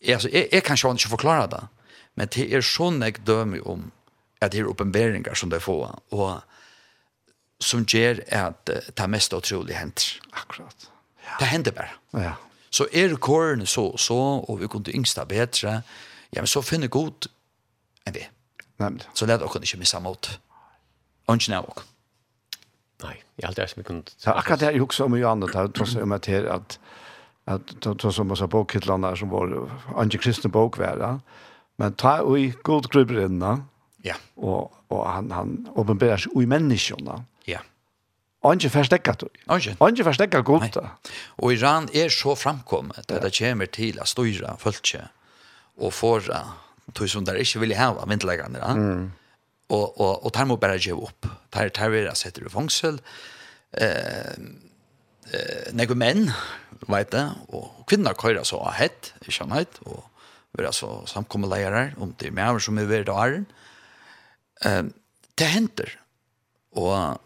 är 0.00 0.14
alltså 0.14 0.28
jag, 0.28 0.48
jag 0.52 0.64
kan 0.64 0.76
ju 0.76 0.90
inte 0.90 1.08
förklara 1.08 1.46
det. 1.46 1.68
Men 2.14 2.30
det 2.34 2.46
er 2.54 2.62
så 2.64 2.90
nek 2.94 3.22
dømer 3.26 3.64
om 3.68 3.90
at 4.42 4.52
det 4.52 4.60
er 4.62 4.70
oppenberinger 4.70 5.34
som 5.34 5.50
de 5.50 5.60
får, 5.60 5.94
og 6.14 6.42
som 7.62 7.84
gjør 7.88 8.20
at 8.34 8.66
det 8.66 9.10
mest 9.10 9.32
utrolig 9.34 9.76
henter. 9.78 10.20
Akkurat. 10.32 10.90
Ja. 11.24 11.36
Det 11.40 11.48
hender 11.48 11.72
bare. 11.72 11.94
Ja. 12.12 12.34
Så 12.70 12.86
er 12.92 13.14
kåren 13.16 13.66
så 13.66 13.86
og 13.94 14.00
så, 14.00 14.18
og 14.48 14.60
vi 14.60 14.68
kunne 14.68 14.94
yngsta 14.94 15.24
bedre, 15.24 15.80
ja, 16.34 16.40
men 16.42 16.50
så 16.50 16.62
finner 16.62 16.88
god 16.88 17.28
enn 18.06 18.14
vi. 18.14 18.26
Nemlig. 18.82 19.06
Så 19.14 19.26
lær 19.26 19.38
dere 19.38 19.62
ikke 19.62 19.78
missa 19.78 20.00
mot. 20.02 20.28
Ønsken 21.30 21.54
av 21.54 21.68
dere. 21.68 21.84
Nei, 23.04 23.14
jeg 23.38 23.46
har 23.46 23.62
er 23.62 23.70
som 23.70 23.80
vi 23.80 23.86
kunne... 23.86 24.02
Så 24.18 24.34
akkurat 24.34 24.60
det 24.60 24.68
er 24.68 24.76
jo 24.78 24.86
også 24.86 25.06
jo 25.06 25.30
annet, 25.30 25.52
det 25.52 25.60
er 25.60 25.72
tross 25.76 25.94
om 25.96 26.12
at 26.12 26.26
her, 26.26 26.50
at 26.52 26.78
at 27.46 27.74
to 27.82 28.10
som 28.10 28.28
var 28.28 28.46
bokkitlarna 28.46 29.16
som 29.16 29.30
var 29.30 29.50
antikristne 30.00 30.50
bokvärda 30.50 31.18
Men 31.82 31.94
ta 31.98 32.20
ui 32.22 32.52
god 32.66 32.88
gruber 32.92 33.24
inna, 33.24 33.56
ja. 34.06 34.16
og, 34.36 34.74
og 34.92 35.04
han, 35.08 35.30
han 35.34 35.54
åpenberer 35.74 36.22
seg 36.24 36.36
ui 36.38 36.46
menneskjona. 36.50 37.18
Ja. 37.50 37.62
Anki 38.44 38.68
forstekka 38.70 39.16
du. 39.18 39.26
Anki. 39.50 39.72
ikke 39.74 40.06
forstekka 40.06 40.42
god. 40.46 40.68
Og 41.40 41.54
Iran 41.56 41.88
er 41.96 42.12
så 42.12 42.36
framkommet 42.38 43.00
at 43.02 43.24
det 43.24 43.32
kommer 43.38 43.70
til 43.72 44.00
å 44.00 44.06
styra 44.08 44.54
følge 44.60 45.06
og 45.80 45.90
fåra 45.96 46.42
tog 46.94 47.08
som 47.10 47.24
der 47.24 47.40
ikke 47.40 47.62
ville 47.62 47.78
hava 47.78 48.04
vindleggene. 48.06 48.60
Ja? 48.60 48.74
Mm. 48.76 49.06
Og, 49.72 50.00
og, 50.00 50.26
og 50.26 50.32
tar 50.36 50.46
må 50.46 50.58
bare 50.60 50.78
gjøre 50.78 51.08
opp. 51.08 51.30
Tar, 51.54 51.72
tar 51.74 51.90
vi 51.94 52.04
det 52.04 52.12
setter 52.20 52.44
i 52.44 52.52
fangsel. 52.52 53.00
Eh, 53.80 54.36
eh, 55.32 55.70
Nei, 55.74 55.88
menn, 55.96 56.28
vet 56.84 57.14
det, 57.14 57.24
og 57.48 57.86
kvinner 57.88 58.16
køyrer 58.18 58.44
så 58.46 58.60
av 58.60 58.76
hett, 58.76 59.14
ikke 59.24 59.46
han 59.46 59.56
hett, 59.56 59.80
og 59.88 60.04
vera 60.54 60.72
så 60.72 61.02
samkomne 61.10 61.50
leirar, 61.50 61.94
om 61.98 62.14
det 62.18 62.30
er 62.30 62.36
med 62.36 62.62
som 62.62 62.78
er 62.78 62.88
ved 62.90 63.08
åren. 63.08 63.46
Um, 64.64 64.92
det 65.38 65.50
henter. 65.50 65.90
Og, 66.78 67.20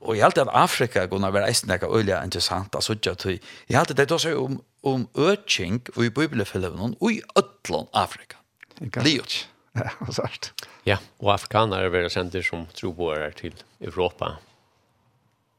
og 0.00 0.16
jeg 0.16 0.24
halte 0.24 0.44
at 0.44 0.52
Afrika 0.52 1.06
kunne 1.10 1.32
være 1.32 1.48
eisen 1.50 1.70
nekka 1.70 1.88
øyla 1.88 2.22
interessant, 2.24 2.74
altså 2.74 2.96
ikke 2.96 3.16
at 3.16 3.26
jeg 3.26 3.78
halte 3.78 3.96
det 3.96 4.12
også 4.12 4.36
om, 4.40 4.60
om 4.82 5.08
øking 5.14 5.80
og 5.96 6.04
i 6.04 6.10
bibelfellevnen 6.10 6.96
og 7.00 7.12
i 7.12 7.22
ødlån 7.36 7.88
Afrika. 7.92 8.40
Liot. 8.80 9.48
Ja, 9.76 9.90
sart. 10.08 10.54
Ja, 10.88 10.96
og 11.20 11.34
afrikaner 11.34 11.84
er 11.84 11.90
veldig 11.92 12.08
sender 12.08 12.40
som 12.40 12.62
troboere 12.72 13.26
til 13.36 13.52
Europa. 13.84 14.38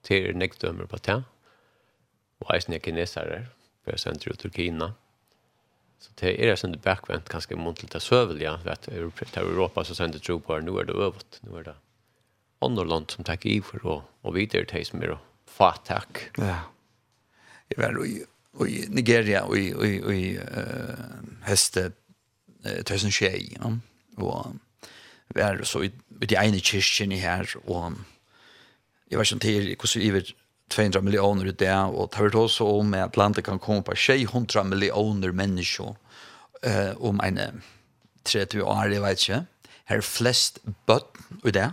Til 0.07 0.33
nekdømmer 0.33 0.89
på 0.89 0.97
det. 1.05 1.19
Og 2.41 2.55
eisen 2.55 2.73
er 2.73 2.81
kinesere, 2.81 3.43
for 3.83 3.93
jeg 3.93 4.01
sender 4.01 4.33
ut 4.33 4.39
til 4.41 4.53
Kina. 4.55 4.87
Så 5.99 6.11
det 6.19 6.43
är 6.43 6.47
det 6.47 6.57
som 6.57 6.71
det 6.71 6.81
backvänt 6.81 7.35
av 7.35 7.39
søvel, 7.39 7.75
lite 7.81 7.99
sövliga 7.99 8.57
vet 8.63 8.81
til 8.81 9.43
Europa 9.43 9.83
så 9.83 9.95
sender 9.95 10.19
det 10.19 10.25
tror 10.25 10.39
på 10.39 10.59
nu 10.59 10.79
är 10.79 10.83
det 10.83 10.93
øvet, 10.93 11.39
nu 11.41 11.57
är 11.57 11.63
det 11.63 11.75
annorlunda 12.61 13.09
som 13.09 13.23
takker 13.23 13.49
i 13.49 13.61
for, 13.61 13.85
och 13.85 14.03
og 14.23 14.35
videre 14.35 14.65
til 14.65 14.85
som 14.85 15.01
är 15.01 15.17
fattack. 15.47 16.31
Ja. 16.37 16.59
Jeg 17.69 17.77
var 17.77 18.03
i 18.05 18.23
i 18.67 18.85
Nigeria 18.89 19.43
och 19.43 19.57
i 19.57 19.69
i 19.69 20.01
i 20.13 20.35
eh 20.35 20.95
häste 21.43 21.91
tusen 22.85 23.11
tjej 23.11 23.57
ja. 23.61 23.77
och 24.17 24.55
er 25.35 25.63
så 25.63 25.81
i, 25.81 25.91
i 26.21 26.25
de 26.25 26.35
ene 26.35 26.59
kyrkjen 26.59 27.11
i 27.11 27.19
her, 27.19 27.55
og 27.67 27.93
jeg 29.11 29.17
var 29.17 29.23
ikke 29.23 29.39
til 29.39 29.75
hvordan 29.75 30.13
vi 30.13 30.35
200 30.69 31.01
millioner 31.01 31.47
i 31.47 31.55
det, 31.55 31.71
og 31.71 32.11
det 32.11 32.19
har 32.19 32.35
også 32.35 32.65
om 32.79 32.93
at 32.93 33.17
landet 33.17 33.45
kan 33.45 33.59
komme 33.59 33.83
på 33.83 33.95
600 33.95 34.63
millioner 34.67 35.31
mennesker 35.31 35.93
uh, 36.65 36.93
om 36.99 37.21
en 37.23 37.39
30 38.25 38.63
år, 38.63 38.91
jeg 38.91 39.01
vet 39.01 39.23
ikke. 39.23 39.45
Her 39.87 40.01
er 40.01 40.01
flest 40.01 40.59
bøtt 40.87 41.21
i 41.45 41.53
det, 41.55 41.71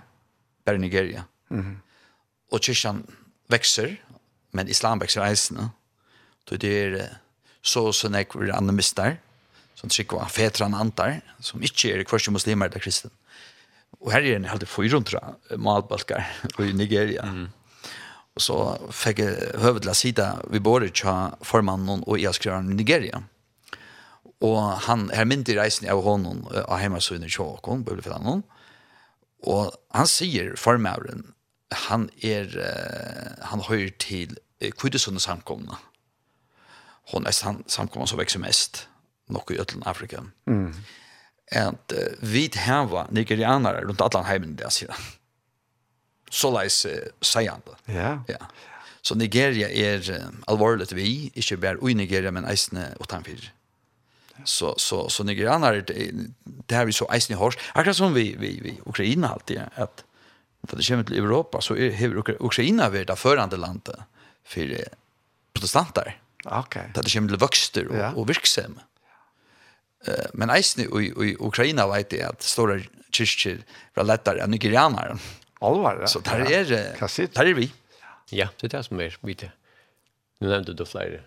bare 0.65 0.79
Nigeria. 0.79 1.25
Mm 1.49 1.61
-hmm. 1.61 1.77
Og 2.53 2.61
kyrkjen 2.61 3.07
vekser, 3.49 3.97
men 4.53 4.69
islam 4.69 5.01
vekser 5.01 5.23
eisene. 5.23 5.71
Så 6.49 6.57
det 6.57 6.85
er 6.85 7.09
så 7.63 7.81
og 7.81 7.95
sånn 7.95 8.15
jeg 8.15 8.27
vil 8.35 8.53
animister, 8.53 9.17
som 9.75 9.89
trykker 9.89 10.21
av 10.21 10.29
fetran 10.29 10.75
antar, 10.75 11.21
som 11.41 11.63
ikke 11.63 11.93
er 11.93 12.05
kvarske 12.05 12.31
muslimer 12.31 12.67
eller 12.67 12.79
kristen. 12.79 13.11
Og 14.01 14.13
her 14.13 14.21
er 14.21 14.37
en 14.37 14.45
halde 14.45 14.67
400 14.67 15.19
malbalkar 15.57 16.25
i 16.59 16.73
Nigeria. 16.73 17.25
Mm 17.25 17.45
-hmm 17.45 17.64
så 18.41 18.57
fikk 18.91 19.23
jeg 19.23 19.53
høvet 19.63 19.85
til 19.85 19.93
å 19.93 19.97
sitte 19.99 20.27
ved 20.51 20.65
båret 20.67 20.97
til 20.99 21.37
formannen 21.47 22.03
og 22.03 22.19
jeg 22.19 22.35
skrev 22.35 22.65
i 22.65 22.75
Nigeria. 22.75 23.23
Og 24.45 24.59
han, 24.89 25.07
er 25.15 25.29
mynte 25.29 25.55
i 25.55 25.59
reisen 25.59 25.87
av 25.91 26.03
hånden 26.05 26.43
av 26.65 26.83
hjemmesøyene 26.83 27.31
til 27.31 27.47
Håkon, 27.47 27.85
bøblefellanen, 27.87 28.43
og 29.45 29.77
han 29.95 30.09
sier 30.09 30.55
formavren, 30.59 31.29
han 31.89 32.09
er, 32.25 32.51
han 33.51 33.65
hører 33.67 33.93
til 34.01 34.37
Kudesund 34.81 35.21
samkomne. 35.23 35.79
Hon 37.13 37.29
er 37.29 37.37
samkomne 37.37 38.09
som 38.09 38.21
vekser 38.21 38.41
mest, 38.43 38.87
nok 39.33 39.53
i 39.53 39.59
Øtland 39.61 39.85
Afrika. 39.89 40.23
Mm. 40.49 40.73
At 41.53 41.93
uh, 41.93 42.15
vi 42.25 42.47
hava 42.65 43.05
nigerianere 43.13 43.85
rundt 43.85 44.01
alle 44.01 44.25
heimen 44.29 44.57
der, 44.57 44.73
sier 44.73 44.95
han 44.97 45.13
så 46.35 46.51
leis 46.55 46.81
uh, 46.89 47.01
seiende. 47.25 47.77
Ja. 47.91 48.17
ja. 48.29 48.49
Så 49.05 49.17
Nigeria 49.21 49.69
er 49.69 50.03
uh, 50.11 50.31
alvorlig 50.51 50.89
vi, 50.97 51.31
ikke 51.35 51.61
bare 51.63 51.91
i 51.91 51.95
Nigeria, 51.99 52.33
men 52.35 52.49
eisene 52.51 52.91
utenfor. 53.01 53.51
Ja. 54.35 54.47
Så, 54.51 54.73
så, 54.83 55.05
så 55.09 55.23
nigerianer, 55.25 55.79
det, 55.87 56.09
det 56.43 56.75
har 56.77 56.89
vi 56.89 56.97
så 56.97 57.07
eisen 57.15 57.37
i 57.37 57.39
hors. 57.39 57.57
Akkurat 57.73 57.97
som 57.97 58.17
vi, 58.17 58.33
vi, 58.39 58.57
vi 58.65 58.75
Ukraina 58.83 59.31
alltid, 59.37 59.63
at 59.79 60.03
når 60.65 60.81
det 60.81 60.87
kommer 60.89 61.07
til 61.07 61.21
Europa, 61.21 61.61
så 61.63 61.77
er, 61.77 61.95
har 61.95 62.17
Ukraina 62.41 62.89
vært 62.91 63.13
det 63.13 63.21
førende 63.21 63.61
landet 63.61 64.03
for 64.49 64.75
protestanter. 65.55 66.17
Okay. 66.45 66.91
Når 66.95 67.07
det 67.07 67.13
kommer 67.13 67.33
til 67.33 67.41
vøkster 67.41 67.89
og, 67.89 67.97
ja. 67.97 68.11
og 68.13 68.29
virksom. 68.29 68.77
Uh, 70.05 70.29
men 70.35 70.53
eisen 70.53 70.85
i, 70.85 71.09
i, 71.09 71.33
Ukraina 71.41 71.87
vet 71.93 72.13
jeg 72.13 72.27
at 72.27 72.45
store 72.45 72.83
kyrkjer 73.15 73.63
var 73.97 74.09
lettere 74.09 74.45
enn 74.45 74.53
nigerianere. 74.53 75.17
Alvar. 75.65 76.07
Så 76.07 76.21
där 76.21 76.41
är 76.41 76.65
det. 76.65 77.35
Där 77.35 77.47
är 77.47 77.55
vi. 77.55 77.73
Ja, 78.33 78.49
det 78.61 78.67
er 78.67 78.79
det 78.79 78.85
som 78.87 79.01
er 79.01 79.17
vi 79.23 79.37
Nu 80.41 80.49
nevnte 80.49 80.75
du 80.75 80.85
flere 80.85 81.21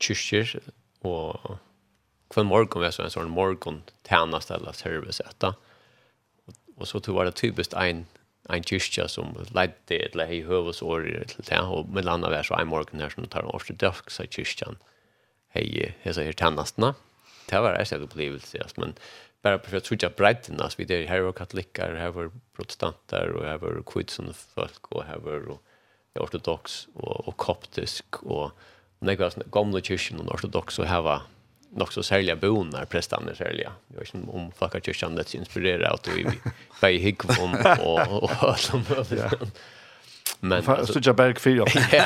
kyrkjer, 0.00 0.58
og 1.06 1.58
hver 2.34 2.42
morgen 2.42 2.82
var 2.82 2.90
så 2.90 3.04
en 3.04 3.12
sånn 3.12 3.30
morgen 3.30 3.82
tjeneste 4.08 4.54
eller 4.54 4.72
service 4.72 5.20
etter. 5.20 5.54
Og 6.76 6.88
så 6.88 7.00
tog 7.00 7.14
var 7.14 7.24
det 7.24 7.36
typiskt 7.38 7.74
en 7.74 8.06
en 8.50 8.64
kyrka 8.64 9.06
som 9.08 9.34
ledde 9.54 9.98
eller 10.10 10.32
i 10.32 10.40
huvudsorg 10.46 11.26
til 11.30 11.44
det 11.46 11.60
og 11.60 11.90
med 11.92 12.06
landa 12.06 12.30
var 12.32 12.46
så 12.46 12.56
en 12.58 12.70
morgen 12.70 13.02
her 13.02 13.12
som 13.12 13.28
tar 13.28 13.44
en 13.44 13.54
ortodoxa 13.54 14.26
kyrkan. 14.26 14.78
Hej, 15.54 15.94
jag 16.04 16.14
her 16.14 16.32
tjänastna. 16.32 16.94
Det 17.50 17.60
var 17.60 17.72
det 17.72 17.92
jag 17.92 18.02
upplevelse, 18.02 18.66
men 18.76 18.94
bara 19.42 19.58
för 19.58 19.76
att 19.76 19.86
switcha 19.86 20.10
bredden, 20.10 20.60
alltså 20.60 20.78
vi 20.78 20.84
där 20.84 21.06
här 21.06 21.20
var 21.20 21.32
katoliker, 21.32 21.94
här 21.94 22.10
var 22.10 22.30
protestanter 22.60 23.30
och 23.30 23.60
var 23.62 23.82
kvitsen 23.82 24.34
folk 24.54 24.86
och 24.88 25.04
över 25.04 25.40
var 25.40 25.58
ortodox 26.14 26.88
och 26.94 27.28
och 27.28 27.36
koptisk 27.36 28.22
och 28.22 28.50
när 28.98 29.12
jag 29.12 29.18
var 29.18 29.32
gamla 29.50 29.80
kyrkan 29.80 30.20
och 30.20 30.34
ortodox 30.34 30.74
så 30.74 30.84
här 30.84 31.00
var 31.00 31.22
nog 31.70 31.92
så 31.92 32.02
sälja 32.02 32.36
bonar 32.36 32.84
prästarna 32.84 33.34
sälja. 33.34 33.72
Jag 33.88 34.00
vet 34.00 34.14
inte 34.14 34.30
om 34.30 34.52
fucka 34.52 34.80
kyrkan 34.80 35.14
det 35.14 35.34
inspirerar 35.34 35.94
att 35.94 36.08
vi 36.08 36.26
bei 36.80 36.98
hickvom 36.98 37.56
och 37.80 38.22
och 38.22 38.58
som 38.58 38.84
Men 40.40 40.62
så 40.62 41.00
jag 41.02 41.16
berg 41.16 41.34
fyra. 41.34 41.64
Ja. 41.92 42.04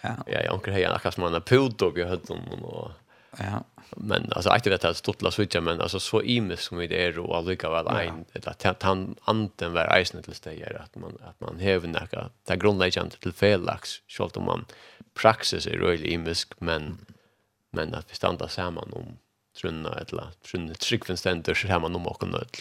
Ja, 0.00 0.16
Ja, 0.26 0.40
jag 0.44 0.54
onkel 0.54 0.74
här 0.74 0.94
akkurat 0.94 1.14
som 1.14 1.34
en 1.34 1.42
pudog 1.42 1.98
jag 1.98 2.08
hade 2.08 2.34
honom 2.34 2.64
och 2.64 2.90
ja 3.38 3.64
men 3.96 4.32
alltså 4.32 4.50
aktivt 4.50 4.72
vet 4.72 4.84
att 4.84 4.96
stottla 4.96 5.30
switcha 5.30 5.60
men 5.60 5.80
alltså 5.80 6.00
så 6.00 6.22
imis 6.22 6.60
som 6.60 6.78
vi 6.78 6.86
det 6.86 7.06
är 7.06 7.18
och 7.18 7.36
allika 7.36 7.70
väl 7.70 7.86
en 7.86 8.24
att 8.44 8.82
han 8.82 9.14
anten 9.24 9.72
var 9.72 9.98
isen 9.98 10.22
till 10.22 10.34
stegar 10.34 10.82
att 10.84 10.96
man 10.96 11.18
att 11.24 11.40
man 11.40 11.58
häver 11.58 11.88
näka 11.88 12.30
där 12.46 12.56
grundläggande 12.56 13.16
till 13.16 13.32
fellax 13.32 13.90
skolt 14.08 14.36
om 14.36 14.44
man 14.44 14.64
praxis 15.14 15.66
är 15.66 15.78
really 15.78 16.08
imisk 16.08 16.52
men 16.58 16.98
men 17.70 17.94
att 17.94 18.10
vi 18.10 18.14
stannar 18.14 18.48
samman 18.48 18.92
om 18.92 19.18
trunna 19.60 19.94
eller 19.94 20.26
trunna 20.50 20.74
tryckven 20.74 21.16
ständer 21.16 21.54
så 21.54 21.66
här 21.66 21.80
man 21.80 21.96
om 21.96 22.06
och 22.06 22.28
nöd 22.28 22.56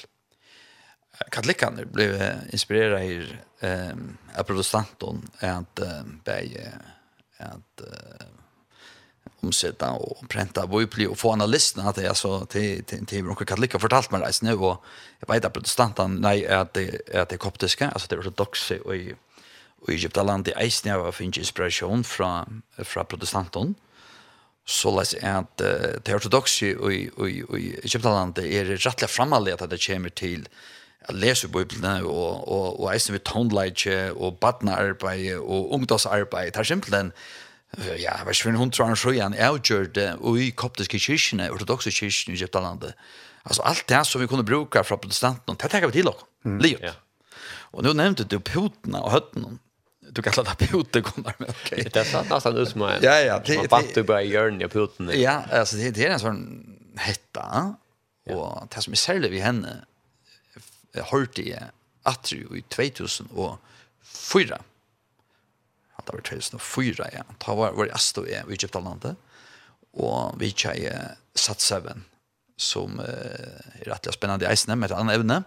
katolikan 1.31 1.79
blev 1.93 2.33
inspirerad 2.51 3.03
i 3.03 3.27
ehm 3.59 4.17
av 4.37 4.43
protestanton 4.43 5.29
att 5.39 5.79
bäge 6.23 6.73
att 7.37 7.81
omsätta 9.41 9.91
och 9.91 10.29
pränta 10.29 10.67
bibli 10.67 11.07
och 11.07 11.17
få 11.19 11.31
analysen 11.31 11.87
att 11.87 11.97
jag 11.97 12.17
så 12.17 12.45
till 12.45 12.83
till 12.83 13.05
till 13.05 13.23
några 13.23 13.45
katoliker 13.45 13.79
fortalt 13.79 14.11
mig 14.11 14.21
det 14.21 14.41
nu 14.41 14.53
och 14.53 14.83
jag 15.19 15.33
vet 15.33 15.45
att 15.45 15.53
protestanten 15.53 16.15
nej 16.15 16.47
att 16.47 16.73
det 16.73 17.15
att 17.15 17.29
det 17.29 17.37
koptiska. 17.37 17.89
Alltså 17.89 18.07
det 18.09 18.15
är 18.15 18.53
så 18.53 18.75
och 18.87 18.95
i 18.95 19.15
i 19.87 19.91
Egyptaland 19.91 20.47
i 20.47 20.51
Eisne 20.51 20.95
av 20.95 21.11
finns 21.11 21.37
inspiration 21.37 22.03
från 22.03 22.61
från 22.77 23.05
protestanten. 23.05 23.75
Så 24.65 24.99
läs 24.99 25.15
att 25.23 25.57
det 26.03 26.15
ortodoxa 26.15 26.65
i 26.65 26.69
i 26.69 27.43
i 27.59 27.79
Egyptaland 27.83 28.37
är 28.37 28.65
rättliga 28.65 29.07
framallet 29.07 29.61
att 29.61 29.69
det 29.69 29.87
kommer 29.87 30.09
till 30.09 30.49
att 31.05 31.15
läsa 31.15 31.47
Bibeln 31.47 32.05
och 32.05 32.47
och 32.47 32.79
och 32.79 32.93
Eisne 32.93 33.13
vid 33.13 33.23
tonlight 33.23 33.87
och 34.15 34.33
barnarbete 34.39 35.37
och 35.37 35.75
ungdomsarbete. 35.75 36.51
Tar 36.51 36.63
simpelthen 36.63 37.11
ja, 37.79 38.17
vers 38.25 38.41
for 38.41 38.51
en 38.51 38.59
hundra 38.59 38.89
år 38.91 38.99
siden, 38.99 39.33
jeg 39.37 40.17
og 40.19 40.39
i 40.39 40.51
koptiske 40.51 40.99
kyrkene, 40.99 41.51
ortodoxe 41.51 41.91
kyrkene 41.91 42.35
i 42.35 42.39
Egyptalandet. 42.39 42.93
Altså 43.45 43.63
alt 43.65 43.87
det 43.89 44.05
som 44.05 44.21
vi 44.21 44.27
kunne 44.27 44.45
bruka 44.45 44.83
fra 44.83 44.97
protestanten, 44.97 45.55
det 45.55 45.71
tenker 45.71 45.87
vi 45.87 45.99
til 45.99 46.09
dere, 46.09 46.27
mm. 46.43 46.59
livet. 46.59 46.83
Ja. 46.91 46.93
Og 47.71 47.83
nu 47.83 47.93
nevnte 47.95 48.27
du 48.27 48.39
potene 48.43 48.99
og 49.01 49.11
høttene, 49.15 49.57
du 50.11 50.19
kallar 50.21 50.57
det 50.59 50.67
pute 50.67 51.01
kommer 51.01 51.35
med 51.39 51.49
okej. 51.49 51.85
Det 51.93 52.03
satt 52.07 52.29
nästan 52.29 52.57
ut 52.57 52.69
som 52.69 52.81
Ja 52.81 53.19
ja, 53.19 53.39
det 53.39 53.55
är 53.55 53.67
bara 53.67 53.83
du 53.95 54.03
bara 54.03 54.23
gör 54.23 54.51
ni 54.51 54.67
puten. 54.67 55.11
Ja, 55.13 55.43
alltså 55.51 55.75
det 55.77 55.97
är 55.97 56.09
en 56.09 56.19
sån 56.19 56.65
hetta. 56.97 57.75
Och 58.29 58.67
det 58.75 58.81
som 58.81 58.93
är 58.93 58.97
särskilt 58.97 59.31
vid 59.31 59.41
henne 59.41 59.85
hörde 60.93 61.41
jag 61.41 61.63
att 62.03 62.23
det 62.23 62.57
i 62.57 62.61
2004 62.61 64.59
det 66.07 66.15
var 66.15 66.23
2004, 66.27 67.09
ja. 67.13 67.25
Da 67.45 67.55
var, 67.57 67.75
var 67.77 67.89
jeg 67.89 68.03
stod 68.03 68.29
i 68.29 68.37
Egyptalandet, 68.41 69.15
og 69.93 70.39
vi 70.39 70.51
kjøy 70.55 70.87
satt 71.35 71.63
seven, 71.63 72.05
som 72.61 72.99
uh, 73.01 73.05
er 73.81 73.89
rettelig 73.89 74.15
spennende 74.15 74.47
eisene 74.49 74.77
med 74.77 74.91
et 74.91 74.97
annet 74.97 75.17
evne. 75.19 75.41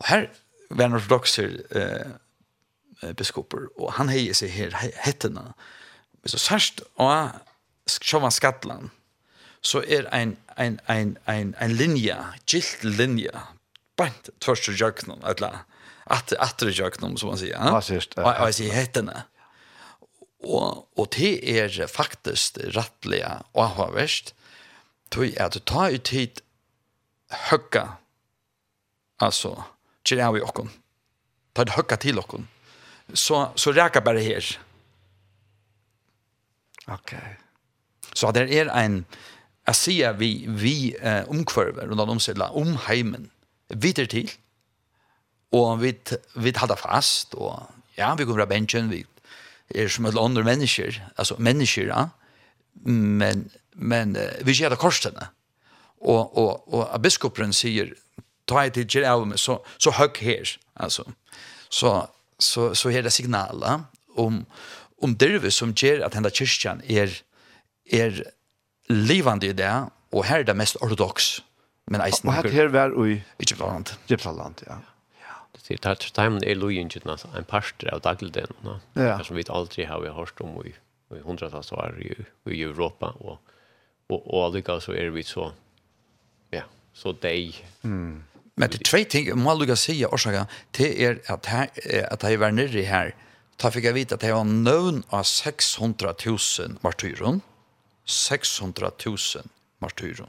Og 0.00 0.08
her 0.08 0.26
var 0.70 0.88
en 0.88 0.96
ortodoxer 0.98 1.58
uh, 1.76 3.12
biskoper, 3.18 3.68
og 3.76 3.94
han 3.98 4.10
heier 4.12 4.36
seg 4.36 4.54
her 4.54 4.74
hettene. 5.04 5.52
Så 6.26 6.38
sørst, 6.38 6.84
og 7.02 7.34
sjåva 7.90 8.30
Skattland, 8.30 8.90
så 9.62 9.82
er 9.82 10.08
ein 10.14 10.36
ein 10.56 10.80
ein 10.88 11.18
ein 11.26 11.54
ein 11.60 11.76
linja, 11.76 12.34
gilt 12.46 12.84
linja. 12.84 13.48
Bant 13.96 14.30
tvørst 14.40 14.72
jøknum, 14.80 15.20
atla. 15.22 15.64
At 16.06 16.32
atter 16.38 16.70
jøknum 16.70 17.16
som 17.16 17.30
man 17.30 17.38
sier. 17.38 17.56
Ja, 17.56 17.80
sist. 17.80 18.16
Og 18.18 18.48
jeg 18.48 18.54
sier 18.54 18.74
hettene. 18.74 19.24
Og, 20.42 20.88
og 20.98 21.10
det 21.14 21.38
er 21.46 21.86
faktisk 21.86 22.58
rettelig 22.74 23.22
og 23.54 23.62
avhverst, 23.62 24.34
tog 25.12 25.36
at 25.40 25.54
du 25.54 25.60
tar 25.60 25.94
ut 25.94 26.04
tid 26.08 26.42
høgga, 27.50 27.84
altså, 29.22 29.54
kjer 30.04 30.24
av 30.26 30.36
i 30.36 30.42
okken, 30.44 30.72
tar 31.54 31.68
det 31.68 31.76
høgga 31.76 31.98
til 32.00 32.18
okken, 32.18 32.48
så, 33.14 33.52
så 33.56 33.74
reker 33.76 34.04
bare 34.04 34.24
her. 34.24 34.48
Ok. 36.90 37.14
Så 38.14 38.32
det 38.34 38.48
er 38.50 38.72
en, 38.74 39.02
jeg 39.68 39.78
sier 39.78 40.16
vi, 40.18 40.32
vi 40.48 40.76
eh, 40.98 41.22
omkvarver, 41.30 41.86
rundt 41.86 42.26
da 42.36 42.50
om 42.50 42.74
heimen, 42.88 43.30
videre 43.70 44.10
til, 44.10 44.32
og 45.52 45.82
vi, 45.84 45.94
vi 46.34 46.52
hadde 46.56 46.76
fast, 46.80 47.36
og 47.36 47.68
ja, 47.96 48.14
vi 48.16 48.24
kommer 48.24 48.44
av 48.44 48.50
bensjen 48.50 48.90
vi 48.90 49.04
är 49.68 49.88
som 49.88 50.06
alla 50.06 50.24
andra 50.24 50.42
människor, 50.42 51.00
alltså 51.16 51.34
människor, 51.38 51.84
ja? 51.84 52.10
men, 52.72 53.50
men 53.72 54.18
vi 54.40 54.52
ger 54.52 54.70
det 54.70 54.76
korsene. 54.76 55.26
Och, 56.00 56.38
och, 56.38 56.74
och 56.74 57.00
biskopen 57.00 57.52
säger, 57.52 57.94
ta 58.44 58.64
ett 58.64 58.74
till 58.74 59.04
av 59.04 59.26
meg, 59.26 59.38
så, 59.38 59.64
så 59.78 59.90
hög 59.90 60.18
her, 60.18 60.58
Alltså. 60.74 61.12
Så, 61.68 62.08
så, 62.38 62.74
så 62.74 62.90
er 62.90 63.02
det 63.02 63.10
signaler 63.10 63.80
om, 64.14 64.46
om 65.02 65.16
det 65.16 65.50
som 65.50 65.72
ger 65.76 66.00
att 66.00 66.12
denne 66.12 66.30
kyrkan 66.30 66.82
är, 66.86 67.22
är 67.84 68.24
livande 68.88 69.46
i 69.46 69.52
det, 69.52 69.86
och 70.10 70.24
her 70.24 70.40
är 70.40 70.44
det 70.44 70.54
mest 70.54 70.76
ortodox. 70.76 71.42
Men 71.86 72.00
eisen. 72.00 72.28
Och 72.28 72.34
här 72.34 72.68
var 72.68 73.08
i 73.08 73.22
Egyptaland. 73.38 73.90
Egyptaland, 74.06 74.62
ja 74.66 74.78
det 75.68 75.78
tar 75.78 75.94
timen 75.94 76.44
är 76.44 76.54
lojen 76.54 76.88
ju 76.88 77.00
nås 77.04 77.26
en 77.36 77.44
pastor 77.44 77.94
av 77.94 78.00
dagligen 78.00 78.52
va 78.60 78.80
ja. 78.92 79.24
som 79.24 79.36
vi 79.36 79.44
aldrig 79.48 79.88
har 79.88 80.00
vi 80.00 80.08
hört 80.08 80.40
om 80.40 80.66
i 80.66 80.74
i 81.16 81.20
hundratals 81.20 81.72
år 81.72 82.02
i, 82.02 82.14
i 82.50 82.62
Europa 82.62 83.10
och 83.18 83.38
och 84.06 84.34
och 84.34 84.44
alltså 84.44 84.80
så 84.80 84.92
är 84.92 85.10
vi 85.10 85.22
så 85.22 85.52
ja 86.50 86.62
så 86.92 87.12
de 87.12 87.54
mm. 87.84 88.24
men 88.54 88.70
det 88.70 88.84
tre 88.84 89.04
ting 89.04 89.28
må 89.28 89.44
man 89.44 89.58
lukar 89.58 89.74
säga 89.74 90.08
orsaken 90.08 90.46
till 90.70 91.00
er 91.00 91.20
att 91.26 91.46
här 91.46 91.68
at 92.12 92.22
här 92.22 92.36
var 92.36 92.50
nere 92.50 92.82
her. 92.82 93.14
Ta 93.56 93.70
fikk 93.70 93.84
jeg 93.84 93.94
vite 93.94 94.14
at 94.14 94.20
det 94.20 94.32
var 94.32 94.44
någon 94.44 95.02
av 95.08 95.22
600 95.22 96.14
000 96.26 96.38
martyrer. 96.82 97.40
600 98.04 98.90
000 99.06 99.16
martyrer. 99.78 100.28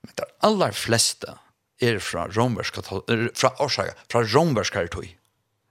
Men 0.00 0.12
de 0.14 0.24
aller 0.40 0.72
fleste 0.72 1.34
er 1.80 1.98
fra 2.00 2.26
romerska 2.32 2.82
fra 2.82 3.52
orsaga 3.60 3.94
fra 4.08 4.22
romerska 4.24 4.86
tøy. 4.92 5.08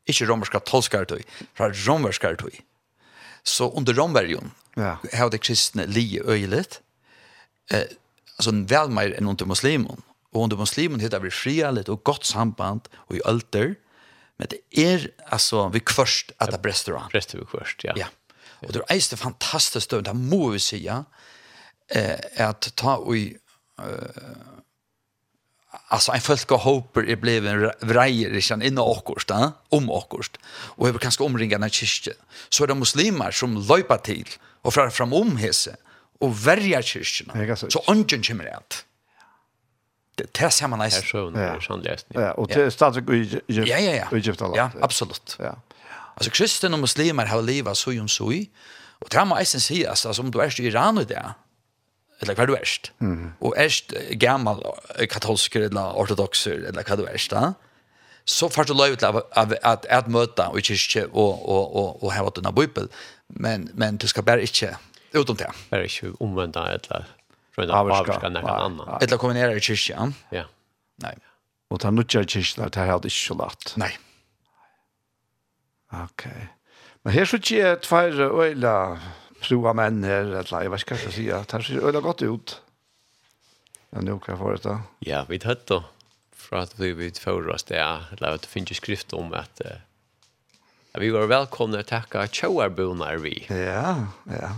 Ikkje 0.05 0.27
romerska 0.29 0.61
tolska 0.61 1.03
tøy, 1.09 1.23
fra 1.57 1.71
romerska 1.85 2.35
tøy. 2.37 2.61
Så 3.45 3.69
under 3.77 3.93
romerion 3.93 4.51
ja. 4.77 4.97
har 5.13 5.29
det 5.33 5.41
kristne 5.45 5.85
li 5.89 6.19
øyelit. 6.21 6.79
Eh, 7.73 7.89
altså 8.37 8.53
vel 8.69 8.93
mer 8.93 9.15
enn 9.17 9.29
under 9.29 9.49
muslimon. 9.49 10.03
Og 10.33 10.45
under 10.45 10.59
muslimon 10.59 11.01
hittar 11.01 11.23
vi 11.23 11.33
frialit 11.33 11.89
og 11.89 12.03
godt 12.03 12.25
samband 12.25 12.89
og 13.07 13.17
i 13.17 13.23
alter. 13.25 13.75
Men 14.37 14.51
det 14.51 14.61
er 14.77 15.09
altså 15.31 15.69
vi 15.73 15.79
kvørst 15.79 16.35
at 16.41 16.51
det 16.53 16.61
brester 16.61 16.97
an. 16.97 17.09
Brester 17.13 17.39
vi 17.39 17.49
kvørst, 17.49 17.85
ja. 17.87 17.95
ja. 17.97 18.09
Og 18.65 18.73
det 18.73 18.81
er 18.89 19.01
det 19.09 19.19
fantastiskt 19.19 19.89
stund, 19.89 20.05
det 20.05 20.15
må 20.15 20.49
vi 20.49 20.59
säga, 20.59 21.03
eh, 21.89 22.17
at 22.37 22.73
ta 22.75 22.97
og 22.97 23.15
eh 23.17 24.55
alltså 25.87 26.11
en 26.11 26.21
folk 26.21 26.51
och 26.51 26.59
hoper 26.59 27.09
är 27.09 27.15
blev 27.15 27.47
en 27.47 27.71
vrejer 27.79 28.33
i 28.33 28.41
kan 28.41 28.61
inne 28.61 28.81
åkost 28.81 29.31
eh? 29.31 29.49
om 29.69 29.89
åkost 29.89 30.37
och 30.47 30.87
över 30.87 30.99
kanske 30.99 31.23
omringande 31.23 31.69
kyrkje 31.69 32.13
så 32.49 32.63
är 32.63 32.67
det 32.67 32.75
muslimer 32.75 33.31
som 33.31 33.57
löper 33.69 33.97
till 33.97 34.29
och 34.61 34.73
fram 34.73 34.91
fram 34.91 35.13
om 35.13 35.37
hesse 35.37 35.75
och 36.19 36.47
värja 36.47 36.81
kyrkan. 36.81 37.57
Så 37.69 37.83
ungen 37.87 38.23
kommer 38.23 38.45
att 38.45 38.85
det 40.15 40.33
tar 40.33 40.49
sig 40.49 40.67
man 40.67 40.79
nice 40.79 41.01
ja. 41.13 41.61
sån 41.61 41.81
läsning 41.81 42.21
ja 42.21 42.31
och 42.31 42.47
det 42.47 42.71
stadig 42.71 43.09
i 43.09 43.41
ja 43.47 43.79
ja 43.79 43.79
ja. 43.79 44.31
ja 44.55 44.71
absolut. 44.81 45.35
Ja. 45.39 45.55
Alltså 46.15 46.31
kristen 46.31 46.73
och 46.73 46.79
muslimer 46.79 47.25
har 47.25 47.41
leva 47.41 47.75
så 47.75 47.91
ju 47.91 48.07
så 48.07 48.33
och 48.99 49.07
det 49.09 49.17
har 49.17 49.25
man 49.25 49.41
isen 49.41 49.61
sig 49.61 49.85
alltså 49.85 50.21
om 50.21 50.31
du 50.31 50.41
är 50.41 50.61
i 50.61 50.65
Iran 50.65 50.97
och 50.97 51.05
där 51.05 51.33
eller 52.21 52.37
hva 52.37 52.47
du 52.47 52.55
erst. 52.55 52.91
Mm. 53.03 53.33
Og 53.43 53.55
erst 53.59 53.93
gammal 54.21 54.61
katolsker 55.11 55.67
eller 55.69 55.97
ortodoxer 55.99 56.69
eller 56.69 56.85
hva 56.87 56.97
du 56.99 57.05
erst 57.09 57.33
da, 57.35 57.53
så 58.25 58.49
får 58.49 58.69
du 58.69 58.73
lov 58.73 58.95
til 58.97 59.05
at, 59.05 59.53
at, 59.61 59.85
at 59.89 60.07
møta 60.09 60.47
og 60.49 60.63
kyrkje 60.65 61.05
og, 61.11 61.43
og, 61.45 61.75
og, 61.75 62.03
og 62.03 62.13
heva 62.15 62.31
denne 62.33 62.53
bøybel, 62.55 62.89
men, 63.29 63.69
men 63.77 63.99
du 64.01 64.07
skal 64.09 64.25
bare 64.25 64.41
ikke 64.41 64.73
utom 65.13 65.37
det. 65.37 65.51
Bare 65.69 65.85
ikke 65.85 66.15
omvenda 66.23 66.65
eller 66.73 67.05
avvarska 67.61 68.31
nekka 68.33 68.55
anna. 68.65 68.97
Eller 69.01 69.21
kombinere 69.21 69.55
i 69.55 69.61
kyrkje, 69.61 69.93
ja. 69.93 70.09
Ja. 70.33 70.47
Nei. 71.05 71.13
Og 71.69 71.81
ta 71.83 71.91
nutja 71.93 72.25
i 72.25 72.29
kyrkje, 72.29 72.65
det 72.65 72.81
er 72.81 72.97
det 72.97 73.13
ikke 73.13 73.21
så 73.21 73.37
lagt. 73.39 73.75
Nei. 73.81 73.93
Ok. 75.93 76.25
Men 77.05 77.13
her 77.13 77.29
så 77.29 77.37
ikke 77.37 77.59
jeg 77.61 77.81
tvær 77.85 78.19
øyla 78.25 78.75
troa 79.45 79.73
menn 79.77 80.03
her, 80.05 80.25
eller 80.27 80.63
jeg 80.65 80.71
vet 80.73 80.83
ikke 80.83 80.95
hva 80.95 81.01
jeg 81.01 81.05
skal 81.05 81.15
si, 81.15 81.25
Det 81.29 81.57
her 81.57 81.65
ser 81.65 81.85
øyla 81.85 82.01
godt 82.03 82.25
ut. 82.25 82.55
Ja, 83.93 84.01
nå 84.03 84.17
kan 84.19 84.35
jeg 84.35 84.41
få 84.41 84.55
det. 84.59 84.77
Ja, 85.07 85.23
vi 85.29 85.39
tatt 85.39 85.67
da. 85.71 85.83
Fra 86.35 86.65
at 86.65 86.75
vi 86.77 86.91
vet 86.97 87.19
for 87.21 87.47
oss 87.53 87.65
det, 87.69 87.79
eller 87.79 88.35
at 88.35 88.43
det 88.43 88.51
finnes 88.51 88.77
skrift 88.77 89.13
om 89.17 89.31
at 89.33 89.61
uh, 89.65 89.79
vi 91.01 91.09
var 91.13 91.29
velkomne 91.31 91.79
til 91.79 91.85
å 91.85 91.89
takke 91.89 92.27
tjåarbonar 92.29 93.21
vi. 93.23 93.37
Ja, 93.49 94.11
ja. 94.29 94.51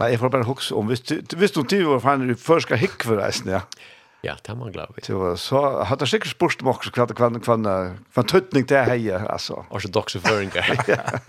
Nei, 0.00 0.12
jeg 0.14 0.20
får 0.20 0.32
bare 0.32 0.48
huske 0.48 0.76
om, 0.76 0.88
hvis 0.88 1.02
du, 1.04 1.16
hvis 1.36 1.52
du 1.52 1.62
tyver, 1.62 1.98
for 2.00 2.14
han 2.14 2.36
først 2.36 2.68
skal 2.68 2.80
hikke 2.80 3.08
for 3.12 3.20
reisen, 3.20 3.52
ja. 3.52 3.64
Ja. 3.64 3.99
Ja, 4.22 4.36
det 4.46 4.54
manglar 4.54 4.90
vid. 4.94 5.04
Så, 5.04 5.36
så 5.40 5.60
har 5.88 5.96
det 5.96 6.08
sikkert 6.10 6.34
spørst 6.34 6.60
om 6.60 6.68
også 6.74 6.90
hva, 6.92 7.06
hva, 7.16 7.30
hva, 7.40 7.76
hva 8.12 8.24
tøtning 8.28 8.66
det 8.68 8.76
er 8.76 8.90
heie, 8.92 9.20
altså. 9.32 9.62
Ortodokse 9.72 10.20
føringer. 10.20 10.66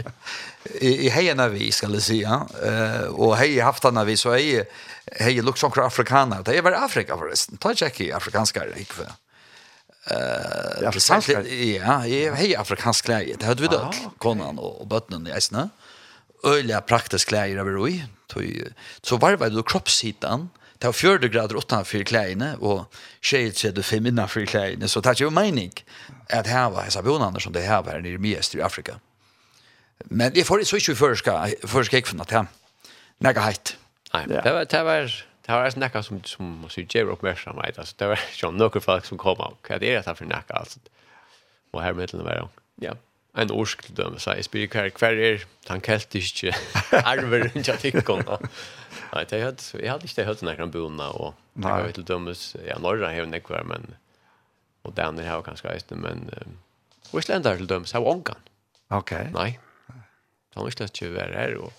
I, 0.87 0.91
I 1.07 1.11
heien 1.15 1.39
er 1.39 1.53
vi, 1.53 1.69
skal 1.71 1.95
jeg 1.95 2.03
si, 2.03 2.19
ja. 2.25 2.41
Uh, 2.59 3.07
og 3.15 3.37
heie 3.39 3.63
haftan 3.63 3.99
er 4.01 4.09
vi, 4.09 4.17
så 4.19 4.35
heie, 4.35 4.65
heie 5.21 5.45
lukk 5.45 5.61
sånn 5.61 5.71
afrikaner. 5.85 6.43
Det 6.43 6.57
er 6.57 6.67
bare 6.67 6.83
Afrika, 6.83 7.15
forresten. 7.19 7.61
Ta 7.63 7.71
ikke 7.71 7.93
ikke 7.93 8.11
afrikanskere, 8.19 8.75
ikke 8.83 8.99
for. 8.99 9.17
Uh, 10.11 10.87
afrikanskere? 10.89 11.45
Ja, 11.47 12.01
afrikansk 12.01 12.59
afrikanskere. 12.65 13.37
Det 13.37 13.47
hadde 13.47 13.63
vi 13.63 13.71
dødt, 13.71 14.01
konan 14.19 14.59
og, 14.59 14.81
og 14.83 14.91
bøttene 14.91 15.31
i 15.31 15.37
eisene. 15.37 15.69
Øyla 16.43 16.81
praktisk 16.83 17.31
klær 17.31 17.47
er 17.55 17.67
vi 17.67 17.77
roi. 17.77 17.93
Så 19.03 19.19
varvar 19.21 19.51
du 19.51 19.61
kroppshitan, 19.63 20.49
det 20.81 20.87
var 20.87 20.93
40 20.93 21.27
grader 21.27 21.57
utanför 21.57 22.03
kläderna 22.03 22.55
och 22.57 22.93
tjejer 23.21 23.51
ser 23.51 23.71
du 23.71 23.83
fem 23.83 24.05
innanför 24.05 24.45
kläderna 24.45 24.87
så 24.87 24.99
det 24.99 25.09
är 25.09 25.21
ju 25.21 25.29
mening 25.29 25.71
att 26.29 26.47
här 26.47 26.69
var 26.69 26.85
dessa 26.85 27.01
bonarna 27.01 27.39
som 27.39 27.53
det 27.53 27.61
här 27.61 27.83
var 27.83 27.99
nere 27.99 28.17
mest 28.17 28.55
i 28.55 28.61
Afrika. 28.61 28.99
Men 30.05 30.33
det 30.33 30.43
får 30.43 30.63
så 30.63 30.75
inte 30.75 30.95
förska 30.95 31.47
förska 31.63 31.97
gick 31.97 32.07
från 32.07 32.21
att 32.21 32.31
hem. 32.31 32.47
Näga 33.17 33.41
hett. 33.41 33.77
Nej, 34.13 34.25
det 34.27 34.51
var 34.53 34.65
det 34.65 34.83
var 34.83 35.25
det 35.45 35.51
var 35.51 35.69
snacka 35.69 36.03
som 36.03 36.23
som 36.23 36.65
så 36.69 36.81
ger 36.81 37.03
upp 37.03 37.21
mer 37.21 37.35
som 37.35 37.61
vet 37.61 37.79
alltså 37.79 37.95
det 37.97 38.07
var 38.07 38.19
ju 38.43 38.51
några 38.51 38.79
folk 38.79 39.05
som 39.05 39.17
kom 39.17 39.39
och 39.39 39.67
vad 39.69 39.83
är 39.83 39.93
det 39.93 40.05
här 40.05 40.15
för 40.15 40.25
näka 40.25 40.53
alltså. 40.53 40.79
Och 41.71 41.81
här 41.81 41.93
mitten 41.93 42.23
var 42.23 42.31
det. 42.31 42.47
Ja 42.87 42.95
en 43.37 43.51
orsk 43.51 43.83
til 43.83 43.97
dem, 43.97 44.19
så 44.19 44.31
jeg 44.31 44.45
spyr 44.45 44.67
hver, 44.71 44.89
hver 44.99 45.09
er 45.09 45.43
den 45.67 45.81
keltiske 45.81 46.53
arver 46.91 47.47
rundt 47.47 47.67
jeg 47.67 47.79
fikk 47.79 48.07
henne. 48.07 48.37
Nei, 49.11 49.25
det 49.27 49.41
hadde, 49.43 49.79
jeg 49.83 49.91
hadde 49.91 50.07
ikke 50.07 50.23
hørt 50.23 50.41
några 50.41 50.65
bona 50.65 51.09
och 51.09 51.33
jag 51.53 51.83
vet 51.83 51.97
inte 51.97 52.15
om 52.15 52.35
ja 52.67 52.77
norra 52.79 53.07
har 53.07 53.25
jo 53.25 53.41
kvar 53.41 53.63
men 53.63 53.95
och 54.81 54.93
där 54.93 55.11
nere 55.11 55.27
har 55.27 55.41
kanskje 55.41 55.73
inte 55.75 55.95
men 55.95 56.31
Isländare 57.13 57.57
till 57.57 57.67
döms 57.67 57.93
har 57.93 58.07
onkan. 58.07 58.35
Okej. 58.87 59.29
Nej. 59.33 59.59
Han 60.55 60.65
visste 60.65 60.83
ikke 60.83 61.05
ju 61.05 61.17
är 61.17 61.57
og 61.57 61.71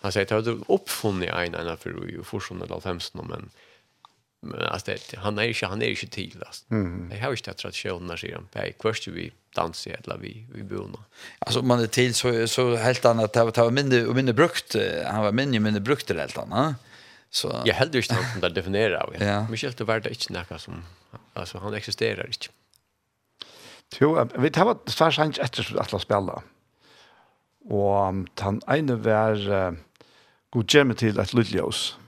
han 0.00 0.12
sier, 0.12 0.32
att 0.32 0.44
du 0.44 0.62
oppfunnet 0.68 1.34
en 1.34 1.54
annan 1.54 1.76
for 1.76 2.10
ju 2.10 2.22
fortfarande 2.22 2.74
av 2.74 2.80
15 2.80 3.26
men 3.28 3.50
Men 4.40 4.62
alltså 4.62 4.90
det 4.90 5.16
han 5.16 5.38
är 5.38 5.42
ju 5.42 5.66
han 5.66 5.82
är 5.82 5.86
ju 5.86 5.94
till 5.94 6.42
alltså. 6.46 6.64
Mm. 6.70 7.08
Det 7.08 7.18
har 7.18 7.30
ju 7.30 7.36
stått 7.36 7.56
traditioner 7.56 8.16
sedan 8.16 8.48
på 8.52 8.60
kvörst 8.78 9.08
vi 9.08 9.32
dansa 9.54 9.90
eller 9.90 10.18
vi 10.18 10.46
vi 10.54 10.62
bona. 10.62 10.98
Alltså 11.38 11.62
man 11.62 11.80
är 11.80 11.86
till 11.86 12.14
så 12.14 12.48
så 12.48 12.76
helt 12.76 13.04
annat 13.04 13.32
det 13.32 13.44
var 13.44 13.70
mindre 13.70 14.06
och 14.06 14.14
mindre 14.14 14.34
brukt 14.34 14.76
han 15.06 15.22
var 15.22 15.32
mindre 15.32 15.60
mindre 15.60 15.80
brukt 15.80 16.06
det 16.08 16.20
helt 16.20 16.38
annat. 16.38 16.74
Så 17.30 17.62
jag 17.64 17.74
hade 17.74 17.98
ju 17.98 18.02
inte 18.02 18.14
något 18.14 18.44
att 18.44 18.54
definiera. 18.54 19.08
Ja. 19.18 19.46
Men 19.50 19.58
det 19.76 19.80
var 19.80 20.00
det 20.00 20.10
inte 20.10 20.32
något 20.32 20.60
som 20.60 20.84
alltså 21.34 21.58
han 21.58 21.74
existerar 21.74 22.26
inte. 22.26 22.46
Jo, 24.00 24.28
vi 24.38 24.50
tar 24.50 24.64
vad 24.64 24.78
svär 24.86 25.10
sent 25.10 25.38
efter 25.38 25.80
att 25.80 25.92
la 25.92 25.98
spela. 25.98 26.42
Och 27.64 28.14
han 28.38 28.60
ene 28.66 28.94
var 28.94 29.76
god 30.50 30.70
gemme 30.70 30.94
til 30.94 31.20
at 31.20 31.34
Lutlios. 31.34 31.98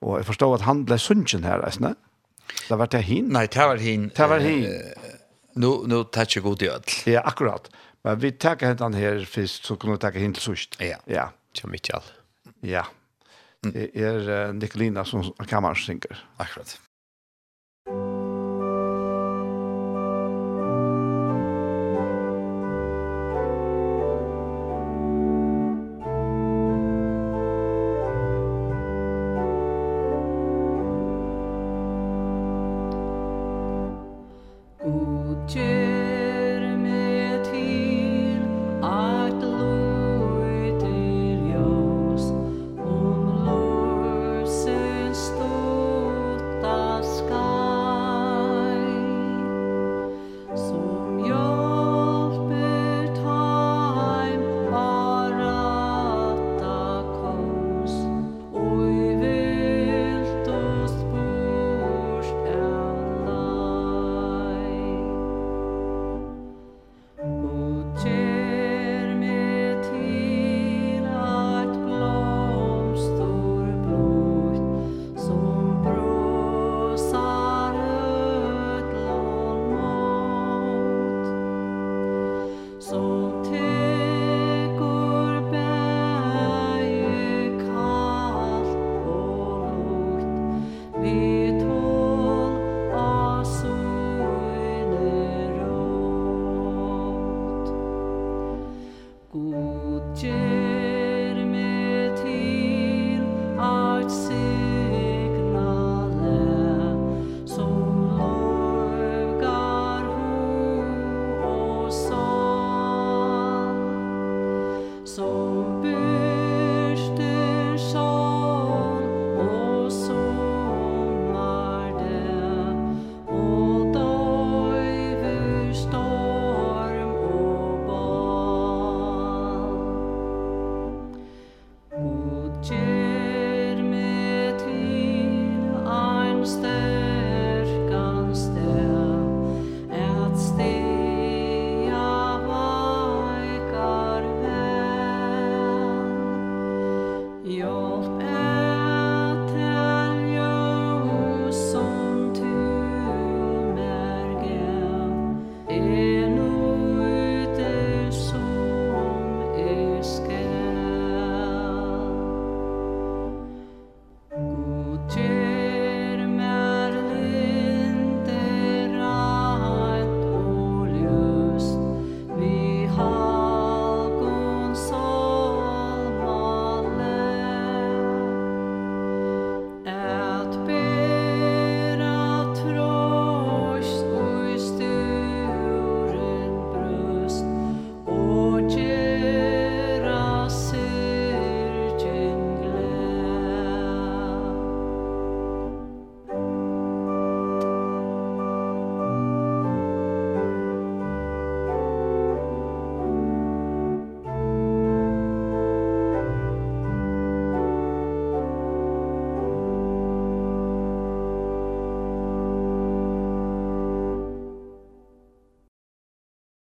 Og 0.00 0.18
jeg 0.20 0.28
forstår 0.30 0.54
at 0.58 0.66
han 0.68 0.84
ble 0.88 0.96
sunnjen 1.00 1.44
her, 1.44 1.62
ikke? 1.68 1.94
Det 2.68 2.78
var 2.78 2.90
det 2.90 3.02
hin? 3.06 3.28
Nei, 3.34 3.46
det 3.52 3.66
var 3.68 3.80
hin. 3.80 4.08
Det 4.16 4.28
var 4.30 4.42
hin. 4.42 4.64
Nå, 5.60 5.70
nå 5.90 6.02
tar 6.14 6.28
ikke 6.28 6.42
god 6.46 6.62
i 6.64 6.70
ødel. 6.72 6.96
Ja, 7.12 7.22
akkurat. 7.28 7.68
Men 8.06 8.20
vi 8.22 8.30
tar 8.32 8.56
hentan 8.64 8.96
her 8.96 9.20
først, 9.28 9.66
så 9.68 9.76
kan 9.76 9.92
vi 9.92 9.98
ta 10.00 10.10
henne 10.14 10.38
til 10.38 10.50
sørst. 10.50 10.78
Ja, 10.80 10.98
ja. 11.10 11.28
Kjem 11.56 11.74
ikke 11.76 11.98
all. 11.98 12.10
Ja. 12.64 12.86
Det 13.60 13.90
er 13.92 14.54
Nikolina 14.56 15.04
som 15.04 15.26
kammersynger. 15.50 16.22
Akkurat. 16.40 16.78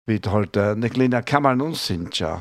Vi 0.10 0.20
tar 0.20 0.48
det 0.54 0.76
Nikolina 0.82 1.22
Kammaren 1.22 1.76
Sinja 1.78 2.32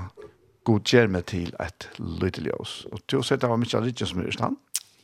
god 0.65 0.89
gjør 0.89 1.11
meg 1.13 1.27
til 1.29 1.51
et 1.61 1.85
lydeljøs. 2.01 2.87
Og 2.89 3.03
til 3.05 3.21
å 3.21 3.27
se 3.27 3.37
det 3.37 3.51
var 3.51 3.61
mye 3.61 3.77
av 3.77 3.89
som 4.09 4.23
er 4.23 4.31
i 4.31 4.33
stand. 4.33 4.57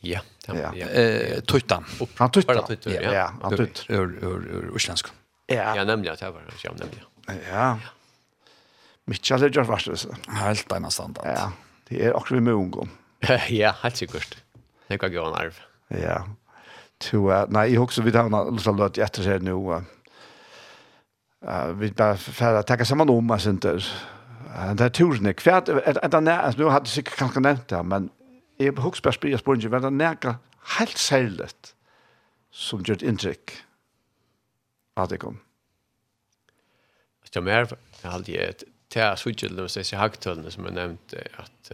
Ja, 0.05 0.21
ja. 0.47 0.71
ja. 0.73 0.87
Eh, 0.89 1.43
tuttan. 1.45 1.85
Han 2.17 2.33
tuttan. 2.33 2.49
Bara 2.49 2.63
tuttan, 2.65 2.93
ja. 2.95 3.11
ja. 3.13 3.27
Han 3.43 3.53
tuttan. 3.53 3.85
Ur, 3.93 4.15
ur, 4.17 4.47
ur, 4.49 4.65
ur 4.73 4.81
Ja. 5.45 5.75
Ja, 5.77 5.83
nemlig 5.85 6.09
at 6.09 6.25
jeg 6.25 6.33
var, 6.33 6.49
ja, 6.63 6.73
nemlig. 6.79 7.05
Ja. 7.45 7.67
Mykje 9.05 9.35
av 9.35 9.45
Lidjøs 9.45 9.85
det. 9.85 10.17
Helt 10.41 10.67
beina 10.69 10.89
standard. 10.89 11.29
Ja, 11.29 11.49
det 11.89 12.01
er 12.01 12.17
akkurat 12.17 12.39
vi 12.39 12.45
med 12.49 12.53
ungdom. 12.53 12.89
ja, 13.61 13.75
helt 13.83 13.97
sikkert. 14.01 14.39
Det 14.89 14.97
kan 14.99 15.13
gå 15.13 15.21
en 15.21 15.37
arv. 15.37 15.61
Ja. 15.93 16.23
To, 17.11 17.27
uh, 17.29 17.45
nei, 17.45 17.69
jeg 17.75 17.85
husker 17.85 18.05
vi 18.05 18.13
tar 18.15 18.25
en 18.25 18.57
løt 18.81 18.97
etter 18.97 19.21
seg 19.21 19.45
nå. 19.45 19.59
Uh, 19.69 19.85
Uh, 21.47 21.67
vi 21.67 21.91
bara 21.91 22.17
för 22.17 22.53
att 22.53 22.67
tacka 22.67 22.85
samman 22.85 23.09
om 23.09 23.31
oss 23.31 23.45
inte. 23.45 23.79
Det 24.75 24.83
här 24.83 24.89
tusen 24.89 25.25
är 25.25 25.33
kvärt. 25.33 25.67
Nu 25.67 26.65
hade 26.65 26.69
jag 26.69 26.87
säkert 26.87 27.15
kanske 27.15 27.39
nämnt 27.39 27.67
det, 27.67 27.83
men 27.83 28.09
jag 28.57 28.73
har 28.73 28.87
också 28.87 29.01
bara 29.03 29.11
spyrir 29.11 29.37
spåren 29.37 29.69
men 29.71 29.81
det 29.81 29.89
närkar 29.89 30.35
helt 30.79 30.97
särligt 30.97 31.75
som 32.51 32.83
gör 32.85 32.95
ett 32.95 33.01
intryck 33.01 33.51
av 34.93 35.07
det 35.07 35.17
kom. 35.17 35.39
Jag 37.31 37.43
mer 37.43 37.67
jag 38.01 38.09
hade 38.11 38.31
jag 38.31 38.53
det 38.87 38.99
här 38.99 39.15
sujtjölden 39.15 39.63
och 39.63 39.71
sig 39.71 39.97
hagtölden 39.97 40.51
som 40.51 40.65
jag 40.65 40.73
nämnde 40.73 41.27
att 41.35 41.71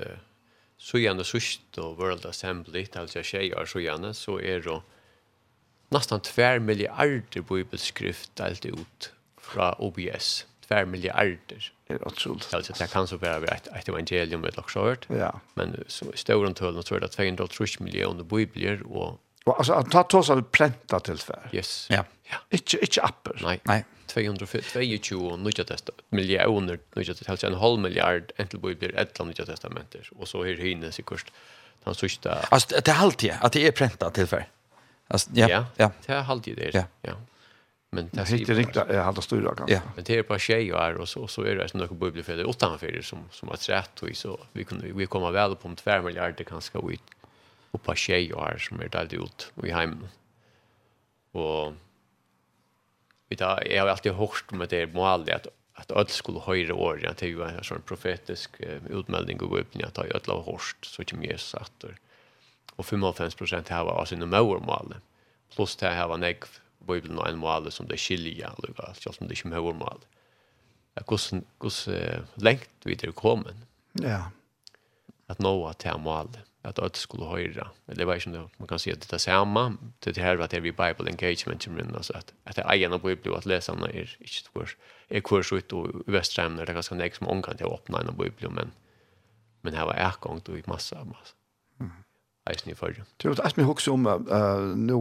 så 0.78 0.98
gärna 0.98 1.24
sust 1.24 1.78
och 1.78 1.98
World 1.98 2.26
Assembly, 2.26 2.88
alltså 2.96 3.20
jag 3.20 3.26
säger 3.26 3.66
så 3.66 3.80
gärna 3.80 4.14
så 4.14 4.40
är 4.40 4.62
då 4.62 4.84
nästan 5.90 6.20
2 6.20 6.60
miljarder 6.60 7.42
bibelskrift 7.42 8.40
allt 8.40 8.66
ut 8.66 9.14
fra 9.52 9.76
OBS, 9.80 10.46
2 10.68 10.86
milliarder. 10.86 11.72
Det 11.88 11.96
er 11.96 12.08
otroligt. 12.08 12.54
Alltså 12.54 12.74
det 12.74 12.88
kan 12.92 13.08
så 13.08 13.18
vara 13.18 13.56
ett 13.56 13.68
ett 13.68 13.90
evangelium 13.90 14.42
med 14.42 14.60
också 14.60 14.80
hört. 14.80 15.08
Ja. 15.10 15.40
Men 15.54 15.84
så 15.88 16.06
i 16.14 16.18
stora 16.18 16.54
tal 16.54 16.84
så 16.84 16.96
är 16.96 17.00
det 17.00 17.08
230 17.08 17.84
miljoner 17.84 18.24
bibler 18.24 18.82
och 18.84 19.20
Och 19.46 19.58
altså, 19.58 19.74
att 19.74 20.10
ta 20.10 20.18
oss 20.18 20.30
att 20.30 20.52
pränta 20.52 21.00
till 21.00 21.18
tvär. 21.18 21.50
Yes. 21.52 21.88
Ja. 21.90 22.06
Ja. 22.24 22.38
Inte 22.50 22.78
inte 22.78 23.02
apper. 23.02 23.40
Nej. 23.44 23.60
Nej. 23.64 23.86
222 24.08 25.16
och 25.16 25.40
nya 25.40 25.64
testament 25.64 26.02
miljoner 26.10 26.80
nya 26.96 27.14
testament 27.14 27.44
en 27.44 27.54
halv 27.54 27.80
miljard 27.80 28.32
entel 28.38 28.60
bibler 28.60 28.94
ett 28.96 29.20
land 29.20 29.34
nya 29.38 29.46
testamenter 29.46 30.10
och 30.16 30.28
så 30.28 30.44
är 30.44 30.56
det 30.56 30.64
hinner 30.64 30.92
sig 30.92 31.04
kost. 31.04 31.28
Den 31.84 31.96
sista. 31.96 32.34
Alltså 32.52 32.82
det 32.86 32.88
är 32.88 32.96
alltid 32.96 33.34
att 33.42 33.54
det 33.54 33.68
är 33.68 33.72
präntat 33.72 34.14
till 34.14 34.28
tvär. 34.28 34.48
Alltså 35.08 35.30
ja. 35.34 35.66
Ja. 35.76 35.92
Det 36.06 36.14
är 36.14 36.22
halvtid 36.22 36.58
det. 36.58 36.74
Ja. 36.74 36.84
ja. 37.02 37.14
Men 37.94 38.10
det 38.12 38.22
är 38.22 38.36
inte 38.36 38.54
riktigt 38.54 38.76
jag 38.76 39.04
hade 39.04 39.22
stora 39.22 39.56
kan. 39.56 39.68
Ja, 39.70 39.82
men 39.96 40.04
det 40.04 40.18
är 40.18 40.24
på 40.24 40.38
tjej 40.38 40.74
och 40.74 40.84
är 40.84 40.96
och 40.98 41.10
så 41.10 41.28
så 41.28 41.42
är 41.42 41.56
det 41.56 41.74
några 41.74 41.94
bubbelfäder 41.94 42.50
åtta 42.50 42.78
för 42.78 43.02
som 43.02 43.20
som 43.32 43.50
har 43.50 43.56
trätt 43.56 44.04
och 44.04 44.16
så 44.16 44.40
vi 44.52 44.64
kunde 44.64 44.88
vi 44.92 45.06
kommer 45.06 45.32
väl 45.32 45.56
på 45.56 45.68
om 45.68 45.76
2 45.76 46.02
miljarder 46.02 46.44
kanske 46.44 46.80
ut 46.80 47.02
och 47.72 47.84
på 47.84 47.96
tjej 47.96 48.34
och 48.34 48.48
är 48.48 48.58
som 48.58 48.80
är 48.80 48.90
där 48.90 49.24
ut 49.24 49.52
i 49.64 49.72
hem. 49.72 50.08
Och 51.32 51.74
vi 53.28 53.36
tar 53.36 53.68
jag 53.72 53.84
har 53.84 53.90
alltid 53.90 54.12
hört 54.12 54.46
om 54.52 54.62
att 54.62 54.70
det 54.70 54.78
är 54.78 54.88
mål 54.88 55.30
att 55.32 55.48
att 55.74 55.92
öll 55.92 56.08
skulle 56.08 56.40
höra 56.40 56.76
år 56.76 57.06
att 57.06 57.18
det 57.18 57.26
är 57.26 57.30
ju 57.30 57.44
en 57.44 57.64
sån 57.64 57.82
profetisk 57.82 58.62
utmelding 58.90 59.42
och 59.42 59.50
gå 59.50 59.58
att 59.58 59.98
öll 59.98 60.22
har 60.28 60.44
hört 60.52 60.86
så 60.86 61.04
till 61.04 61.18
mer 61.18 61.38
satt 61.38 61.86
och 62.76 62.86
55 62.86 63.64
har 63.70 64.00
alltså 64.00 64.16
sina 64.16 64.26
mål 64.26 64.96
plus 65.56 65.76
det 65.76 65.90
här 65.90 66.08
var 66.08 66.18
nekv 66.18 66.61
Bibelen 66.88 67.20
og 67.20 67.30
en 67.30 67.40
mål 67.42 67.72
som 67.72 67.88
det 67.88 68.00
skilja, 68.02 68.54
lukka, 68.64 68.94
selv 68.98 69.22
om 69.22 69.28
det 69.28 69.38
ikke 69.38 69.54
med 69.54 69.62
mål. 69.82 70.06
Hvordan, 71.08 71.46
hvordan 71.60 72.28
lengt 72.36 72.86
vi 72.86 72.96
til 72.96 73.14
kommet. 73.14 73.56
Ja. 74.02 74.24
At 75.30 75.40
nå 75.40 75.54
at 75.68 75.84
det 75.84 76.00
mål, 76.02 76.30
at 76.64 76.76
det 76.76 76.98
skulle 76.98 77.26
høyre. 77.26 77.70
Det 77.88 78.08
var 78.08 78.20
ikke 78.20 78.34
noe, 78.34 78.50
man 78.60 78.70
kan 78.70 78.80
si 78.80 78.92
at 78.92 79.02
det 79.02 79.14
er 79.14 79.24
samme, 79.24 79.78
det 80.06 80.18
her 80.18 80.38
var 80.38 80.52
det 80.52 80.62
vi 80.64 80.72
Bible 80.72 81.10
engagement, 81.10 81.68
men 81.68 81.96
altså 81.96 82.14
at, 82.20 82.34
at 82.46 82.56
det 82.56 82.66
er 82.66 82.74
egen 82.76 82.94
av 82.94 83.02
Bibelen, 83.02 83.34
og 83.34 83.38
at 83.38 83.50
leserne 83.50 83.90
er 83.90 84.14
ikke 84.20 84.52
kurs, 84.54 84.76
er 85.10 85.26
kurs 85.26 85.52
ut 85.52 85.74
og 85.74 86.04
i 86.08 86.12
Vestremner, 86.12 86.66
det 86.66 86.70
er 86.70 86.80
ganske 86.82 86.96
nek 86.96 87.18
som 87.18 87.28
omgang 87.28 87.58
til 87.58 87.70
å 87.70 87.78
åpne 87.80 88.04
en 88.04 88.14
av 88.14 88.18
Bibelen, 88.20 88.54
men, 88.56 88.74
men 89.66 89.78
her 89.78 89.90
var 89.90 89.98
jeg 89.98 90.22
gang 90.22 90.44
til 90.46 90.64
masse, 90.70 91.02
masse. 91.08 91.36
Mm 91.80 91.96
eisen 92.50 92.72
i 92.72 92.76
fyrir. 92.78 93.04
Du 93.22 93.30
vet, 93.30 93.42
jeg 93.44 93.68
husker 93.68 93.94
om, 93.94 94.08
nå, 94.78 95.00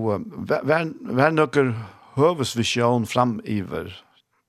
hver 0.50 1.36
nøkker 1.36 1.72
høvesvisjon 2.18 3.06
framiver 3.08 3.92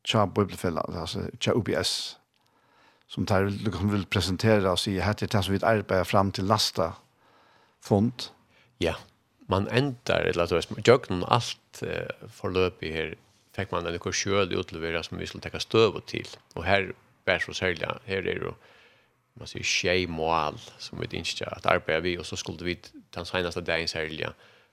tja 0.08 0.26
bibelfella, 0.26 0.84
altså 0.88 1.28
tja 1.40 1.54
UBS, 1.56 1.94
som 3.12 3.28
tar, 3.28 3.50
liksom, 3.52 3.92
vil 3.94 4.08
presentera 4.10 4.74
og 4.74 4.82
si, 4.82 4.98
hette 5.04 5.30
det 5.30 5.44
som 5.44 5.54
vi 5.54 5.62
arbeider 5.62 6.08
fram 6.08 6.32
til 6.36 6.48
lasta 6.50 6.94
fond. 7.84 8.30
Ja, 8.82 8.96
man 9.52 9.68
endar, 9.70 10.26
eller 10.26 10.48
at 10.48 10.52
du 10.52 10.58
vet, 10.58 11.28
alt 11.28 11.84
eh, 11.84 12.28
forløpig 12.40 12.94
her, 12.96 13.16
fikk 13.56 13.74
man 13.76 13.88
en 13.88 14.00
kurs 14.00 14.22
sjøl 14.24 14.54
utlevera 14.56 15.04
som 15.04 15.20
vi 15.20 15.28
skulle 15.28 15.44
tekka 15.44 15.60
støv 15.60 16.00
til, 16.08 16.28
og 16.56 16.64
her, 16.66 16.94
bär 17.26 17.40
så 17.40 17.54
sälja 17.54 18.00
här 18.06 18.28
är 18.28 18.40
det 18.40 18.54
man 19.34 19.48
säger 19.48 19.66
tjej 19.66 20.08
mål 20.08 20.60
som 20.78 21.00
vi 21.00 21.18
inte 21.18 21.46
att 21.46 21.66
arbeta 21.66 22.00
vi, 22.00 22.18
och 22.18 22.26
så 22.26 22.36
skulle 22.36 22.66
vi 22.66 22.80
den 23.10 23.26
senaste 23.26 23.62
dagen 23.62 23.88
særlig 23.88 24.28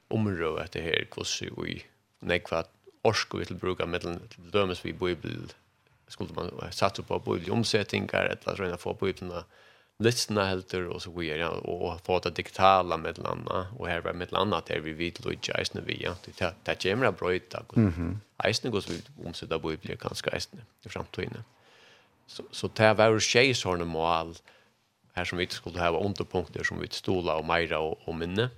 område 0.09 0.65
etter 0.65 0.83
her, 0.83 1.07
och 1.17 1.65
vi 1.65 1.83
nekva 2.21 2.65
orsko 3.03 3.39
vi 3.39 3.45
till 3.45 3.57
bruka 3.57 3.87
middelen, 3.87 4.21
till 4.29 4.51
dömes 4.51 4.85
vi 4.85 4.93
bibel, 4.93 5.53
skulle 6.09 6.35
man 6.35 6.73
satsa 6.73 7.03
på 7.03 7.19
bibel 7.19 7.51
omsättningar 7.51 8.25
eller 8.25 8.57
så 8.57 8.63
røyna 8.63 8.77
få 8.77 8.95
bibelna 8.95 9.45
listna 9.99 10.45
helter, 10.45 10.87
och 10.87 11.03
så 11.03 11.11
vidare 11.11 11.39
ja, 11.39 11.49
och 11.49 12.01
få 12.07 12.19
det 12.19 12.31
digitala 12.31 12.97
middelen 12.97 13.27
anna, 13.27 13.67
och 13.79 13.89
här 13.89 14.01
var 14.01 14.13
middelen 14.13 14.41
anna 14.43 14.61
där 14.61 14.81
vi 14.81 15.11
det 15.11 15.25
lujtja 15.25 15.55
eisne 15.55 15.81
vi, 15.81 16.03
ja, 16.03 16.15
det 16.25 16.41
gemra 16.41 16.75
kjemra 16.79 17.13
brøyta, 17.13 17.63
eisne 18.45 18.71
gos 18.71 18.91
vi 18.91 19.03
omsätta 19.27 19.59
bibel, 19.59 19.97
kanskje 19.97 20.31
eisne, 20.35 20.67
i 20.85 20.89
framtøyne. 20.89 21.39
Mm 21.39 21.58
Så, 22.29 22.43
så 22.51 22.69
det 22.69 22.95
var 22.95 23.19
tjej 23.19 23.55
såna 23.55 23.85
mål 23.85 24.35
här 25.13 25.25
som 25.25 25.39
vi 25.39 25.45
inte 25.45 25.55
skulle 25.55 25.81
ha 25.81 26.05
underpunkter 26.05 26.65
som 26.65 26.81
vi 26.81 26.89
stola 26.91 27.37
och 27.37 27.45
mera 27.45 27.79
och, 27.79 28.09
och 28.09 28.15
minne. 28.15 28.51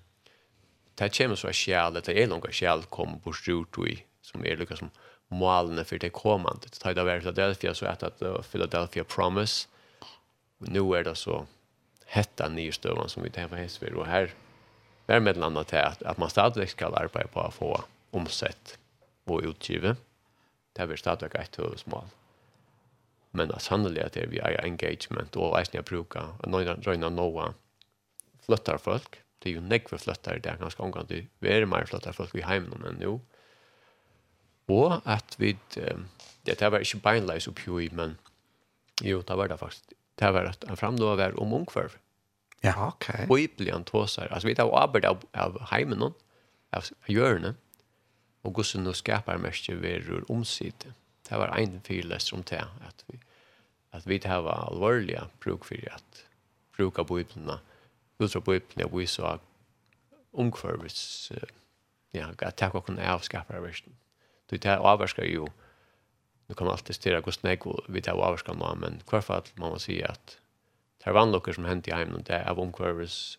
Det 0.95 1.19
kommer 1.19 1.37
så 1.37 1.49
att 1.49 2.05
det 2.05 2.23
är 2.23 2.27
långa 2.27 2.53
själ 2.53 2.83
kom 2.83 3.21
på 3.21 3.33
stort 3.33 3.79
och 3.79 3.89
i 3.89 4.05
som 4.23 4.45
är 4.45 4.57
lika 4.57 4.77
som 4.77 4.91
målen 5.29 5.85
för 5.85 5.99
det 5.99 6.11
kommande. 6.11 6.61
Det 6.63 6.79
tar 6.79 6.95
det 6.95 7.05
var 7.05 7.19
Philadelphia 7.19 7.75
så 7.75 7.87
att 7.87 8.19
det 8.19 8.43
Philadelphia 8.53 9.05
Promise. 9.05 9.69
Nu 10.59 10.95
är 10.95 11.05
det 11.05 11.15
så 11.15 11.47
hetta 12.07 12.49
nystövan 12.49 13.09
som 13.09 13.23
vi 13.23 13.31
tar 13.31 13.49
på 13.49 13.57
Hesver 13.57 13.95
och 13.95 14.07
här 14.07 14.35
är 15.07 15.21
med 15.21 15.43
annat 15.43 15.69
till 15.69 15.79
att, 15.79 16.03
att 16.03 16.19
man 16.19 16.31
stadigt 16.31 16.71
ska 16.71 16.87
arbeta 16.87 17.29
på 17.29 17.41
att 17.41 17.55
få 17.55 17.85
omsett 18.11 18.79
och 19.25 19.41
utgivet. 19.41 19.99
Det 20.73 20.83
är 20.83 20.87
väl 20.87 20.99
stadigt 20.99 21.35
ett 21.35 21.59
huvudmål 21.59 22.05
men 23.31 23.53
att 23.53 23.63
sannolikt 23.63 24.07
att 24.07 24.13
det 24.13 24.27
vi 24.27 24.39
är 24.39 24.65
engagement 24.65 25.37
och 25.37 25.59
att 25.59 25.75
jag 25.75 25.85
brukar 25.85 26.35
några 26.47 26.75
röjna 26.75 27.09
några 27.09 27.55
flöttar 28.47 28.79
folk 28.79 29.17
det 29.39 29.51
är 29.51 29.55
ju 29.55 29.61
nekve 29.61 29.99
flöttar 29.99 30.39
det 30.43 30.49
är 30.49 30.57
ganska 30.57 30.83
omgående 30.83 31.27
vi 31.39 31.49
är 31.49 31.67
mer 31.67 31.85
flöttar 31.85 32.13
folk 32.13 32.35
i 32.35 32.41
hemmen 32.41 32.85
än 32.87 32.95
nu 32.95 33.21
og 34.69 35.01
at 35.05 35.35
vi 35.39 35.57
det 36.45 36.61
här 36.61 36.71
var 36.71 36.79
inte 36.79 36.97
beinleis 36.97 37.49
oppi 37.49 37.91
men 37.93 38.19
jo 39.03 39.23
det 39.23 39.37
var 39.37 39.49
det 39.49 39.59
faktiskt 39.59 39.93
det 40.15 40.31
var 40.31 40.45
att 40.45 40.65
han 40.69 40.77
framdå 40.77 41.17
var 41.17 41.41
om 41.41 41.53
ungkvarv 41.53 41.97
ja. 42.61 42.89
Okej 42.89 43.15
okay. 43.15 43.27
och 43.29 43.41
ibland 43.41 43.87
tåsar 43.87 44.27
alltså 44.27 44.49
vi 44.49 44.55
tar 44.55 44.83
arbeid 44.83 45.05
av, 45.05 45.19
av 45.33 45.61
heimen 45.61 46.03
av 46.73 46.85
hjørne 47.07 47.55
og 48.43 48.55
gussen 48.55 48.87
og 48.87 48.97
skapar 48.97 49.39
mest 49.39 49.69
verur 49.69 50.25
omsidig 50.31 50.93
det 51.31 51.39
var 51.39 51.55
en 51.57 51.81
fyrlest 51.87 52.33
om 52.33 52.43
det, 52.43 52.65
at 52.87 53.05
vi, 53.09 53.19
at 53.93 54.07
vi 54.09 54.19
det 54.19 54.43
var 54.43 54.67
alvorlige 54.71 55.29
bruk 55.41 55.65
for 55.65 55.95
at 55.95 56.25
bruka 56.77 57.03
bøyblene, 57.03 57.59
utra 58.21 58.41
bøyblene, 58.41 58.87
og 58.87 58.99
vi 58.99 59.07
så 59.07 59.39
omkvarvis, 60.33 61.33
ja, 62.15 62.31
at 62.39 62.59
det 62.59 62.71
var 62.75 62.81
kunne 62.81 63.07
avskapere 63.07 63.63
versen. 63.63 63.95
Det 64.51 64.65
er 64.67 64.83
avvarskar 64.83 65.25
jo, 65.25 65.47
nu 66.49 66.55
kan 66.55 66.67
man 66.67 66.75
alltid 66.75 66.95
styra 66.95 67.21
hvordan 67.21 67.51
jeg 67.51 67.59
vi 67.89 68.01
tar 68.01 68.19
avvarskar 68.19 68.59
nå, 68.59 68.75
men 68.75 69.03
hverfall 69.07 69.47
må 69.57 69.71
man 69.71 69.83
si 69.83 70.01
at 70.03 70.41
det 71.01 71.07
er 71.07 71.17
vannlokker 71.17 71.55
som 71.57 71.65
hendte 71.65 71.91
i 71.91 71.95
heimen, 71.95 72.25
det 72.27 72.35
er 72.35 72.49
av 72.51 72.59
omkvarvis 72.59 73.39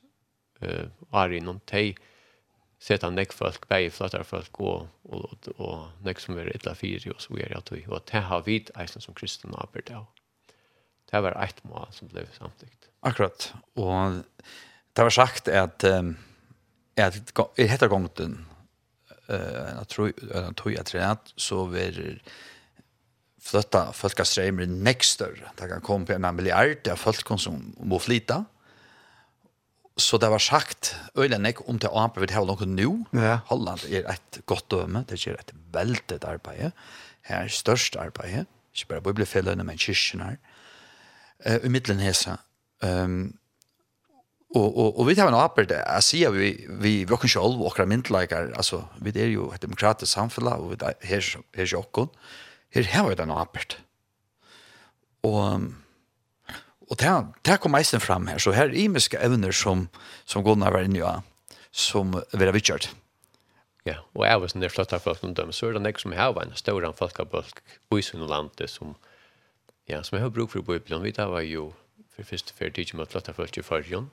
uh, 0.64 0.88
ari 1.12 1.42
noen 1.44 1.60
teg, 1.68 2.00
sett 2.82 3.06
han 3.06 3.16
nek 3.18 3.34
folk, 3.34 3.68
bæg 3.70 3.91
flottar 3.94 4.26
folk 4.26 4.60
og, 4.60 4.88
og, 5.06 5.28
og, 5.30 5.52
og 5.62 6.06
nek 6.06 6.22
som 6.22 6.40
er 6.41 6.49
illa 6.56 6.74
fyri 6.78 7.14
og 7.14 7.22
så 7.22 7.38
er 7.38 7.53
at 7.58 7.70
vi, 7.74 7.84
Og 7.88 8.02
det 8.12 8.24
har 8.26 8.41
vi 8.48 8.58
eisen 8.80 9.02
som 9.02 9.14
kristne 9.14 9.53
arbeid 9.62 9.91
av. 9.94 10.08
Det 11.12 11.22
var 11.22 11.38
eit 11.44 11.60
mål 11.68 11.88
som 11.91 12.10
ble 12.10 12.26
samtidigt. 12.34 12.90
Akkurat. 13.03 13.52
Og 13.76 14.24
det 14.95 15.03
var 15.03 15.14
sagt 15.14 15.48
at 15.48 15.84
um, 15.84 16.16
at 16.98 17.16
i 17.58 17.68
hetta 17.68 17.88
gongten 17.88 18.45
eh 19.30 19.76
jag 19.78 19.88
tror 19.88 20.14
jag 20.34 20.56
tror 20.56 20.74
jag 20.74 20.86
tror 20.86 21.02
att 21.02 21.34
så 21.36 21.66
ver 21.66 22.22
flytta 23.41 23.94
folka 23.94 24.24
next 24.24 25.20
nästa. 25.20 25.26
Det 25.56 25.68
kan 25.68 25.82
komma 25.82 26.06
på 26.06 26.14
en 26.14 26.36
miljard 26.36 26.88
av 26.88 26.95
folk 26.95 27.40
som 27.40 27.76
må 27.78 27.99
flytta. 27.99 28.36
Mm 28.36 28.61
Så 30.02 30.18
det 30.18 30.32
var 30.32 30.41
sagt, 30.41 30.95
Øylenek, 31.18 31.61
om 31.69 31.80
til 31.80 31.94
Amper 31.94 32.23
vil 32.23 32.34
ha 32.34 32.44
noe 32.48 32.68
nå. 32.68 32.94
Ja. 33.14 33.40
Holland 33.52 33.84
er 33.88 34.07
et 34.10 34.40
godt 34.49 34.69
døme, 34.73 35.03
det 35.10 35.19
er 35.28 35.38
et 35.38 35.53
veldig 35.73 36.18
arbeid. 36.28 36.72
Her 37.28 37.44
er 37.45 37.52
størst 37.53 37.95
arbeid, 38.02 38.48
ikke 38.73 38.90
bare 38.90 39.03
bibelfellene, 39.06 39.64
men 39.68 39.78
kyrkjen 39.78 40.23
her. 40.26 40.40
Uh, 41.45 41.60
I 41.65 41.69
middelen 41.73 42.02
hesa. 42.02 42.40
Um, 42.82 43.36
og, 44.56 44.68
og, 44.68 44.99
og 44.99 45.07
vi 45.07 45.15
tar 45.15 45.30
en 45.30 45.38
Amper, 45.38 45.68
det 45.69 45.78
Jeg 45.80 46.03
sier 46.03 46.34
vi, 46.34 46.49
vi, 46.82 46.94
vi 47.06 47.14
åkken 47.14 47.32
selv, 47.32 47.61
og 47.61 47.72
åkker 47.72 47.88
myndelager, 47.88 48.49
altså, 48.57 48.84
vi 48.99 49.14
er 49.15 49.30
jo 49.32 49.52
et 49.53 49.61
demokratisk 49.61 50.11
samfunn, 50.11 50.49
og 50.52 50.73
vi 50.73 50.80
er, 50.82 50.98
her, 51.07 51.30
her 51.56 51.69
er 51.69 51.78
åkken. 51.80 52.10
Her 52.73 52.90
har 52.95 53.07
vi 53.10 53.22
den 53.22 53.38
Amper. 53.38 53.78
Og... 55.23 55.40
Um, 55.53 55.81
og 56.92 57.00
det, 57.00 57.12
det 57.48 57.60
kom 57.64 57.78
eisen 57.80 58.04
fram 58.04 58.28
her, 58.28 58.42
så 58.42 58.52
her 58.52 58.68
er 58.68 58.80
imiske 58.84 59.20
evner 59.24 59.56
som, 59.56 59.86
som 60.28 60.44
Gunnar 60.44 60.76
var 60.76 60.84
inne 60.88 61.00
i, 61.00 61.56
som 61.72 62.12
vi 62.34 62.44
har 62.44 62.52
vittgjørt. 62.52 62.90
Ja, 63.88 64.02
og 64.14 64.26
jeg 64.28 64.42
var 64.42 64.52
sånn 64.52 64.62
der 64.62 64.74
flottet 64.74 65.02
folk 65.02 65.24
om 65.26 65.32
dem, 65.38 65.54
så 65.56 65.70
er 65.70 65.78
det 65.78 65.86
nek 65.86 66.02
som 66.02 66.14
har 66.14 66.36
en 66.38 66.52
større 66.60 66.92
enn 66.92 67.98
i 67.98 68.02
sin 68.06 68.28
landet 68.28 68.70
som, 68.70 68.94
ja, 69.90 70.04
som 70.04 70.20
jeg 70.20 70.28
har 70.28 70.36
bruk 70.36 70.52
for 70.52 70.62
i 70.62 70.68
Bibelen. 70.68 71.02
Vi 71.02 71.16
tar 71.16 71.34
jo 71.48 71.72
for 72.12 72.28
første 72.28 72.54
fyrt 72.54 72.76
tid 72.76 72.94
med 72.94 73.10
flottet 73.10 73.40
folk 73.40 73.58
i 73.58 73.66
fargen, 73.66 74.12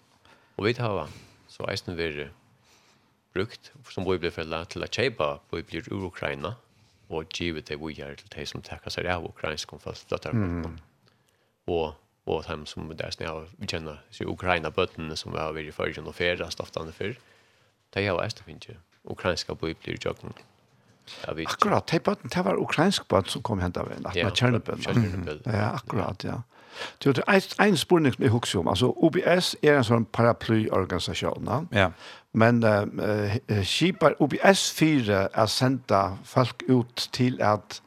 og 0.56 0.64
vi 0.64 0.72
tar 0.78 1.10
så 1.50 1.66
eisen 1.68 1.98
vi 1.98 2.28
brukt 3.34 3.72
som 3.90 4.06
Bibelfella 4.06 4.64
til 4.70 4.86
å 4.86 4.88
kjøpe 4.88 5.32
Bibler 5.50 5.90
ur 5.92 6.08
Ukraina, 6.08 6.54
og 7.10 7.28
givet 7.34 7.68
det 7.68 7.78
vi 7.80 7.96
gjør 7.98 8.16
til 8.22 8.30
de 8.36 8.46
som 8.46 8.62
takker 8.62 8.92
seg 8.92 9.08
av 9.10 9.26
ukrainsk 9.26 9.72
om 9.72 9.82
flottet 9.82 10.30
folk. 10.30 10.68
Mm. 10.70 10.78
Og 11.68 11.96
og 12.28 12.44
dem 12.48 12.66
som 12.66 12.90
der 12.96 13.14
som 13.14 13.24
jeg 13.24 13.48
vi 13.58 13.70
kjenner, 13.70 14.02
så 14.10 14.28
Ukraina-bøttene 14.28 15.16
som 15.16 15.32
vi 15.32 15.40
har 15.40 15.56
vært 15.56 15.72
i 15.72 15.74
førgen 15.74 16.06
og 16.06 16.14
ferast 16.14 16.60
oftane 16.60 16.92
før, 16.92 17.16
de 17.94 18.04
har 18.04 18.18
vært 18.18 18.44
finnes 18.46 18.76
ukrainska 19.08 19.54
bøyblir 19.54 19.96
i 19.96 19.98
vi 21.34 21.46
Akkurat, 21.48 21.90
det 21.90 22.06
var, 22.06 22.16
det 22.34 22.44
var 22.44 22.60
ukrainsk 22.60 23.08
bøtt 23.08 23.30
som 23.30 23.42
kom 23.42 23.60
hent 23.60 23.76
av 23.76 23.88
en, 23.92 24.06
at 24.06 24.16
man 24.22 24.34
Tjernobyl. 24.34 25.40
Ja, 25.46 25.70
akkurat, 25.74 26.24
ja. 26.24 26.40
Det 27.02 27.18
er 27.18 27.34
en, 27.34 27.68
en 27.68 27.76
spurning 27.76 28.14
som 28.14 28.22
jeg 28.22 28.30
husker 28.30 28.58
om, 28.60 28.68
altså 28.68 28.92
OBS 28.96 29.56
er 29.62 29.78
en 29.78 29.86
sånn 29.88 30.06
paraplyorganisasjon, 30.14 31.48
ja. 31.74 31.88
men 32.32 32.60
uh, 32.62 32.84
skipar 33.66 34.14
OBS 34.22 34.68
4 34.76 35.24
er 35.32 35.50
sendt 35.50 35.94
folk 36.24 36.62
ut 36.68 37.08
til 37.12 37.40
at 37.42 37.80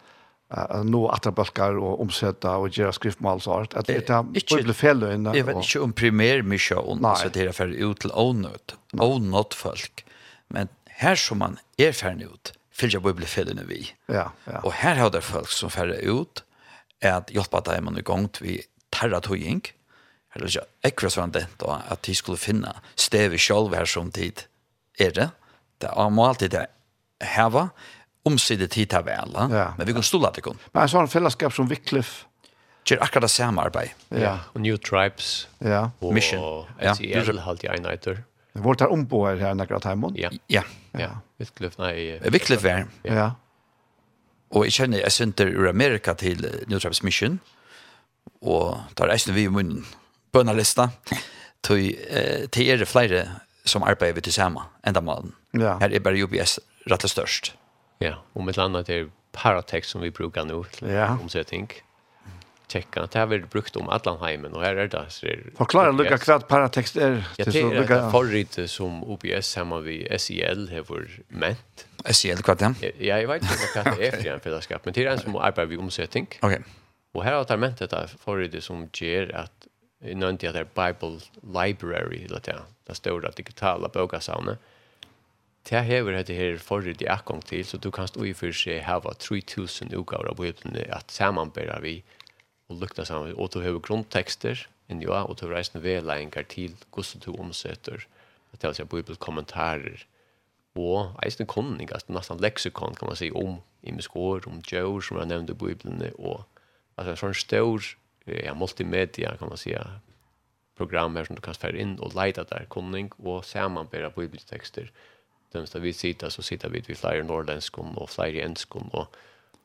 uh, 0.52 0.82
nå 0.88 1.06
atterbalkar 1.16 1.80
og 1.80 2.04
omsetta 2.04 2.58
og 2.62 2.76
gjøre 2.76 2.94
skriftmål 2.98 3.42
og 3.42 3.46
sånt. 3.46 3.76
At 3.80 3.90
det 3.90 4.04
er 4.04 4.30
ikke 4.38 4.62
felle 4.78 5.14
inne. 5.16 5.36
Jeg 5.38 5.48
vet 5.48 5.62
ikke 5.64 5.84
om 5.86 5.96
primær 5.98 6.46
mye 6.46 6.86
det 7.34 7.48
er 7.48 7.56
for 7.56 7.72
ut 7.72 8.04
til 8.04 8.14
ånøtt, 8.14 8.76
ånøtt 9.00 9.58
folk. 9.58 10.06
Men 10.52 10.72
her 11.02 11.18
som 11.20 11.42
man 11.42 11.58
er 11.82 11.96
ferdig 11.98 12.30
ut, 12.30 12.54
fyller 12.72 13.00
jeg 13.00 13.06
bøyble 13.06 13.66
vi. 13.68 13.84
Ja, 14.08 14.32
ja. 14.48 14.62
Og 14.64 14.74
her 14.74 14.96
har 14.96 15.10
det 15.10 15.24
folk 15.24 15.52
som 15.52 15.72
ferdig 15.74 16.04
ut, 16.06 16.44
er 17.02 17.22
at 17.22 17.32
hjelpa 17.34 17.64
dem 17.66 17.86
man 17.90 17.98
i 17.98 18.06
gang 18.06 18.28
til 18.32 18.62
terra 18.94 19.22
tøying, 19.24 19.64
eller 20.36 20.48
ikke 20.48 20.66
akkurat 20.88 21.16
sånn 21.16 21.34
det, 21.36 21.48
da, 21.60 21.82
at 21.92 22.04
de 22.08 22.16
skulle 22.16 22.40
finne 22.40 22.72
stev 22.96 23.34
i 23.36 23.40
sjølv 23.42 23.74
her 23.76 23.90
som 23.90 24.12
tid 24.14 24.46
er 25.00 25.12
det. 25.16 25.30
Det 25.82 25.90
er 25.90 26.20
alltid 26.28 26.54
det 26.54 26.68
heva, 27.36 27.70
omsidig 28.26 28.70
tid 28.70 28.90
til 28.90 29.06
vel, 29.06 29.32
Ja. 29.50 29.72
Men 29.78 29.88
vi 29.88 29.94
kan 29.94 30.04
stola 30.04 30.32
det 30.32 30.44
kun. 30.44 30.58
Men 30.74 30.84
en 30.84 30.90
sån 30.90 31.08
fällskap 31.08 31.54
som 31.54 31.68
Wycliffe 31.68 32.26
Ger 32.86 32.98
akkurat 33.04 33.22
det 33.22 33.30
samme 33.30 33.62
arbeid. 33.62 33.90
Ja. 34.10 34.38
Og 34.56 34.62
New 34.62 34.78
Tribes. 34.78 35.48
Ja. 35.62 35.90
Og 36.02 36.14
Mission. 36.14 36.66
Ja. 36.82 36.94
SEL 36.94 37.40
halte 37.40 37.68
jeg 37.68 37.82
nøyter. 37.84 38.24
Det 38.54 38.64
var 38.64 38.76
der 38.76 38.92
ombå 38.92 39.28
her 39.28 39.38
her 39.38 39.62
akkurat 39.62 39.86
hjemme. 39.86 40.12
Ja. 40.18 40.30
Ja. 40.50 40.64
Ja. 40.98 41.10
Wycliffe, 41.40 41.80
nei. 41.80 42.18
Wycliffe 42.32 42.64
vær. 42.64 42.88
Ja. 43.06 43.30
Og 44.52 44.66
jeg 44.66 44.74
kjenner 44.74 45.00
jeg 45.00 45.12
sender 45.12 45.54
ur 45.56 45.70
Amerika 45.70 46.14
til 46.14 46.42
New 46.68 46.80
Tribes 46.80 47.04
Mission. 47.04 47.40
Og 48.42 48.82
tar 48.98 49.08
reisen 49.08 49.36
vi 49.36 49.44
i 49.44 49.48
munnen. 49.48 49.86
Bønnerlista. 50.34 50.90
til, 51.64 51.96
eh, 52.10 52.48
til 52.52 52.70
er 52.70 52.78
det 52.78 52.88
flere 52.88 53.26
som 53.66 53.84
arbeider 53.84 54.14
vi 54.16 54.22
til 54.22 54.34
samme 54.34 54.62
enda 54.88 55.02
malen. 55.02 55.36
Ja. 55.54 55.78
Her 55.78 55.94
er 55.94 56.00
bare 56.00 56.24
UBS 56.24 56.60
rett 56.90 57.04
og 57.04 57.10
størst. 57.10 57.54
Ja, 58.02 58.16
och 58.34 58.44
med 58.44 58.58
annat 58.58 58.90
är 58.90 59.10
paratext 59.32 59.90
som 59.90 60.02
vi 60.02 60.12
brukar 60.12 60.46
nu 60.46 60.64
till 60.72 60.90
ja. 60.90 61.18
omsättning. 61.22 61.72
Checka. 62.68 63.08
Det 63.12 63.20
har 63.20 63.26
vi 63.26 63.40
brukt 63.40 63.76
om 63.76 63.90
Atlanheimen 63.90 64.54
och 64.54 64.62
här 64.62 64.76
är 64.76 64.88
det 64.88 65.06
så 65.10 65.26
är 65.26 65.44
Förklara 65.58 65.92
lika 65.92 66.18
kvart 66.18 66.48
paratext 66.48 66.96
är 66.96 67.24
ja, 67.38 67.46
det 67.46 67.52
så 67.52 67.74
lika 67.74 68.12
förrit 68.12 68.70
som 68.70 69.04
OBS 69.04 69.56
hemma 69.56 69.80
vi 69.80 70.18
SEL 70.20 70.70
har 70.70 70.84
för 70.84 71.10
ment. 71.28 71.88
SEL 72.06 72.38
kvart 72.38 72.62
ja. 72.62 72.74
Ja, 72.82 73.20
jag 73.20 73.28
vet 73.28 73.42
inte 73.42 73.84
vad 73.86 73.98
det 73.98 74.08
är 74.08 74.12
för 74.12 74.30
en 74.30 74.40
fällskap, 74.40 74.86
men 74.86 74.94
det 74.94 75.06
är 75.06 75.12
en 75.12 75.20
som 75.20 75.36
arbetar 75.36 75.66
vi 75.66 75.78
omsättning. 75.78 76.28
Okej. 76.42 76.62
Och 77.12 77.24
här 77.24 77.34
har 77.34 77.46
det 77.46 77.58
mentet 77.58 77.90
där 77.90 78.08
förrit 78.08 78.64
som 78.64 78.90
ger 78.94 79.36
att 79.36 79.68
i 80.02 80.16
nøynt 80.18 80.44
at 80.44 80.54
det 80.54 80.62
er 80.62 80.70
Bible 80.76 81.20
Library, 81.44 82.24
eller 82.26 82.40
det, 82.40 82.56
det 82.88 82.96
store 82.98 83.32
digitale 83.38 83.90
bøkasavnet, 83.90 84.58
Det 85.70 85.84
hever 85.86 86.16
dette 86.16 86.34
her 86.34 86.58
forrige 86.58 87.10
akkong 87.12 87.44
til, 87.46 87.62
så 87.66 87.78
du 87.78 87.92
kan 87.94 88.08
stå 88.10 88.24
i 88.26 88.34
for 88.34 88.56
seg 88.56 88.82
hava 88.88 89.14
3000 89.14 89.94
utgaver 89.94 90.32
av 90.32 90.40
Bibelen 90.40 90.80
at 90.90 91.14
samanbæra 91.14 91.78
vi 91.84 92.00
og 92.70 92.80
lukta 92.82 93.06
saman. 93.06 93.36
Og 93.38 93.52
du 93.54 93.62
hever 93.62 93.84
grunntekster 93.84 94.66
inni 94.90 95.06
ja, 95.06 95.22
og 95.22 95.38
du 95.38 95.46
hever 95.46 95.60
reisende 95.60 95.84
vedleggingar 95.84 96.48
til 96.50 96.74
hvordan 96.90 97.26
du 97.26 97.36
omsetter 97.38 98.08
det 98.52 98.80
er 98.80 98.86
bibelkommentarer 98.86 100.04
og 100.76 101.16
eisne 101.24 101.46
konning, 101.48 101.90
altså 101.92 102.14
nesten 102.14 102.42
leksikon 102.44 102.96
kan 102.96 103.08
man 103.08 103.18
si 103.20 103.32
om 103.32 103.62
imeskår, 103.84 104.48
om 104.48 104.62
djør 104.62 105.00
som 105.02 105.20
jeg 105.20 105.30
nevnte 105.32 105.56
i 105.56 105.60
Bibelen 105.62 106.04
og 106.18 106.44
altså 106.98 107.14
en 107.14 107.22
sånn 107.22 107.38
stor 107.38 107.88
ja, 108.28 108.54
multimedia 108.54 109.34
kan 109.40 109.52
man 109.52 109.60
si 109.60 109.74
program 110.76 111.16
her 111.16 111.28
som 111.28 111.40
du 111.40 111.42
kan 111.44 111.58
fære 111.58 111.80
inn 111.80 111.98
og 112.00 112.16
leida 112.16 112.44
der 112.50 112.68
konning 112.72 113.12
og 113.20 113.46
samanbæra 113.48 114.12
bibeltekster 114.16 114.92
og 114.92 115.11
dem 115.54 115.68
som 115.68 115.82
vi 115.82 115.94
sitter 115.94 116.30
så 116.30 116.42
sitter 116.42 116.70
vi 116.70 116.84
vid 116.88 116.98
flere 116.98 117.24
norrländskon 117.24 117.98
og 117.98 118.10
flere 118.10 118.46
enskon 118.46 118.90
og, 118.94 119.08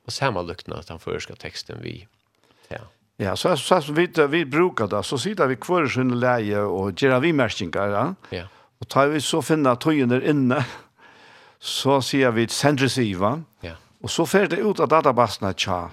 og 0.07 0.13
sammanlukna 0.13 0.79
at 0.79 0.89
han 0.89 1.01
først 1.01 1.23
skal 1.23 1.37
teksten 1.37 1.83
vi. 1.83 2.07
Ja. 2.71 2.85
Ja, 3.19 3.37
så 3.37 3.57
så, 3.57 3.81
så 3.81 3.93
vi 3.93 4.09
vi 4.29 4.45
brukar 4.45 4.87
det 4.87 5.05
så 5.05 5.19
sitter 5.19 5.47
vi 5.47 5.57
kvar 5.57 5.87
i 5.87 5.89
sin 5.89 6.21
läge 6.21 6.61
och 6.61 7.03
gör 7.03 7.21
vi 7.21 7.33
märskingar, 7.33 7.89
ja. 7.89 8.15
Ja. 8.31 8.45
Och 8.79 8.89
tar 8.89 9.07
vi 9.07 9.21
så 9.21 9.43
finna 9.43 9.77
tojer 9.77 10.29
inne 10.31 10.65
så 11.59 12.03
ser 12.03 12.31
vi 12.31 12.49
centrisiva. 12.49 13.43
Ja. 13.61 13.73
Och 14.01 14.11
så 14.11 14.27
fer 14.27 14.47
det 14.47 14.57
ut 14.57 14.81
att 14.81 14.91
databasen 14.91 15.49
är 15.49 15.53
tja. 15.53 15.91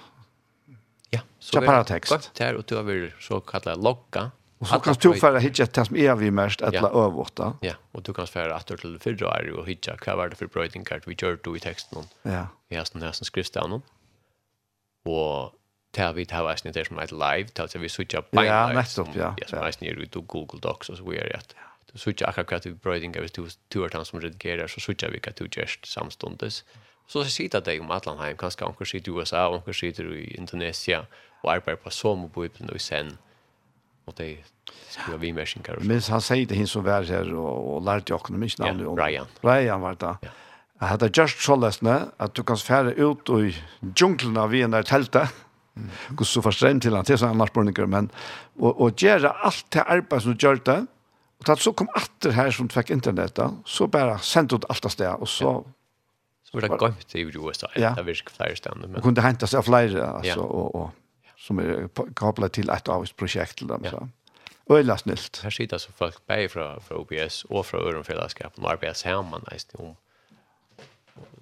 Ja, 1.10 1.20
så 1.38 1.52
tja 1.52 1.60
det 1.60 1.66
är 1.66 1.68
paratext. 1.68 2.12
Gott 2.12 2.38
här 2.38 2.54
och 2.54 2.64
då 2.66 2.82
vill 2.82 3.12
så 3.20 3.40
kalla 3.40 3.74
logga. 3.74 4.30
Och 4.64 4.68
så 4.68 4.80
kan 4.80 4.94
du 5.00 5.20
föra 5.20 5.38
hit 5.38 5.74
det 5.74 5.84
som 5.84 5.96
är 5.96 6.14
vi 6.14 6.30
mest 6.30 6.62
att 6.62 6.74
la 6.74 6.90
överta. 7.06 7.56
Ja, 7.60 7.74
och 7.92 8.02
du 8.02 8.14
kan 8.14 8.26
färra 8.26 8.54
att 8.56 8.66
till 8.66 8.98
förra 9.00 9.38
är 9.38 9.50
och 9.50 9.66
hitcha 9.68 9.96
vad 10.06 10.16
var 10.16 10.28
det 10.28 10.36
för 10.36 10.46
bröding 10.46 10.84
kart 10.84 11.02
vi 11.06 11.14
gör 11.18 11.38
då 11.42 11.56
i 11.56 11.60
texten. 11.60 12.04
Ja. 12.22 12.46
Vi 12.68 12.76
har 12.76 12.86
den 12.92 13.02
här 13.02 13.12
som 13.12 13.24
skrivs 13.24 13.50
där 13.50 13.68
någon. 13.68 13.82
Och 15.04 15.52
tar 15.90 16.12
vi 16.12 16.24
det 16.24 16.34
här 16.34 16.44
avsnitt 16.50 16.74
där 16.74 16.84
som 16.84 16.98
är 16.98 17.08
live, 17.12 17.48
tar 17.48 17.78
vi 17.78 17.88
switcha 17.88 18.22
på 18.22 18.40
live. 18.40 18.54
Ja, 18.54 18.72
nettopp, 18.72 19.08
ja. 19.14 19.36
Ja, 19.38 19.46
som 19.46 19.58
är 19.58 19.74
nere 19.80 20.02
ute 20.02 20.18
Google 20.18 20.60
Docs 20.60 20.88
och 20.88 20.96
så 20.96 21.10
vidare. 21.10 21.30
Ja 21.34 21.40
du 21.94 21.98
switcha 21.98 22.26
akkurat 22.26 22.66
hur 22.66 22.74
brödingar 22.74 23.20
hvis 23.20 23.32
du 23.32 23.48
tur 23.68 23.88
han 23.92 24.04
som 24.04 24.20
redigerar 24.20 24.66
så 24.66 24.80
switcha 24.80 25.08
vi 25.08 25.20
att 25.26 25.36
du 25.36 25.48
just 25.56 25.86
samstundes. 25.86 26.64
Så 27.06 27.24
sitter 27.24 27.60
det 27.60 27.80
om 27.80 27.90
Atlantheim, 27.90 28.36
kanskje 28.36 28.66
anker 28.66 28.84
sitter 28.84 29.12
i 29.12 29.14
USA, 29.14 29.54
anker 29.54 29.72
sitter 29.72 30.14
i 30.14 30.34
Indonesia 30.34 31.04
og 31.42 31.52
arbeider 31.52 31.82
på 31.82 31.90
som 31.90 32.24
og 32.24 32.32
bor 32.32 32.44
i 32.46 32.78
sen 32.78 33.18
och 34.04 34.14
det 34.16 34.38
skulle 34.88 35.16
vi 35.16 35.32
mer 35.32 35.44
synkar. 35.44 35.78
Men 35.80 36.00
han 36.10 36.20
säger 36.20 36.46
det 36.46 36.54
hin 36.54 36.66
som 36.66 36.84
var 36.84 37.02
här 37.02 37.34
och, 37.34 37.74
och 37.74 37.82
lärde 37.82 38.14
inte 38.14 38.62
namn 38.62 38.80
ja, 38.80 39.06
Ryan. 39.06 39.26
Ryan 39.40 39.80
var 39.80 39.94
det. 39.94 40.16
Ja. 40.20 40.28
Jag 40.78 40.86
hade 40.86 41.10
just 41.14 41.40
så 41.40 41.56
läsna 41.56 42.02
att 42.16 42.34
du 42.34 42.42
kan 42.42 42.56
färra 42.56 42.92
ut 42.92 43.28
i 43.28 43.56
djungeln 43.96 44.36
av 44.36 44.54
en 44.54 44.70
där 44.70 44.82
tälta. 44.82 45.28
Mm. 45.76 46.24
Så 46.24 46.42
förstränd 46.42 46.82
till 46.82 46.94
han 46.94 47.04
till 47.04 47.18
så 47.18 47.26
annars 47.26 47.52
brunner 47.52 47.86
men 47.86 48.08
och 48.58 48.80
och 48.80 49.02
göra 49.02 49.30
allt 49.30 49.66
det 49.68 49.82
arbete 49.82 50.20
som 50.20 50.36
gör 50.40 50.60
det. 50.64 50.86
Och 51.40 51.48
att 51.48 51.60
så 51.60 51.72
kom 51.72 51.88
åter 51.88 52.30
här 52.30 52.50
som 52.50 52.68
fick 52.68 52.90
internet 52.90 53.34
då 53.34 53.54
så 53.64 53.86
bara 53.86 54.18
sent 54.18 54.52
ut 54.52 54.64
allt 54.68 54.82
det 54.82 55.04
där 55.04 55.20
och 55.20 55.28
så 55.28 55.64
så 56.44 56.60
var 56.60 56.60
det 56.60 56.76
gott 56.76 57.14
i 57.14 57.20
USA. 57.20 57.68
Ja. 57.74 57.90
Det 57.90 58.02
var 58.02 58.08
ju 58.08 58.14
flera 58.14 58.56
ställen 58.56 58.90
men. 58.90 59.02
Kunde 59.02 59.20
hämta 59.20 59.46
sig 59.46 59.62
flera 59.62 60.06
alltså 60.06 60.40
och 60.40 60.74
och 60.74 60.90
som 61.44 61.60
er 61.60 61.88
kablet 62.16 62.56
til 62.56 62.70
et 62.72 62.88
avgiftsprosjekt 62.88 63.60
til 63.60 63.68
dem. 63.68 63.84
Ja. 63.84 63.96
Så. 63.96 64.06
Øyla 64.72 64.96
snilt. 64.96 65.42
Her 65.44 65.52
sitter 65.52 65.78
så 65.78 65.92
folk 65.92 66.16
bare 66.28 66.48
fra, 66.48 66.78
fra 66.80 66.96
OBS 66.96 67.44
og 67.50 67.66
fra 67.68 67.82
Ørenfellesskapen 67.84 68.64
og 68.64 68.70
arbeider 68.72 68.96
sammen 68.96 69.44
nesten 69.50 69.80
om. 69.80 69.96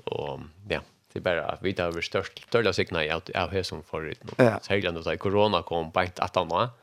Og 0.06 0.42
ja, 0.70 0.80
det 1.12 1.20
er 1.20 1.24
bare 1.24 1.44
at 1.52 1.62
vi 1.62 1.72
tar 1.72 1.94
vært 1.94 2.08
størst, 2.08 2.42
større 2.48 2.72
sikna 2.74 3.04
i 3.06 3.12
at 3.14 3.30
jeg 3.30 3.54
har 3.54 3.66
som 3.68 3.84
forut 3.86 4.26
nå. 4.26 4.34
Ja. 4.42 4.58
Særlig 4.64 4.90
når 4.92 5.16
korona 5.22 5.62
kom 5.62 5.92
på 5.94 6.02
en 6.02 6.16
tatt 6.18 6.36
annet, 6.40 6.74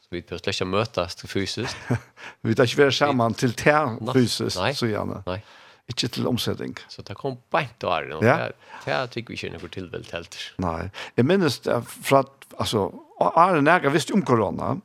så 0.00 0.14
vi 0.16 0.22
plutselig 0.22 0.56
ikke 0.56 0.70
møtes 0.72 1.18
fysisk. 1.28 1.76
vi 2.42 2.54
tar 2.54 2.70
ikke 2.70 2.86
være 2.86 2.96
sammen 2.96 3.34
til 3.34 3.52
det 3.52 4.14
fysisk, 4.16 4.56
så 4.56 4.88
gjerne. 4.88 5.20
Nei, 5.26 5.36
nei 5.36 5.61
ikke 5.90 6.08
til 6.08 6.26
omsetning. 6.30 6.76
Så 6.88 7.02
det 7.06 7.16
kom 7.18 7.38
beint 7.52 7.74
til 7.80 7.90
Arjen, 7.90 8.12
og 8.18 8.24
ja. 8.24 8.50
det 8.84 8.94
er 8.94 9.18
ikke 9.18 9.34
vi 9.34 9.40
kjenner 9.40 9.62
hvor 9.62 9.72
tilvelt 9.72 10.12
helt. 10.14 10.38
Nei, 10.62 10.90
jeg 11.16 11.26
minnes 11.28 11.58
det 11.66 11.80
fra 11.88 12.22
at, 12.26 12.48
altså, 12.58 12.88
Arne 13.20 13.78
og 13.86 13.94
visste 13.94 14.14
om 14.14 14.24
korona, 14.26 14.76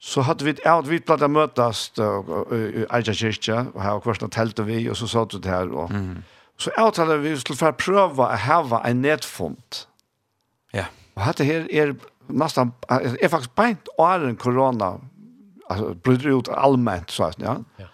så 0.00 0.24
hadde 0.24 0.46
vi, 0.46 0.54
ja, 0.64 0.78
vi 0.80 1.00
platt 1.04 1.22
å 1.22 1.28
møtes 1.28 1.90
i 1.98 2.86
Eidja 2.88 3.12
kyrkja, 3.12 3.58
og 3.74 3.82
her 3.84 3.98
var 3.98 4.06
hversen 4.06 4.32
teltet 4.32 4.64
vi, 4.66 4.86
og 4.88 4.96
så 4.96 5.10
satt 5.10 5.36
vi 5.36 5.42
det 5.44 5.52
her, 5.52 5.68
og 5.68 5.92
mm. 5.92 6.22
så 6.56 6.72
avtalte 6.80 7.18
vi 7.20 7.34
skulle 7.42 7.60
få 7.60 7.74
prøve 7.76 8.24
å 8.24 8.38
heve 8.46 8.80
en 8.88 9.02
nedfond. 9.04 9.82
Ja. 10.72 10.86
Og 11.18 11.26
dette 11.26 11.44
her 11.44 11.68
er 11.68 11.94
nästan 12.32 12.72
är 12.88 13.28
faktiskt 13.28 13.54
bänt 13.54 13.88
åren 13.98 14.36
korona, 14.36 15.00
altså, 15.68 15.94
bryter 15.94 16.28
ut 16.38 16.48
allmänt 16.48 17.10
så 17.10 17.24
att 17.24 17.40
ja. 17.40 17.56
ja. 17.76 17.86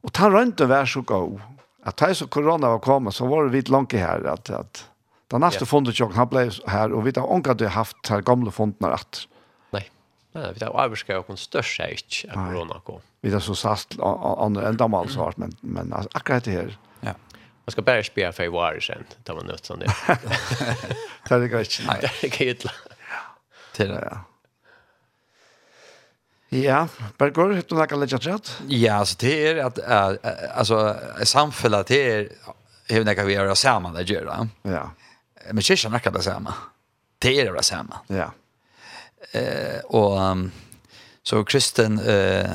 Og 0.00 0.12
ta 0.12 0.30
runt 0.30 0.58
det 0.58 0.66
vär 0.66 0.86
så 0.86 1.00
god 1.00 1.40
att 1.84 2.00
här 2.00 2.14
så 2.14 2.26
corona 2.26 2.68
var 2.68 2.78
komma 2.78 3.10
så 3.12 3.26
var 3.26 3.44
det 3.44 3.50
vitt 3.50 3.68
långt 3.68 3.92
här 3.92 4.24
att 4.24 4.50
att 4.50 4.88
den 5.28 5.40
nästa 5.40 5.58
yeah. 5.58 5.66
fondet 5.66 5.98
jag 5.98 6.06
har 6.06 6.26
blivit 6.26 6.68
här 6.68 6.92
och 6.92 7.06
vi 7.06 7.12
har 7.16 7.32
onkat 7.32 7.58
det 7.58 7.68
haft 7.68 8.08
här 8.08 8.20
gamla 8.20 8.50
fondnar 8.50 8.90
att 8.90 9.28
nej 9.70 9.90
nej 10.32 10.52
vi 10.58 10.64
har 10.64 10.72
avskär 10.72 11.30
och 11.30 11.38
störst 11.38 11.76
sig 11.76 11.90
inte 11.90 12.34
corona 12.34 12.80
kom 12.84 13.00
vi 13.20 13.32
har 13.32 13.40
så 13.40 13.54
sast 13.54 13.98
andra 14.38 14.68
ändamål 14.68 15.08
så 15.08 15.28
att 15.28 15.36
men 15.36 15.56
men 15.60 15.92
akkurat 16.12 16.44
det 16.44 16.50
här 16.50 16.78
ja 17.00 17.14
Man 17.66 17.72
ska 17.72 17.82
bara 17.82 18.02
spela 18.02 18.32
för 18.32 18.44
i 18.44 18.48
varje 18.48 18.80
sen, 18.80 19.04
tar 19.24 19.34
man 19.34 19.58
sån 19.62 19.78
det. 19.78 19.92
Det 21.28 21.34
är 21.34 21.40
det 21.40 21.48
gott. 21.48 21.80
Det 22.00 22.40
är 22.40 22.54
gott. 22.54 22.72
Det 23.76 23.84
är 23.84 23.88
det, 23.88 24.08
ja. 24.10 24.18
Ja, 26.62 26.88
Bergur, 27.18 27.52
hur 27.52 27.62
du 27.68 27.74
nakar 27.74 27.96
lägga 27.96 28.18
chat? 28.18 28.62
Ja, 28.68 28.94
alltså 28.94 29.16
det 29.18 29.46
är 29.46 29.64
att 29.64 29.78
äh, 29.78 30.30
alltså 30.54 30.96
samfället 31.24 31.86
det 31.86 32.12
är 32.12 32.28
hur 32.88 33.04
nakar 33.04 33.24
vi 33.24 33.32
göra 33.32 33.54
samma 33.54 33.90
det 33.92 34.02
gör 34.02 34.24
det. 34.24 34.70
Ja. 34.70 34.90
Men 35.52 35.62
kyrkan 35.62 35.92
nakar 35.92 36.10
det 36.10 36.22
samma. 36.22 36.54
Det 37.18 37.40
är 37.40 37.52
det 37.52 37.62
samma. 37.62 37.96
Ja. 38.06 38.32
Eh 39.32 39.80
och 39.84 40.36
så 41.22 41.44
kristen 41.44 41.98
eh 41.98 42.50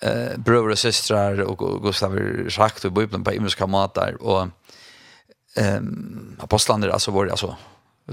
eh 0.00 0.36
bröder 0.36 0.70
och 0.70 0.78
systrar 0.78 1.40
och 1.40 1.82
Gustav 1.82 2.18
sagt 2.50 2.84
och 2.84 2.92
Bibeln 2.92 3.24
på 3.24 3.30
himmelska 3.30 3.66
matar 3.66 4.22
och 4.22 4.48
ehm 5.56 6.36
apostlarna 6.40 6.92
alltså 6.92 7.10
var 7.10 7.26
alltså 7.26 7.56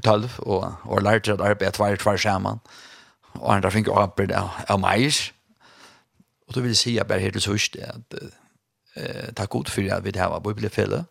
12 0.01 0.39
och 0.39 0.65
och 0.83 1.01
lärde 1.01 1.33
att 1.33 1.41
arbeta 1.41 1.83
var 1.83 1.95
tvärs 1.95 2.23
samman. 2.23 2.59
Eh 2.65 2.88
og 3.33 3.53
han 3.53 3.71
fikk 3.71 3.91
arbeid 3.93 4.31
av 4.33 4.79
meis. 4.79 5.31
Og 6.47 6.55
då 6.55 6.61
vil 6.61 6.73
jeg 6.73 6.77
si 6.77 6.97
at 6.97 7.07
bare 7.07 7.21
helt 7.21 7.43
sørst 7.43 7.75
at 7.77 8.15
eh, 8.95 9.29
takk 9.37 9.49
god 9.49 9.69
for 9.69 9.81
at 9.93 10.03
vi 10.03 10.11
har 10.15 10.23
her 10.23 10.33
var 10.33 10.39
bibelfelle. 10.39 11.05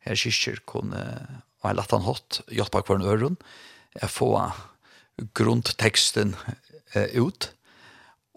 Her 0.00 0.14
kyrkjer 0.14 0.58
kunne, 0.66 1.02
og 1.60 1.68
jeg 1.68 1.76
lagt 1.76 1.90
han 1.90 2.06
hatt, 2.08 2.40
hjelpe 2.50 2.82
hver 2.86 2.98
en 2.98 3.06
øren, 3.06 3.36
jeg 4.00 4.10
få 4.10 4.34
grunnteksten 5.34 6.34
eh, 6.94 7.20
ut. 7.20 7.52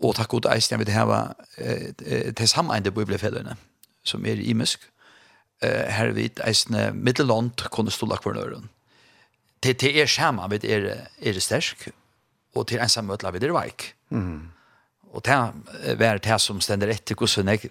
Og 0.04 0.16
takk 0.16 0.30
god 0.30 0.50
eisen 0.54 0.74
jeg 0.74 0.80
vil 0.80 0.88
det 0.88 0.96
her 0.96 1.34
eh, 1.58 2.34
til 2.36 2.48
sammeinde 2.48 2.92
bibelfellene, 2.92 3.56
som 4.04 4.26
er 4.26 4.42
imisk. 4.42 4.90
Eh, 5.64 5.90
her 5.90 6.12
vil 6.12 6.32
eisen 6.46 6.78
middelland 6.94 7.70
kunne 7.72 7.92
stå 7.92 8.06
lagt 8.06 8.24
hver 8.24 8.34
en 8.34 8.44
øren. 8.46 8.70
Det, 9.64 9.82
det 9.82 10.02
er 10.02 10.06
skjermen, 10.06 10.52
vet 10.52 10.66
er, 10.68 11.08
er 11.22 11.34
det 11.34 11.42
sterk, 11.42 11.90
og 12.54 12.68
til 12.70 12.82
ensam 12.84 13.10
møtla 13.10 13.32
vi 13.34 13.42
der 13.42 13.54
veik. 13.56 13.94
Mm. 14.14 14.52
Og 15.14 15.24
det 15.26 15.98
var 16.00 16.22
det 16.22 16.40
som 16.42 16.62
stender 16.62 16.92
etter 16.94 17.18
hvordan 17.18 17.54
jeg 17.54 17.70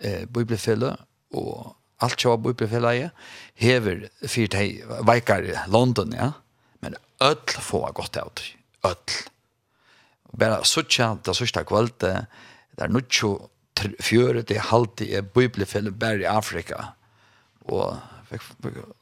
eh, 0.00 0.24
bibelfelle 0.24 0.94
og 1.36 1.74
alt 2.04 2.20
som 2.20 2.34
var 2.34 2.42
bibelfelle 2.48 2.94
jeg 2.96 3.10
hever 3.60 4.06
fyrt 4.26 4.56
de 4.56 4.82
veikar 5.06 5.46
i 5.46 5.56
London, 5.72 6.12
ja. 6.16 6.32
Men 6.80 6.96
ødel 7.22 7.64
få 7.64 7.84
jeg 7.86 7.96
godt 8.00 8.20
av 8.20 8.32
det. 8.36 8.50
Ødel. 8.84 9.20
Bare 10.34 10.64
suttja, 10.66 11.14
det 11.24 11.36
sørste 11.36 11.62
kvalt, 11.64 12.00
det 12.00 12.82
er 12.82 12.90
nuttjo 12.90 13.36
fjøre, 14.02 14.42
det 14.42 14.56
er 14.58 14.68
halvtid 14.70 15.30
bibelfelle 15.34 15.92
bare 15.92 16.24
i 16.24 16.30
Afrika. 16.30 16.90
Og 17.70 17.98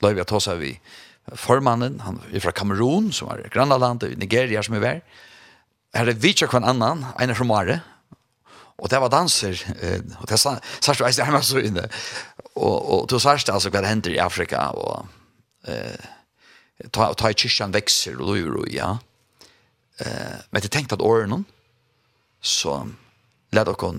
løyve 0.03 0.23
jeg 0.23 0.29
tåsa 0.29 0.55
vi. 0.61 0.75
Eh, 0.75 1.12
formannen, 1.39 2.01
han 2.03 2.21
er 2.33 2.43
fra 2.43 2.53
Kamerun, 2.55 3.13
som 3.15 3.31
er 3.33 3.47
grannalandet, 3.53 4.17
Nigeria 4.19 4.63
som 4.65 4.77
er 4.77 4.83
vær. 4.83 5.01
Her 5.95 6.09
er 6.11 6.19
Vitsa 6.19 6.49
kvann 6.51 6.67
annan, 6.67 7.05
en 7.21 7.31
er 7.31 7.39
fra 7.39 7.47
Mare, 7.47 7.81
og 8.83 8.91
det 8.91 8.99
var 8.99 9.13
danser, 9.13 9.61
og 10.19 10.27
det 10.27 10.39
sa, 10.41 10.57
sa 10.83 10.95
du, 10.97 11.05
jeg 11.05 11.21
hjemme 11.21 11.43
så 11.45 11.61
inne, 11.63 11.85
og, 12.57 12.77
og 12.83 13.05
du 13.11 13.19
sa 13.23 13.37
altså 13.37 13.71
hva 13.71 13.83
det 13.85 13.93
hender 13.93 14.17
i 14.17 14.21
Afrika, 14.23 14.71
og 14.75 15.07
eh, 15.71 16.09
ta, 16.91 17.13
ta 17.15 17.31
i 17.31 17.37
kyrkjan 17.39 17.75
vekser, 17.77 18.19
og 18.19 18.33
lurer, 18.33 18.57
og 18.65 18.73
ja. 18.73 18.95
Eh, 20.03 20.39
men 20.51 20.65
jeg 20.65 20.73
tenkte 20.75 20.99
at 20.99 21.05
årene, 21.07 21.43
så 22.43 22.81
led 23.55 23.69
dere 23.69 23.93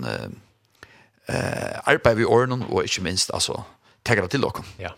eh, 1.30 1.80
arbeid 1.88 2.20
i 2.20 2.28
årene, 2.28 2.60
og 2.68 2.84
ikke 2.84 3.06
minst, 3.06 3.32
altså, 3.32 3.62
tenker 4.04 4.26
det 4.26 4.34
til 4.36 4.44
dere. 4.44 4.66
Ja. 4.82 4.92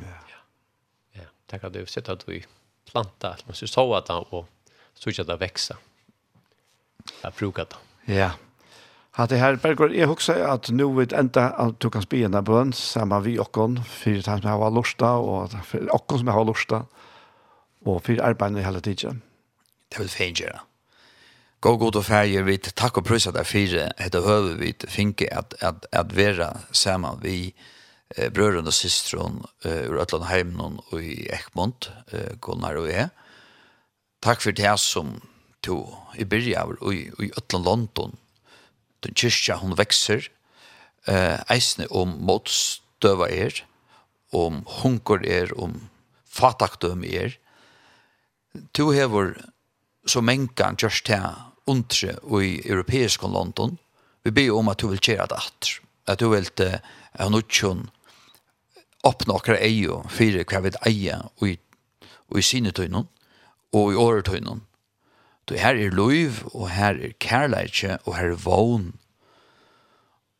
Ja 0.00 0.18
det 1.60 1.66
att 1.66 1.72
du 1.72 1.86
sitta 1.86 2.12
att 2.12 2.28
vi 2.28 2.44
planta 2.92 3.28
allt 3.28 3.56
så 3.56 3.66
så 3.66 3.94
att 3.94 4.08
han 4.08 4.22
och 4.22 4.48
så 4.94 5.10
att 5.10 5.26
det 5.26 5.36
växa. 5.36 5.76
Jag 7.22 7.32
brukar 7.32 7.66
det. 7.70 8.14
Ja. 8.14 8.30
Hade 9.14 9.34
det 9.34 9.38
här 9.38 9.56
Berger 9.56 9.88
jag 9.88 10.10
också 10.10 10.32
att 10.32 10.70
nu 10.70 10.94
vet 10.94 11.12
ända 11.12 11.50
att 11.50 11.80
du 11.80 11.90
kan 11.90 12.02
spela 12.02 12.42
bön 12.42 12.72
samma 12.72 13.20
vi 13.20 13.38
och 13.38 13.52
kon 13.52 13.84
för 13.84 14.10
det 14.10 14.22
som 14.22 14.44
har 14.44 14.70
lusta 14.70 15.12
och 15.12 15.50
för 15.64 15.94
och 15.94 16.18
som 16.18 16.28
har 16.28 16.44
lusta 16.44 16.86
och 17.84 18.04
för 18.04 18.22
arbete 18.22 18.60
hela 18.60 18.80
tiden. 18.80 19.22
Det 19.88 19.98
vill 19.98 20.10
fejra. 20.10 20.60
Gå 21.60 21.76
god 21.76 21.96
och 21.96 22.06
färger 22.06 22.42
vid 22.42 22.74
tack 22.74 22.96
och 22.96 23.04
prisa 23.04 23.32
där 23.32 23.44
fyra 23.44 23.92
heter 23.96 24.20
höver 24.20 24.54
vid 24.54 24.84
finke 24.88 25.36
att 25.36 25.62
att 25.62 25.94
att 25.94 26.12
vara 26.12 26.56
samma 26.70 27.14
vi 27.22 27.54
eh, 28.16 28.30
brøren 28.32 28.68
og 28.68 28.76
systeren 28.76 29.42
eh, 29.64 29.88
ur 29.90 30.00
Øtland 30.02 30.28
Heimnon 30.30 30.80
og 30.90 31.02
i 31.02 31.26
Ekmont, 31.32 31.90
eh, 32.12 32.34
Gunnar 32.40 32.78
og 32.80 32.88
jeg. 32.90 33.10
Takk 34.22 34.44
for 34.44 34.54
det 34.54 34.74
som 34.80 35.16
to 35.62 35.78
i 36.18 36.24
byrja 36.24 36.66
og 36.68 36.94
i, 36.94 37.08
i 37.22 37.30
Øtland 37.36 37.66
London. 37.66 38.16
Den 39.02 39.14
kyrkja 39.18 39.58
hun 39.62 39.76
vekser, 39.78 40.28
eh, 41.10 41.38
eisne 41.50 41.88
om 41.90 42.16
motstøva 42.22 43.28
er, 43.30 43.64
om 44.32 44.62
hunker 44.80 45.24
er, 45.26 45.52
om 45.58 45.88
fatakdøm 46.32 47.04
er. 47.04 47.36
To 48.76 48.90
hever 48.92 49.34
så 50.06 50.20
mengan 50.20 50.76
just 50.80 51.08
her 51.08 51.52
undre 51.66 52.16
og 52.22 52.44
i 52.44 52.60
europeisk 52.64 53.22
London. 53.22 53.78
Vi 54.24 54.30
ber 54.30 54.54
om 54.54 54.68
at 54.68 54.80
du 54.80 54.88
vil 54.88 55.02
gjøre 55.02 55.26
det 55.30 55.38
at. 55.38 55.70
At 56.06 56.20
du 56.20 56.28
vil 56.32 56.46
til 56.56 56.78
uh, 57.20 57.28
åpne 59.02 59.56
ei 59.58 59.86
og 59.90 60.10
fire 60.10 60.44
hva 60.44 60.60
vi 60.62 60.72
eier 60.86 61.28
og 61.40 61.48
i, 61.48 61.56
og 62.30 62.38
i 62.38 62.42
sinetøynen 62.42 63.08
og 63.72 63.92
i 63.92 63.96
åretøynen. 63.96 64.62
Du, 65.48 65.54
her 65.58 65.74
er 65.74 65.90
lov, 65.90 66.44
og 66.54 66.68
her 66.70 66.94
er 66.94 67.14
kærleikje, 67.18 67.98
og 68.06 68.16
her 68.16 68.30
er 68.30 68.38
vogn. 68.44 68.92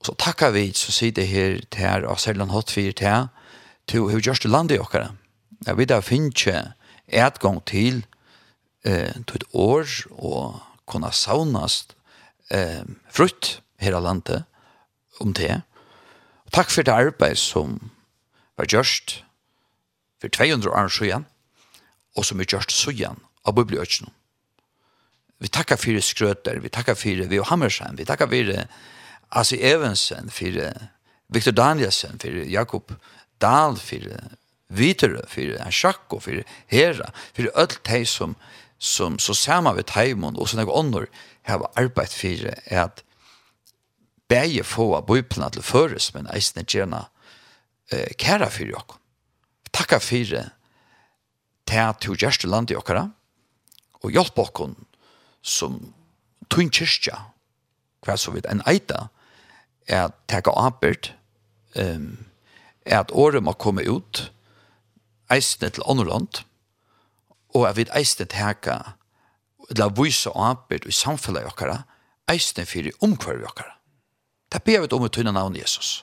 Og 0.00 0.06
så 0.06 0.14
takkar 0.18 0.52
vi, 0.54 0.70
så 0.72 0.92
sier 0.94 1.14
det 1.16 1.26
her 1.26 1.58
til 1.70 1.80
her, 1.80 2.06
og 2.06 2.20
selv 2.20 2.42
om 2.42 2.52
hatt 2.54 2.70
fyrir 2.70 2.94
til 2.94 3.08
her, 3.08 3.26
til 3.90 4.06
hva 4.06 4.20
gjørste 4.20 4.50
landet 4.50 4.78
i 4.78 4.82
okkara. 4.82 5.10
Jeg 5.66 5.78
vet 5.78 5.90
at 5.90 6.06
finnes 6.06 6.72
etgang 7.08 7.60
til 7.66 8.04
eh, 8.84 9.14
til 9.26 9.36
et 9.36 9.44
år 9.54 9.86
og 10.10 10.62
kunne 10.86 11.12
saunast 11.12 11.96
eh, 12.50 12.82
frutt 13.10 13.60
her 13.78 13.96
av 13.98 14.06
landet 14.06 14.44
om 15.20 15.34
det. 15.34 15.62
Og 16.46 16.54
takk 16.54 16.70
for 16.70 16.86
det 16.86 16.94
arbeid 16.94 17.38
som 17.38 17.78
var 18.56 18.68
gjørst 18.68 19.22
for 20.20 20.28
200 20.28 20.70
år 20.70 20.88
siden, 20.88 21.26
og 22.16 22.24
som 22.24 22.40
er 22.40 22.48
gjørst 22.48 22.74
siden 22.74 23.20
av 23.44 23.56
bibliotjene. 23.56 24.12
Vi 25.42 25.50
takkar 25.50 25.80
for 25.80 25.98
Skrøter, 26.00 26.60
vi 26.62 26.70
takkar 26.70 26.94
for 26.94 27.26
Vio 27.28 27.42
Hammersheim, 27.48 27.96
vi 27.98 28.06
takkar 28.06 28.30
for 28.30 28.52
Asi 29.32 29.58
Evensen, 29.58 30.30
for 30.30 30.54
Victor 31.32 31.52
Danielsen, 31.52 32.20
for 32.20 32.44
Jakob 32.46 32.92
Dahl, 33.40 33.76
for 33.76 34.06
Vitere, 34.68 35.24
for 35.28 35.70
Sjakko, 35.70 36.20
for 36.20 36.44
Hera, 36.66 37.10
for 37.34 37.50
alt 37.56 37.80
de 37.88 38.04
som, 38.06 38.36
som 38.78 39.18
så 39.18 39.34
saman 39.34 39.76
ved 39.76 39.90
Teimon 39.90 40.38
og 40.38 40.48
sånne 40.48 40.68
ånder 40.70 41.08
har 41.48 41.64
arbeidt 41.74 42.14
for 42.14 42.52
at 42.70 43.02
bæge 44.30 44.64
få 44.64 44.92
av 44.96 45.08
bøyplene 45.08 45.50
til 45.52 45.66
føres, 45.66 46.12
men 46.14 46.30
eisne 46.32 46.64
gjerne 46.64 47.02
eh, 47.92 48.12
kæra 48.18 48.50
fyrir 48.50 48.76
okkom. 48.80 49.00
Takka 49.72 49.98
fyrir 50.02 50.50
til 51.66 51.78
at 51.78 52.02
du 52.42 52.48
land 52.48 52.70
i 52.70 52.76
okkara, 52.76 53.08
og 54.02 54.10
hjelp 54.10 54.38
okkom 54.38 54.74
som 55.42 55.94
tunn 56.50 56.70
kyrkja, 56.70 57.16
hva 58.02 58.16
så 58.18 58.34
vidt 58.34 58.46
en 58.50 58.62
eita, 58.66 59.08
er 59.86 60.08
at 60.10 60.16
takka 60.28 60.52
apert 60.58 61.12
um, 61.76 62.26
er 62.84 63.00
at 63.00 63.12
året 63.14 63.42
må 63.42 63.52
komme 63.52 63.84
ut, 63.86 64.30
eisne 65.30 65.70
til 65.70 65.86
andre 65.88 66.08
land, 66.08 66.42
og 67.54 67.68
at 67.68 67.76
vi 67.76 67.86
eisne 67.94 68.26
teka, 68.26 68.78
eller 69.70 69.94
vise 69.96 70.30
apert 70.34 70.86
i 70.86 70.92
samfunnet 70.92 71.46
i 71.46 71.50
okkara, 71.50 71.82
eisne 72.30 72.66
fyrir 72.66 72.96
omkvar 73.00 73.38
i 73.38 73.46
okkara. 73.46 73.76
Det 74.52 74.62
ber 74.64 74.84
vi 74.84 74.92
om 74.92 75.06
å 75.06 75.12
tunne 75.12 75.32
navn 75.32 75.56
Jesus. 75.56 76.02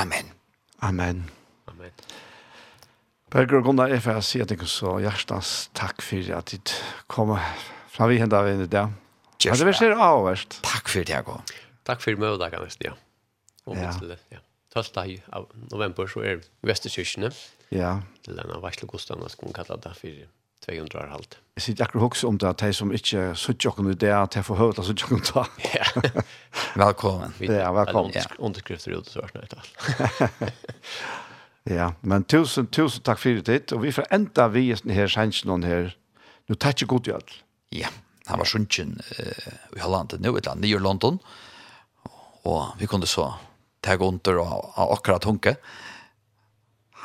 Amen. 0.00 0.32
Amen. 0.80 1.30
Amen. 1.68 1.92
Berger 3.32 3.60
og 3.60 3.64
Gunnar, 3.64 3.92
jeg 3.92 4.02
får 4.04 4.20
si 4.24 4.40
at 4.44 4.50
jeg 4.52 4.68
så 4.68 4.98
hjertens 5.00 5.52
takk 5.76 6.02
for 6.04 6.32
at 6.36 6.52
du 6.52 6.72
kom 7.12 7.32
fra 7.92 8.08
vi 8.08 8.18
hendet 8.20 8.52
inn 8.52 8.64
i 8.64 8.70
det. 8.72 8.86
Ja, 9.44 9.56
det 9.58 9.66
vil 9.66 9.76
skje 9.76 9.90
avhverst. 9.92 10.60
Takk 10.64 10.88
for 10.88 11.04
det, 11.04 11.12
Jakob. 11.16 11.52
Takk 11.88 12.02
for 12.04 12.20
mødagene, 12.20 12.68
ja. 12.84 12.92
Og 13.66 13.76
ja. 13.78 13.90
Til, 13.98 14.14
ja. 14.32 14.40
12. 14.72 15.20
av 15.32 15.48
november 15.72 16.08
så 16.08 16.22
er 16.24 16.44
Vesterkirkene. 16.64 17.32
Ja. 17.74 17.98
Til 18.24 18.38
denne 18.38 18.60
varselgodstanden, 18.62 19.28
skal 19.32 19.50
man 19.50 19.56
kalle 19.56 19.80
det, 19.84 19.92
for 19.98 20.22
200 20.66 20.98
år 20.98 21.08
halt. 21.10 21.38
Jeg 21.56 21.62
sitter 21.62 21.84
akkurat 21.84 22.14
hos 22.14 22.24
om 22.24 22.38
det 22.38 22.48
at 22.48 22.62
de 22.62 22.72
som 22.72 22.92
ikke 22.94 23.32
sutt 23.38 23.64
jokken 23.64 23.90
ut 23.90 24.00
det, 24.00 24.12
at 24.14 24.36
jeg 24.38 24.46
får 24.46 24.58
høre 24.60 24.76
det 24.78 24.84
sutt 24.86 25.02
jokken 25.04 25.24
ta. 25.26 25.44
Ja. 25.74 26.12
velkommen. 26.84 27.34
Ja, 27.40 27.72
velkommen. 27.76 28.14
Ja. 28.14 28.24
Underskrifter 28.38 28.94
ut, 28.96 29.10
så 29.10 29.24
vart 29.24 29.34
det 29.34 29.42
nøyt 29.42 30.52
Ja, 31.78 31.92
men 32.00 32.24
tusen, 32.26 32.66
tusen 32.74 33.04
takk 33.06 33.20
for 33.22 33.42
det, 33.46 33.70
og 33.74 33.84
vi 33.84 33.92
får 33.94 34.08
enda 34.10 34.48
vi 34.50 34.64
her 34.74 35.10
sannsjonen 35.10 35.66
her. 35.66 35.92
Nå 36.50 36.56
tar 36.58 36.74
ikke 36.74 36.90
god 36.90 37.10
gjød. 37.12 37.34
Ja, 37.78 37.90
han 38.26 38.40
var 38.40 38.48
sunnkjen 38.50 38.96
uh, 38.98 39.52
i 39.76 39.82
Holland, 39.82 40.16
nå 40.18 40.32
et 40.38 40.48
land, 40.48 40.64
nye 40.64 40.80
London, 40.82 41.20
og 42.42 42.74
vi 42.80 42.88
kunne 42.90 43.06
så 43.06 43.28
ta 43.82 43.94
under 43.94 44.40
og, 44.42 44.72
og 44.74 44.96
akkurat 44.96 45.28
hunke. 45.28 45.54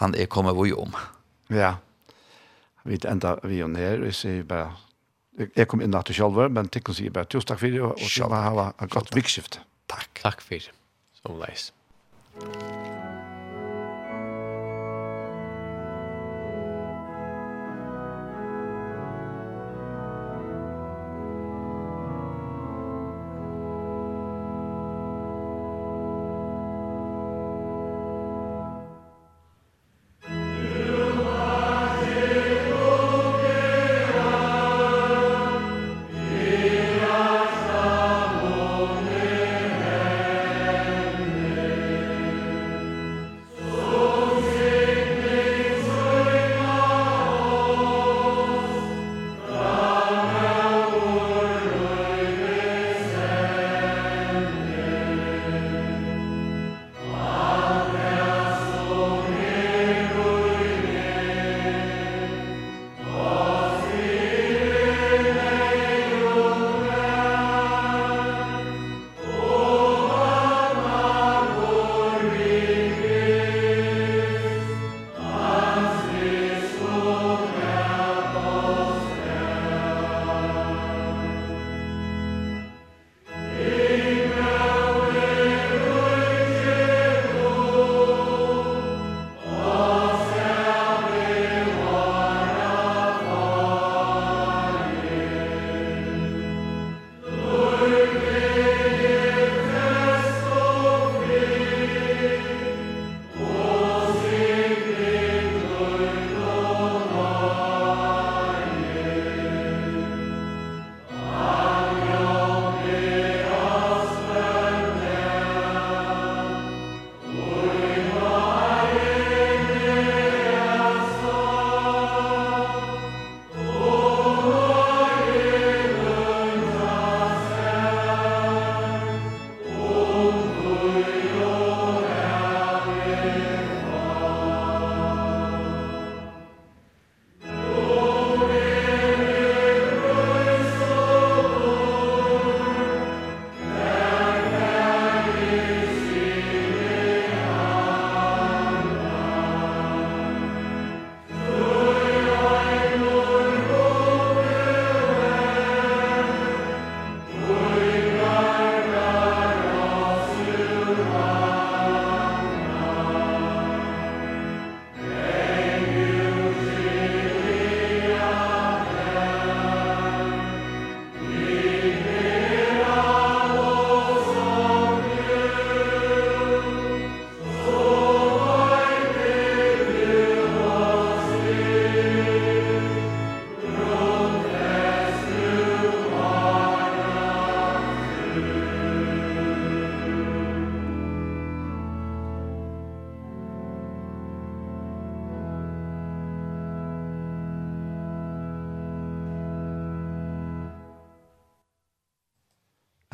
Han 0.02 0.16
er 0.18 0.26
kommet 0.30 0.58
vi 0.58 0.74
om. 0.74 0.94
Ja, 1.54 1.76
vi 2.88 3.00
enda 3.10 3.38
vi 3.44 3.62
og 3.64 3.78
her, 3.78 4.02
og 4.02 4.10
jeg 4.12 4.18
sier 4.18 4.44
bare, 4.48 4.72
jeg 5.46 5.68
kom 5.70 5.84
inn 5.86 5.96
at 5.98 6.10
du 6.10 6.16
selv, 6.18 6.40
men 6.52 6.70
tikkene 6.74 7.02
sier 7.02 7.16
bare, 7.16 7.30
tusen 7.30 7.52
takk 7.54 7.64
for 7.64 7.78
det, 7.78 7.84
og 7.86 8.06
så 8.10 8.30
må 8.32 8.44
ha 8.48 8.70
et 8.72 8.94
godt 8.94 9.16
vikskift. 9.16 9.62
Takk. 9.88 10.24
Takk 10.24 10.44
for 10.44 10.68
det. 10.68 10.76
Som 11.22 11.42
leis. 11.42 11.72
Takk. 12.42 12.97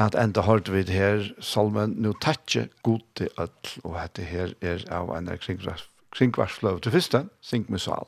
at 0.04 0.18
enda 0.20 0.44
hørte 0.44 0.74
vi 0.74 0.84
her 0.92 1.24
salmen 1.40 1.96
nu 2.04 2.14
tatje 2.14 2.68
god 2.84 3.02
til 3.16 3.30
ødel, 3.40 3.72
og 3.84 3.98
dette 4.02 4.28
her 4.28 4.54
er 4.62 4.84
av 4.92 5.14
en 5.16 5.30
kringvarsfløv 6.14 6.82
til 6.84 6.92
første, 6.92 7.26
sink 7.42 7.70
med 7.70 7.80
sal. 7.80 8.08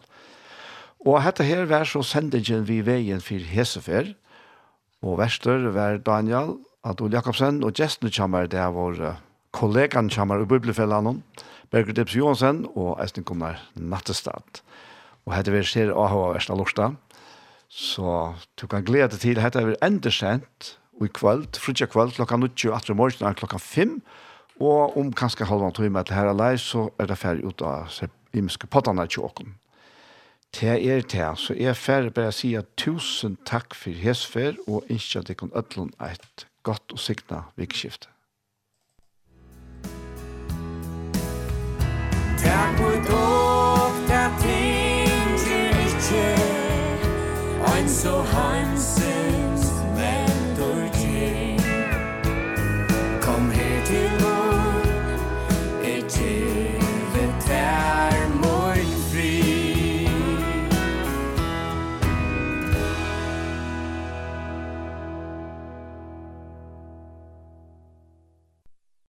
Og 1.05 1.22
dette 1.23 1.45
her 1.45 1.65
var 1.69 1.85
så 1.85 2.01
sendingen 2.03 2.67
vi 2.67 2.81
veien 2.85 3.22
for 3.22 3.41
Hesefer, 3.51 4.13
og 5.05 5.19
verster 5.22 5.69
var 5.73 5.97
Daniel, 5.97 6.57
Adol 6.85 7.13
Jakobsen, 7.13 7.63
og 7.63 7.73
gestene 7.77 8.11
kommer 8.13 8.47
det 8.49 8.59
er 8.59 8.73
vår 8.73 9.01
kollegaen 9.55 10.09
kommer 10.09 10.41
i 10.41 10.49
Bibelfellene, 10.49 11.22
Berger 11.72 11.93
Dips 11.93 12.15
Johansen 12.15 12.65
og 12.76 12.99
Esten 13.03 13.23
Kumnar 13.23 13.61
Nattestad. 13.76 14.61
Og 15.26 15.34
dette 15.34 15.53
vil 15.53 15.65
skje 15.65 15.88
av 15.89 16.11
hva 16.13 16.34
verste 16.35 16.57
lortet, 16.57 16.97
så 17.69 18.35
du 18.59 18.67
kan 18.72 18.85
glede 18.85 19.17
til 19.19 19.39
dette 19.39 19.63
vil 19.65 19.77
enda 19.84 20.11
sendt, 20.13 20.76
i 21.01 21.07
kvöld, 21.07 21.57
frutja 21.57 21.88
kvöld, 21.88 22.15
klokka 22.15 22.38
20, 22.38 22.73
atre 22.73 22.95
morgen, 22.95 23.35
klokka 23.35 23.59
5, 23.59 24.01
og 24.59 24.97
om 24.97 25.11
kanskje 25.13 25.45
halvann 25.45 25.73
tog 25.73 26.05
til 26.05 26.15
her 26.15 26.30
alai, 26.31 26.57
så 26.57 26.89
er 26.99 27.05
det 27.05 27.17
ferdig 27.17 27.45
ut 27.45 27.61
av 27.61 27.91
imiske 28.34 28.67
pottene 28.67 29.07
til 29.07 29.19
tjåken. 29.19 29.55
Til 30.55 30.88
er 30.88 31.01
til, 31.01 31.35
så 31.35 31.53
er 31.53 31.73
ferdig 31.73 32.13
bare 32.13 32.31
å 32.31 32.35
si 32.35 32.55
at 32.55 32.69
tusen 32.80 33.38
takk 33.45 33.76
for 33.76 33.91
hesfer, 33.91 34.55
og 34.67 34.88
ikke 34.88 35.19
at 35.19 35.27
det 35.27 35.38
kan 35.38 35.51
ødlån 35.51 35.91
et 35.99 36.47
godt 36.63 36.95
og 36.95 36.99
sikna 36.99 37.43
vikskifte. 37.59 38.07
Takk 42.39 42.77
for 42.80 42.95
dog, 43.09 43.99
der 44.07 44.31
ting 44.39 45.35
til 45.43 45.76
ikke, 45.89 46.27
ein 47.73 47.89
så 47.89 48.22